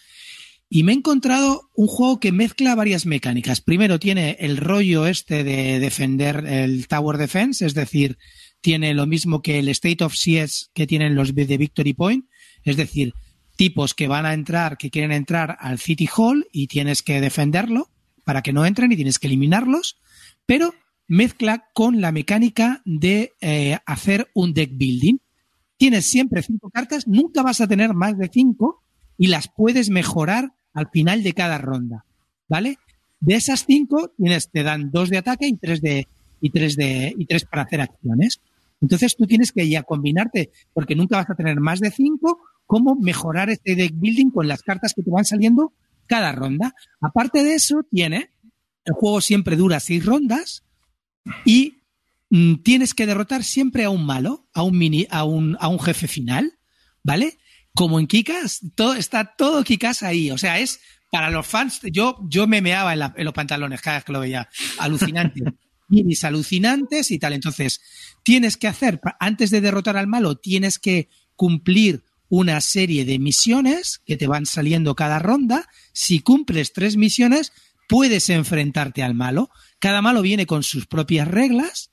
Y 0.69 0.83
me 0.83 0.91
he 0.91 0.95
encontrado 0.95 1.69
un 1.75 1.87
juego 1.87 2.19
que 2.19 2.31
mezcla 2.31 2.75
varias 2.75 3.05
mecánicas. 3.05 3.61
Primero 3.61 3.99
tiene 3.99 4.37
el 4.39 4.57
rollo 4.57 5.07
este 5.07 5.43
de 5.43 5.79
defender 5.79 6.45
el 6.45 6.87
Tower 6.87 7.17
Defense, 7.17 7.65
es 7.65 7.73
decir, 7.73 8.17
tiene 8.61 8.93
lo 8.93 9.07
mismo 9.07 9.41
que 9.41 9.59
el 9.59 9.69
State 9.69 10.03
of 10.03 10.13
CS 10.13 10.69
que 10.73 10.85
tienen 10.85 11.15
los 11.15 11.33
de 11.33 11.57
Victory 11.57 11.93
Point, 11.93 12.25
es 12.63 12.75
decir, 12.75 13.13
tipos 13.57 13.93
que 13.93 14.07
van 14.07 14.25
a 14.25 14.33
entrar, 14.33 14.77
que 14.77 14.89
quieren 14.89 15.11
entrar 15.11 15.57
al 15.59 15.79
City 15.79 16.07
Hall 16.15 16.47
y 16.53 16.67
tienes 16.67 17.03
que 17.03 17.19
defenderlo 17.19 17.89
para 18.23 18.41
que 18.41 18.53
no 18.53 18.65
entren 18.65 18.91
y 18.91 18.95
tienes 18.95 19.19
que 19.19 19.27
eliminarlos, 19.27 19.97
pero 20.45 20.73
mezcla 21.07 21.69
con 21.73 21.99
la 21.99 22.11
mecánica 22.11 22.81
de 22.85 23.33
eh, 23.41 23.77
hacer 23.85 24.29
un 24.33 24.53
deck 24.53 24.71
building. 24.73 25.17
Tienes 25.77 26.05
siempre 26.05 26.41
cinco 26.41 26.69
cartas, 26.69 27.07
nunca 27.07 27.41
vas 27.41 27.59
a 27.61 27.67
tener 27.67 27.93
más 27.93 28.17
de 28.17 28.29
cinco 28.31 28.83
y 29.17 29.27
las 29.27 29.47
puedes 29.47 29.89
mejorar 29.89 30.53
al 30.73 30.89
final 30.89 31.23
de 31.23 31.33
cada 31.33 31.57
ronda, 31.57 32.05
¿vale? 32.47 32.77
De 33.19 33.35
esas 33.35 33.65
cinco 33.65 34.11
tienes, 34.17 34.51
te 34.51 34.63
dan 34.63 34.91
dos 34.91 35.09
de 35.09 35.17
ataque 35.17 35.47
y 35.47 35.57
tres 35.57 35.81
de 35.81 36.07
y 36.39 36.51
tres 36.51 36.75
de 36.75 37.13
y 37.17 37.25
tres 37.25 37.45
para 37.45 37.63
hacer 37.63 37.81
acciones. 37.81 38.39
Entonces 38.81 39.15
tú 39.15 39.25
tienes 39.25 39.51
que 39.51 39.67
ya 39.67 39.81
combinarte, 39.83 40.51
porque 40.73 40.95
nunca 40.95 41.17
vas 41.17 41.29
a 41.29 41.35
tener 41.35 41.59
más 41.59 41.79
de 41.79 41.89
cinco, 41.89 42.39
cómo 42.67 42.95
mejorar 42.95 43.49
este 43.49 43.75
deck 43.75 43.93
building 43.95 44.29
con 44.29 44.47
las 44.47 44.61
cartas 44.61 44.93
que 44.95 45.01
te 45.01 45.09
van 45.09 45.25
saliendo 45.25 45.73
cada 46.05 46.31
ronda. 46.33 46.75
Aparte 47.01 47.43
de 47.43 47.55
eso, 47.55 47.81
tiene 47.89 48.29
el 48.85 48.93
juego 48.93 49.19
siempre 49.21 49.55
dura 49.55 49.79
seis 49.79 50.05
rondas 50.05 50.63
y 51.45 51.81
mm, 52.29 52.55
tienes 52.63 52.93
que 52.93 53.05
derrotar 53.07 53.43
siempre 53.43 53.83
a 53.83 53.89
un 53.89 54.05
malo, 54.05 54.47
a 54.53 54.63
un 54.63 54.77
mini, 54.77 55.07
a 55.09 55.23
un, 55.23 55.57
a 55.59 55.67
un 55.67 55.79
jefe 55.79 56.07
final. 56.07 56.53
¿vale? 57.03 57.37
Como 57.73 57.99
en 57.99 58.07
Kikas, 58.07 58.61
todo, 58.75 58.93
está 58.95 59.33
todo 59.37 59.63
Kikas 59.63 60.03
ahí. 60.03 60.29
O 60.31 60.37
sea, 60.37 60.59
es 60.59 60.79
para 61.11 61.29
los 61.29 61.47
fans, 61.47 61.79
yo, 61.91 62.17
yo 62.27 62.47
me 62.47 62.61
meaba 62.61 62.91
en, 62.93 62.99
la- 62.99 63.13
en 63.15 63.23
los 63.25 63.33
pantalones 63.33 63.81
cada 63.81 63.97
vez 63.97 64.03
que 64.05 64.11
lo 64.13 64.19
veía. 64.19 64.49
Alucinante. 64.79 65.41
Minis 65.89 66.25
alucinantes 66.25 67.11
y 67.11 67.19
tal. 67.19 67.31
Entonces, 67.31 67.79
tienes 68.23 68.57
que 68.57 68.67
hacer, 68.67 68.99
antes 69.21 69.51
de 69.51 69.61
derrotar 69.61 69.95
al 69.95 70.07
malo, 70.07 70.35
tienes 70.35 70.79
que 70.79 71.07
cumplir 71.35 72.03
una 72.29 72.61
serie 72.61 73.05
de 73.05 73.19
misiones 73.19 74.01
que 74.05 74.17
te 74.17 74.27
van 74.27 74.45
saliendo 74.45 74.95
cada 74.95 75.19
ronda. 75.19 75.67
Si 75.93 76.19
cumples 76.19 76.73
tres 76.73 76.97
misiones, 76.97 77.53
puedes 77.87 78.29
enfrentarte 78.29 79.03
al 79.03 79.13
malo. 79.13 79.49
Cada 79.79 80.01
malo 80.01 80.21
viene 80.21 80.45
con 80.45 80.63
sus 80.63 80.87
propias 80.87 81.27
reglas 81.27 81.91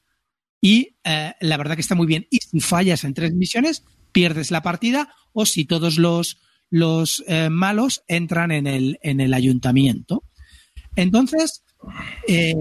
y 0.60 0.96
eh, 1.04 1.34
la 1.40 1.56
verdad 1.56 1.74
que 1.74 1.82
está 1.82 1.94
muy 1.94 2.06
bien. 2.06 2.26
Y 2.30 2.38
si 2.38 2.60
fallas 2.60 3.04
en 3.04 3.14
tres 3.14 3.34
misiones, 3.34 3.84
pierdes 4.12 4.50
la 4.50 4.62
partida 4.62 5.14
o 5.32 5.46
si 5.46 5.64
todos 5.64 5.98
los, 5.98 6.40
los 6.70 7.22
eh, 7.26 7.50
malos 7.50 8.02
entran 8.08 8.50
en 8.50 8.66
el, 8.66 8.98
en 9.02 9.20
el 9.20 9.34
ayuntamiento. 9.34 10.24
Entonces, 10.96 11.64
eh, 12.28 12.54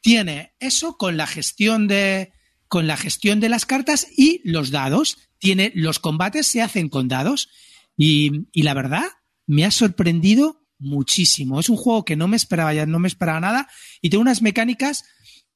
tiene 0.00 0.54
eso 0.58 0.96
con 0.96 1.16
la 1.16 1.26
gestión 1.26 1.88
de 1.88 2.32
con 2.76 2.86
la 2.86 2.98
gestión 2.98 3.40
de 3.40 3.48
las 3.48 3.64
cartas 3.64 4.06
y 4.18 4.42
los 4.44 4.70
dados. 4.70 5.16
Tiene 5.38 5.72
los 5.74 5.98
combates 5.98 6.46
se 6.46 6.60
hacen 6.60 6.90
con 6.90 7.08
dados 7.08 7.48
y, 7.96 8.48
y 8.52 8.64
la 8.64 8.74
verdad 8.74 9.04
me 9.46 9.64
ha 9.64 9.70
sorprendido 9.70 10.60
muchísimo. 10.78 11.58
Es 11.58 11.70
un 11.70 11.78
juego 11.78 12.04
que 12.04 12.16
no 12.16 12.28
me 12.28 12.36
esperaba 12.36 12.74
ya, 12.74 12.84
no 12.84 12.98
me 12.98 13.08
esperaba 13.08 13.40
nada 13.40 13.66
y 14.02 14.10
tiene 14.10 14.20
unas 14.20 14.42
mecánicas 14.42 15.04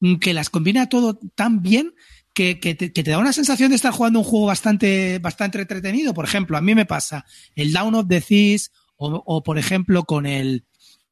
mm, 0.01 0.15
que 0.15 0.33
las 0.33 0.49
combina 0.49 0.89
todo 0.89 1.21
tan 1.35 1.61
bien 1.61 1.93
que, 2.33 2.59
que 2.59 2.75
te, 2.75 3.03
da 3.03 3.19
una 3.19 3.35
sensación 3.35 3.69
de 3.69 3.77
estar 3.77 3.93
jugando 3.93 4.21
un 4.21 4.25
juego 4.25 4.47
bastante, 4.47 5.19
bastante 5.19 5.61
entretenido. 5.61 6.15
Por 6.15 6.25
ejemplo, 6.25 6.57
a 6.57 6.63
mí 6.63 6.75
me 6.75 6.87
pasa 6.87 7.27
el 7.55 7.71
Down 7.71 7.97
of 7.97 8.09
the 8.09 8.23
Thieves 8.23 8.73
o, 8.97 9.23
o, 9.27 9.43
por 9.43 9.59
ejemplo 9.59 10.05
con 10.05 10.25
el 10.25 10.65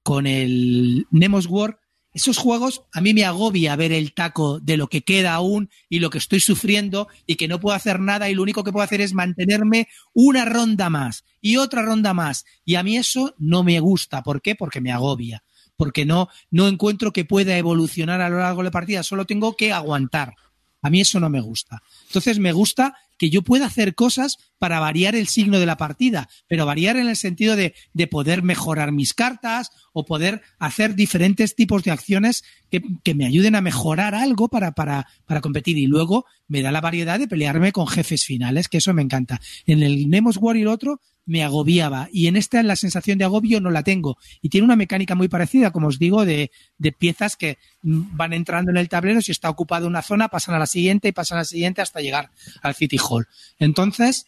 con 0.03 0.27
el 0.27 1.07
Nemos 1.11 1.45
War, 1.49 1.81
esos 2.19 2.37
juegos 2.37 2.83
a 2.93 3.01
mí 3.01 3.15
me 3.15 3.25
agobia 3.25 3.77
ver 3.77 3.93
el 3.93 4.13
taco 4.13 4.59
de 4.59 4.77
lo 4.77 4.89
que 4.89 5.03
queda 5.03 5.35
aún 5.35 5.71
y 5.89 6.01
lo 6.01 6.11
que 6.11 6.19
estoy 6.19 6.41
sufriendo 6.41 7.07
y 7.27 7.37
que 7.37 7.47
no 7.47 7.61
puedo 7.61 7.77
hacer 7.77 8.01
nada 8.01 8.29
y 8.29 8.35
lo 8.35 8.43
único 8.43 8.65
que 8.65 8.73
puedo 8.73 8.83
hacer 8.83 9.01
es 9.01 9.15
mantenerme 9.15 9.87
una 10.15 10.45
ronda 10.45 10.91
más 10.91 11.25
y 11.41 11.59
otra 11.59 11.83
ronda 11.83 12.15
más. 12.15 12.45
Y 12.65 12.75
a 12.75 12.83
mí 12.83 12.97
eso 12.97 13.37
no 13.39 13.63
me 13.63 13.79
gusta. 13.79 14.25
¿Por 14.25 14.43
qué? 14.43 14.57
Porque 14.57 14.81
me 14.81 14.91
agobia. 14.91 15.45
Porque 15.77 16.05
no, 16.05 16.29
no 16.51 16.67
encuentro 16.67 17.13
que 17.13 17.25
pueda 17.25 17.57
evolucionar 17.57 18.21
a 18.21 18.29
lo 18.29 18.39
largo 18.39 18.63
de 18.63 18.65
la 18.65 18.71
partida, 18.73 19.05
solo 19.05 19.25
tengo 19.25 19.55
que 19.55 19.73
aguantar. 19.73 20.35
A 20.83 20.91
mí 20.91 21.01
eso 21.01 21.21
no 21.21 21.31
me 21.31 21.41
gusta. 21.41 21.85
Entonces 22.09 22.41
me 22.41 22.51
gusta 22.51 22.97
que 23.19 23.31
yo 23.31 23.43
pueda 23.43 23.67
hacer 23.67 23.95
cosas 23.95 24.39
para 24.59 24.81
variar 24.81 25.15
el 25.15 25.29
signo 25.29 25.59
de 25.61 25.67
la 25.67 25.77
partida, 25.77 26.29
pero 26.47 26.67
variar 26.67 26.97
en 26.97 27.09
el 27.09 27.17
sentido 27.17 27.57
de, 27.57 27.75
de 27.93 28.07
poder 28.07 28.43
mejorar 28.43 28.93
mis 28.93 29.15
cartas 29.15 29.71
o 29.93 30.05
poder 30.05 30.43
hacer 30.59 30.95
diferentes 30.95 31.55
tipos 31.55 31.83
de 31.85 31.91
acciones 31.91 32.45
que, 32.71 32.83
que 33.03 33.15
me 33.15 33.27
ayuden 33.27 33.55
a 33.55 33.61
mejorar 33.61 34.15
algo 34.15 34.49
para, 34.49 34.73
para, 34.73 35.07
para, 35.27 35.41
competir. 35.41 35.79
Y 35.79 35.87
luego 35.87 36.25
me 36.47 36.63
da 36.63 36.73
la 36.73 36.81
variedad 36.81 37.19
de 37.19 37.29
pelearme 37.29 37.73
con 37.73 37.87
jefes 37.87 38.25
finales, 38.25 38.69
que 38.69 38.79
eso 38.79 38.95
me 38.95 39.03
encanta. 39.03 39.41
En 39.67 39.83
el 39.83 40.09
Nemos 40.09 40.37
War 40.39 40.57
y 40.57 40.63
el 40.63 40.69
otro 40.69 41.01
me 41.29 41.45
agobiaba. 41.45 42.09
Y 42.11 42.27
en 42.27 42.37
esta 42.37 42.63
la 42.63 42.75
sensación 42.75 43.19
de 43.19 43.25
agobio 43.25 43.61
no 43.61 43.71
la 43.71 43.85
tengo. 43.85 44.17
Y 44.41 44.49
tiene 44.49 44.65
una 44.65 44.77
mecánica 44.77 45.15
muy 45.15 45.29
parecida 45.29 45.71
como 45.71 45.89
os 45.89 45.99
digo 45.99 46.25
de, 46.25 46.51
de, 46.79 46.93
piezas 46.93 47.37
que 47.37 47.59
van 47.83 48.33
entrando 48.33 48.71
en 48.71 48.79
el 48.79 48.89
tablero. 48.89 49.21
Si 49.21 49.31
está 49.31 49.51
ocupada 49.51 49.87
una 49.87 50.03
zona 50.03 50.29
pasan 50.29 50.55
a 50.55 50.59
la 50.59 50.67
siguiente 50.67 51.09
y 51.09 51.13
pasan 51.13 51.37
a 51.37 51.43
la 51.43 51.45
siguiente 51.45 51.83
hasta 51.83 52.01
llegar 52.01 52.31
al 52.63 52.75
City 52.75 52.97
Hall. 52.99 53.29
Entonces 53.59 54.27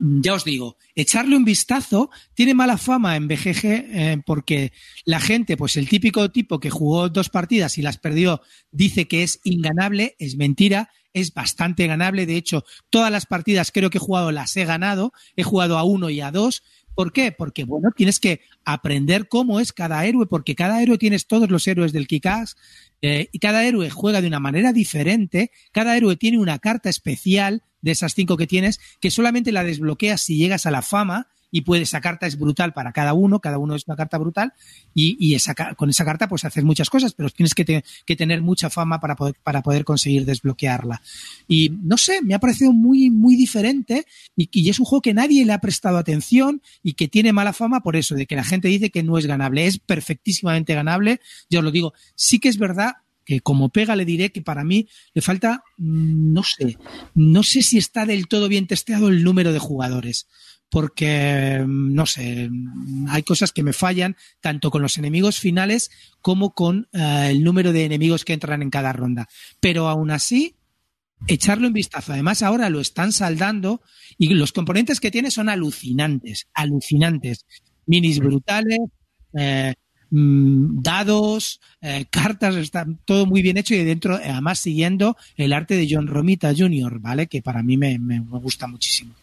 ya 0.00 0.32
os 0.32 0.44
digo, 0.44 0.76
echarle 0.94 1.36
un 1.36 1.44
vistazo 1.44 2.10
tiene 2.32 2.54
mala 2.54 2.78
fama 2.78 3.16
en 3.16 3.28
BGG 3.28 3.64
eh, 3.64 4.22
porque 4.24 4.72
la 5.04 5.20
gente, 5.20 5.58
pues 5.58 5.76
el 5.76 5.90
típico 5.90 6.30
tipo 6.30 6.58
que 6.58 6.70
jugó 6.70 7.10
dos 7.10 7.28
partidas 7.28 7.76
y 7.76 7.82
las 7.82 7.98
perdió, 7.98 8.40
dice 8.70 9.06
que 9.06 9.22
es 9.22 9.40
inganable, 9.44 10.16
es 10.18 10.36
mentira, 10.36 10.90
es 11.12 11.34
bastante 11.34 11.86
ganable. 11.86 12.26
De 12.26 12.36
hecho, 12.36 12.64
todas 12.90 13.10
las 13.10 13.26
partidas 13.26 13.72
creo 13.72 13.90
que 13.90 13.98
he 13.98 14.00
jugado 14.00 14.32
las 14.32 14.56
he 14.56 14.64
ganado, 14.64 15.12
he 15.36 15.42
jugado 15.42 15.78
a 15.78 15.84
uno 15.84 16.10
y 16.10 16.20
a 16.20 16.30
dos. 16.30 16.62
¿Por 16.94 17.12
qué? 17.12 17.32
Porque, 17.32 17.64
bueno, 17.64 17.90
tienes 17.96 18.20
que 18.20 18.40
aprender 18.64 19.28
cómo 19.28 19.60
es 19.60 19.72
cada 19.72 20.04
héroe, 20.04 20.26
porque 20.26 20.54
cada 20.54 20.82
héroe 20.82 20.98
tienes 20.98 21.26
todos 21.26 21.48
los 21.50 21.66
héroes 21.66 21.92
del 21.92 22.06
Kikaz, 22.06 22.56
eh, 23.00 23.28
y 23.32 23.38
cada 23.38 23.64
héroe 23.64 23.88
juega 23.90 24.20
de 24.20 24.26
una 24.26 24.40
manera 24.40 24.72
diferente, 24.72 25.50
cada 25.72 25.96
héroe 25.96 26.16
tiene 26.16 26.38
una 26.38 26.58
carta 26.58 26.90
especial 26.90 27.62
de 27.80 27.92
esas 27.92 28.14
cinco 28.14 28.36
que 28.36 28.46
tienes, 28.46 28.80
que 29.00 29.10
solamente 29.10 29.52
la 29.52 29.64
desbloqueas 29.64 30.20
si 30.20 30.36
llegas 30.36 30.66
a 30.66 30.70
la 30.70 30.82
fama, 30.82 31.28
y 31.50 31.62
puedes, 31.62 31.88
esa 31.88 32.00
carta 32.00 32.26
es 32.26 32.38
brutal 32.38 32.72
para 32.72 32.92
cada 32.92 33.14
uno, 33.14 33.40
cada 33.40 33.58
uno 33.58 33.74
es 33.74 33.84
una 33.86 33.96
carta 33.96 34.18
brutal, 34.18 34.52
y, 34.94 35.16
y 35.18 35.34
esa, 35.34 35.54
con 35.54 35.90
esa 35.90 36.04
carta 36.04 36.28
pues 36.28 36.44
haces 36.44 36.64
muchas 36.64 36.90
cosas, 36.90 37.12
pero 37.12 37.30
tienes 37.30 37.54
que, 37.54 37.64
te, 37.64 37.84
que 38.06 38.16
tener 38.16 38.42
mucha 38.42 38.70
fama 38.70 39.00
para 39.00 39.16
poder, 39.16 39.34
para 39.42 39.62
poder 39.62 39.84
conseguir 39.84 40.24
desbloquearla. 40.24 41.02
Y 41.48 41.70
no 41.82 41.96
sé, 41.96 42.22
me 42.22 42.34
ha 42.34 42.38
parecido 42.38 42.72
muy, 42.72 43.10
muy 43.10 43.36
diferente, 43.36 44.06
y, 44.36 44.48
y 44.52 44.70
es 44.70 44.78
un 44.78 44.86
juego 44.86 45.02
que 45.02 45.14
nadie 45.14 45.44
le 45.44 45.52
ha 45.52 45.60
prestado 45.60 45.98
atención 45.98 46.62
y 46.82 46.94
que 46.94 47.08
tiene 47.08 47.32
mala 47.32 47.52
fama 47.52 47.80
por 47.80 47.96
eso, 47.96 48.14
de 48.14 48.26
que 48.26 48.36
la 48.36 48.44
gente 48.44 48.68
dice 48.68 48.90
que 48.90 49.02
no 49.02 49.18
es 49.18 49.26
ganable. 49.26 49.66
Es 49.66 49.78
perfectísimamente 49.78 50.74
ganable, 50.74 51.20
yo 51.48 51.60
os 51.60 51.64
lo 51.64 51.70
digo, 51.70 51.92
sí 52.14 52.38
que 52.38 52.48
es 52.48 52.58
verdad 52.58 52.94
que 53.24 53.40
como 53.40 53.68
pega 53.68 53.94
le 53.96 54.04
diré 54.04 54.32
que 54.32 54.42
para 54.42 54.64
mí 54.64 54.88
le 55.14 55.22
falta, 55.22 55.62
no 55.76 56.42
sé, 56.42 56.78
no 57.14 57.42
sé 57.42 57.62
si 57.62 57.78
está 57.78 58.06
del 58.06 58.26
todo 58.26 58.48
bien 58.48 58.66
testeado 58.66 59.08
el 59.08 59.22
número 59.22 59.52
de 59.52 59.58
jugadores 59.58 60.26
porque, 60.70 61.64
no 61.66 62.06
sé, 62.06 62.48
hay 63.08 63.22
cosas 63.24 63.52
que 63.52 63.64
me 63.64 63.72
fallan, 63.72 64.16
tanto 64.40 64.70
con 64.70 64.82
los 64.82 64.96
enemigos 64.98 65.40
finales 65.40 65.90
como 66.22 66.54
con 66.54 66.88
uh, 66.92 67.28
el 67.28 67.42
número 67.42 67.72
de 67.72 67.84
enemigos 67.84 68.24
que 68.24 68.32
entran 68.32 68.62
en 68.62 68.70
cada 68.70 68.92
ronda. 68.92 69.28
Pero 69.58 69.88
aún 69.88 70.10
así, 70.12 70.54
echarle 71.26 71.66
un 71.66 71.72
vistazo. 71.72 72.12
Además, 72.12 72.42
ahora 72.42 72.70
lo 72.70 72.80
están 72.80 73.12
saldando 73.12 73.82
y 74.16 74.32
los 74.34 74.52
componentes 74.52 75.00
que 75.00 75.10
tiene 75.10 75.30
son 75.30 75.48
alucinantes, 75.48 76.46
alucinantes. 76.54 77.46
Minis 77.86 78.20
brutales, 78.20 78.78
eh, 79.36 79.74
dados, 80.10 81.60
eh, 81.80 82.04
cartas, 82.10 82.54
está 82.56 82.86
todo 83.04 83.26
muy 83.26 83.42
bien 83.42 83.56
hecho 83.56 83.74
y 83.74 83.84
dentro, 83.84 84.14
además 84.16 84.60
siguiendo 84.60 85.16
el 85.36 85.52
arte 85.52 85.76
de 85.76 85.88
John 85.90 86.06
Romita 86.06 86.52
Jr., 86.56 87.00
¿vale? 87.00 87.26
Que 87.26 87.42
para 87.42 87.62
mí 87.62 87.76
me, 87.76 87.98
me, 87.98 88.20
me 88.20 88.38
gusta 88.38 88.66
muchísimo. 88.66 89.14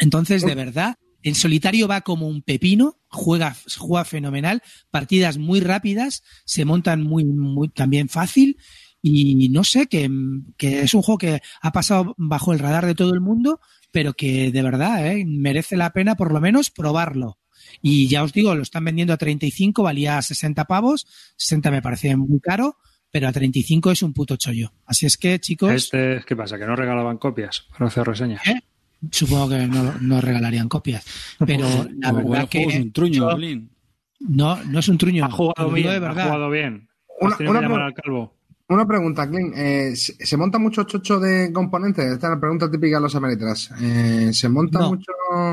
Entonces, 0.00 0.42
de 0.42 0.54
verdad, 0.54 0.96
en 1.22 1.34
solitario 1.34 1.86
va 1.86 2.00
como 2.00 2.26
un 2.26 2.42
pepino, 2.42 2.98
juega, 3.08 3.54
juega 3.78 4.04
fenomenal, 4.04 4.62
partidas 4.90 5.38
muy 5.38 5.60
rápidas, 5.60 6.24
se 6.44 6.64
montan 6.64 7.02
muy, 7.02 7.24
muy 7.24 7.68
también 7.68 8.08
fácil 8.08 8.56
y 9.02 9.48
no 9.50 9.64
sé, 9.64 9.86
que, 9.86 10.10
que 10.56 10.80
es 10.80 10.94
un 10.94 11.02
juego 11.02 11.18
que 11.18 11.42
ha 11.62 11.72
pasado 11.72 12.14
bajo 12.18 12.52
el 12.52 12.58
radar 12.58 12.86
de 12.86 12.94
todo 12.94 13.14
el 13.14 13.20
mundo, 13.20 13.60
pero 13.92 14.14
que 14.14 14.50
de 14.50 14.62
verdad 14.62 15.06
¿eh? 15.06 15.24
merece 15.26 15.76
la 15.76 15.90
pena 15.92 16.16
por 16.16 16.32
lo 16.32 16.40
menos 16.40 16.70
probarlo. 16.70 17.38
Y 17.82 18.08
ya 18.08 18.22
os 18.22 18.32
digo, 18.32 18.54
lo 18.54 18.62
están 18.62 18.84
vendiendo 18.84 19.12
a 19.12 19.18
35, 19.18 19.82
valía 19.82 20.20
60 20.20 20.64
pavos, 20.64 21.06
60 21.36 21.70
me 21.70 21.82
parece 21.82 22.16
muy 22.16 22.40
caro, 22.40 22.76
pero 23.10 23.28
a 23.28 23.32
35 23.32 23.90
es 23.90 24.02
un 24.02 24.12
puto 24.12 24.36
chollo. 24.36 24.72
Así 24.86 25.06
es 25.06 25.16
que, 25.16 25.38
chicos... 25.38 25.72
Este, 25.72 26.22
¿Qué 26.26 26.36
pasa? 26.36 26.58
¿Que 26.58 26.66
no 26.66 26.76
regalaban 26.76 27.18
copias 27.18 27.66
para 27.70 27.86
hacer 27.86 28.06
reseñas? 28.06 28.46
¿Eh? 28.46 28.60
Supongo 29.10 29.48
que 29.48 29.66
no, 29.66 29.94
no, 30.00 30.20
regalarían 30.20 30.68
copias. 30.68 31.04
Pero 31.46 31.66
la 31.98 32.12
verdad 32.12 32.48
que. 32.48 32.62
Es 32.62 32.76
un 32.76 32.92
truño, 32.92 33.38
yo, 33.38 33.58
no, 34.20 34.62
no 34.64 34.78
es 34.78 34.88
un 34.88 34.98
truño. 34.98 35.24
Ha 35.24 35.30
jugado 35.30 35.70
bien. 35.70 35.88
De 35.88 35.98
verdad. 35.98 36.24
Ha 36.24 36.24
jugado 36.24 36.50
bien. 36.50 36.88
Una, 37.20 37.86
al 37.86 37.94
calvo. 37.94 38.34
Una 38.74 38.86
pregunta, 38.86 39.28
Clint. 39.28 39.52
Eh, 39.56 39.96
¿se, 39.96 40.14
¿se, 40.24 40.36
monta 40.36 40.58
mucho 40.58 40.84
chocho 40.84 41.18
de 41.18 41.52
componentes? 41.52 42.04
Esta 42.04 42.28
es 42.28 42.30
la 42.34 42.40
pregunta 42.40 42.70
típica 42.70 42.96
de 42.96 43.02
los 43.02 43.14
ameritras. 43.14 43.70
Eh, 43.80 44.30
¿Se 44.32 44.48
monta 44.48 44.78
no, 44.78 44.90
mucho.? 44.90 45.12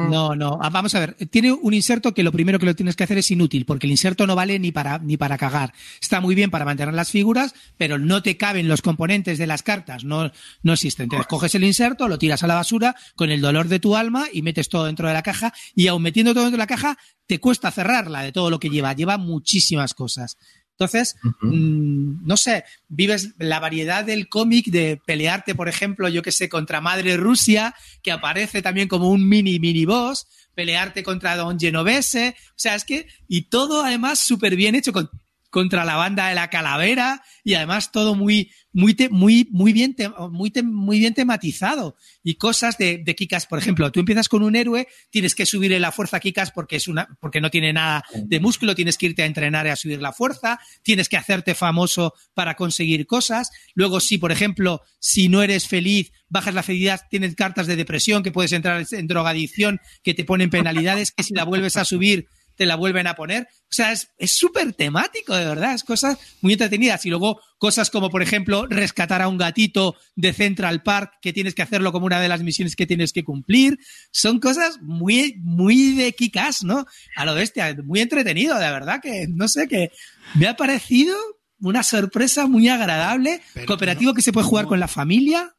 No, 0.09 0.35
no. 0.35 0.59
Ah, 0.61 0.69
Vamos 0.69 0.93
a 0.95 0.99
ver. 0.99 1.15
Tiene 1.29 1.51
un 1.51 1.73
inserto 1.73 2.13
que 2.13 2.23
lo 2.23 2.31
primero 2.31 2.59
que 2.59 2.65
lo 2.65 2.75
tienes 2.75 2.95
que 2.95 3.03
hacer 3.03 3.17
es 3.17 3.31
inútil, 3.31 3.65
porque 3.65 3.87
el 3.87 3.91
inserto 3.91 4.27
no 4.27 4.35
vale 4.35 4.59
ni 4.59 4.71
para, 4.71 4.99
ni 4.99 5.17
para 5.17 5.37
cagar. 5.37 5.73
Está 6.01 6.21
muy 6.21 6.35
bien 6.35 6.51
para 6.51 6.65
mantener 6.65 6.93
las 6.93 7.11
figuras, 7.11 7.55
pero 7.77 7.97
no 7.97 8.21
te 8.21 8.37
caben 8.37 8.67
los 8.67 8.81
componentes 8.81 9.37
de 9.37 9.47
las 9.47 9.63
cartas. 9.63 10.03
No, 10.03 10.31
no 10.63 10.73
existen. 10.73 11.05
Entonces 11.05 11.27
coges 11.27 11.55
el 11.55 11.63
inserto, 11.63 12.07
lo 12.07 12.17
tiras 12.17 12.43
a 12.43 12.47
la 12.47 12.55
basura 12.55 12.95
con 13.15 13.29
el 13.29 13.41
dolor 13.41 13.67
de 13.67 13.79
tu 13.79 13.95
alma 13.95 14.27
y 14.31 14.41
metes 14.41 14.69
todo 14.69 14.85
dentro 14.85 15.07
de 15.07 15.13
la 15.13 15.23
caja. 15.23 15.53
Y 15.75 15.87
aun 15.87 16.01
metiendo 16.01 16.33
todo 16.33 16.43
dentro 16.43 16.57
de 16.57 16.63
la 16.63 16.67
caja, 16.67 16.97
te 17.25 17.39
cuesta 17.39 17.71
cerrarla 17.71 18.21
de 18.21 18.31
todo 18.31 18.49
lo 18.49 18.59
que 18.59 18.69
lleva. 18.69 18.93
Lleva 18.93 19.17
muchísimas 19.17 19.93
cosas. 19.93 20.37
Entonces, 20.79 21.15
uh 21.23 21.27
-huh. 21.27 21.51
mmm, 21.51 22.27
no 22.27 22.37
sé, 22.37 22.63
vives 22.87 23.31
la 23.39 23.59
variedad 23.59 24.05
del 24.05 24.29
cómic 24.29 24.67
de 24.67 25.01
pelearte, 25.07 25.55
por 25.55 25.69
ejemplo, 25.69 26.07
yo 26.07 26.21
que 26.21 26.31
sé, 26.31 26.49
contra 26.49 26.81
Madre 26.81 27.17
Rusia, 27.17 27.73
que 28.03 28.11
aparece 28.11 28.61
también 28.61 28.87
como 28.87 29.09
un 29.09 29.27
mini, 29.27 29.59
mini 29.59 29.85
boss, 29.85 30.27
pelearte 30.53 31.01
contra 31.01 31.35
Don 31.35 31.59
Genovese, 31.59 32.35
o 32.49 32.53
sea, 32.55 32.75
es 32.75 32.83
que, 32.83 33.07
y 33.27 33.49
todo 33.49 33.83
además 33.83 34.19
súper 34.19 34.55
bien 34.55 34.75
hecho, 34.75 34.93
con 34.93 35.09
contra 35.49 35.85
la 35.85 35.95
banda 35.95 36.27
de 36.29 36.35
la 36.35 36.49
calavera 36.49 37.23
y 37.43 37.53
además 37.53 37.91
todo 37.91 38.15
muy, 38.15 38.51
muy, 38.73 38.93
te- 38.93 39.09
muy, 39.09 39.47
muy 39.51 39.71
bien, 39.73 39.95
te- 39.95 40.09
muy, 40.29 40.51
te- 40.51 40.61
muy 40.63 40.99
bien 40.99 41.13
tematizado 41.13 41.95
y 42.23 42.35
cosas 42.35 42.77
de, 42.77 43.03
Kikas, 43.17 43.47
por 43.47 43.57
ejemplo, 43.59 43.91
tú 43.91 43.99
empiezas 44.01 44.27
con 44.29 44.43
un 44.43 44.55
héroe, 44.55 44.87
tienes 45.09 45.35
que 45.35 45.45
subirle 45.45 45.79
la 45.79 45.91
fuerza 45.91 46.19
Kikas 46.19 46.51
porque 46.51 46.75
es 46.75 46.87
una, 46.87 47.07
porque 47.21 47.41
no 47.41 47.49
tiene 47.49 47.71
nada 47.73 48.03
de 48.13 48.39
músculo, 48.39 48.75
tienes 48.75 48.97
que 48.97 49.07
irte 49.07 49.23
a 49.23 49.25
entrenar 49.25 49.65
y 49.65 49.69
a 49.69 49.75
subir 49.75 50.01
la 50.01 50.11
fuerza, 50.13 50.59
tienes 50.83 51.07
que 51.09 51.17
hacerte 51.17 51.55
famoso 51.55 52.13
para 52.33 52.55
conseguir 52.55 53.07
cosas. 53.07 53.49
Luego, 53.73 53.99
si, 53.99 54.17
por 54.17 54.31
ejemplo, 54.31 54.81
si 54.99 55.29
no 55.29 55.41
eres 55.43 55.67
feliz, 55.67 56.11
bajas 56.29 56.53
la 56.53 56.63
felicidad, 56.63 57.01
tienes 57.09 57.35
cartas 57.35 57.67
de 57.67 57.75
depresión, 57.77 58.21
que 58.21 58.31
puedes 58.31 58.51
entrar 58.51 58.85
en 58.91 59.07
drogadicción, 59.07 59.79
que 60.03 60.13
te 60.13 60.25
ponen 60.25 60.49
penalidades, 60.49 61.11
que 61.11 61.23
si 61.23 61.33
la 61.33 61.45
vuelves 61.45 61.77
a 61.77 61.85
subir, 61.85 62.27
te 62.57 62.65
la 62.65 62.75
vuelven 62.75 63.07
a 63.07 63.15
poner. 63.15 63.47
O 63.63 63.73
sea, 63.73 63.91
es 63.91 64.09
es 64.17 64.35
súper 64.35 64.73
temático, 64.73 65.35
de 65.35 65.45
verdad. 65.45 65.73
Es 65.73 65.83
cosas 65.83 66.17
muy 66.41 66.53
entretenidas. 66.53 67.05
Y 67.05 67.09
luego 67.09 67.39
cosas 67.57 67.89
como, 67.89 68.09
por 68.09 68.21
ejemplo, 68.21 68.65
rescatar 68.67 69.21
a 69.21 69.27
un 69.27 69.37
gatito 69.37 69.95
de 70.15 70.33
Central 70.33 70.83
Park, 70.83 71.13
que 71.21 71.33
tienes 71.33 71.55
que 71.55 71.61
hacerlo 71.61 71.91
como 71.91 72.05
una 72.05 72.19
de 72.19 72.27
las 72.27 72.41
misiones 72.41 72.75
que 72.75 72.87
tienes 72.87 73.13
que 73.13 73.23
cumplir. 73.23 73.79
Son 74.11 74.39
cosas 74.39 74.79
muy, 74.81 75.35
muy 75.43 75.93
de 75.93 76.13
Kikas, 76.13 76.63
¿no? 76.63 76.85
A 77.15 77.25
lo 77.25 77.35
bestia. 77.35 77.75
Muy 77.83 78.01
entretenido, 78.01 78.57
de 78.57 78.71
verdad, 78.71 78.99
que 79.01 79.27
no 79.29 79.47
sé, 79.47 79.67
que 79.67 79.91
me 80.35 80.47
ha 80.47 80.55
parecido 80.55 81.15
una 81.59 81.83
sorpresa 81.83 82.47
muy 82.47 82.67
agradable. 82.67 83.41
Pero 83.53 83.67
Cooperativo 83.67 84.13
que 84.13 84.21
se 84.21 84.33
puede 84.33 84.47
jugar 84.47 84.65
con 84.65 84.79
la 84.79 84.87
familia. 84.87 85.55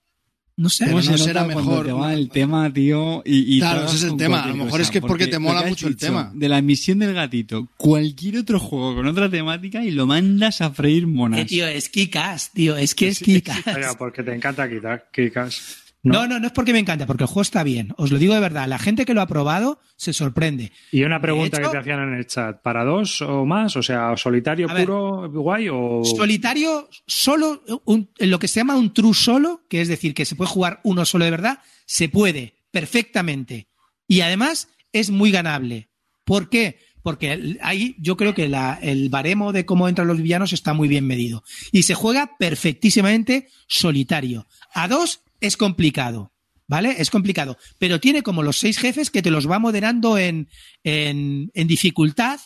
No 0.58 0.68
sé. 0.68 0.86
Pero 0.86 0.96
¿Cómo 0.96 1.02
se 1.04 1.12
no 1.12 1.18
será 1.18 1.44
mejor, 1.44 1.86
te 1.86 1.92
va 1.92 2.08
¿no? 2.08 2.10
el 2.10 2.30
tema, 2.30 2.72
tío? 2.72 3.22
Y, 3.24 3.56
y 3.56 3.60
Claro, 3.60 3.86
ese 3.86 3.94
es 3.94 4.02
el 4.02 4.16
tema. 4.16 4.42
A 4.42 4.48
lo 4.48 4.56
mejor 4.56 4.70
cosa, 4.72 4.82
es 4.82 4.90
que 4.90 5.00
porque 5.00 5.28
te 5.28 5.38
mola 5.38 5.62
mucho 5.62 5.86
el 5.86 5.96
tema. 5.96 6.32
De 6.34 6.48
la 6.48 6.60
misión 6.60 6.98
del 6.98 7.14
gatito, 7.14 7.68
cualquier 7.76 8.38
otro 8.38 8.58
juego 8.58 8.96
con 8.96 9.06
otra 9.06 9.30
temática 9.30 9.84
y 9.84 9.92
lo 9.92 10.06
mandas 10.06 10.60
a 10.60 10.72
freír 10.72 11.06
monas. 11.06 11.38
Eh, 11.38 11.44
tío, 11.44 11.68
es 11.68 11.88
Kikas, 11.88 12.50
tío, 12.52 12.76
es 12.76 12.96
que 12.96 13.06
es 13.06 13.20
Kikas. 13.20 13.60
Pero 13.64 13.96
porque 13.96 14.24
te 14.24 14.34
encanta 14.34 14.68
quitar 14.68 15.08
Kikas. 15.12 15.87
No, 16.02 16.26
no, 16.28 16.38
no 16.38 16.46
es 16.46 16.52
porque 16.52 16.72
me 16.72 16.78
encanta, 16.78 17.06
porque 17.06 17.24
el 17.24 17.28
juego 17.28 17.42
está 17.42 17.62
bien. 17.64 17.92
Os 17.96 18.10
lo 18.12 18.18
digo 18.18 18.32
de 18.32 18.40
verdad, 18.40 18.68
la 18.68 18.78
gente 18.78 19.04
que 19.04 19.14
lo 19.14 19.20
ha 19.20 19.26
probado 19.26 19.80
se 19.96 20.12
sorprende. 20.12 20.70
Y 20.92 21.02
una 21.02 21.20
pregunta 21.20 21.58
hecho- 21.58 21.70
que 21.70 21.72
te 21.72 21.78
hacían 21.80 22.00
en 22.08 22.14
el 22.14 22.26
chat, 22.26 22.62
¿para 22.62 22.84
dos 22.84 23.20
o 23.20 23.44
más? 23.44 23.76
O 23.76 23.82
sea, 23.82 24.16
solitario 24.16 24.68
ver. 24.68 24.86
puro 24.86 25.28
guay 25.30 25.68
o... 25.70 26.02
Solitario, 26.04 26.88
solo, 27.06 27.62
un- 27.84 28.08
lo 28.18 28.38
que 28.38 28.46
se 28.48 28.60
llama 28.60 28.76
un 28.76 28.94
true 28.94 29.12
solo, 29.12 29.62
que 29.68 29.80
es 29.80 29.88
decir, 29.88 30.14
que 30.14 30.24
se 30.24 30.36
puede 30.36 30.50
jugar 30.50 30.80
uno 30.84 31.04
solo 31.04 31.24
de 31.24 31.30
verdad, 31.32 31.58
se 31.84 32.08
puede 32.08 32.54
perfectamente. 32.70 33.68
Y 34.06 34.20
además 34.20 34.68
es 34.92 35.10
muy 35.10 35.30
ganable. 35.32 35.90
¿Por 36.24 36.48
qué? 36.48 36.78
Porque 37.02 37.56
ahí 37.60 37.96
yo 37.98 38.16
creo 38.16 38.34
que 38.34 38.48
la- 38.48 38.78
el 38.80 39.08
baremo 39.08 39.52
de 39.52 39.66
cómo 39.66 39.88
entran 39.88 40.06
los 40.08 40.22
villanos 40.22 40.52
está 40.52 40.74
muy 40.74 40.88
bien 40.88 41.06
medido. 41.06 41.42
Y 41.72 41.82
se 41.82 41.94
juega 41.94 42.36
perfectísimamente 42.38 43.48
solitario. 43.66 44.46
A 44.72 44.88
dos 44.88 45.20
es 45.40 45.56
complicado. 45.56 46.32
¿Vale? 46.70 46.96
Es 46.98 47.10
complicado. 47.10 47.56
Pero 47.78 47.98
tiene 47.98 48.22
como 48.22 48.42
los 48.42 48.58
seis 48.58 48.76
jefes 48.76 49.10
que 49.10 49.22
te 49.22 49.30
los 49.30 49.50
va 49.50 49.58
moderando 49.58 50.18
en, 50.18 50.50
en, 50.84 51.50
dificultad. 51.54 52.40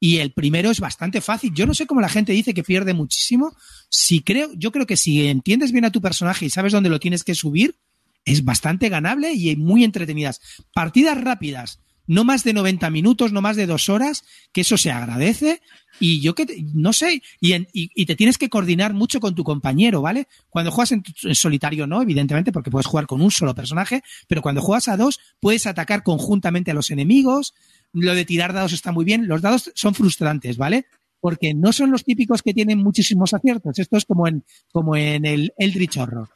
Y 0.00 0.16
el 0.18 0.32
primero 0.32 0.70
es 0.70 0.80
bastante 0.80 1.20
fácil. 1.20 1.52
Yo 1.54 1.66
no 1.66 1.74
sé 1.74 1.86
cómo 1.86 2.00
la 2.00 2.08
gente 2.08 2.32
dice 2.32 2.54
que 2.54 2.62
pierde 2.62 2.94
muchísimo. 2.94 3.54
Si 3.90 4.22
creo, 4.22 4.50
yo 4.54 4.72
creo 4.72 4.86
que 4.86 4.96
si 4.96 5.26
entiendes 5.28 5.72
bien 5.72 5.84
a 5.84 5.92
tu 5.92 6.00
personaje 6.00 6.46
y 6.46 6.50
sabes 6.50 6.72
dónde 6.72 6.88
lo 6.88 7.00
tienes 7.00 7.22
que 7.22 7.34
subir, 7.34 7.76
es 8.24 8.44
bastante 8.44 8.88
ganable 8.88 9.32
y 9.32 9.54
muy 9.56 9.84
entretenidas. 9.84 10.40
Partidas 10.74 11.20
rápidas, 11.20 11.80
no 12.06 12.24
más 12.24 12.44
de 12.44 12.52
90 12.52 12.88
minutos, 12.90 13.32
no 13.32 13.40
más 13.42 13.56
de 13.56 13.66
dos 13.66 13.88
horas, 13.88 14.24
que 14.52 14.60
eso 14.62 14.76
se 14.76 14.90
agradece. 14.90 15.60
Y 15.98 16.20
yo 16.20 16.34
que, 16.34 16.46
no 16.74 16.92
sé, 16.92 17.22
y, 17.40 17.52
en- 17.52 17.68
y- 17.72 18.04
te 18.04 18.16
tienes 18.16 18.36
que 18.36 18.50
coordinar 18.50 18.92
mucho 18.92 19.18
con 19.18 19.34
tu 19.34 19.44
compañero, 19.44 20.02
¿vale? 20.02 20.28
Cuando 20.50 20.70
juegas 20.70 20.92
en 20.92 21.02
solitario, 21.34 21.86
no, 21.86 22.02
evidentemente, 22.02 22.52
porque 22.52 22.70
puedes 22.70 22.86
jugar 22.86 23.06
con 23.06 23.22
un 23.22 23.30
solo 23.30 23.54
personaje, 23.54 24.02
pero 24.28 24.42
cuando 24.42 24.60
juegas 24.60 24.88
a 24.88 24.96
dos, 24.96 25.18
puedes 25.40 25.66
atacar 25.66 26.02
conjuntamente 26.02 26.70
a 26.70 26.74
los 26.74 26.90
enemigos. 26.90 27.54
Lo 27.92 28.14
de 28.14 28.24
tirar 28.26 28.52
dados 28.52 28.72
está 28.74 28.92
muy 28.92 29.04
bien. 29.06 29.26
Los 29.26 29.40
dados 29.40 29.72
son 29.74 29.94
frustrantes, 29.94 30.58
¿vale? 30.58 30.84
Porque 31.18 31.54
no 31.54 31.72
son 31.72 31.90
los 31.90 32.04
típicos 32.04 32.42
que 32.42 32.52
tienen 32.52 32.78
muchísimos 32.78 33.32
aciertos. 33.32 33.78
Esto 33.78 33.96
es 33.96 34.04
como 34.04 34.28
en, 34.28 34.44
como 34.70 34.96
en 34.96 35.24
el 35.24 35.54
Eldritch 35.56 35.96
Horror. 35.96 36.28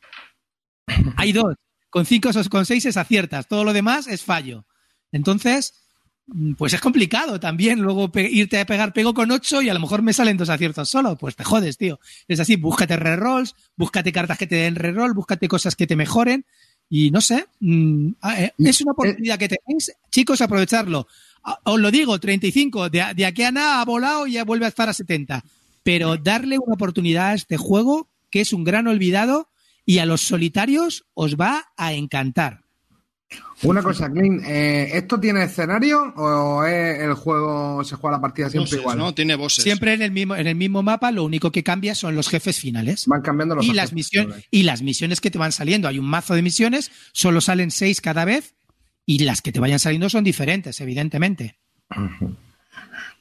Hay 1.17 1.33
dos. 1.33 1.55
Con 1.91 2.07
cinco 2.07 2.31
o 2.31 2.49
con 2.49 2.65
seis 2.67 2.87
es 2.87 2.97
aciertas. 2.97 3.47
Todo 3.47 3.65
lo 3.65 3.73
demás 3.73 4.07
es 4.07 4.23
fallo. 4.23 4.65
Entonces, 5.13 5.75
mm, 6.27 6.55
pues 6.55 6.73
es 6.73 6.81
complicado 6.81 7.41
también 7.41 7.81
luego 7.81 8.11
irte 8.15 8.61
a 8.61 8.67
pegar 8.67 8.93
pego 8.93 9.15
con 9.15 9.31
ocho 9.31 9.63
y 9.63 9.69
a 9.69 9.75
lo 9.75 9.81
mejor 9.81 10.03
me 10.03 10.13
salen 10.13 10.37
dos 10.37 10.49
aciertos 10.49 10.89
solo. 10.89 11.17
Pues 11.17 11.37
te 11.37 11.45
jodes, 11.45 11.77
tío. 11.77 12.01
Es 12.29 12.41
así, 12.41 12.57
búscate 12.57 12.97
rerolls, 12.97 13.55
búscate 13.77 14.13
cartas 14.13 14.39
que 14.39 14.47
te 14.47 14.57
den 14.57 14.77
reroll, 14.77 15.15
búscate 15.15 15.49
cosas 15.49 15.77
que 15.77 15.87
te 15.87 15.97
mejoren. 15.97 16.45
Y 16.89 17.11
no 17.11 17.21
sé, 17.21 17.47
mm, 17.61 18.09
eh, 18.37 18.53
es 18.59 18.81
una 18.81 18.93
oportunidad 18.93 19.39
que 19.39 19.49
tenéis. 19.49 19.93
Chicos, 20.11 20.41
aprovecharlo. 20.41 21.07
Os 21.65 21.81
lo 21.81 21.91
digo, 21.91 22.19
35. 22.19 22.91
De, 22.91 23.05
de 23.15 23.27
aquí 23.27 23.43
a 23.45 23.53
nada 23.53 23.81
ha 23.81 23.85
volado 23.85 24.27
y 24.27 24.33
ya 24.33 24.45
vuelve 24.45 24.67
a 24.67 24.69
estar 24.69 24.89
a 24.89 24.93
70. 24.93 25.45
Pero 25.83 26.17
darle 26.17 26.59
una 26.59 26.75
oportunidad 26.75 27.29
a 27.29 27.35
este 27.35 27.57
juego, 27.57 28.09
que 28.31 28.41
es 28.41 28.53
un 28.53 28.65
gran 28.65 28.87
olvidado, 28.87 29.49
y 29.87 29.99
a 29.99 30.07
los 30.07 30.21
solitarios 30.21 31.07
os 31.15 31.37
va 31.37 31.73
a 31.77 31.95
encantar. 31.95 32.60
Una 33.63 33.83
cosa, 33.83 34.11
Clint, 34.11 34.43
eh, 34.47 34.97
¿esto 34.97 35.21
tiene 35.21 35.45
escenario 35.45 36.03
o 36.17 36.65
es 36.65 37.01
el 37.01 37.13
juego, 37.15 37.85
se 37.85 37.95
juega 37.97 38.17
la 38.17 38.21
partida 38.21 38.49
siempre 38.49 38.71
Bosses, 38.71 38.81
igual? 38.81 38.99
¿no? 38.99 39.15
Tiene 39.15 39.35
bosses. 39.35 39.63
Siempre 39.63 39.93
en 39.93 40.03
el 40.03 40.11
mismo, 40.13 40.35
en 40.35 40.47
el 40.47 40.55
mismo 40.57 40.83
mapa, 40.83 41.13
lo 41.13 41.25
único 41.25 41.53
que 41.53 41.63
cambia 41.63 41.95
son 41.95 42.17
los 42.17 42.29
jefes 42.29 42.59
finales. 42.59 43.05
Van 43.07 43.21
cambiando 43.21 43.55
los 43.57 43.67
Y 43.67 43.75
las, 43.75 43.93
misiones, 43.93 44.47
y 44.51 44.63
las 44.63 44.81
misiones 44.81 45.21
que 45.21 45.31
te 45.31 45.39
van 45.39 45.53
saliendo. 45.53 45.89
Hay 45.89 45.99
un 45.99 46.07
mazo 46.07 46.35
de 46.35 46.43
misiones, 46.43 46.91
solo 47.13 47.43
salen 47.43 47.71
seis 47.71 48.01
cada 48.01 48.25
vez, 48.25 48.55
y 49.05 49.19
las 49.21 49.43
que 49.43 49.53
te 49.53 49.61
vayan 49.61 49.79
saliendo 49.79 50.09
son 50.09 50.25
diferentes, 50.25 50.81
evidentemente. 50.81 51.59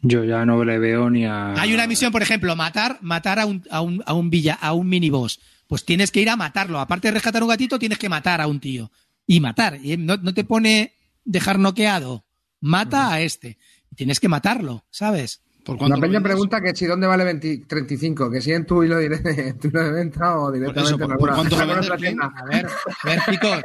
Yo 0.01 0.23
ya 0.23 0.45
no 0.45 0.63
le 0.63 0.79
veo 0.79 1.09
ni 1.09 1.25
a... 1.25 1.53
Hay 1.59 1.73
una 1.73 1.85
misión, 1.85 2.13
por 2.13 2.21
ejemplo, 2.21 2.55
matar, 2.55 2.97
matar 3.01 3.39
a 3.39 3.45
un, 3.45 3.63
a 3.69 3.81
un, 3.81 4.01
a 4.05 4.13
un 4.13 4.29
villa, 4.29 4.53
a 4.53 4.71
un 4.71 4.87
miniboss. 4.87 5.41
Pues 5.67 5.83
tienes 5.83 6.11
que 6.11 6.21
ir 6.21 6.29
a 6.29 6.37
matarlo. 6.37 6.79
Aparte 6.79 7.09
de 7.09 7.13
rescatar 7.13 7.43
un 7.43 7.49
gatito, 7.49 7.77
tienes 7.77 7.97
que 7.97 8.07
matar 8.07 8.39
a 8.39 8.47
un 8.47 8.59
tío. 8.59 8.89
Y 9.29 9.39
matar. 9.41 9.79
Y 9.83 9.95
no, 9.95 10.17
no 10.17 10.33
te 10.33 10.43
pone 10.43 10.93
dejar 11.23 11.59
noqueado. 11.59 12.25
Mata 12.61 13.13
a 13.13 13.21
este. 13.21 13.59
Tienes 13.95 14.19
que 14.19 14.27
matarlo, 14.27 14.85
¿sabes? 14.89 15.41
¿Por 15.63 15.77
peña 15.77 16.19
pregunta 16.19 16.59
que 16.61 16.75
si 16.75 16.87
dónde 16.87 17.05
vale 17.05 17.23
20 17.25 17.65
35, 17.67 18.31
que 18.31 18.41
si 18.41 18.53
en 18.53 18.65
tu 18.65 18.83
hilo 18.83 18.97
directo, 18.97 19.29
en 19.37 19.59
tu 19.59 19.67
hilo 19.67 19.83
de 19.83 19.91
venta 19.91 20.39
o 20.39 20.51
directamente 20.51 20.95
eso, 20.95 20.99
en 21.03 21.17
¿por- 21.19 21.29
cuánto 21.35 21.55
lo 21.63 21.67
vendes, 21.67 21.91
tienda. 21.97 22.33
A 22.35 22.45
ver, 22.45 22.65
a 22.65 23.05
ver, 23.07 23.19
chicos. 23.29 23.61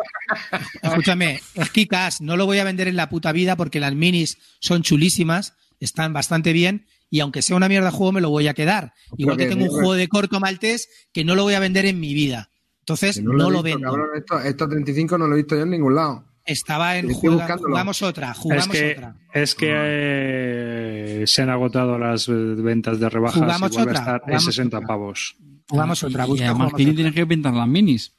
Escúchame, 0.82 1.40
es 1.54 1.70
Kikas, 1.70 2.20
no 2.20 2.36
lo 2.36 2.44
voy 2.44 2.58
a 2.58 2.64
vender 2.64 2.88
en 2.88 2.96
la 2.96 3.08
puta 3.08 3.32
vida 3.32 3.56
porque 3.56 3.80
las 3.80 3.94
minis 3.94 4.36
son 4.60 4.82
chulísimas, 4.82 5.54
están 5.80 6.12
bastante 6.12 6.52
bien. 6.52 6.86
Y 7.08 7.20
aunque 7.20 7.40
sea 7.42 7.56
una 7.56 7.68
mierda 7.68 7.86
de 7.90 7.96
juego, 7.96 8.12
me 8.12 8.20
lo 8.20 8.28
voy 8.28 8.48
a 8.48 8.54
quedar. 8.54 8.92
Igual 9.16 9.36
que 9.38 9.44
que 9.44 9.50
tengo 9.50 9.64
un 9.64 9.70
juego 9.70 9.94
de 9.94 10.08
corto 10.08 10.40
maltés 10.40 10.88
que 11.12 11.24
no 11.24 11.34
lo 11.34 11.44
voy 11.44 11.54
a 11.54 11.60
vender 11.60 11.86
en 11.86 12.00
mi 12.00 12.12
vida. 12.12 12.50
Entonces, 12.84 13.16
Que 13.16 13.22
no, 13.22 13.32
he 13.32 13.36
lo 13.36 13.48
visto, 13.48 13.62
vendo. 13.62 13.90
cabrón, 13.90 14.08
esto, 14.14 14.40
esto 14.40 14.68
35 14.68 15.16
no 15.18 15.26
lo 15.26 15.34
he 15.34 15.38
visto 15.38 15.56
yo 15.56 15.62
en 15.62 15.70
ningún 15.70 15.94
lado. 15.94 16.24
Estaba 16.44 16.98
en 16.98 17.10
juega- 17.14 17.36
buscándolo. 17.36 17.68
jugamos 17.70 18.02
otra, 18.02 18.30
Es 18.32 18.36
jugamos 18.38 18.68
que, 18.68 18.92
otra. 18.92 19.16
es 19.32 19.54
que 19.54 19.70
eh, 19.72 21.24
se 21.26 21.42
han 21.42 21.48
agotado 21.48 21.98
las 21.98 22.26
ventas 22.28 23.00
de 23.00 23.08
rebajas 23.08 23.40
Jugamos 23.40 23.72
y 23.72 23.74
vuelve 23.76 23.90
otra, 23.92 23.98
a 23.98 24.02
estar 24.02 24.14
en 24.16 24.20
jugamos 24.24 24.44
60 24.44 24.76
otra. 24.76 24.86
pavos. 24.86 25.36
Jugamos 25.66 26.02
otra, 26.04 26.24
Y 26.26 26.28
busca, 26.28 26.44
además, 26.50 26.72
Kini 26.74 26.90
otra. 26.90 26.94
tienes 26.96 27.14
que 27.14 27.26
pintar 27.26 27.54
las 27.54 27.68
minis. 27.68 28.14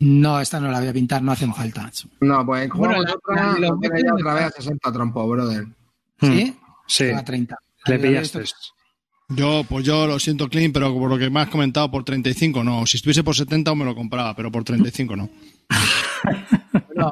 No, 0.00 0.40
esta 0.40 0.58
no 0.60 0.70
la 0.70 0.80
voy 0.80 0.88
a 0.88 0.92
pintar, 0.94 1.22
no 1.22 1.32
hacen 1.32 1.54
falta. 1.54 1.90
No, 2.20 2.44
pues 2.46 2.70
jugamos 2.70 3.04
la- 3.04 3.12
otra, 3.14 3.52
la- 3.52 3.58
lo 3.58 3.76
de- 3.76 4.12
otra 4.12 4.34
vez 4.34 4.44
a 4.44 4.50
60 4.50 4.90
trompo, 4.92 5.28
brother. 5.28 5.66
¿Sí? 6.20 6.56
Sí, 6.86 7.10
A 7.10 7.22
30. 7.22 7.58
le 7.86 7.98
pillaste. 7.98 8.42
esto- 8.42 8.56
Yo, 9.30 9.64
pues 9.68 9.84
yo 9.86 10.06
lo 10.06 10.18
siento, 10.18 10.48
Clean, 10.48 10.72
pero 10.72 10.92
por 10.94 11.08
lo 11.10 11.18
que 11.18 11.30
me 11.30 11.40
has 11.40 11.48
comentado, 11.48 11.90
por 11.90 12.04
35 12.04 12.62
no. 12.62 12.86
Si 12.86 12.98
estuviese 12.98 13.24
por 13.24 13.34
70 13.34 13.70
aún 13.70 13.78
me 13.80 13.84
lo 13.84 13.94
compraba, 13.94 14.36
pero 14.36 14.52
por 14.52 14.64
35 14.64 15.16
no. 15.16 15.30
No. 16.94 17.10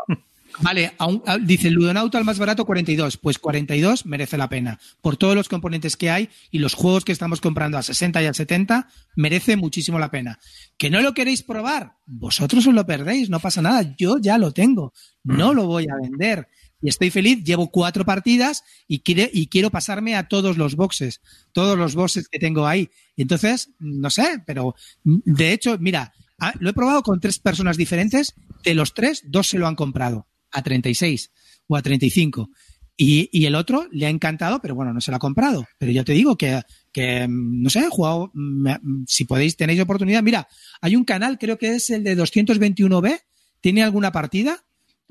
Vale, 0.61 0.93
a 0.99 1.07
un- 1.07 1.23
a- 1.27 1.39
dice 1.39 1.71
Ludonauta 1.71 2.19
al 2.19 2.25
más 2.25 2.39
barato 2.39 2.67
42. 2.67 3.17
Pues 3.17 3.39
42 3.39 4.05
merece 4.05 4.37
la 4.37 4.51
pena. 4.51 4.79
Por 5.01 5.17
todos 5.17 5.35
los 5.35 5.49
componentes 5.49 5.97
que 5.97 6.11
hay 6.11 6.29
y 6.51 6.59
los 6.59 6.75
juegos 6.75 7.05
que 7.05 7.13
estamos 7.13 7.41
comprando 7.41 7.79
a 7.79 7.83
60 7.83 8.23
y 8.23 8.27
a 8.27 8.35
70, 8.35 8.89
merece 9.17 9.57
muchísimo 9.57 9.99
la 9.99 10.11
pena. 10.11 10.39
¿Que 10.77 10.91
no 10.91 11.01
lo 11.01 11.15
queréis 11.15 11.43
probar? 11.43 11.95
Vosotros 12.07 12.67
os 12.67 12.75
lo 12.75 12.85
perdéis, 12.87 13.31
no 13.31 13.41
pasa 13.41 13.63
nada. 13.63 13.95
Yo 13.97 14.19
ya 14.21 14.37
lo 14.37 14.53
tengo. 14.53 14.93
No 15.25 15.55
lo 15.55 15.67
voy 15.67 15.87
a 15.89 15.97
vender. 16.01 16.47
Y 16.83 16.89
estoy 16.89 17.11
feliz, 17.11 17.43
llevo 17.45 17.71
cuatro 17.71 18.05
partidas 18.05 18.65
y, 18.89 18.99
quiere- 19.01 19.31
y 19.33 19.47
quiero 19.47 19.71
pasarme 19.71 20.17
a 20.17 20.29
todos 20.29 20.59
los 20.59 20.75
boxes, 20.75 21.21
todos 21.53 21.79
los 21.79 21.95
boxes 21.95 22.29
que 22.29 22.39
tengo 22.41 22.67
ahí. 22.67 22.91
Y 23.17 23.23
entonces, 23.23 23.71
no 23.79 24.11
sé, 24.11 24.43
pero 24.47 24.75
mm, 25.05 25.19
de 25.25 25.53
hecho, 25.53 25.79
mira, 25.79 26.13
ah, 26.41 26.53
lo 26.59 26.69
he 26.71 26.73
probado 26.75 27.03
con 27.03 27.21
tres 27.21 27.39
personas 27.39 27.77
diferentes. 27.77 28.35
De 28.65 28.75
los 28.75 28.95
tres, 28.95 29.23
dos 29.27 29.47
se 29.49 29.59
lo 29.59 29.67
han 29.69 29.77
comprado 29.77 30.27
a 30.51 30.63
36 30.63 31.31
o 31.69 31.77
a 31.77 31.83
35. 31.83 32.51
Y, 32.97 33.29
y 33.33 33.47
el 33.47 33.55
otro 33.55 33.89
le 33.91 34.07
ha 34.07 34.11
encantado, 34.11 34.61
pero 34.61 34.75
bueno, 34.75 34.93
no 34.93 35.01
se 35.01 35.11
lo 35.11 35.17
ha 35.17 35.21
comprado. 35.21 35.67
Pero 35.79 35.93
yo 35.93 36.05
te 36.05 36.13
digo 36.13 36.37
que, 36.37 36.61
que 36.93 37.27
mm, 37.27 37.63
no 37.63 37.71
sé, 37.71 37.81
he 37.81 37.89
jugado, 37.89 38.31
mm, 38.35 39.05
si 39.07 39.25
podéis, 39.25 39.57
tenéis 39.57 39.81
oportunidad. 39.81 40.23
Mira, 40.23 40.49
hay 40.81 40.97
un 40.97 41.05
canal, 41.05 41.39
creo 41.39 41.59
que 41.59 41.77
es 41.77 41.91
el 41.91 42.03
de 42.05 42.17
221B, 42.17 43.21
tiene 43.61 43.83
alguna 43.83 44.11
partida. 44.13 44.65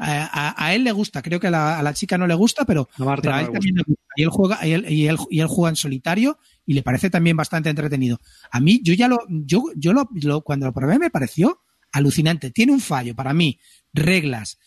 A, 0.04 0.50
a- 0.50 0.66
a 0.66 0.74
él 0.74 0.84
le 0.84 0.92
gusta, 0.92 1.22
creo 1.22 1.40
que 1.40 1.48
a 1.48 1.52
la, 1.52 1.78
a 1.78 1.84
la 1.84 1.94
chica 1.94 2.18
no 2.18 2.26
le 2.26 2.34
gusta, 2.34 2.66
pero, 2.66 2.90
A 2.98 3.04
Marta 3.06 3.22
pero 3.22 3.34
a 3.36 3.42
no 3.42 3.48
él 3.48 3.54
también 3.54 3.76
le 3.76 3.84
gusta. 3.84 4.04
Y 4.16 4.24
él 4.24 4.30
juega, 4.30 4.66
y 4.68 4.72
él, 4.72 4.92
y 4.92 5.08
él- 5.08 5.18
y 5.30 5.40
él 5.42 5.48
juega 5.48 5.70
en 5.70 5.76
solitario 5.76 6.40
y 6.66 6.74
le 6.74 6.82
parece 6.84 7.10
también 7.10 7.38
bastante 7.38 7.70
entretenido. 7.70 8.20
A 8.52 8.60
mí, 8.60 8.82
yo 8.84 8.94
ya 8.96 9.08
lo, 9.08 9.20
yo, 9.30 9.64
yo 9.76 9.94
lo, 9.94 10.10
lo- 10.14 10.42
cuando 10.42 10.66
lo 10.66 10.74
probé 10.74 10.98
me 10.98 11.10
pareció 11.12 11.62
alucinante. 11.92 12.50
Tiene 12.52 12.72
un 12.72 12.80
fallo 12.82 13.14
para 13.16 13.34
mí, 13.34 13.60
reglas. 13.94 14.58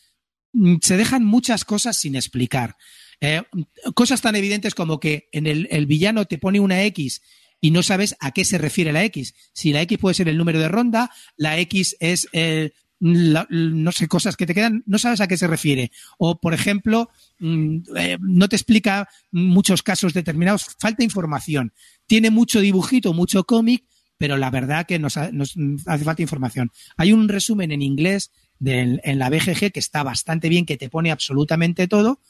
Mm, 0.52 0.76
Se 0.82 0.96
dejan 0.96 1.24
muchas 1.24 1.64
cosas 1.64 1.96
sin 1.98 2.14
explicar. 2.16 2.76
Eh, 3.20 3.42
cosas 3.94 4.20
tan 4.20 4.36
evidentes 4.36 4.74
como 4.74 5.00
que 5.00 5.28
en 5.32 5.46
el, 5.46 5.66
el 5.70 5.86
villano 5.86 6.26
te 6.26 6.38
pone 6.38 6.60
una 6.60 6.82
X 6.84 7.22
y 7.60 7.70
no 7.70 7.82
sabes 7.82 8.14
a 8.20 8.30
qué 8.32 8.44
se 8.44 8.58
refiere 8.58 8.92
la 8.92 9.02
X. 9.04 9.34
Si 9.52 9.72
la 9.72 9.80
X 9.82 9.98
puede 9.98 10.14
ser 10.14 10.28
el 10.28 10.36
número 10.36 10.58
de 10.60 10.68
ronda, 10.68 11.10
la 11.36 11.58
X 11.58 11.96
es, 12.00 12.28
eh, 12.32 12.72
no 13.00 13.92
sé, 13.92 14.08
cosas 14.08 14.36
que 14.36 14.46
te 14.46 14.54
quedan, 14.54 14.82
no 14.86 14.98
sabes 14.98 15.20
a 15.20 15.28
qué 15.28 15.36
se 15.36 15.46
refiere. 15.46 15.90
O, 16.18 16.40
por 16.40 16.54
ejemplo, 16.54 17.10
mm, 17.40 17.78
eh, 17.96 18.18
no 18.20 18.48
te 18.48 18.56
explica 18.56 19.08
muchos 19.30 19.82
casos 19.82 20.14
determinados, 20.14 20.66
falta 20.78 21.04
información. 21.04 21.72
Tiene 22.06 22.30
mucho 22.30 22.60
dibujito, 22.60 23.12
mucho 23.12 23.44
cómic, 23.44 23.84
pero 24.16 24.36
la 24.36 24.50
verdad 24.50 24.86
que 24.86 24.98
nos, 24.98 25.16
nos 25.32 25.54
hace 25.86 26.04
falta 26.04 26.22
información. 26.22 26.70
Hay 26.96 27.12
un 27.12 27.28
resumen 27.28 27.72
en 27.72 27.82
inglés 27.82 28.30
del- 28.58 29.00
en 29.04 29.18
la 29.18 29.28
BGG 29.28 29.72
que 29.72 29.80
está 29.80 30.02
bastante 30.02 30.48
bien, 30.48 30.64
que 30.64 30.76
te 30.76 30.88
pone 30.88 31.10
absolutamente 31.10 31.88
todo, 31.88 32.20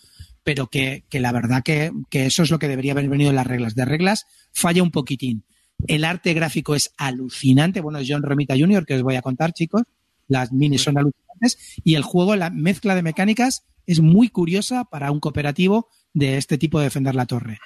pero 0.43 0.69
que, 0.69 1.05
que 1.09 1.21
la 1.21 1.33
verdad 1.33 1.63
que, 1.63 1.93
que 2.11 2.27
eso 2.27 2.43
es 2.43 2.51
lo 2.51 2.59
que 2.59 2.69
debería 2.69 2.93
haber 2.93 3.09
venido 3.09 3.31
en 3.31 3.37
las 3.37 3.47
reglas. 3.47 3.75
De 3.75 3.85
reglas 3.85 4.27
falla 4.53 4.83
un 4.83 4.91
poquitín. 4.91 5.45
El 5.87 6.05
arte 6.05 6.33
gráfico 6.35 6.75
es 6.75 6.93
alucinante. 6.97 7.81
Bueno, 7.81 7.99
es 7.99 8.07
John 8.09 8.23
Romita 8.23 8.55
Jr., 8.57 8.87
que 8.87 8.95
os 8.95 9.03
voy 9.03 9.17
a 9.17 9.23
contar, 9.23 9.53
chicos. 9.53 9.83
Las 10.29 10.53
minis 10.53 10.83
son 10.83 10.99
alucinantes. 10.99 11.59
Y 11.85 11.95
el 11.95 12.03
juego, 12.03 12.37
la 12.37 12.51
mezcla 12.51 12.95
de 12.95 13.03
mecánicas, 13.03 13.65
es 13.87 14.01
muy 14.01 14.29
curiosa 14.29 14.85
para 14.85 15.11
un 15.11 15.21
cooperativo 15.21 15.89
de 16.13 16.37
este 16.39 16.59
tipo 16.59 16.79
de 16.79 16.85
defender 16.87 17.15
la 17.15 17.27
torre. 17.27 17.59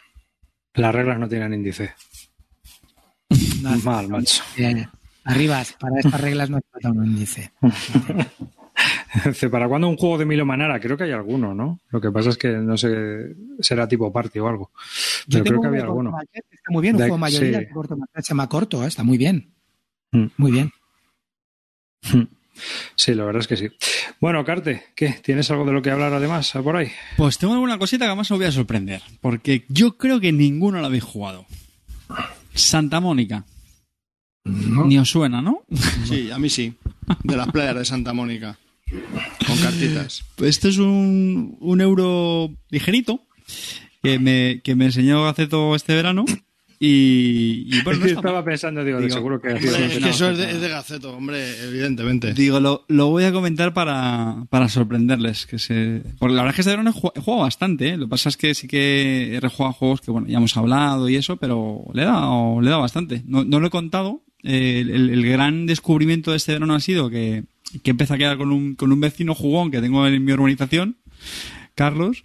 Las 0.75 0.95
reglas 0.95 1.19
no 1.19 1.29
tienen 1.29 1.55
índice. 1.55 1.93
Mal, 3.85 4.09
macho. 4.09 4.43
Arribas, 5.25 5.75
para 5.79 5.99
estas 5.99 6.21
reglas 6.21 6.49
no 6.49 6.59
falta 6.73 6.91
un 6.91 7.05
índice. 7.07 7.53
Dice, 9.25 9.51
¿Para 9.51 9.69
cuándo 9.69 9.89
un 9.89 9.97
juego 9.97 10.17
de 10.19 10.25
Milo 10.25 10.47
Manara? 10.47 10.81
Creo 10.81 10.97
que 10.97 11.05
hay 11.05 11.13
alguno, 11.13 11.55
¿no? 11.55 11.81
Lo 11.91 12.01
que 12.01 12.11
pasa 12.11 12.31
es 12.31 12.39
que 12.39 12.49
no 12.53 12.77
sé, 12.79 13.35
será 13.61 13.87
tipo 13.87 14.11
party 14.13 14.39
o 14.39 14.49
algo. 14.49 14.71
Yo 15.27 15.41
Pero 15.43 15.45
creo 15.45 15.61
que 15.61 15.67
había 15.69 15.83
alguno. 15.83 16.17
Está 16.33 16.71
muy 16.71 16.83
bien, 16.83 16.95
un 16.95 16.99
De- 17.01 17.05
juego 17.05 17.19
mayoría 17.19 17.59
sí. 17.59 17.65
de 17.67 17.71
Corto 17.71 17.97
se 18.15 18.23
llama 18.23 18.49
corto, 18.49 18.85
eh, 18.85 18.87
está 18.89 19.03
muy 19.03 19.19
bien. 19.19 19.53
Mm. 20.13 20.27
Muy 20.39 20.53
bien. 20.53 20.71
Sí, 22.95 23.15
la 23.15 23.25
verdad 23.25 23.41
es 23.41 23.49
que 23.49 23.57
sí. 23.57 23.69
Bueno, 24.21 24.45
Carte, 24.45 24.85
¿qué? 24.95 25.21
¿Tienes 25.23 25.51
algo 25.51 25.65
de 25.65 25.73
lo 25.73 25.83
que 25.83 25.91
hablar 25.91 26.13
además 26.13 26.53
por 26.63 26.77
ahí? 26.77 26.91
Pues 27.17 27.39
tengo 27.39 27.55
alguna 27.55 27.79
cosita 27.79 28.05
que 28.05 28.09
además 28.11 28.31
os 28.31 28.39
voy 28.39 28.47
a 28.47 28.53
sorprender, 28.53 29.03
porque 29.21 29.65
yo 29.69 29.97
creo 29.97 30.21
que 30.21 30.33
ninguno 30.33 30.81
lo 30.81 30.87
habéis 30.87 31.05
jugado. 31.05 31.47
Santa 32.55 33.01
Mónica. 33.01 33.45
Ni 34.45 34.99
os 34.99 35.11
suena, 35.11 35.43
¿no? 35.43 35.63
Sí, 36.05 36.31
a 36.31 36.39
mí 36.39 36.49
sí. 36.49 36.75
De 37.23 37.37
las 37.37 37.49
playas 37.51 37.77
de 37.77 37.85
Santa 37.85 38.13
Mónica. 38.13 38.59
Con 39.47 39.59
cartitas. 39.59 40.25
Pues 40.37 40.51
Esto 40.51 40.69
es 40.69 40.79
un, 40.79 41.57
un 41.61 41.81
euro 41.81 42.51
ligerito 42.71 43.23
que 44.03 44.19
me, 44.19 44.61
que 44.63 44.75
me 44.75 44.87
enseñó 44.87 45.25
Gaceto 45.25 45.75
este 45.75 45.95
verano. 45.95 46.25
Y, 46.81 47.65
y 47.67 47.83
bueno, 47.85 48.01
no 48.01 48.07
Estaba 48.07 48.35
mal. 48.35 48.45
pensando, 48.45 48.85
digo, 48.85 48.99
de 48.99 49.05
Digo, 49.07 49.17
seguro 49.17 49.41
que 49.41 49.49
Hombre, 49.49 49.87
es 49.87 49.99
que 49.99 50.09
eso 50.11 50.31
es 50.31 50.39
de, 50.39 50.51
es 50.53 50.61
de 50.61 50.69
Gaceto, 50.69 51.13
hombre, 51.17 51.65
evidentemente. 51.65 52.35
Digo, 52.35 52.61
lo, 52.61 52.85
lo 52.89 53.09
voy 53.09 53.25
a 53.25 53.33
comentar 53.33 53.73
para, 53.75 54.45
para 54.51 54.69
sorprenderles. 54.69 55.47
Que 55.47 55.59
se... 55.59 56.03
Porque 56.19 56.35
la 56.35 56.43
verdad 56.43 56.51
es 56.51 56.55
que 56.57 56.61
este 56.63 56.71
verano 56.71 56.91
he 56.91 57.21
jugado, 57.21 57.43
bastante. 57.43 57.89
¿eh? 57.91 57.97
Lo 57.97 58.07
que 58.07 58.11
pasa 58.11 58.29
es 58.29 58.37
que 58.37 58.55
sí 58.55 58.69
que 58.69 59.35
he 59.37 59.41
rejugado 59.41 59.73
juegos 59.73 60.01
que, 60.01 60.11
bueno, 60.11 60.29
ya 60.29 60.39
hemos 60.39 60.57
hablado 60.57 61.09
y 61.09 61.17
eso, 61.17 61.37
pero 61.37 61.85
le 61.95 62.03
he 62.03 62.05
dado, 62.05 62.61
le 62.61 62.69
he 62.69 62.71
dado 62.71 62.83
bastante. 62.83 63.23
No, 63.27 63.45
no 63.45 63.59
lo 63.61 63.67
he 63.67 63.71
contado. 63.71 64.23
Eh, 64.45 64.81
El, 64.81 64.91
el- 64.91 65.11
el 65.11 65.27
gran 65.29 65.67
descubrimiento 65.67 66.31
de 66.31 66.37
este 66.37 66.53
verano 66.53 66.75
ha 66.75 66.81
sido 66.81 67.11
que, 67.11 67.43
que 67.83 67.91
empecé 67.91 68.15
a 68.15 68.19
quedar 68.19 68.39
con 68.39 68.53
un, 68.53 68.77
con 68.77 68.93
un 68.93 69.01
vecino 69.01 69.35
jugón 69.35 69.73
que 69.73 69.81
tengo 69.81 70.07
en 70.07 70.25
mi 70.25 70.31
urbanización, 70.33 70.97
Carlos. 71.75 72.23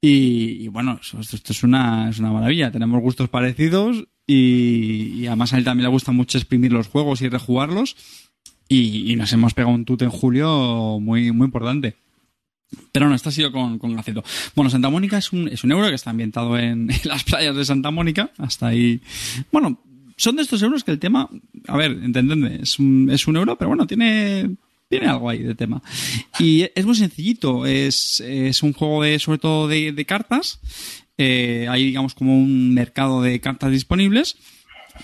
Y, 0.00 0.68
bueno, 0.68 1.00
esto, 1.02 1.52
es, 1.52 1.62
una, 1.62 2.08
es 2.08 2.18
una 2.18 2.30
maravilla. 2.30 2.70
Tenemos 2.70 3.00
gustos 3.02 3.28
parecidos 3.28 4.04
y, 4.26 5.26
además 5.26 5.52
a 5.52 5.58
él 5.58 5.64
también 5.64 5.84
le 5.84 5.90
gusta 5.90 6.12
mucho 6.12 6.38
exprimir 6.38 6.72
los 6.72 6.86
juegos 6.86 7.20
y 7.22 7.28
rejugarlos. 7.28 7.96
Y, 8.68 9.10
y 9.10 9.16
nos 9.16 9.32
hemos 9.32 9.54
pegado 9.54 9.74
un 9.74 9.84
tute 9.84 10.04
en 10.04 10.10
julio 10.10 10.98
muy, 11.00 11.32
muy 11.32 11.46
importante. 11.46 11.96
Pero 12.92 13.08
no, 13.08 13.14
esto 13.14 13.30
ha 13.30 13.32
sido 13.32 13.50
con, 13.50 13.78
con 13.78 13.94
Gaceto. 13.96 14.22
Bueno, 14.54 14.70
Santa 14.70 14.90
Mónica 14.90 15.16
es 15.18 15.32
un, 15.32 15.48
es 15.48 15.64
un 15.64 15.72
euro 15.72 15.88
que 15.88 15.94
está 15.94 16.10
ambientado 16.10 16.58
en, 16.58 16.90
en 16.90 17.00
las 17.04 17.24
playas 17.24 17.56
de 17.56 17.64
Santa 17.64 17.90
Mónica. 17.90 18.30
Hasta 18.38 18.68
ahí. 18.68 19.00
Bueno, 19.50 19.80
son 20.18 20.36
de 20.36 20.42
estos 20.42 20.60
euros 20.62 20.84
que 20.84 20.90
el 20.90 20.98
tema, 20.98 21.28
a 21.66 21.76
ver, 21.76 21.92
entendedme, 21.92 22.58
es 22.62 22.78
un, 22.78 23.08
es 23.10 23.26
un 23.26 23.36
euro, 23.36 23.56
pero 23.56 23.68
bueno, 23.68 23.86
tiene, 23.86 24.56
tiene 24.88 25.06
algo 25.06 25.28
ahí 25.28 25.42
de 25.42 25.54
tema. 25.54 25.82
Y 26.38 26.66
es 26.74 26.86
muy 26.86 26.94
sencillito, 26.96 27.66
es, 27.66 28.20
es 28.20 28.62
un 28.62 28.72
juego 28.72 29.02
de, 29.02 29.18
sobre 29.18 29.38
todo 29.38 29.68
de, 29.68 29.92
de 29.92 30.04
cartas. 30.04 30.60
Eh, 31.18 31.66
hay, 31.68 31.84
digamos, 31.86 32.14
como 32.14 32.38
un 32.38 32.72
mercado 32.74 33.22
de 33.22 33.40
cartas 33.40 33.70
disponibles 33.72 34.36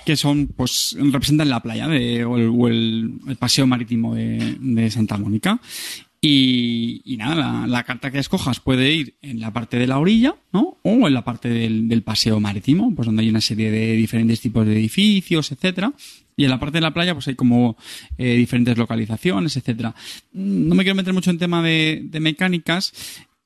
que 0.06 0.16
son, 0.16 0.48
pues, 0.48 0.96
representan 0.98 1.48
la 1.50 1.60
playa 1.60 1.86
de, 1.86 2.24
o, 2.24 2.36
el, 2.36 2.48
o 2.48 2.68
el- 2.68 3.12
el 3.28 3.36
paseo 3.36 3.66
marítimo 3.66 4.14
de, 4.14 4.56
de 4.58 4.90
Santa 4.90 5.18
Mónica. 5.18 5.60
Y, 6.20 7.02
y 7.04 7.16
nada, 7.18 7.34
la, 7.34 7.66
la 7.66 7.84
carta 7.84 8.10
que 8.10 8.18
escojas 8.18 8.58
puede 8.58 8.92
ir 8.92 9.14
en 9.20 9.40
la 9.40 9.52
parte 9.52 9.76
de 9.78 9.86
la 9.86 9.98
orilla, 9.98 10.34
¿no? 10.52 10.78
O 10.82 11.06
en 11.06 11.12
la 11.12 11.22
parte 11.22 11.50
del, 11.50 11.86
del 11.86 12.02
paseo 12.02 12.40
marítimo, 12.40 12.94
pues 12.94 13.04
donde 13.06 13.22
hay 13.22 13.28
una 13.28 13.42
serie 13.42 13.70
de 13.70 13.92
diferentes 13.94 14.40
tipos 14.40 14.66
de 14.66 14.72
edificios, 14.72 15.52
etcétera. 15.52 15.92
Y 16.36 16.44
en 16.44 16.50
la 16.50 16.58
parte 16.58 16.78
de 16.78 16.82
la 16.82 16.92
playa, 16.92 17.14
pues 17.14 17.28
hay 17.28 17.34
como 17.36 17.76
eh, 18.18 18.34
diferentes 18.36 18.76
localizaciones, 18.76 19.56
etcétera. 19.56 19.94
Mm, 20.32 20.68
No 20.68 20.74
me 20.74 20.82
quiero 20.82 20.96
meter 20.96 21.12
mucho 21.12 21.30
en 21.30 21.38
tema 21.38 21.62
de, 21.62 22.00
de 22.04 22.20
mecánicas. 22.20 22.92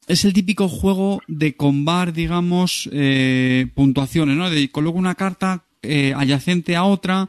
Es 0.07 0.25
el 0.25 0.33
típico 0.33 0.69
juego 0.69 1.21
de 1.27 1.55
combar, 1.55 2.15
digamos, 2.15 2.89
eh, 2.93 3.67
puntuaciones, 3.75 4.37
¿no? 4.37 4.49
De 4.49 4.71
coloco 4.71 4.99
una 4.99 5.15
carta 5.15 5.65
eh, 5.83 6.15
adyacente 6.17 6.77
a 6.77 6.85
otra 6.85 7.29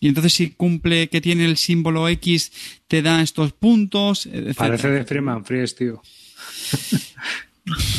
y 0.00 0.08
entonces 0.08 0.32
si 0.32 0.50
cumple 0.50 1.08
que 1.08 1.20
tiene 1.20 1.44
el 1.44 1.56
símbolo 1.56 2.08
X 2.08 2.50
te 2.88 3.02
da 3.02 3.20
estos 3.22 3.52
puntos. 3.52 4.28
Parece 4.56 4.88
de 4.90 5.04
Freeman 5.04 5.44
Fries, 5.44 5.74
tío. 5.76 6.02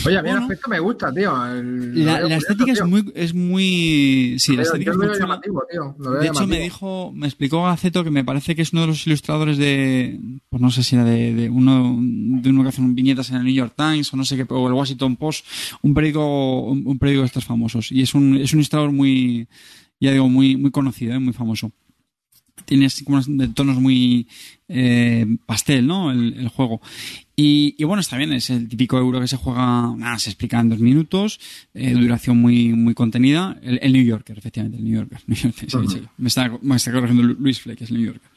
Oye, 0.06 0.18
a 0.20 0.22
mí 0.22 0.30
el 0.30 0.38
aspecto 0.38 0.70
me 0.70 0.80
gusta, 0.80 1.12
tío. 1.12 1.34
El- 1.48 2.06
La, 2.06 2.20
estética 2.38 2.72
es 2.72 2.78
tío. 2.78 2.88
muy, 2.88 3.12
es 3.16 3.34
muy, 3.34 4.36
sí, 4.38 4.56
la 4.56 4.62
estética 4.62 4.92
es 4.92 4.98
muy 4.98 5.08
llamativo, 5.18 5.64
tío. 5.72 5.96
De 6.20 6.28
hecho, 6.28 6.46
me 6.46 6.60
dijo, 6.60 7.12
me 7.16 7.26
explicó 7.26 7.64
Gaceto 7.64 8.04
que 8.04 8.12
me 8.12 8.24
parece 8.24 8.56
que 8.56 8.62
es 8.62 8.74
uno 8.74 8.82
de 8.82 8.88
los 8.88 9.08
ilustradores 9.08 9.58
de, 9.58 10.20
pues 10.50 10.62
no 10.62 10.70
sé 10.70 10.84
si 10.84 10.96
era 10.96 11.04
de, 11.04 11.34
de 11.34 11.50
uno, 11.50 11.98
de 12.00 12.50
uno 12.50 12.62
que 12.62 12.70
hace 12.70 12.82
viñetas 12.84 13.32
en 13.32 13.38
el 13.38 13.44
New 13.46 13.54
York 13.56 13.74
Times 13.76 14.14
o 14.14 14.18
no 14.18 14.24
sé 14.24 14.38
qué, 14.38 14.46
o 14.48 14.68
el 14.68 14.74
Washington 14.74 15.16
Post, 15.16 15.46
un 15.82 15.96
periódico, 15.96 16.60
un, 16.62 16.84
un 16.86 17.00
periódico 17.00 17.22
de 17.22 17.28
estos 17.28 17.46
famosos. 17.46 17.92
Y 17.92 18.04
es 18.04 18.14
un, 18.14 18.38
es 18.38 18.54
un 18.54 18.60
ilustrador 18.60 18.92
muy, 18.92 19.48
ya 20.00 20.12
digo, 20.12 20.30
muy, 20.30 20.58
muy 20.58 20.70
conocido, 20.70 21.16
¿eh? 21.16 21.20
muy 21.20 21.34
famoso. 21.34 21.72
Tiene 22.66 22.86
así 22.86 23.04
como 23.04 23.18
unos 23.18 23.54
tonos 23.56 23.78
muy 23.82 24.28
eh, 24.68 25.26
pastel, 25.46 25.86
¿no? 25.88 26.12
El, 26.12 26.34
el 26.38 26.48
juego. 26.50 26.82
Y, 27.38 27.76
y 27.78 27.84
bueno, 27.84 28.00
está 28.00 28.16
bien, 28.18 28.32
es 28.32 28.50
el 28.50 28.70
típico 28.70 28.98
euro 28.98 29.20
que 29.20 29.28
se 29.28 29.36
juega, 29.36 29.94
nada, 29.98 30.18
se 30.20 30.30
explica 30.30 30.58
en 30.62 30.70
dos 30.70 30.80
minutos, 30.80 31.40
eh, 31.74 31.92
duración 31.92 32.38
muy, 32.40 32.72
muy 32.74 32.94
contenida. 32.94 33.58
El, 33.62 33.78
el 33.82 33.92
New 33.92 34.06
Yorker, 34.06 34.38
efectivamente, 34.38 34.78
el 34.78 34.86
New 34.86 34.94
Yorker. 34.94 35.20
New 35.28 35.38
Yorker, 35.38 35.62
dicho 35.66 35.84
yo. 35.84 36.02
me, 36.18 36.30
está, 36.30 36.50
me 36.62 36.76
está 36.78 36.94
corrigiendo 36.94 37.24
Lu- 37.24 37.36
Luis 37.38 37.60
Fleck, 37.60 37.82
es 37.82 37.90
el 37.92 37.98
New 37.98 38.06
Yorker. 38.06 38.30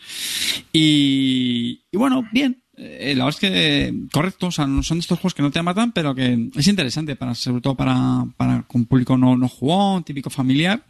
Y, 0.73 1.81
y 1.91 1.97
bueno, 1.97 2.25
bien. 2.33 2.63
Eh, 2.77 3.15
la 3.17 3.25
verdad 3.25 3.41
es 3.43 3.51
que 3.51 3.95
correcto, 4.13 4.47
o 4.49 4.51
sea, 4.53 4.67
no 4.67 4.83
son 4.85 4.99
de 4.99 5.01
estos 5.01 5.19
juegos 5.19 5.35
que 5.35 5.43
no 5.43 5.51
te 5.51 5.63
matan, 5.63 5.91
pero 5.93 6.15
que 6.15 6.49
es 6.55 6.69
interesante, 6.69 7.17
para, 7.17 7.35
sobre 7.35 7.61
todo 7.61 7.75
para, 7.75 8.25
para 8.37 8.63
con 8.63 8.85
público 8.87 9.17
no, 9.17 9.37
no 9.37 9.49
jugón, 9.49 10.05
típico 10.05 10.31
familiar. 10.31 10.85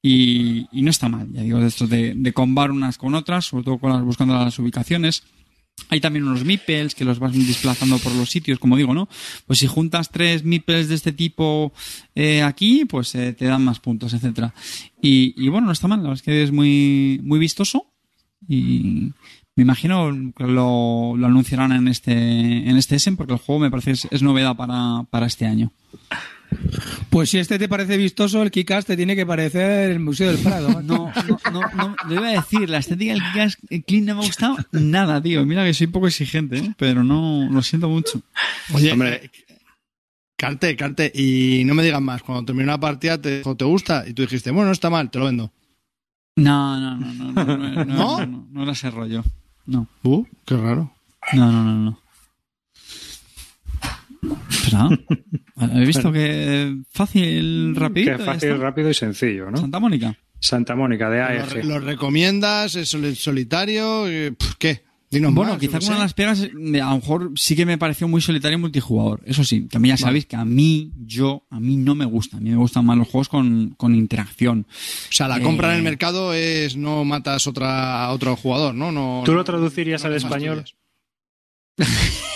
Y, 0.00 0.66
y 0.72 0.82
no 0.82 0.90
está 0.90 1.08
mal, 1.08 1.28
ya 1.32 1.42
digo, 1.42 1.58
de 1.58 1.66
estos 1.66 1.90
de, 1.90 2.14
de 2.14 2.32
combar 2.32 2.70
unas 2.70 2.98
con 2.98 3.14
otras, 3.16 3.46
sobre 3.46 3.64
todo 3.64 3.78
con 3.78 3.90
las, 3.92 4.02
buscando 4.02 4.34
las 4.34 4.56
ubicaciones. 4.58 5.24
Hay 5.88 6.00
también 6.00 6.26
unos 6.26 6.44
meeples 6.44 6.94
que 6.94 7.04
los 7.04 7.18
vas 7.18 7.32
desplazando 7.32 7.98
por 7.98 8.12
los 8.14 8.30
sitios, 8.30 8.58
como 8.58 8.76
digo, 8.76 8.94
¿no? 8.94 9.08
Pues 9.46 9.58
si 9.60 9.66
juntas 9.66 10.10
tres 10.10 10.44
meeples 10.44 10.88
de 10.88 10.94
este 10.94 11.12
tipo 11.12 11.72
eh, 12.14 12.42
aquí, 12.42 12.84
pues 12.84 13.14
eh, 13.14 13.32
te 13.32 13.46
dan 13.46 13.64
más 13.64 13.80
puntos, 13.80 14.12
etcétera. 14.12 14.54
Y, 15.00 15.34
y 15.36 15.48
bueno, 15.48 15.66
no 15.66 15.72
está 15.72 15.88
mal, 15.88 15.98
la 15.98 16.10
verdad 16.10 16.16
es 16.16 16.22
que 16.22 16.42
es 16.42 16.52
muy, 16.52 17.20
muy 17.22 17.38
vistoso 17.38 17.86
y 18.46 19.12
Me 19.58 19.62
imagino 19.62 20.12
que 20.36 20.44
lo, 20.44 21.16
lo 21.16 21.26
anunciarán 21.26 21.72
en 21.72 21.88
este, 21.88 22.12
en 22.12 22.76
este 22.76 22.94
Essen 22.94 23.16
porque 23.16 23.32
el 23.32 23.40
juego 23.40 23.60
me 23.60 23.72
parece 23.72 23.90
es, 23.90 24.06
es 24.12 24.22
novedad 24.22 24.54
para, 24.54 25.02
para 25.10 25.26
este 25.26 25.46
año. 25.46 25.72
Pues 27.10 27.30
si 27.30 27.38
este 27.38 27.58
te 27.58 27.68
parece 27.68 27.96
vistoso, 27.96 28.42
el 28.42 28.50
Kikas 28.50 28.84
te 28.86 28.96
tiene 28.96 29.16
que 29.16 29.24
parecer 29.26 29.90
el 29.90 30.00
Museo 30.00 30.30
del 30.32 30.38
Prado. 30.42 30.82
No, 30.82 31.12
no, 31.26 31.38
no, 31.52 31.60
no, 31.76 31.96
lo 32.06 32.14
iba 32.14 32.28
a 32.28 32.32
decir, 32.32 32.68
la 32.68 32.78
estética 32.78 33.12
del 33.12 33.22
Kick-Ass 33.22 33.58
Clean 33.86 34.04
no 34.06 34.14
me 34.16 34.22
ha 34.22 34.26
gustado 34.26 34.56
nada, 34.72 35.22
tío. 35.22 35.44
Mira 35.46 35.64
que 35.64 35.74
soy 35.74 35.86
poco 35.88 36.06
exigente, 36.06 36.58
¿eh? 36.58 36.74
pero 36.76 37.02
no, 37.04 37.48
lo 37.50 37.62
siento 37.62 37.88
mucho. 37.88 38.20
Oye, 38.74 38.92
Hombre. 38.92 39.14
eh, 39.24 39.30
Carte, 40.36 40.76
Carte, 40.76 41.10
y 41.14 41.64
no 41.64 41.74
me 41.74 41.82
digas 41.82 42.00
más. 42.00 42.22
Cuando 42.22 42.44
terminó 42.44 42.66
la 42.68 42.78
partida 42.78 43.20
te 43.20 43.38
dijo, 43.38 43.56
¿te 43.56 43.64
gusta? 43.64 44.04
Y 44.06 44.12
tú 44.14 44.22
dijiste, 44.22 44.50
bueno, 44.50 44.66
no 44.66 44.72
está 44.72 44.88
mal, 44.90 45.10
te 45.10 45.18
lo 45.18 45.24
vendo. 45.24 45.50
No, 46.36 46.78
no, 46.78 46.96
no, 46.96 47.12
no, 47.12 47.32
no, 47.32 47.44
no, 47.56 47.56
no, 47.56 47.84
¿No? 47.84 48.18
no, 48.18 48.26
no, 48.26 48.64
no. 48.64 49.24
No, 49.66 49.86
Uh, 50.04 50.24
qué 50.46 50.56
raro. 50.56 50.92
no, 51.32 51.50
no, 51.52 51.64
no, 51.64 51.74
no. 51.74 52.00
Pues 54.20 54.72
nada, 54.72 54.98
¿habéis 55.56 55.86
visto 55.88 56.12
que 56.12 56.76
fácil, 56.90 57.74
rapidito? 57.76 58.16
Que 58.18 58.24
fácil, 58.24 58.58
rápido 58.58 58.90
y 58.90 58.94
sencillo, 58.94 59.50
¿no? 59.50 59.58
Santa 59.58 59.78
Mónica. 59.80 60.16
Santa 60.40 60.74
Mónica 60.76 61.10
de 61.10 61.18
¿Lo, 61.18 61.24
AEG. 61.24 61.50
re- 61.50 61.64
lo 61.64 61.78
recomiendas? 61.80 62.74
¿Es 62.76 62.88
sol- 62.88 63.16
solitario? 63.16 64.06
Eh, 64.08 64.34
¿Qué? 64.58 64.82
Dinos 65.10 65.32
Bueno, 65.32 65.52
más, 65.52 65.60
quizá 65.60 65.78
yo 65.78 65.78
qué 65.78 65.86
con 65.86 65.94
una 65.94 65.96
de 66.00 66.04
las 66.04 66.12
pegas, 66.14 66.42
eh, 66.42 66.80
a 66.82 66.90
lo 66.90 66.96
mejor 66.96 67.32
sí 67.36 67.56
que 67.56 67.64
me 67.64 67.78
pareció 67.78 68.06
muy 68.08 68.20
solitario 68.20 68.58
y 68.58 68.60
multijugador. 68.60 69.22
Eso 69.24 69.42
sí, 69.42 69.66
que 69.66 69.78
a 69.78 69.80
mí 69.80 69.88
ya 69.88 69.96
sabéis 69.96 70.26
que 70.26 70.36
a 70.36 70.44
mí, 70.44 70.92
yo, 71.06 71.46
a 71.48 71.58
mí 71.60 71.76
no 71.76 71.94
me 71.94 72.04
gusta. 72.04 72.36
A 72.36 72.40
mí 72.40 72.50
me 72.50 72.56
gustan 72.56 72.84
más 72.84 72.98
los 72.98 73.08
juegos 73.08 73.30
con, 73.30 73.70
con 73.78 73.94
interacción. 73.94 74.66
O 74.68 75.12
sea, 75.12 75.26
la 75.26 75.40
compra 75.40 75.68
en 75.70 75.74
el 75.76 75.80
Eh. 75.80 75.84
mercado 75.84 76.34
es 76.34 76.76
no 76.76 77.04
matas 77.06 77.46
otra, 77.46 78.04
a 78.04 78.12
otro 78.12 78.36
jugador, 78.36 78.74
¿no? 78.74 78.92
no 78.92 79.22
¿Tú 79.24 79.30
no- 79.32 79.38
lo 79.38 79.44
traducirías 79.44 80.02
no 80.02 80.10
al 80.10 80.16
español? 80.16 80.64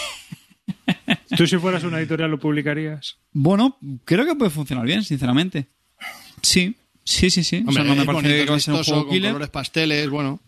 ¿Tú 1.37 1.47
si 1.47 1.57
fueras 1.59 1.83
una 1.85 1.99
editorial 1.99 2.31
lo 2.31 2.39
publicarías? 2.39 3.17
Bueno, 3.33 3.77
creo 4.05 4.25
que 4.27 4.35
puede 4.35 4.51
funcionar 4.51 4.85
bien, 4.87 5.03
sinceramente. 5.03 5.67
Sí, 6.43 6.75
sí, 7.05 7.31
sí, 7.31 7.43
sí. 7.45 7.59
Hombre, 7.67 7.71
o 7.71 7.73
sea, 7.75 7.85
no 7.85 7.97
me 7.97 8.05
parece 8.05 8.13
bonito, 8.29 8.45
que 8.45 8.51
va 8.51 8.55
a 8.55 8.59
es 8.59 8.65
ser 8.65 8.75
un 8.75 8.79
vistoso, 8.81 8.93
juego 8.93 9.07
con 9.09 9.15
killer. 9.17 9.31
colores 9.33 9.51
pasteles, 9.51 10.11
bueno. 10.11 10.41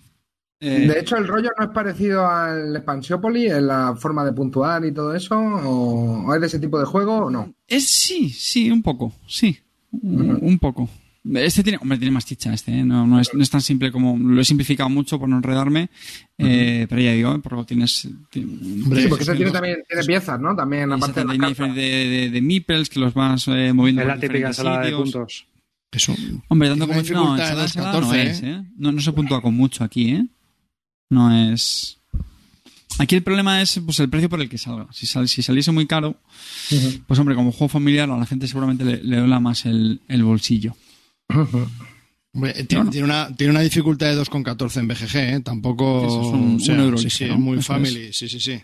Eh, 0.60 0.86
De 0.86 1.00
hecho, 1.00 1.16
el 1.16 1.26
rollo 1.26 1.50
no 1.58 1.64
es 1.64 1.70
parecido 1.72 2.26
al 2.26 2.74
Expansiopoli 2.76 3.46
en 3.46 3.66
la 3.66 3.94
forma 3.96 4.24
de 4.24 4.32
puntuar 4.32 4.84
y 4.84 4.92
todo 4.92 5.14
eso, 5.14 5.36
o, 5.38 6.26
o 6.26 6.34
es 6.34 6.40
de 6.40 6.46
ese 6.46 6.58
tipo 6.58 6.78
de 6.78 6.84
juego 6.86 7.16
o 7.26 7.30
no. 7.30 7.52
es 7.68 7.86
sí, 7.86 8.30
sí, 8.30 8.70
un 8.70 8.82
poco, 8.82 9.12
sí. 9.26 9.58
Un, 9.92 10.38
un 10.42 10.58
poco. 10.58 10.88
Este 11.32 11.62
tiene, 11.62 11.78
hombre, 11.80 11.96
tiene 11.96 12.10
más 12.12 12.26
chicha 12.26 12.52
este, 12.52 12.70
¿eh? 12.80 12.84
no, 12.84 13.06
no, 13.06 13.18
es, 13.18 13.32
no 13.32 13.42
es 13.42 13.48
tan 13.48 13.62
simple 13.62 13.90
como, 13.90 14.18
lo 14.18 14.38
he 14.40 14.44
simplificado 14.44 14.90
mucho 14.90 15.18
por 15.18 15.26
no 15.26 15.36
enredarme, 15.38 15.88
eh, 16.36 16.86
pero 16.88 17.00
ya 17.00 17.12
digo, 17.12 17.34
¿eh? 17.34 17.38
porque 17.42 17.64
tienes... 17.64 18.04
Hombre, 18.04 19.02
Sí, 19.02 19.08
porque 19.08 19.22
ese 19.22 19.32
tiene 19.34 19.50
tienes- 19.50 19.52
también 19.52 19.76
tiene 19.88 20.04
piezas, 20.04 20.38
¿no? 20.38 20.54
También 20.54 20.92
aparte 20.92 21.20
de 21.20 21.26
cartas. 21.26 21.48
diferente 21.48 21.80
de, 21.80 22.08
de, 22.08 22.30
de 22.30 22.40
meeples 22.42 22.90
que 22.90 23.00
los 23.00 23.14
vas 23.14 23.48
eh, 23.48 23.72
moviendo 23.72 24.02
Es 24.02 24.08
la 24.08 24.20
típica 24.20 24.48
ensalada 24.48 24.84
de 24.84 24.92
puntos. 24.92 25.46
Eso. 25.90 26.14
Hombre, 26.48 26.68
tanto 26.70 26.86
Tiene 26.86 27.02
como 27.14 27.24
no, 27.26 27.34
dificultad 27.36 27.56
de 27.56 27.62
ensalada, 27.62 27.98
ensalada 27.98 28.00
2.14, 28.00 28.06
no 28.06 28.14
es, 28.30 28.42
¿eh? 28.42 28.64
No, 28.76 28.92
no 28.92 29.00
se 29.00 29.12
puntúa 29.12 29.40
con 29.40 29.54
mucho 29.54 29.82
aquí, 29.84 30.10
¿eh? 30.10 30.26
No 31.08 31.34
es... 31.52 31.98
Aquí 32.98 33.14
el 33.16 33.22
problema 33.22 33.62
es 33.62 33.80
pues, 33.84 33.98
el 34.00 34.10
precio 34.10 34.28
por 34.28 34.40
el 34.42 34.48
que 34.50 34.58
salga. 34.58 34.88
Si, 34.92 35.06
sal- 35.06 35.28
si 35.28 35.42
saliese 35.42 35.72
muy 35.72 35.86
caro, 35.86 36.20
pues 37.06 37.18
hombre, 37.18 37.34
como 37.34 37.50
juego 37.50 37.68
familiar 37.70 38.10
a 38.10 38.16
la 38.18 38.26
gente 38.26 38.46
seguramente 38.46 38.84
le, 38.84 39.02
le 39.02 39.16
dola 39.16 39.40
más 39.40 39.64
el, 39.64 40.00
el 40.06 40.22
bolsillo. 40.22 40.76
Hombre, 41.28 42.52
tiene, 42.64 42.78
No, 42.80 42.84
no. 42.84 42.90
tiene 42.90 43.04
una, 43.04 43.36
tiene 43.36 43.50
una 43.52 43.60
dificultad 43.60 44.06
de 44.08 44.16
2,14 44.16 44.80
en 44.80 44.88
BGG, 44.88 45.16
¿eh? 45.16 45.40
Tampoco. 45.44 46.06
Eso 46.06 46.20
es 46.22 46.26
un- 46.28 46.56
o 46.56 46.60
sea, 46.60 46.74
un 46.74 46.80
euro 46.80 46.98
sí, 46.98 47.06
extra, 47.06 47.26
sí, 47.26 47.32
¿no? 47.32 47.38
muy 47.38 47.58
Eso 47.58 47.72
family, 47.72 48.12
sí, 48.12 48.28
sí, 48.28 48.40
sí. 48.40 48.60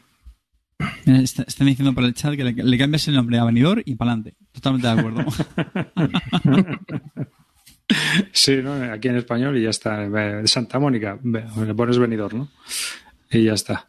Mira, 1.04 1.20
está- 1.20 1.42
están 1.44 1.66
diciendo 1.66 1.92
por 1.94 2.04
el 2.04 2.14
chat 2.14 2.34
que 2.36 2.42
le, 2.44 2.52
le 2.52 2.78
cambias 2.78 3.06
el 3.08 3.14
nombre 3.14 3.38
a 3.38 3.44
Venidor 3.44 3.82
y 3.84 3.94
pa'lante. 3.96 4.34
Totalmente 4.52 4.86
de 4.88 4.92
acuerdo. 4.92 5.24
Sí, 8.32 8.58
¿no? 8.62 8.72
Aquí 8.92 9.08
en 9.08 9.16
español 9.16 9.56
y 9.58 9.62
ya 9.64 9.70
está. 9.70 10.08
Santa 10.46 10.78
Mónica, 10.78 11.18
le 11.24 11.74
pones 11.74 11.98
venidor, 11.98 12.34
¿no? 12.34 12.48
Y 13.32 13.44
ya 13.44 13.54
está. 13.54 13.88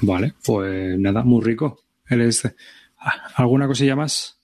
Vale, 0.00 0.32
pues 0.44 0.98
nada, 0.98 1.22
muy 1.24 1.44
rico. 1.44 1.82
Ah, 2.98 3.12
¿Alguna 3.36 3.66
cosilla 3.66 3.94
más? 3.96 4.38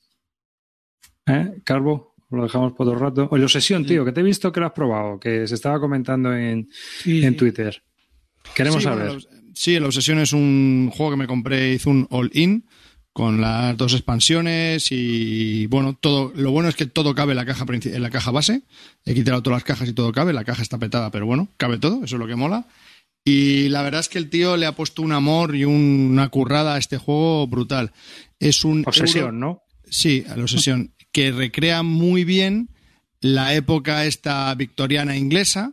¿Eh? 1.26 1.62
Calvo, 1.64 2.14
lo 2.30 2.42
dejamos 2.44 2.72
por 2.72 2.86
otro 2.88 2.98
rato. 2.98 3.28
Oye, 3.30 3.44
Obsesión, 3.44 3.84
tío, 3.86 4.05
que 4.05 4.12
te 4.12 4.20
he 4.20 4.24
visto 4.24 4.51
que 4.52 4.60
lo 4.60 4.66
has 4.66 4.72
probado, 4.72 5.18
que 5.20 5.46
se 5.46 5.55
estaba 5.55 5.78
comentando 5.80 6.34
en, 6.34 6.68
Sí, 7.02 7.24
en. 7.24 7.36
Twitter. 7.36 7.82
Queremos 8.55 8.78
sí, 8.82 8.84
saber. 8.84 9.06
bueno, 9.09 9.22
sí, 9.55 9.74
el 9.74 9.84
Obsesión 9.84 10.18
es 10.18 10.32
un 10.32 10.90
juego 10.94 11.12
que 11.12 11.16
me 11.18 11.26
compré, 11.26 11.72
hice 11.74 11.88
un 11.88 12.06
all-in 12.10 12.66
con 13.12 13.40
las 13.40 13.76
dos 13.76 13.94
expansiones 13.94 14.88
y 14.90 15.66
bueno, 15.66 15.96
todo 16.01 16.32
lo 16.34 16.51
bueno 16.51 16.68
es 16.68 16.74
que 16.74 16.86
todo 16.86 17.14
cabe 17.14 17.30
en 17.32 17.36
la 17.36 17.46
caja 17.46 17.64
en 17.68 18.02
la 18.02 18.10
caja 18.10 18.30
base. 18.32 18.62
He 19.05 19.14
quitado 19.14 19.42
todas 19.42 19.59
las 19.59 19.64
cajas 19.64 19.88
y 19.88 19.92
todo 19.92 20.10
cabe, 20.12 20.32
la 20.32 20.44
caja 20.44 20.62
está 20.62 20.78
petada, 20.78 21.10
pero 21.12 21.24
bueno, 21.26 21.48
cabe 21.56 21.78
todo, 21.78 22.05
eso 22.05 22.16
es 22.16 22.20
lo 22.20 22.26
que 22.26 22.34
mola. 22.36 22.66
Y 23.24 23.68
la 23.70 23.82
verdad 23.82 24.01
es 24.01 24.09
que 24.09 24.18
el 24.18 24.28
tío 24.28 24.56
le 24.56 24.66
ha 24.66 24.72
puesto 24.72 25.01
un 25.01 25.12
amor 25.12 25.55
y 25.56 25.64
un- 25.64 26.09
una 26.10 26.28
currada 26.28 26.74
a 26.74 26.78
este 26.78 26.98
juego 26.98 27.46
brutal. 27.46 27.92
Es 28.38 28.64
un 28.64 28.82
Obsesión, 28.86 29.24
euro- 29.26 29.32
¿no? 29.32 29.60
Sí, 29.88 30.24
a 30.28 30.36
la 30.36 30.42
obsesión, 30.42 30.92
que 31.15 31.31
recrea 31.31 31.85
muy 31.85 32.24
bien 32.24 32.69
la 33.20 33.55
época 33.55 34.05
esta 34.05 34.53
victoriana 34.57 35.16
inglesa. 35.16 35.73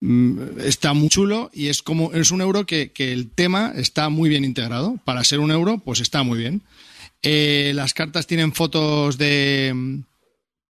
Mm, 0.00 0.58
Está 0.58 0.92
muy 0.92 1.08
chulo 1.08 1.50
y 1.54 1.68
es 1.68 1.82
como 1.82 2.12
es 2.12 2.32
un 2.32 2.40
euro 2.40 2.66
que, 2.66 2.92
el 2.98 3.30
tema 3.30 3.72
está 3.76 4.08
muy 4.08 4.28
bien 4.28 4.44
integrado. 4.44 4.98
Para 5.04 5.22
ser 5.22 5.38
un 5.38 5.52
euro, 5.52 5.78
pues 5.78 6.00
está 6.00 6.24
muy 6.24 6.38
bien. 6.38 6.62
Eh, 7.22 7.72
las 7.74 7.94
cartas 7.94 8.26
tienen 8.26 8.52
fotos 8.52 9.16
de, 9.18 10.02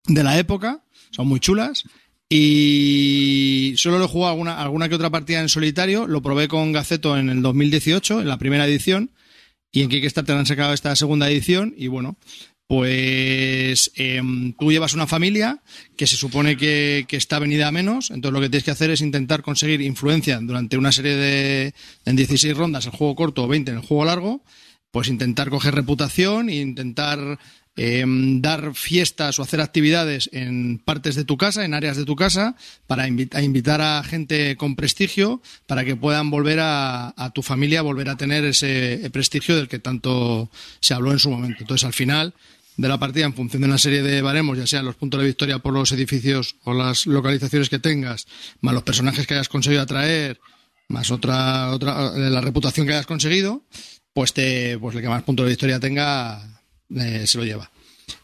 de 0.06 0.22
la 0.22 0.38
época, 0.38 0.82
son 1.10 1.26
muy 1.26 1.40
chulas. 1.40 1.84
Y 2.28 3.74
solo 3.78 3.98
lo 3.98 4.04
he 4.04 4.08
jugado 4.08 4.32
alguna, 4.32 4.60
alguna 4.60 4.90
que 4.90 4.96
otra 4.96 5.10
partida 5.10 5.40
en 5.40 5.48
solitario. 5.48 6.06
Lo 6.06 6.20
probé 6.20 6.48
con 6.48 6.72
Gaceto 6.72 7.16
en 7.16 7.30
el 7.30 7.40
2018, 7.40 8.20
en 8.20 8.28
la 8.28 8.36
primera 8.36 8.66
edición. 8.66 9.10
Y 9.72 9.82
en 9.82 9.88
Kickstarter 9.88 10.36
han 10.36 10.46
sacado 10.46 10.74
esta 10.74 10.94
segunda 10.96 11.30
edición. 11.30 11.74
Y 11.78 11.86
bueno, 11.86 12.16
pues 12.66 13.92
em, 13.94 14.52
tú 14.54 14.72
llevas 14.72 14.94
una 14.94 15.06
familia 15.06 15.60
que 15.96 16.06
se 16.06 16.16
supone 16.16 16.56
que, 16.56 17.06
está 17.10 17.38
venida 17.38 17.68
a 17.68 17.72
menos, 17.72 18.10
entonces 18.10 18.34
lo 18.34 18.40
que 18.40 18.48
tienes 18.48 18.64
que 18.64 18.72
hacer 18.72 18.90
es 18.90 19.00
intentar 19.00 19.42
conseguir 19.42 19.80
influencia 19.80 20.38
durante 20.40 20.76
una 20.76 20.92
serie 20.92 21.16
de 21.16 21.74
en 22.04 22.16
16 22.16 22.56
rondas 22.56 22.86
el 22.86 22.92
juego 22.92 23.14
corto 23.14 23.44
o 23.44 23.48
20 23.48 23.70
en 23.70 23.76
el 23.78 23.82
juego 23.84 24.04
largo, 24.04 24.42
pues 24.90 25.08
intentar 25.08 25.48
coger 25.48 25.74
reputación 25.74 26.48
e 26.48 26.56
intentar 26.56 27.38
em, 27.76 28.40
dar 28.42 28.74
fiestas 28.74 29.38
o 29.38 29.42
hacer 29.42 29.60
actividades 29.60 30.28
en 30.32 30.78
partes 30.78 31.14
de 31.14 31.24
tu 31.24 31.36
casa, 31.36 31.64
en 31.64 31.72
áreas 31.72 31.96
de 31.96 32.04
tu 32.04 32.16
casa, 32.16 32.56
para 32.88 33.06
invitar 33.06 33.80
a 33.80 34.02
gente 34.02 34.56
con 34.56 34.74
prestigio 34.74 35.40
para 35.66 35.84
que 35.84 35.94
puedan 35.94 36.30
volver 36.30 36.58
a, 36.60 37.14
a 37.16 37.30
tu 37.30 37.42
familia, 37.42 37.82
volver 37.82 38.08
a 38.08 38.16
tener 38.16 38.44
ese 38.44 39.08
prestigio 39.12 39.54
del 39.54 39.68
que 39.68 39.78
tanto 39.78 40.50
se 40.80 40.94
habló 40.94 41.12
en 41.12 41.20
su 41.20 41.30
momento. 41.30 41.58
Entonces, 41.60 41.84
al 41.84 41.92
final 41.92 42.34
de 42.76 42.88
la 42.88 42.98
partida, 42.98 43.24
en 43.24 43.34
función 43.34 43.62
de 43.62 43.68
una 43.68 43.78
serie 43.78 44.02
de 44.02 44.22
baremos, 44.22 44.58
ya 44.58 44.66
sean 44.66 44.84
los 44.84 44.96
puntos 44.96 45.20
de 45.20 45.26
victoria 45.26 45.58
por 45.58 45.72
los 45.72 45.92
edificios 45.92 46.56
o 46.64 46.74
las 46.74 47.06
localizaciones 47.06 47.68
que 47.68 47.78
tengas, 47.78 48.26
más 48.60 48.74
los 48.74 48.82
personajes 48.82 49.26
que 49.26 49.34
hayas 49.34 49.48
conseguido 49.48 49.82
atraer, 49.82 50.38
más 50.88 51.10
otra, 51.10 51.70
otra 51.70 52.12
eh, 52.14 52.30
la 52.30 52.40
reputación 52.40 52.86
que 52.86 52.92
hayas 52.92 53.06
conseguido, 53.06 53.64
pues 54.12 54.32
te, 54.32 54.78
pues 54.78 54.94
el 54.96 55.02
que 55.02 55.08
más 55.08 55.22
puntos 55.22 55.44
de 55.44 55.50
victoria 55.50 55.80
tenga 55.80 56.62
eh, 56.94 57.26
se 57.26 57.38
lo 57.38 57.44
lleva. 57.44 57.70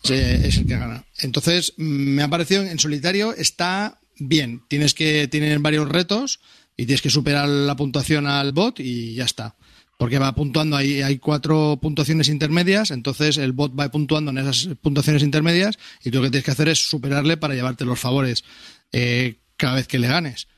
Es 0.05 0.57
el 0.59 0.67
que 0.67 0.77
gana. 0.77 1.05
Entonces, 1.19 1.75
mm, 1.77 1.83
me 1.83 2.23
ha 2.23 2.29
parecido 2.29 2.63
en 2.63 2.79
solitario 2.79 3.35
está 3.35 4.01
bien. 4.19 4.63
Tienes 4.69 4.95
que 4.95 5.29
tienen 5.29 5.63
varios 5.63 5.89
retos 5.89 6.41
y 6.77 6.87
tienes 6.87 7.03
que 7.03 7.11
superar 7.11 7.49
la 7.49 7.77
puntuación 7.77 8.27
al 8.27 8.53
bot 8.53 8.81
y 8.81 9.15
ya 9.15 9.25
está. 9.25 9.57
Porque 10.03 10.19
va 10.19 10.35
puntuando, 10.35 10.77
hay, 10.77 11.01
hay 11.01 11.19
cuatro 11.19 11.79
puntuaciones 11.81 12.27
intermedias, 12.27 12.91
entonces 12.91 13.37
el 13.37 13.53
bot 13.53 13.79
va 13.79 13.89
puntuando 13.89 14.33
en 14.33 14.39
esas 14.39 14.75
puntuaciones 14.81 15.23
intermedias 15.23 15.79
y 16.03 16.11
lo 16.11 16.21
que 16.21 16.31
tienes 16.31 16.45
que 16.45 16.51
hacer 16.51 16.69
es 16.69 16.89
superarle 16.89 17.37
para 17.37 17.55
llevarte 17.55 17.85
los 17.85 18.01
favores 18.01 18.43
eh, 18.91 19.37
cada 19.57 19.77
vez 19.77 19.87
que 19.87 20.01
le 20.01 20.09
ganes. 20.09 20.49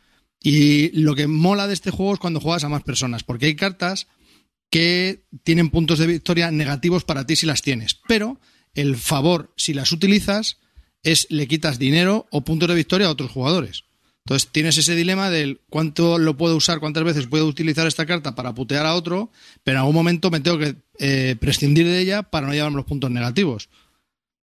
Y 0.41 0.99
lo 0.99 1.15
que 1.15 1.27
mola 1.27 1.67
de 1.67 1.75
este 1.75 1.91
juego 1.91 2.15
es 2.15 2.21
cuando 2.21 2.41
juegas 2.41 2.65
a 2.65 2.71
más 2.71 2.85
personas, 2.85 3.23
porque 3.23 3.45
hay 3.45 3.55
cartas 3.55 4.07
que 4.71 5.27
tienen 5.43 5.69
puntos 5.69 5.99
de 5.99 6.07
victoria 6.07 6.51
negativos 6.51 7.05
para 7.05 7.27
ti 7.27 7.37
si 7.37 7.45
las 7.45 7.61
tienes, 7.61 8.01
pero 8.09 8.41
el 8.73 8.97
favor, 8.97 9.53
si 9.59 9.75
las 9.75 9.93
utilizas, 9.93 10.57
es 11.03 11.27
le 11.29 11.47
quitas 11.47 11.79
dinero 11.79 12.29
o 12.31 12.47
puntos 12.47 12.71
de 12.71 12.77
victoria 12.77 13.09
a 13.09 13.11
otros 13.11 13.31
jugadores. 13.31 13.85
Entonces 14.27 14.49
tienes 14.51 14.79
ese 14.79 14.95
dilema 14.95 15.29
del 15.29 15.61
cuánto 15.69 16.17
lo 16.19 16.35
puedo 16.35 16.57
usar, 16.57 16.81
cuántas 16.81 17.05
veces 17.05 17.27
puedo 17.27 17.47
utilizar 17.47 17.87
esta 17.87 18.07
carta 18.07 18.35
para 18.35 18.55
putear 18.55 18.87
a 18.87 18.95
otro, 18.95 19.31
pero 19.63 19.77
en 19.77 19.81
algún 19.81 19.95
momento 19.95 20.31
me 20.31 20.41
tengo 20.41 20.59
que 20.59 20.77
eh, 20.99 21.37
prescindir 21.39 21.87
de 21.87 22.01
ella 22.01 22.23
para 22.23 22.47
no 22.47 22.55
llevarme 22.55 22.77
los 22.77 22.87
puntos 22.87 23.11
negativos. 23.11 23.69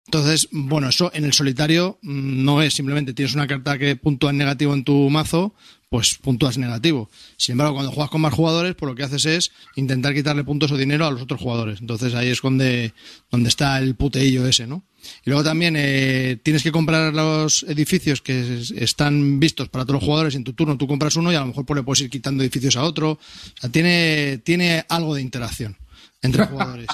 Entonces, 0.05 0.49
bueno, 0.51 0.89
eso 0.89 1.09
en 1.15 1.25
el 1.25 1.33
solitario 1.33 1.97
mm, 2.03 2.43
no 2.43 2.61
es 2.61 2.75
simplemente 2.75 3.13
tienes 3.13 3.33
una 3.33 3.47
carta 3.47 3.79
que 3.79 3.95
puntúa 3.95 4.29
en 4.29 4.37
negativo 4.37 4.75
en 4.75 4.83
tu 4.83 5.09
mazo, 5.09 5.55
pues 5.91 6.17
puntúas 6.21 6.57
negativo. 6.57 7.09
Sin 7.35 7.51
embargo, 7.51 7.73
cuando 7.73 7.91
juegas 7.91 8.09
con 8.09 8.21
más 8.21 8.33
jugadores, 8.33 8.75
pues 8.75 8.89
lo 8.89 8.95
que 8.95 9.03
haces 9.03 9.25
es 9.25 9.51
intentar 9.75 10.13
quitarle 10.13 10.45
puntos 10.45 10.71
o 10.71 10.77
dinero 10.77 11.05
a 11.05 11.11
los 11.11 11.21
otros 11.21 11.41
jugadores. 11.41 11.81
Entonces 11.81 12.13
ahí 12.13 12.29
es 12.29 12.39
donde, 12.41 12.93
donde 13.29 13.49
está 13.49 13.77
el 13.77 13.95
puteillo 13.95 14.47
ese, 14.47 14.67
¿no? 14.67 14.85
Y 15.25 15.29
luego 15.31 15.43
también 15.43 15.75
eh, 15.77 16.37
tienes 16.43 16.63
que 16.63 16.71
comprar 16.71 17.13
los 17.13 17.63
edificios 17.63 18.21
que 18.21 18.59
es- 18.61 18.71
están 18.71 19.41
vistos 19.41 19.67
para 19.67 19.83
todos 19.83 19.95
los 19.95 20.03
jugadores. 20.05 20.33
y 20.33 20.37
En 20.37 20.45
tu 20.45 20.53
turno 20.53 20.77
tú 20.77 20.87
compras 20.87 21.17
uno 21.17 21.29
y 21.29 21.35
a 21.35 21.41
lo 21.41 21.47
mejor 21.47 21.65
pues, 21.65 21.75
le 21.75 21.83
puedes 21.83 21.99
ir 21.99 22.09
quitando 22.09 22.41
edificios 22.41 22.77
a 22.77 22.83
otro. 22.83 23.11
O 23.11 23.19
sea, 23.59 23.69
tiene, 23.69 24.37
tiene 24.45 24.85
algo 24.87 25.13
de 25.13 25.21
interacción 25.23 25.75
entre 26.21 26.45
jugadores. 26.47 26.87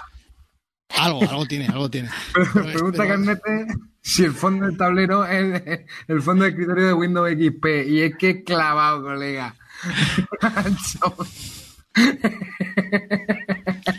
Algo, 0.96 1.22
algo 1.30 1.46
tiene, 1.46 1.68
algo 1.68 1.90
tiene. 1.90 2.10
Pero 2.34 2.52
Pregunta 2.54 2.98
pero- 3.04 3.10
Carnete 3.10 3.68
si 4.02 4.24
el 4.24 4.32
fondo 4.32 4.66
del 4.66 4.78
tablero 4.78 5.26
es 5.26 5.62
el 6.08 6.22
fondo 6.22 6.44
de 6.46 6.52
escritorio 6.52 6.88
de 6.88 6.94
Windows 6.94 7.30
XP. 7.30 7.66
Y 7.90 8.02
es 8.02 8.16
que 8.16 8.30
es 8.30 8.44
clavado, 8.46 9.04
colega. 9.04 9.54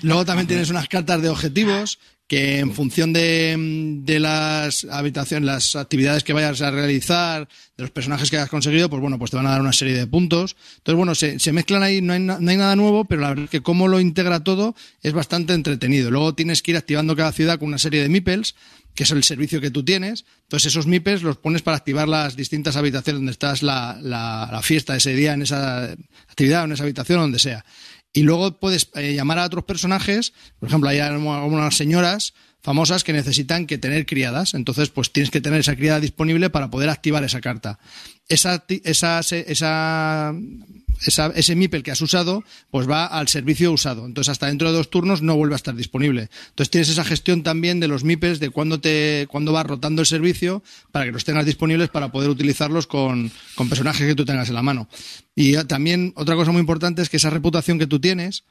Luego 0.03 0.25
también 0.25 0.47
tienes 0.47 0.71
unas 0.71 0.89
cartas 0.89 1.21
de 1.21 1.29
objetivos 1.29 1.99
que 2.29 2.59
en 2.59 2.75
función 2.75 3.15
de, 3.15 3.57
de 4.05 4.21
las 4.21 4.85
habitaciones, 4.85 5.47
las 5.47 5.77
actividades 5.77 6.23
que 6.23 6.35
vayas 6.35 6.61
a 6.61 6.71
realizar, 6.71 7.49
de 7.77 7.83
los 7.83 7.91
personajes 7.91 8.31
que 8.31 8.37
hayas 8.37 8.51
conseguido, 8.51 8.91
pues 8.91 9.01
bueno, 9.01 9.19
pues 9.19 9.31
te 9.31 9.39
van 9.39 9.47
a 9.47 9.51
dar 9.51 9.63
una 9.63 9.73
serie 9.73 9.97
de 9.97 10.07
puntos. 10.07 10.55
Entonces, 10.77 10.97
bueno, 10.97 11.15
se, 11.15 11.39
se 11.39 11.53
mezclan 11.53 11.83
ahí, 11.83 12.03
no 12.03 12.13
hay, 12.13 12.21
no 12.21 12.35
hay 12.35 12.57
nada 12.57 12.77
nuevo, 12.77 13.07
pero 13.07 13.23
la 13.23 13.31
verdad 13.31 13.45
es 13.45 13.51
que 13.51 13.63
cómo 13.63 13.89
lo 13.89 13.99
integra 13.99 14.45
todo 14.45 14.77
es 15.03 15.15
bastante 15.15 15.55
entretenido. 15.55 16.11
Luego 16.11 16.35
tienes 16.35 16.63
que 16.63 16.73
ir 16.73 16.77
activando 16.77 17.17
cada 17.17 17.33
ciudad 17.33 17.59
con 17.59 17.69
una 17.69 17.79
serie 17.79 18.03
de 18.03 18.11
meeples, 18.11 18.55
que 18.95 19.05
es 19.05 19.11
el 19.11 19.25
servicio 19.25 19.63
que 19.63 19.71
tú 19.71 19.83
tienes. 19.83 20.27
Entonces, 20.43 20.73
esos 20.73 20.87
meeples 20.87 21.23
los 21.23 21.39
pones 21.39 21.63
para 21.63 21.79
activar 21.79 22.09
las 22.09 22.37
distintas 22.37 22.77
habitaciones 22.77 23.21
donde 23.21 23.33
estás 23.33 23.63
la, 23.63 23.99
la, 24.03 24.51
la 24.53 24.61
fiesta 24.61 24.95
ese 24.97 25.15
día, 25.15 25.33
en 25.33 25.43
esa 25.43 25.93
actividad, 26.29 26.65
en 26.65 26.73
esa 26.73 26.83
habitación, 26.83 27.21
donde 27.21 27.39
sea. 27.39 27.65
Y 28.19 28.23
luego 28.25 28.51
puedes 28.51 28.91
eh, 28.97 29.15
llamar 29.15 29.39
a 29.39 29.45
otros 29.45 29.63
personajes, 29.63 30.33
por 30.59 30.69
ejemplo, 30.69 30.91
hay 30.91 30.99
algunas 30.99 31.77
señoras 31.77 32.35
famosas 32.63 33.05
que 33.05 33.13
necesitan 33.13 33.67
que 33.67 33.79
tener 33.79 34.05
criadas, 34.07 34.55
entonces 34.55 34.89
pues 34.91 35.11
tienes 35.13 35.31
que 35.31 35.41
tener 35.41 35.61
esa 35.61 35.77
criada 35.77 36.01
disponible 36.01 36.51
para 36.51 36.71
poder 36.71 36.89
activar 36.91 37.23
esa 37.25 37.41
carta. 37.41 37.79
Esa, 38.29 38.65
esa, 38.85 39.21
esa, 39.21 40.35
esa- 41.07 41.33
ese 41.35 41.55
MIPEL 41.57 41.83
que 41.83 41.91
has 41.93 42.01
usado, 42.03 42.45
pues 42.71 42.89
va 42.89 43.07
al 43.07 43.29
servicio 43.29 43.73
usado. 43.73 44.05
Entonces, 44.05 44.31
hasta 44.31 44.49
dentro 44.49 44.71
de 44.71 44.77
dos 44.77 44.91
turnos 44.91 45.23
no 45.23 45.37
vuelve 45.37 45.55
a 45.55 45.57
estar 45.57 45.75
disponible. 45.75 46.29
Entonces, 46.51 46.71
tienes 46.71 46.89
esa 46.91 47.05
gestión 47.05 47.43
también 47.43 47.81
de 47.81 47.89
los 47.89 48.05
MIPES, 48.05 48.41
de 48.41 48.51
cuándo 48.51 48.81
te, 48.81 49.27
cuándo 49.31 49.53
va 49.53 49.63
rotando 49.63 50.03
el 50.03 50.07
servicio, 50.07 50.63
para 50.93 51.07
que 51.07 51.13
los 51.13 51.25
tengas 51.25 51.47
disponibles 51.47 51.89
para 51.89 52.11
poder 52.13 52.29
utilizarlos 52.29 52.87
con, 52.87 53.31
con 53.55 53.69
personajes 53.71 54.07
que 54.07 54.15
tú 54.15 54.25
tengas 54.27 54.49
en 54.49 54.57
la 54.57 54.63
mano. 54.63 54.89
Y 55.35 55.55
eh, 55.57 55.65
también, 55.65 56.13
otra 56.17 56.35
cosa 56.35 56.51
muy 56.53 56.61
importante 56.61 57.01
es 57.01 57.09
que 57.09 57.17
esa 57.17 57.31
reputación 57.31 57.79
que 57.79 57.87
tú 57.87 57.99
tienes, 58.01 58.45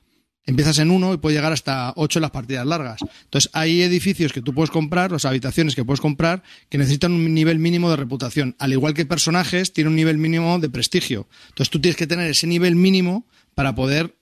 empiezas 0.47 0.79
en 0.79 0.89
uno 0.89 1.13
y 1.13 1.17
puede 1.17 1.35
llegar 1.35 1.51
hasta 1.51 1.93
ocho 1.97 2.19
en 2.19 2.21
las 2.21 2.31
partidas 2.31 2.65
largas. 2.65 3.01
Entonces, 3.25 3.51
hay 3.53 3.81
edificios 3.83 4.33
que 4.33 4.41
tú 4.41 4.53
puedes 4.53 4.71
comprar, 4.71 5.17
sea, 5.19 5.29
habitaciones 5.29 5.75
que 5.75 5.85
puedes 5.85 6.01
comprar, 6.01 6.41
que 6.69 6.77
necesitan 6.77 7.11
un 7.11 7.33
nivel 7.33 7.59
mínimo 7.59 7.89
de 7.91 7.97
reputación. 7.97 8.55
Al 8.57 8.71
igual 8.71 8.93
que 8.93 9.05
personajes, 9.05 9.73
tiene 9.73 9.89
un 9.89 9.95
nivel 9.95 10.17
mínimo 10.17 10.57
de 10.57 10.69
prestigio. 10.69 11.27
Entonces, 11.49 11.69
tú 11.69 11.79
tienes 11.79 11.97
que 11.97 12.07
tener 12.07 12.31
ese 12.31 12.47
nivel 12.47 12.75
mínimo 12.75 13.27
para 13.53 13.75
poder 13.75 14.15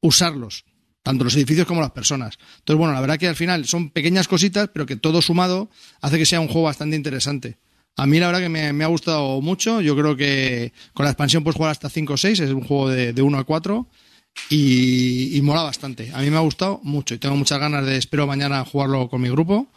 usarlos, 0.00 0.64
tanto 1.04 1.22
los 1.22 1.36
edificios 1.36 1.66
como 1.66 1.80
las 1.80 1.92
personas. 1.92 2.38
Entonces, 2.58 2.78
bueno, 2.78 2.92
la 2.92 3.00
verdad 3.00 3.16
que 3.16 3.28
al 3.28 3.36
final 3.36 3.66
son 3.66 3.90
pequeñas 3.90 4.26
cositas, 4.26 4.68
pero 4.72 4.84
que 4.84 4.96
todo 4.96 5.22
sumado 5.22 5.70
hace 6.00 6.18
que 6.18 6.26
sea 6.26 6.40
un 6.40 6.48
juego 6.48 6.64
bastante 6.64 6.96
interesante. 6.96 7.56
A 7.94 8.06
mí 8.06 8.18
la 8.18 8.26
verdad 8.26 8.40
que 8.40 8.48
me, 8.48 8.72
me 8.72 8.84
ha 8.84 8.88
gustado 8.88 9.40
mucho. 9.40 9.80
Yo 9.80 9.96
creo 9.96 10.16
que 10.16 10.72
con 10.92 11.04
la 11.04 11.10
expansión 11.10 11.44
puedes 11.44 11.56
jugar 11.56 11.70
hasta 11.70 11.88
5 11.88 12.12
o 12.12 12.16
6. 12.16 12.40
Es 12.40 12.50
un 12.50 12.64
juego 12.64 12.90
de, 12.90 13.12
de 13.14 13.22
1 13.22 13.38
a 13.38 13.44
4 13.44 13.86
y, 14.48 15.36
y 15.36 15.42
mola 15.42 15.62
bastante. 15.62 16.10
A 16.14 16.20
mí 16.20 16.30
me 16.30 16.36
ha 16.36 16.40
gustado 16.40 16.80
mucho 16.82 17.14
y 17.14 17.18
tengo 17.18 17.36
muchas 17.36 17.58
ganas 17.58 17.84
de, 17.84 17.96
espero 17.96 18.26
mañana 18.26 18.64
jugarlo 18.64 19.08
con 19.08 19.20
mi 19.20 19.28
grupo 19.28 19.68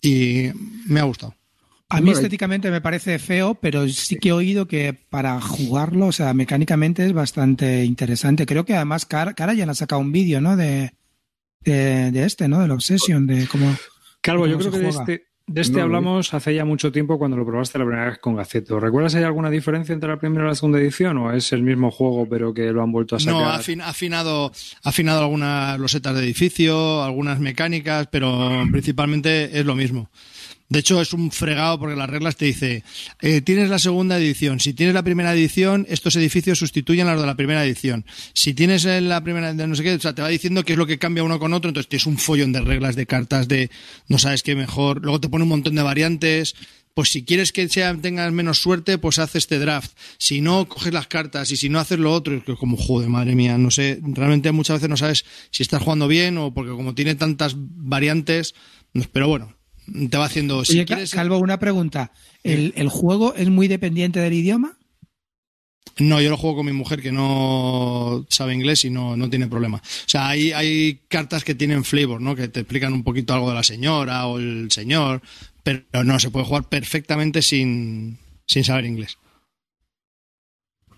y 0.00 0.50
me 0.86 1.00
ha 1.00 1.04
gustado. 1.04 1.34
A 1.88 2.00
mí 2.00 2.10
estéticamente 2.10 2.70
me 2.70 2.80
parece 2.80 3.18
feo, 3.18 3.54
pero 3.54 3.86
sí 3.86 4.16
que 4.16 4.30
he 4.30 4.32
oído 4.32 4.66
que 4.66 4.94
para 4.94 5.38
jugarlo, 5.42 6.06
o 6.06 6.12
sea, 6.12 6.32
mecánicamente 6.32 7.04
es 7.04 7.12
bastante 7.12 7.84
interesante. 7.84 8.46
Creo 8.46 8.64
que 8.64 8.74
además 8.74 9.04
Cara, 9.04 9.34
Cara 9.34 9.52
ya 9.52 9.66
le 9.66 9.72
ha 9.72 9.74
sacado 9.74 10.00
un 10.00 10.10
vídeo, 10.10 10.40
¿no? 10.40 10.56
De, 10.56 10.94
de, 11.60 12.10
de 12.10 12.24
este, 12.24 12.48
¿no? 12.48 12.60
Del 12.60 12.70
Obsession, 12.70 13.26
de 13.26 13.46
cómo... 13.46 13.76
Calvo, 14.22 14.46
yo 14.46 14.56
¿Cómo 14.56 14.70
creo 14.70 14.72
que 14.72 14.86
de 14.86 14.88
este, 14.88 15.26
de 15.46 15.60
este 15.60 15.76
No 15.78 15.82
hablamos 15.82 16.32
hace 16.34 16.54
ya 16.54 16.64
mucho 16.64 16.92
tiempo 16.92 17.18
cuando 17.18 17.36
lo 17.36 17.44
probaste 17.44 17.78
la 17.78 17.84
primera 17.84 18.06
vez 18.06 18.18
con 18.18 18.36
Gaceto. 18.36 18.78
¿Recuerdas 18.80 19.12
si 19.12 19.18
hay 19.18 19.24
alguna 19.24 19.50
diferencia 19.50 19.92
entre 19.92 20.08
la 20.08 20.16
primera 20.18 20.44
y 20.44 20.48
la 20.48 20.54
segunda 20.54 20.78
edición 20.78 21.18
o 21.18 21.32
es 21.32 21.52
el 21.52 21.62
mismo 21.62 21.90
juego 21.90 22.26
pero 22.28 22.54
que 22.54 22.72
lo 22.72 22.82
han 22.82 22.92
vuelto 22.92 23.16
a 23.16 23.20
sacar? 23.20 23.34
No, 23.34 23.48
ha 23.48 23.58
afin- 23.60 23.82
ha 23.82 23.88
afinado, 23.88 24.52
ha 24.84 24.88
afinado 24.88 25.20
algunas 25.20 25.78
losetas 25.78 26.14
de 26.14 26.22
edificio, 26.22 27.02
algunas 27.02 27.40
mecánicas, 27.40 28.08
pero 28.10 28.64
principalmente 28.70 29.58
es 29.58 29.66
lo 29.66 29.74
mismo. 29.74 30.08
De 30.72 30.78
hecho, 30.78 31.02
es 31.02 31.12
un 31.12 31.30
fregado 31.30 31.78
porque 31.78 31.94
las 31.94 32.08
reglas 32.08 32.36
te 32.36 32.46
dice, 32.46 32.82
eh, 33.20 33.42
tienes 33.42 33.68
la 33.68 33.78
segunda 33.78 34.16
edición, 34.16 34.58
si 34.58 34.72
tienes 34.72 34.94
la 34.94 35.02
primera 35.02 35.34
edición, 35.34 35.84
estos 35.90 36.16
edificios 36.16 36.60
sustituyen 36.60 37.08
a 37.08 37.12
los 37.12 37.20
de 37.20 37.26
la 37.26 37.36
primera 37.36 37.62
edición. 37.62 38.06
Si 38.32 38.54
tienes 38.54 38.86
en 38.86 39.10
la 39.10 39.22
primera, 39.22 39.52
de 39.52 39.66
no 39.66 39.74
sé 39.74 39.82
qué, 39.82 39.92
o 39.92 40.00
sea, 40.00 40.14
te 40.14 40.22
va 40.22 40.28
diciendo 40.28 40.64
qué 40.64 40.72
es 40.72 40.78
lo 40.78 40.86
que 40.86 40.98
cambia 40.98 41.24
uno 41.24 41.38
con 41.38 41.52
otro, 41.52 41.68
entonces 41.68 41.90
tienes 41.90 42.06
un 42.06 42.16
follón 42.16 42.52
de 42.52 42.62
reglas, 42.62 42.96
de 42.96 43.04
cartas, 43.04 43.48
de 43.48 43.70
no 44.08 44.16
sabes 44.16 44.42
qué 44.42 44.56
mejor. 44.56 45.02
Luego 45.02 45.20
te 45.20 45.28
pone 45.28 45.42
un 45.42 45.50
montón 45.50 45.74
de 45.74 45.82
variantes. 45.82 46.54
Pues 46.94 47.10
si 47.10 47.22
quieres 47.22 47.52
que 47.52 47.68
sea, 47.68 47.94
tengas 47.94 48.32
menos 48.32 48.56
suerte, 48.58 48.96
pues 48.96 49.18
haz 49.18 49.36
este 49.36 49.58
draft. 49.58 49.92
Si 50.16 50.40
no, 50.40 50.66
coges 50.70 50.94
las 50.94 51.06
cartas 51.06 51.50
y 51.50 51.58
si 51.58 51.68
no, 51.68 51.80
haces 51.80 51.98
lo 51.98 52.14
otro. 52.14 52.34
Es 52.36 52.44
que 52.44 52.56
como, 52.56 52.78
joder, 52.78 53.10
madre 53.10 53.34
mía, 53.34 53.58
no 53.58 53.70
sé. 53.70 54.00
Realmente 54.02 54.52
muchas 54.52 54.76
veces 54.76 54.88
no 54.88 54.96
sabes 54.96 55.26
si 55.50 55.62
estás 55.62 55.82
jugando 55.82 56.08
bien 56.08 56.38
o 56.38 56.54
porque 56.54 56.70
como 56.70 56.94
tiene 56.94 57.14
tantas 57.14 57.56
variantes. 57.58 58.54
Pero 59.12 59.28
bueno, 59.28 59.54
te 60.10 60.16
va 60.16 60.26
haciendo. 60.26 60.64
Si 60.64 60.72
Oye, 60.72 60.84
quieres, 60.84 61.10
Calvo, 61.12 61.38
una 61.38 61.58
pregunta. 61.58 62.12
¿El, 62.42 62.72
¿El 62.76 62.88
juego 62.88 63.34
es 63.34 63.48
muy 63.48 63.68
dependiente 63.68 64.20
del 64.20 64.32
idioma? 64.32 64.76
No, 65.98 66.20
yo 66.20 66.30
lo 66.30 66.36
juego 66.36 66.56
con 66.56 66.66
mi 66.66 66.72
mujer 66.72 67.02
que 67.02 67.12
no 67.12 68.24
sabe 68.30 68.54
inglés 68.54 68.84
y 68.84 68.90
no, 68.90 69.16
no 69.16 69.28
tiene 69.28 69.46
problema. 69.46 69.78
O 69.78 70.08
sea, 70.08 70.28
hay, 70.28 70.52
hay 70.52 71.00
cartas 71.08 71.44
que 71.44 71.54
tienen 71.54 71.84
flavor, 71.84 72.20
¿no? 72.20 72.34
Que 72.34 72.48
te 72.48 72.60
explican 72.60 72.92
un 72.92 73.04
poquito 73.04 73.34
algo 73.34 73.50
de 73.50 73.54
la 73.54 73.62
señora 73.62 74.26
o 74.26 74.38
el 74.38 74.70
señor, 74.70 75.20
pero 75.62 76.04
no, 76.04 76.18
se 76.18 76.30
puede 76.30 76.46
jugar 76.46 76.68
perfectamente 76.68 77.42
sin, 77.42 78.18
sin 78.46 78.64
saber 78.64 78.86
inglés. 78.86 79.18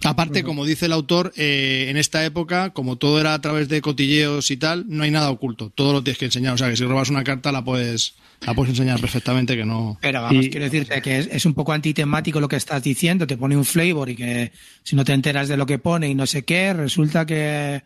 Aparte, 0.02 0.42
como 0.42 0.64
dice 0.66 0.86
el 0.86 0.92
autor, 0.92 1.32
eh, 1.36 1.86
en 1.88 1.96
esta 1.96 2.24
época, 2.24 2.70
como 2.70 2.96
todo 2.96 3.20
era 3.20 3.34
a 3.34 3.40
través 3.40 3.68
de 3.68 3.80
cotilleos 3.80 4.50
y 4.50 4.56
tal, 4.56 4.84
no 4.88 5.02
hay 5.04 5.10
nada 5.10 5.30
oculto. 5.30 5.70
Todo 5.74 5.92
lo 5.92 6.02
tienes 6.02 6.18
que 6.18 6.24
enseñar. 6.26 6.54
O 6.54 6.58
sea, 6.58 6.68
que 6.70 6.76
si 6.76 6.84
robas 6.84 7.08
una 7.10 7.24
carta 7.24 7.52
la 7.52 7.64
puedes, 7.64 8.14
la 8.46 8.52
puedes 8.54 8.70
enseñar 8.70 9.00
perfectamente 9.00 9.56
que 9.56 9.64
no. 9.64 9.96
Pero 10.02 10.22
vamos, 10.22 10.44
Y- 10.44 10.50
quiero 10.50 10.64
decirte 10.64 11.00
que 11.00 11.18
es, 11.20 11.28
es 11.30 11.46
un 11.46 11.54
poco 11.54 11.72
antitemático 11.72 12.40
lo 12.40 12.48
que 12.48 12.56
estás 12.56 12.82
diciendo, 12.82 13.26
te 13.26 13.36
pone 13.36 13.56
un 13.56 13.64
flavor 13.64 14.10
y 14.10 14.16
que 14.16 14.52
si 14.82 14.96
no 14.96 15.04
te 15.04 15.12
enteras 15.12 15.48
de 15.48 15.56
lo 15.56 15.64
que 15.66 15.78
pone 15.78 16.08
y 16.10 16.14
no 16.14 16.26
sé 16.26 16.44
qué, 16.44 16.72
resulta 16.74 17.24
que, 17.24 17.82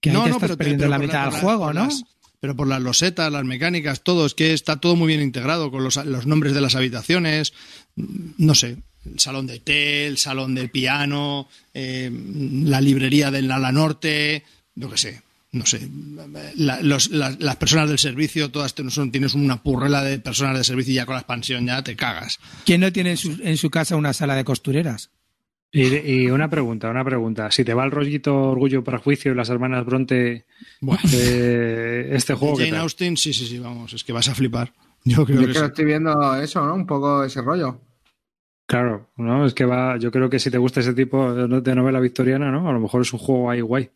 que 0.00 0.10
ahí 0.10 0.16
te 0.16 0.22
estás 0.30 0.40
pero 0.40 0.56
perdiendo 0.56 0.82
pero 0.84 0.90
la 0.90 0.98
mitad 0.98 1.30
del 1.30 1.40
juego, 1.40 1.72
¿no? 1.72 1.84
las- 1.86 2.04
pero 2.40 2.54
por 2.54 2.68
las 2.68 2.80
losetas, 2.80 3.32
las 3.32 3.44
mecánicas, 3.44 4.02
todo, 4.04 4.24
es 4.24 4.32
que 4.34 4.52
está 4.52 4.76
todo 4.80 4.94
muy 4.94 5.08
bien 5.08 5.20
integrado 5.22 5.72
con 5.72 5.82
los, 5.82 5.96
los 6.06 6.24
nombres 6.24 6.54
de 6.54 6.60
las 6.60 6.76
habitaciones, 6.76 7.52
no 7.96 8.54
sé, 8.54 8.76
el 9.12 9.20
salón 9.20 9.46
de 9.46 9.60
té, 9.60 10.06
el 10.06 10.18
salón 10.18 10.54
del 10.54 10.70
piano, 10.70 11.48
eh, 11.74 12.10
la 12.64 12.80
librería 12.80 13.30
del 13.30 13.50
ala 13.50 13.72
norte, 13.72 14.42
yo 14.74 14.90
qué 14.90 14.96
sé, 14.98 15.22
no 15.52 15.64
sé, 15.66 15.88
la- 16.56 16.80
los- 16.82 17.10
las, 17.10 17.40
las 17.40 17.56
personas 17.56 17.88
del 17.88 17.98
servicio, 17.98 18.50
todas 18.50 18.74
son- 18.90 19.10
tienes 19.10 19.34
una 19.34 19.62
purrela 19.62 20.02
de 20.02 20.18
personas 20.18 20.56
de 20.58 20.64
servicio 20.64 20.92
y 20.92 20.96
ya 20.96 21.06
con 21.06 21.14
la 21.14 21.20
expansión 21.20 21.66
ya 21.66 21.82
te 21.82 21.96
cagas. 21.96 22.38
¿Quién 22.64 22.80
no 22.82 22.92
tiene 22.92 23.10
en 23.12 23.16
su, 23.16 23.38
en 23.42 23.56
su 23.56 23.70
casa 23.70 23.96
una 23.96 24.12
sala 24.12 24.34
de 24.36 24.44
costureras? 24.44 25.10
Y, 25.70 25.82
y 25.96 26.30
una 26.30 26.48
pregunta, 26.48 26.88
una 26.88 27.04
pregunta. 27.04 27.50
Si 27.50 27.62
te 27.62 27.74
va 27.74 27.84
el 27.84 27.90
rollito 27.90 28.34
Orgullo, 28.34 28.82
Prejuicio 28.82 29.32
y 29.32 29.34
las 29.34 29.50
hermanas 29.50 29.84
Bronte, 29.84 30.46
Bueno, 30.80 31.00
eh, 31.12 32.08
este 32.12 32.32
juego 32.34 32.56
Jane 32.56 32.78
Austen, 32.78 33.16
sí, 33.18 33.34
sí, 33.34 33.46
sí, 33.46 33.58
vamos, 33.58 33.92
es 33.92 34.02
que 34.02 34.12
vas 34.14 34.28
a 34.28 34.34
flipar. 34.34 34.72
Yo 35.04 35.24
creo 35.26 35.40
Yo 35.40 35.46
que 35.46 35.52
es 35.52 35.58
que 35.58 35.64
sí. 35.64 35.68
estoy 35.68 35.84
viendo 35.84 36.34
eso, 36.40 36.64
¿no? 36.64 36.74
Un 36.74 36.86
poco 36.86 37.22
ese 37.22 37.42
rollo. 37.42 37.80
Claro, 38.68 39.08
¿no? 39.16 39.46
Es 39.46 39.54
que 39.54 39.64
va, 39.64 39.96
yo 39.96 40.10
creo 40.12 40.28
que 40.28 40.38
si 40.38 40.50
te 40.50 40.58
gusta 40.58 40.80
ese 40.80 40.92
tipo 40.92 41.32
de 41.32 41.60
de 41.62 41.74
novela 41.74 42.00
victoriana, 42.00 42.50
¿no? 42.52 42.68
A 42.68 42.72
lo 42.72 42.78
mejor 42.80 43.00
es 43.00 43.12
un 43.14 43.18
juego 43.18 43.50
ahí 43.50 43.62
guay. 43.62 43.88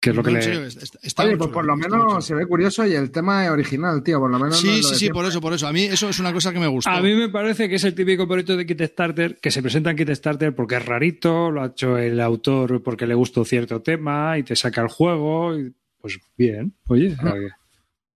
Que 0.00 0.08
es 0.08 0.16
lo 0.16 0.22
que 0.22 0.30
No, 0.30 0.36
le. 0.38 0.42
serio, 0.42 0.64
está- 0.64 0.98
está 1.02 1.24
Oye, 1.24 1.36
pues 1.36 1.50
por 1.50 1.66
lo 1.66 1.76
menos 1.76 2.24
se 2.24 2.34
ve 2.34 2.46
curioso 2.46 2.86
y 2.86 2.94
el 2.94 3.10
tema 3.10 3.44
es 3.44 3.50
original, 3.50 4.02
tío. 4.02 4.18
Por 4.18 4.30
lo 4.30 4.38
menos 4.38 4.52
no 4.54 4.56
Sí, 4.56 4.68
lo 4.68 4.72
sí, 4.88 4.94
sí, 4.94 4.94
siempre. 5.00 5.20
por 5.20 5.26
eso, 5.30 5.40
por 5.42 5.52
eso. 5.52 5.66
A 5.66 5.72
mí 5.74 5.82
eso 5.82 6.08
es 6.08 6.18
una 6.18 6.32
cosa 6.32 6.50
que 6.54 6.58
me 6.58 6.66
gustó. 6.68 6.88
A 6.88 7.02
mí 7.02 7.14
me 7.14 7.28
parece 7.28 7.68
que 7.68 7.74
es 7.74 7.84
el 7.84 7.94
típico 7.94 8.26
proyecto 8.26 8.56
de 8.56 8.64
Kickstarter 8.64 9.36
que 9.38 9.50
se 9.50 9.60
presenta 9.60 9.90
en 9.90 9.98
Kickstarter 9.98 10.54
porque 10.54 10.76
es 10.76 10.86
rarito, 10.86 11.50
lo 11.50 11.60
ha 11.62 11.66
hecho 11.66 11.98
el 11.98 12.18
autor 12.22 12.82
porque 12.82 13.06
le 13.06 13.12
gustó 13.14 13.44
cierto 13.44 13.82
tema 13.82 14.38
y 14.38 14.42
te 14.42 14.56
saca 14.56 14.80
el 14.80 14.88
juego. 14.88 15.58
Y, 15.58 15.74
pues 16.00 16.18
bien, 16.38 16.72
oye, 16.88 17.14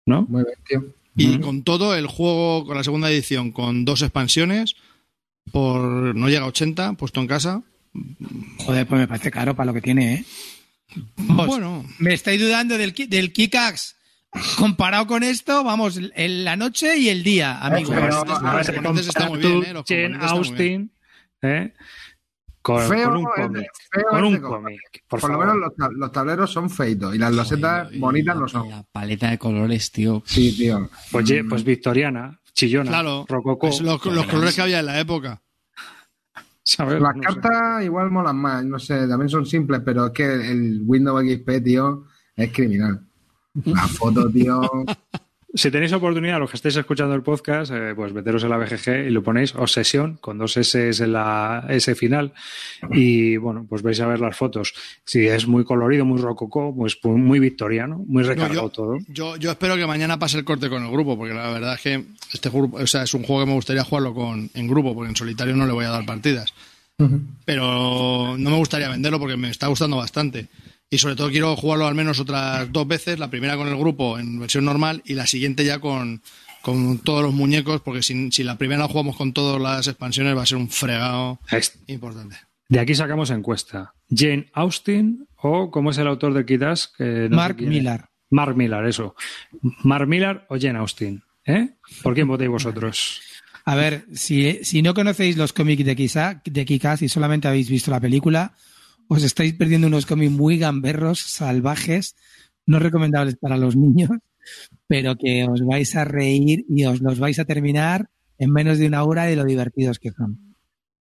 ¿no? 0.05 0.21
Muy 0.29 0.45
bien, 0.45 0.55
tío. 0.65 0.93
Y 1.17 1.39
con 1.39 1.63
todo, 1.63 1.95
el 1.95 2.07
juego, 2.07 2.65
con 2.65 2.77
la 2.77 2.83
segunda 2.85 3.11
edición, 3.11 3.51
con 3.51 3.83
dos 3.83 4.01
expansiones, 4.03 4.75
por 5.53 6.15
no 6.15 6.27
llega 6.29 6.41
a 6.41 6.47
80, 6.47 6.93
puesto 6.93 7.21
en 7.21 7.27
casa. 7.27 7.61
Joder, 8.57 8.87
pues 8.87 8.99
me 9.01 9.07
parece 9.07 9.29
caro 9.29 9.55
para 9.55 9.67
lo 9.67 9.73
que 9.75 9.81
tiene, 9.81 10.13
¿eh? 10.15 10.25
Vamos, 11.15 11.45
Bueno, 11.47 11.85
Me 11.99 12.13
estáis 12.15 12.41
dudando 12.41 12.75
del, 12.77 12.93
ki- 12.93 13.05
del 13.05 13.31
Kickaxe. 13.31 13.93
Comparado 14.57 15.05
con 15.05 15.21
esto, 15.21 15.63
vamos, 15.63 15.99
en 16.15 16.43
la 16.43 16.55
noche 16.55 16.97
y 16.97 17.09
el 17.09 17.21
día, 17.23 17.59
amigos. 17.59 17.93
pero- 17.93 18.07
los 18.25 18.43
a 18.43 18.55
ver, 18.55 18.81
muy 18.81 18.81
bien, 18.81 18.83
¿eh? 18.87 18.91
Los 18.93 19.07
están 19.07 19.29
muy 19.29 19.39
bien. 19.95 20.15
Austin, 20.21 20.91
¿eh? 21.43 21.73
Con, 22.63 22.87
Feo 22.89 23.09
con 23.09 23.17
un 23.17 23.25
cómic. 23.25 23.67
feo 23.91 24.03
Con 24.09 24.23
un 24.23 24.37
cómic, 24.39 24.79
por, 25.07 25.19
Por, 25.19 25.31
lo 25.31 25.37
menos 25.37 25.55
los, 25.57 25.71
los 25.97 26.11
tableros 26.11 26.49
son 26.51 26.69
feitos 26.71 27.13
y 27.13 27.19
las 27.19 27.31
losetas 27.31 27.85
Joder, 27.87 27.99
bonitas 27.99 28.35
la- 28.35 28.41
no 28.41 28.47
son. 28.47 28.69
La 28.69 28.83
paleta 28.91 29.29
de 29.29 29.37
colores, 29.37 29.91
tío. 29.91 30.23
Sí, 30.25 30.55
tío. 30.57 30.89
Pues, 31.11 31.25
ye- 31.27 31.43
pues 31.43 31.63
victoriana, 31.63 32.39
chillona, 32.55 32.89
Claro, 32.89 33.25
rococó. 33.29 33.67
los, 33.67 33.81
los 33.81 34.25
colores 34.25 34.55
que 34.55 34.61
había 34.63 34.79
en 34.79 34.85
la 34.87 34.99
época. 34.99 35.42
¿sabes? 36.65 37.01
Las 37.01 37.15
No 37.15 37.21
sé. 37.21 37.39
cartas 37.41 37.83
igual 37.83 38.11
molan 38.11 38.37
más, 38.37 38.63
no 38.65 38.79
sé, 38.79 39.07
también 39.07 39.29
son 39.29 39.45
simples, 39.45 39.81
pero 39.83 40.07
es 40.07 40.11
que 40.13 40.23
el 40.51 40.81
Windows 40.85 41.23
XP, 41.23 41.63
tío, 41.63 42.05
es 42.35 42.51
criminal. 42.51 43.05
La 43.65 43.87
foto, 43.87 44.29
tío. 44.29 44.61
Si 45.55 45.69
tenéis 45.69 45.93
oportunidad, 45.93 46.39
los 46.39 46.49
que 46.49 46.57
estéis 46.57 46.75
escuchando 46.77 47.13
el 47.13 47.21
podcast, 47.21 47.71
eh, 47.71 47.93
pues 47.95 48.11
meteros 48.11 48.43
en 48.43 48.49
la 48.49 48.57
BGG 48.57 49.05
y 49.07 49.09
lo 49.11 49.21
ponéis 49.21 49.53
obsesión 49.53 50.17
con 50.19 50.39
dos 50.39 50.57
S 50.57 50.89
en 50.89 51.13
la 51.13 51.65
S 51.69 51.93
final 51.93 52.33
y 52.91 53.37
bueno, 53.37 53.63
pues 53.69 53.83
vais 53.83 53.99
a 53.99 54.07
ver 54.07 54.19
las 54.19 54.35
fotos. 54.35 54.73
Si 55.05 55.27
es 55.27 55.45
muy 55.47 55.63
colorido, 55.63 56.05
muy 56.05 56.19
rococó, 56.19 56.75
pues 56.75 56.95
pues 56.95 57.15
muy 57.17 57.37
victoriano, 57.39 58.03
muy 58.07 58.23
No, 58.23 58.29
recargado 58.29 58.63
yo, 58.63 58.69
todo. 58.69 58.97
yo, 59.09 59.35
yo 59.37 59.51
espero 59.51 59.75
que 59.75 59.85
mañana 59.85 60.17
pase 60.17 60.39
el 60.39 60.43
corte 60.43 60.69
con 60.69 60.83
el 60.83 60.91
grupo, 60.91 61.15
porque 61.17 61.35
la 61.35 61.49
verdad 61.51 61.75
es 61.75 61.81
que 61.81 62.03
este 62.33 62.49
grupo, 62.49 62.77
o 62.77 62.87
sea, 62.87 63.03
es 63.03 63.13
un 63.13 63.21
juego 63.21 63.43
que 63.43 63.47
me 63.49 63.53
gustaría 63.55 63.83
jugarlo 63.83 64.15
con, 64.15 64.49
en 64.55 64.67
grupo, 64.67 64.95
porque 64.95 65.09
en 65.11 65.15
solitario 65.15 65.55
no 65.55 65.67
le 65.67 65.73
voy 65.73 65.85
a 65.85 65.89
dar 65.89 66.05
partidas. 66.05 66.51
Pero 67.45 68.35
no 68.37 68.49
me 68.49 68.57
gustaría 68.57 68.89
venderlo 68.89 69.19
porque 69.19 69.35
me 69.37 69.49
está 69.49 69.67
gustando 69.67 69.97
bastante. 69.97 70.47
Y 70.93 70.99
sobre 70.99 71.15
todo 71.15 71.31
quiero 71.31 71.55
jugarlo 71.55 71.87
al 71.87 71.95
menos 71.95 72.19
otras 72.19 72.71
dos 72.71 72.87
veces, 72.87 73.17
la 73.17 73.31
primera 73.31 73.57
con 73.57 73.67
el 73.67 73.75
grupo 73.75 74.19
en 74.19 74.39
versión 74.39 74.65
normal 74.65 75.01
y 75.03 75.15
la 75.15 75.25
siguiente 75.25 75.65
ya 75.65 75.79
con, 75.79 76.21
con 76.61 76.99
todos 76.99 77.23
los 77.23 77.33
muñecos, 77.33 77.81
porque 77.81 78.03
si, 78.03 78.31
si 78.31 78.43
la 78.43 78.59
primera 78.59 78.83
la 78.83 78.87
jugamos 78.87 79.15
con 79.15 79.33
todas 79.33 79.59
las 79.59 79.87
expansiones 79.87 80.37
va 80.37 80.43
a 80.43 80.45
ser 80.45 80.59
un 80.59 80.69
fregado 80.69 81.39
importante. 81.87 82.35
De 82.69 82.79
aquí 82.79 82.93
sacamos 82.93 83.31
encuesta. 83.31 83.95
Jane 84.07 84.51
Austen 84.53 85.27
o 85.37 85.71
cómo 85.71 85.89
es 85.89 85.97
el 85.97 86.05
autor 86.05 86.35
de 86.35 86.45
Kitas? 86.45 86.93
Que 86.95 87.27
no 87.27 87.29
sé 87.29 87.35
Mark. 87.35 87.57
Millar. 87.59 88.09
Mark 88.29 88.55
Millar, 88.55 88.85
eso. 88.85 89.15
Mark 89.81 90.07
Millar 90.07 90.45
o 90.47 90.59
Jane 90.59 90.77
Austen. 90.77 91.23
¿Eh? 91.43 91.69
¿Por 92.03 92.13
quién 92.13 92.27
votéis 92.27 92.51
vosotros? 92.51 93.19
A 93.65 93.73
ver, 93.73 94.05
si, 94.13 94.63
si 94.63 94.83
no 94.83 94.93
conocéis 94.93 95.37
los 95.37 95.53
cómics 95.53 95.85
de, 95.85 95.95
Kisa, 95.95 96.39
de 96.45 96.65
Kikas 96.65 97.01
y 97.01 97.09
solamente 97.09 97.47
habéis 97.47 97.67
visto 97.67 97.89
la 97.89 97.99
película, 97.99 98.53
os 99.07 99.23
estáis 99.23 99.53
perdiendo 99.53 99.87
unos 99.87 100.05
cómics 100.05 100.31
muy 100.31 100.57
gamberros, 100.57 101.19
salvajes, 101.19 102.15
no 102.65 102.79
recomendables 102.79 103.35
para 103.35 103.57
los 103.57 103.75
niños, 103.75 104.11
pero 104.87 105.15
que 105.15 105.45
os 105.45 105.65
vais 105.65 105.95
a 105.95 106.05
reír 106.05 106.65
y 106.69 106.85
os 106.85 107.01
los 107.01 107.19
vais 107.19 107.39
a 107.39 107.45
terminar 107.45 108.09
en 108.37 108.51
menos 108.51 108.77
de 108.77 108.87
una 108.87 109.03
hora 109.03 109.25
de 109.25 109.35
lo 109.35 109.45
divertidos 109.45 109.99
que 109.99 110.11
son. 110.11 110.53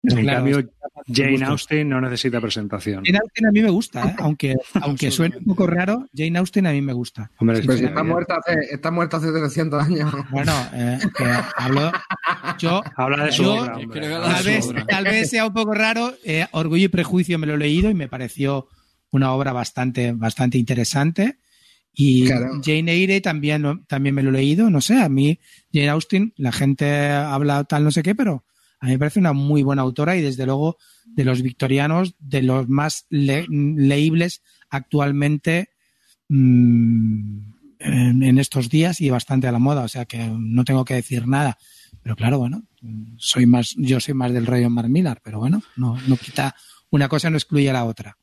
Pero 0.02 0.18
En 0.18 0.23
claro, 0.23 0.40
cambio, 0.40 0.72
Jane. 1.07 1.45
Austen 1.45 1.90
no 1.90 2.02
necesita 2.02 2.41
presentación. 2.41 3.03
Jane 3.06 3.19
Austen 3.19 3.45
a 3.45 3.52
mí 3.52 3.61
me 3.61 3.69
gusta, 3.69 4.10
¿eh? 4.10 4.15
aunque, 4.18 4.56
aunque 4.82 5.11
suene 5.11 5.38
un 5.38 5.45
poco 5.45 5.68
raro, 5.68 6.07
Jane 6.15 6.40
Austen 6.40 6.65
a 6.65 6.72
mí 6.72 6.82
me 6.82 6.94
gusta. 6.94 7.32
Hombre, 7.38 7.60
es 7.60 7.65
Pues 7.65 7.82
está 7.82 8.03
muerta 8.03 8.38
hace, 8.38 8.73
está 8.73 8.90
muerta 8.90 9.18
hace 9.18 9.32
300 9.32 9.84
años. 9.84 10.11
Bueno, 10.32 10.53
eh, 10.73 10.98
que 11.15 11.26
hablo, 11.56 11.91
yo 12.62 12.82
Habla 12.96 13.26
de 13.26 13.32
su 13.32 13.44
Yo 13.44 13.54
obra, 13.56 13.74
tal 13.74 14.44
vez, 14.44 14.66
tal 14.88 15.04
vez 15.06 15.30
sea 15.30 15.46
un 15.46 15.54
poco 15.54 15.74
raro. 15.74 16.14
eh, 16.24 16.46
Orgullo 16.52 16.86
y 16.86 16.90
Prejuicio 16.90 17.38
me 17.40 17.48
lo 17.48 17.56
he 17.56 17.58
leído 17.58 17.90
y 17.90 17.94
me 17.94 18.08
pareció 18.08 18.68
una 19.12 19.32
obra 19.34 19.52
bastante, 19.54 20.12
bastante 20.14 20.58
interesante. 20.58 21.38
Y 21.94 22.26
Claro. 22.26 22.62
Jane 22.64 22.92
Eyre 22.94 23.20
también, 23.22 23.84
también 23.88 24.16
me 24.16 24.24
lo 24.24 24.30
he 24.30 24.34
leído. 24.34 24.70
No 24.70 24.80
sé, 24.82 24.96
a 25.02 25.10
mí 25.10 25.40
Jane 25.74 25.90
Austen, 25.90 26.34
la 26.38 26.52
gente 26.54 27.10
habla 27.10 27.64
tal 27.66 27.84
no 27.84 27.92
sé 27.92 28.02
qué, 28.04 28.16
pero 28.16 28.46
a 28.80 28.86
mí 28.86 28.94
me 28.94 29.00
parece 29.00 29.20
una 29.20 29.34
muy 29.34 29.62
buena 29.64 29.82
autora 29.82 30.16
y 30.16 30.22
desde 30.22 30.46
luego 30.46 30.78
de 31.06 31.26
los 31.26 31.42
victorianos, 31.42 32.16
de 32.20 32.42
los 32.44 32.70
más 32.70 33.06
le- 33.10 33.46
leíbles 33.50 34.42
actualmente 34.70 35.70
mm, 36.30 37.40
en, 37.80 38.24
en 38.24 38.38
estos 38.38 38.70
días 38.70 39.02
y 39.02 39.10
bastante 39.10 39.48
a 39.48 39.52
la 39.52 39.60
moda. 39.60 39.84
O 39.84 39.88
sea 39.88 40.06
que 40.06 40.30
no 40.40 40.64
tengo 40.64 40.86
que 40.86 40.94
decir 40.96 41.28
nada. 41.28 41.58
Pero 42.03 42.15
claro, 42.15 42.40
bueno, 42.40 42.64
soy 43.18 43.45
más, 43.45 43.76
yo 43.78 43.99
soy 43.99 44.14
más 44.14 44.34
del 44.34 44.45
rollo 44.45 44.69
Mark 44.69 44.90
Millar, 44.90 45.22
pero 45.23 45.40
bueno, 45.40 45.61
no, 45.76 45.98
no 46.07 46.18
quita, 46.18 46.56
una 46.90 47.07
cosa 47.07 47.30
no 47.30 47.38
excluye 47.38 47.69
a 47.69 47.73
la 47.73 47.86
otra. 47.86 48.18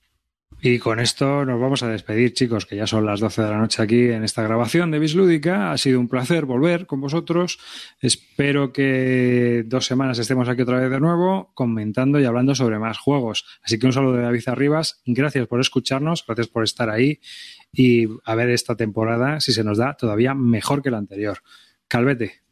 Y 0.61 0.81
con 0.81 0.99
esto 0.99 1.45
nos 1.45 1.61
vamos 1.61 1.85
a 1.85 1.89
despedir, 1.89 2.33
chicos, 2.33 2.67
que 2.67 2.75
ya 2.75 2.87
son 2.87 3.07
las 3.07 3.21
12 3.21 3.43
de 3.43 3.49
la 3.49 3.59
noche 3.59 3.81
aquí 3.81 4.09
en 4.09 4.25
esta 4.25 4.43
grabación 4.43 4.91
de 4.91 4.99
Bislúdica. 4.99 5.71
Ha 5.71 5.79
sido 5.79 6.01
un 6.01 6.09
placer 6.09 6.47
volver 6.47 6.87
con 6.87 7.01
vosotros. 7.01 7.61
Espero 8.01 8.73
que 8.73 9.63
dos 9.67 9.87
semanas 9.87 10.19
estemos 10.19 10.49
aquí 10.49 10.63
otra 10.63 10.81
vez 10.81 10.91
de 10.91 10.99
nuevo 10.99 11.53
comentando 11.55 12.19
y 12.19 12.25
hablando 12.25 12.57
sobre 12.57 12.81
más 12.81 12.99
juegos. 12.99 13.45
Así 13.63 13.79
que 13.79 13.87
un 13.87 13.93
saludo 13.93 14.15
de 14.15 14.23
David 14.23 14.49
Arribas. 14.49 15.01
Gracias 15.07 15.47
por 15.47 15.61
escucharnos, 15.61 16.25
gracias 16.27 16.49
por 16.49 16.65
estar 16.65 16.91
ahí 16.91 17.21
y 17.73 18.09
a 18.25 18.35
ver 18.35 18.51
esta 18.51 18.75
temporada 18.75 19.39
si 19.39 19.53
se 19.53 19.63
nos 19.63 19.79
da 19.79 19.95
todavía 19.95 20.35
mejor 20.35 20.83
que 20.83 20.91
la 20.91 20.99
anterior. 20.99 21.39
Calvete. 21.87 22.48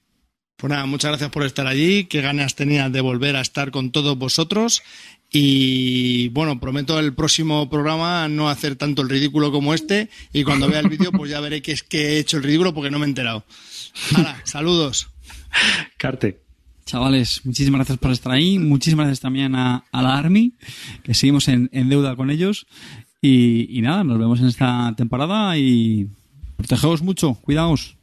Pues 0.56 0.70
nada, 0.70 0.86
muchas 0.86 1.10
gracias 1.10 1.30
por 1.30 1.44
estar 1.44 1.66
allí. 1.66 2.04
Qué 2.04 2.22
ganas 2.22 2.54
tenía 2.54 2.88
de 2.88 3.02
volver 3.02 3.36
a 3.36 3.42
estar 3.42 3.70
con 3.70 3.90
todos 3.90 4.16
vosotros. 4.16 4.82
Y 5.30 6.28
bueno, 6.28 6.58
prometo 6.60 6.98
el 6.98 7.12
próximo 7.12 7.68
programa 7.68 8.26
no 8.28 8.48
hacer 8.48 8.76
tanto 8.76 9.02
el 9.02 9.10
ridículo 9.10 9.52
como 9.52 9.74
este. 9.74 10.08
Y 10.32 10.44
cuando 10.44 10.68
vea 10.68 10.80
el 10.80 10.88
vídeo, 10.88 11.12
pues 11.12 11.30
ya 11.30 11.40
veré 11.40 11.60
que 11.60 11.72
es 11.72 11.82
que 11.82 12.14
he 12.14 12.18
hecho 12.18 12.38
el 12.38 12.42
ridículo 12.42 12.72
porque 12.72 12.90
no 12.90 12.98
me 12.98 13.04
he 13.04 13.08
enterado. 13.08 13.44
Hala, 14.14 14.40
saludos. 14.44 15.08
Carte. 15.98 16.40
Chavales, 16.86 17.44
muchísimas 17.44 17.80
gracias 17.80 17.98
por 17.98 18.12
estar 18.12 18.32
ahí. 18.32 18.58
Muchísimas 18.58 19.06
gracias 19.06 19.20
también 19.20 19.56
a, 19.56 19.84
a 19.90 20.02
la 20.02 20.16
Army, 20.16 20.54
que 21.02 21.14
seguimos 21.14 21.48
en, 21.48 21.68
en 21.72 21.88
deuda 21.90 22.16
con 22.16 22.30
ellos. 22.30 22.66
Y, 23.20 23.76
y 23.76 23.82
nada, 23.82 24.04
nos 24.04 24.18
vemos 24.18 24.40
en 24.40 24.46
esta 24.46 24.94
temporada 24.96 25.58
y 25.58 26.08
protegeos 26.56 27.02
mucho, 27.02 27.34
cuidaos. 27.34 27.95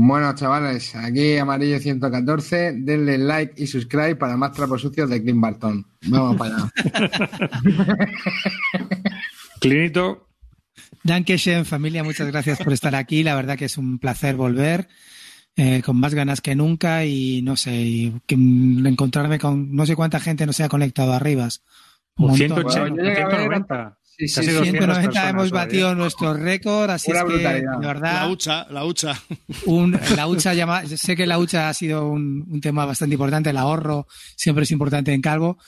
Bueno, 0.00 0.32
chavales, 0.32 0.94
aquí 0.94 1.38
Amarillo 1.38 1.80
114, 1.80 2.72
denle 2.72 3.18
like 3.18 3.60
y 3.60 3.66
subscribe 3.66 4.14
para 4.14 4.36
más 4.36 4.52
trapos 4.52 4.80
sucios 4.80 5.10
de 5.10 5.20
Clint 5.20 5.40
Barton. 5.40 5.84
Vamos 6.06 6.36
para 6.36 6.54
allá. 6.54 6.70
Clinito. 9.60 10.28
Dankeschön, 11.02 11.64
familia, 11.64 12.04
muchas 12.04 12.28
gracias 12.28 12.58
por 12.58 12.72
estar 12.72 12.94
aquí. 12.94 13.24
La 13.24 13.34
verdad 13.34 13.58
que 13.58 13.64
es 13.64 13.76
un 13.76 13.98
placer 13.98 14.36
volver. 14.36 14.86
eh, 15.56 15.82
con 15.82 15.98
más 15.98 16.14
ganas 16.14 16.40
que 16.40 16.54
nunca 16.54 17.04
y 17.04 17.42
no 17.42 17.56
sé, 17.56 17.74
y 17.74 18.20
que, 18.24 18.36
encontrarme 18.36 19.40
con 19.40 19.74
no 19.74 19.84
sé 19.84 19.96
cuánta 19.96 20.20
gente 20.20 20.46
no 20.46 20.52
se 20.52 20.62
ha 20.62 20.68
conectado 20.68 21.12
arriba. 21.12 21.48
Un 22.18 22.28
montón. 22.28 22.38
180, 22.38 22.80
Bueno, 22.80 22.96
yo 22.96 23.02
llegué 23.02 23.22
a 23.22 23.26
ver 23.26 23.38
190. 23.40 23.97
Sí, 24.18 24.26
sí, 24.26 24.34
Casi 24.34 24.48
sí, 24.48 24.54
200 24.54 24.72
190 24.72 25.02
personas 25.02 25.30
hemos 25.30 25.50
batido 25.52 25.94
nuestro 25.94 26.34
récord, 26.34 26.90
así 26.90 27.12
Una 27.12 27.20
es 27.20 27.26
que, 27.26 27.38
de 27.38 27.62
La 27.62 27.78
verdad, 27.78 28.30
hucha, 28.30 28.66
la 28.68 28.84
hucha. 28.84 29.12
un, 29.66 29.96
la 30.16 30.26
hucha 30.26 30.54
llama, 30.54 30.84
sé 30.86 31.14
que 31.14 31.24
la 31.24 31.38
hucha 31.38 31.68
ha 31.68 31.74
sido 31.74 32.08
un, 32.08 32.44
un 32.48 32.60
tema 32.60 32.84
bastante 32.84 33.14
importante, 33.14 33.50
el 33.50 33.56
ahorro 33.56 34.08
siempre 34.34 34.64
es 34.64 34.72
importante 34.72 35.12
en 35.12 35.20
Calvo. 35.20 35.58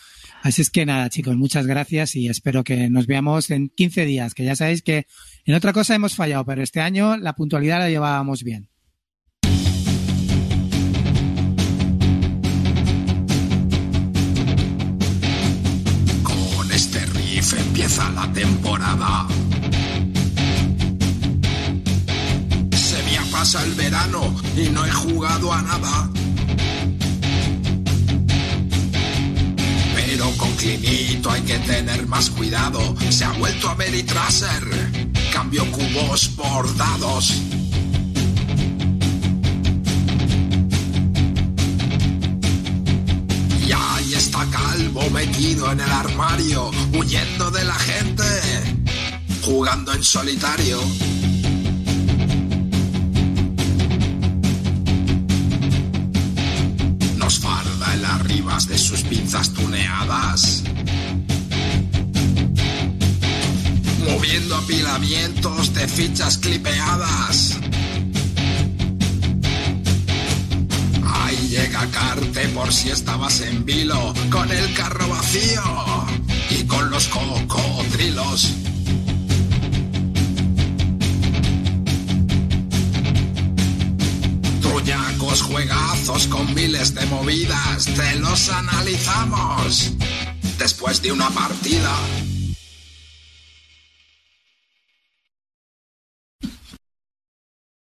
Así 0.42 0.62
es 0.62 0.70
que 0.70 0.84
nada, 0.84 1.08
chicos, 1.10 1.36
muchas 1.36 1.66
gracias 1.66 2.16
y 2.16 2.28
espero 2.28 2.64
que 2.64 2.90
nos 2.90 3.06
veamos 3.06 3.50
en 3.50 3.68
15 3.68 4.04
días, 4.04 4.34
que 4.34 4.44
ya 4.44 4.56
sabéis 4.56 4.82
que 4.82 5.06
en 5.44 5.54
otra 5.54 5.72
cosa 5.72 5.94
hemos 5.94 6.16
fallado, 6.16 6.44
pero 6.44 6.62
este 6.62 6.80
año 6.80 7.16
la 7.18 7.34
puntualidad 7.34 7.78
la 7.78 7.90
llevábamos 7.90 8.42
bien. 8.42 8.69
Empieza 17.80 18.10
la 18.10 18.30
temporada. 18.32 19.26
Se 22.76 23.02
me 23.04 23.30
pasa 23.32 23.64
el 23.64 23.72
verano 23.72 24.34
y 24.54 24.68
no 24.68 24.84
he 24.84 24.90
jugado 24.90 25.50
a 25.50 25.62
nada. 25.62 26.10
Pero 29.94 30.30
con 30.36 30.52
Clinito 30.56 31.30
hay 31.30 31.40
que 31.40 31.58
tener 31.60 32.06
más 32.06 32.28
cuidado. 32.28 32.94
Se 33.08 33.24
ha 33.24 33.32
vuelto 33.32 33.70
a 33.70 33.74
Meritraser. 33.76 35.08
Cambio 35.32 35.64
cubos 35.72 36.28
por 36.36 36.76
dados. 36.76 37.32
está 44.20 44.44
calvo 44.50 45.08
metido 45.08 45.72
en 45.72 45.80
el 45.80 45.90
armario, 45.90 46.70
huyendo 46.92 47.50
de 47.50 47.64
la 47.64 47.74
gente, 47.74 48.24
jugando 49.40 49.94
en 49.94 50.04
solitario. 50.04 50.78
Nos 57.16 57.38
farda 57.38 57.94
en 57.94 58.02
las 58.02 58.20
ribas 58.24 58.68
de 58.68 58.76
sus 58.76 59.00
pinzas 59.04 59.54
tuneadas. 59.54 60.64
Moviendo 64.06 64.54
apilamientos 64.56 65.72
de 65.72 65.88
fichas 65.88 66.36
clipeadas. 66.36 67.56
Llega 71.50 71.84
Carte 71.90 72.48
por 72.50 72.72
si 72.72 72.90
estabas 72.90 73.40
en 73.40 73.64
vilo, 73.64 74.14
con 74.30 74.48
el 74.52 74.72
carro 74.72 75.08
vacío 75.08 75.62
y 76.48 76.62
con 76.64 76.88
los 76.90 77.08
cocodrilos. 77.08 78.54
Truñacos 84.62 85.42
juegazos 85.42 86.28
con 86.28 86.54
miles 86.54 86.94
de 86.94 87.04
movidas, 87.06 87.84
te 87.84 88.14
los 88.20 88.48
analizamos. 88.48 89.92
Después 90.56 91.02
de 91.02 91.10
una 91.10 91.30
partida, 91.30 91.96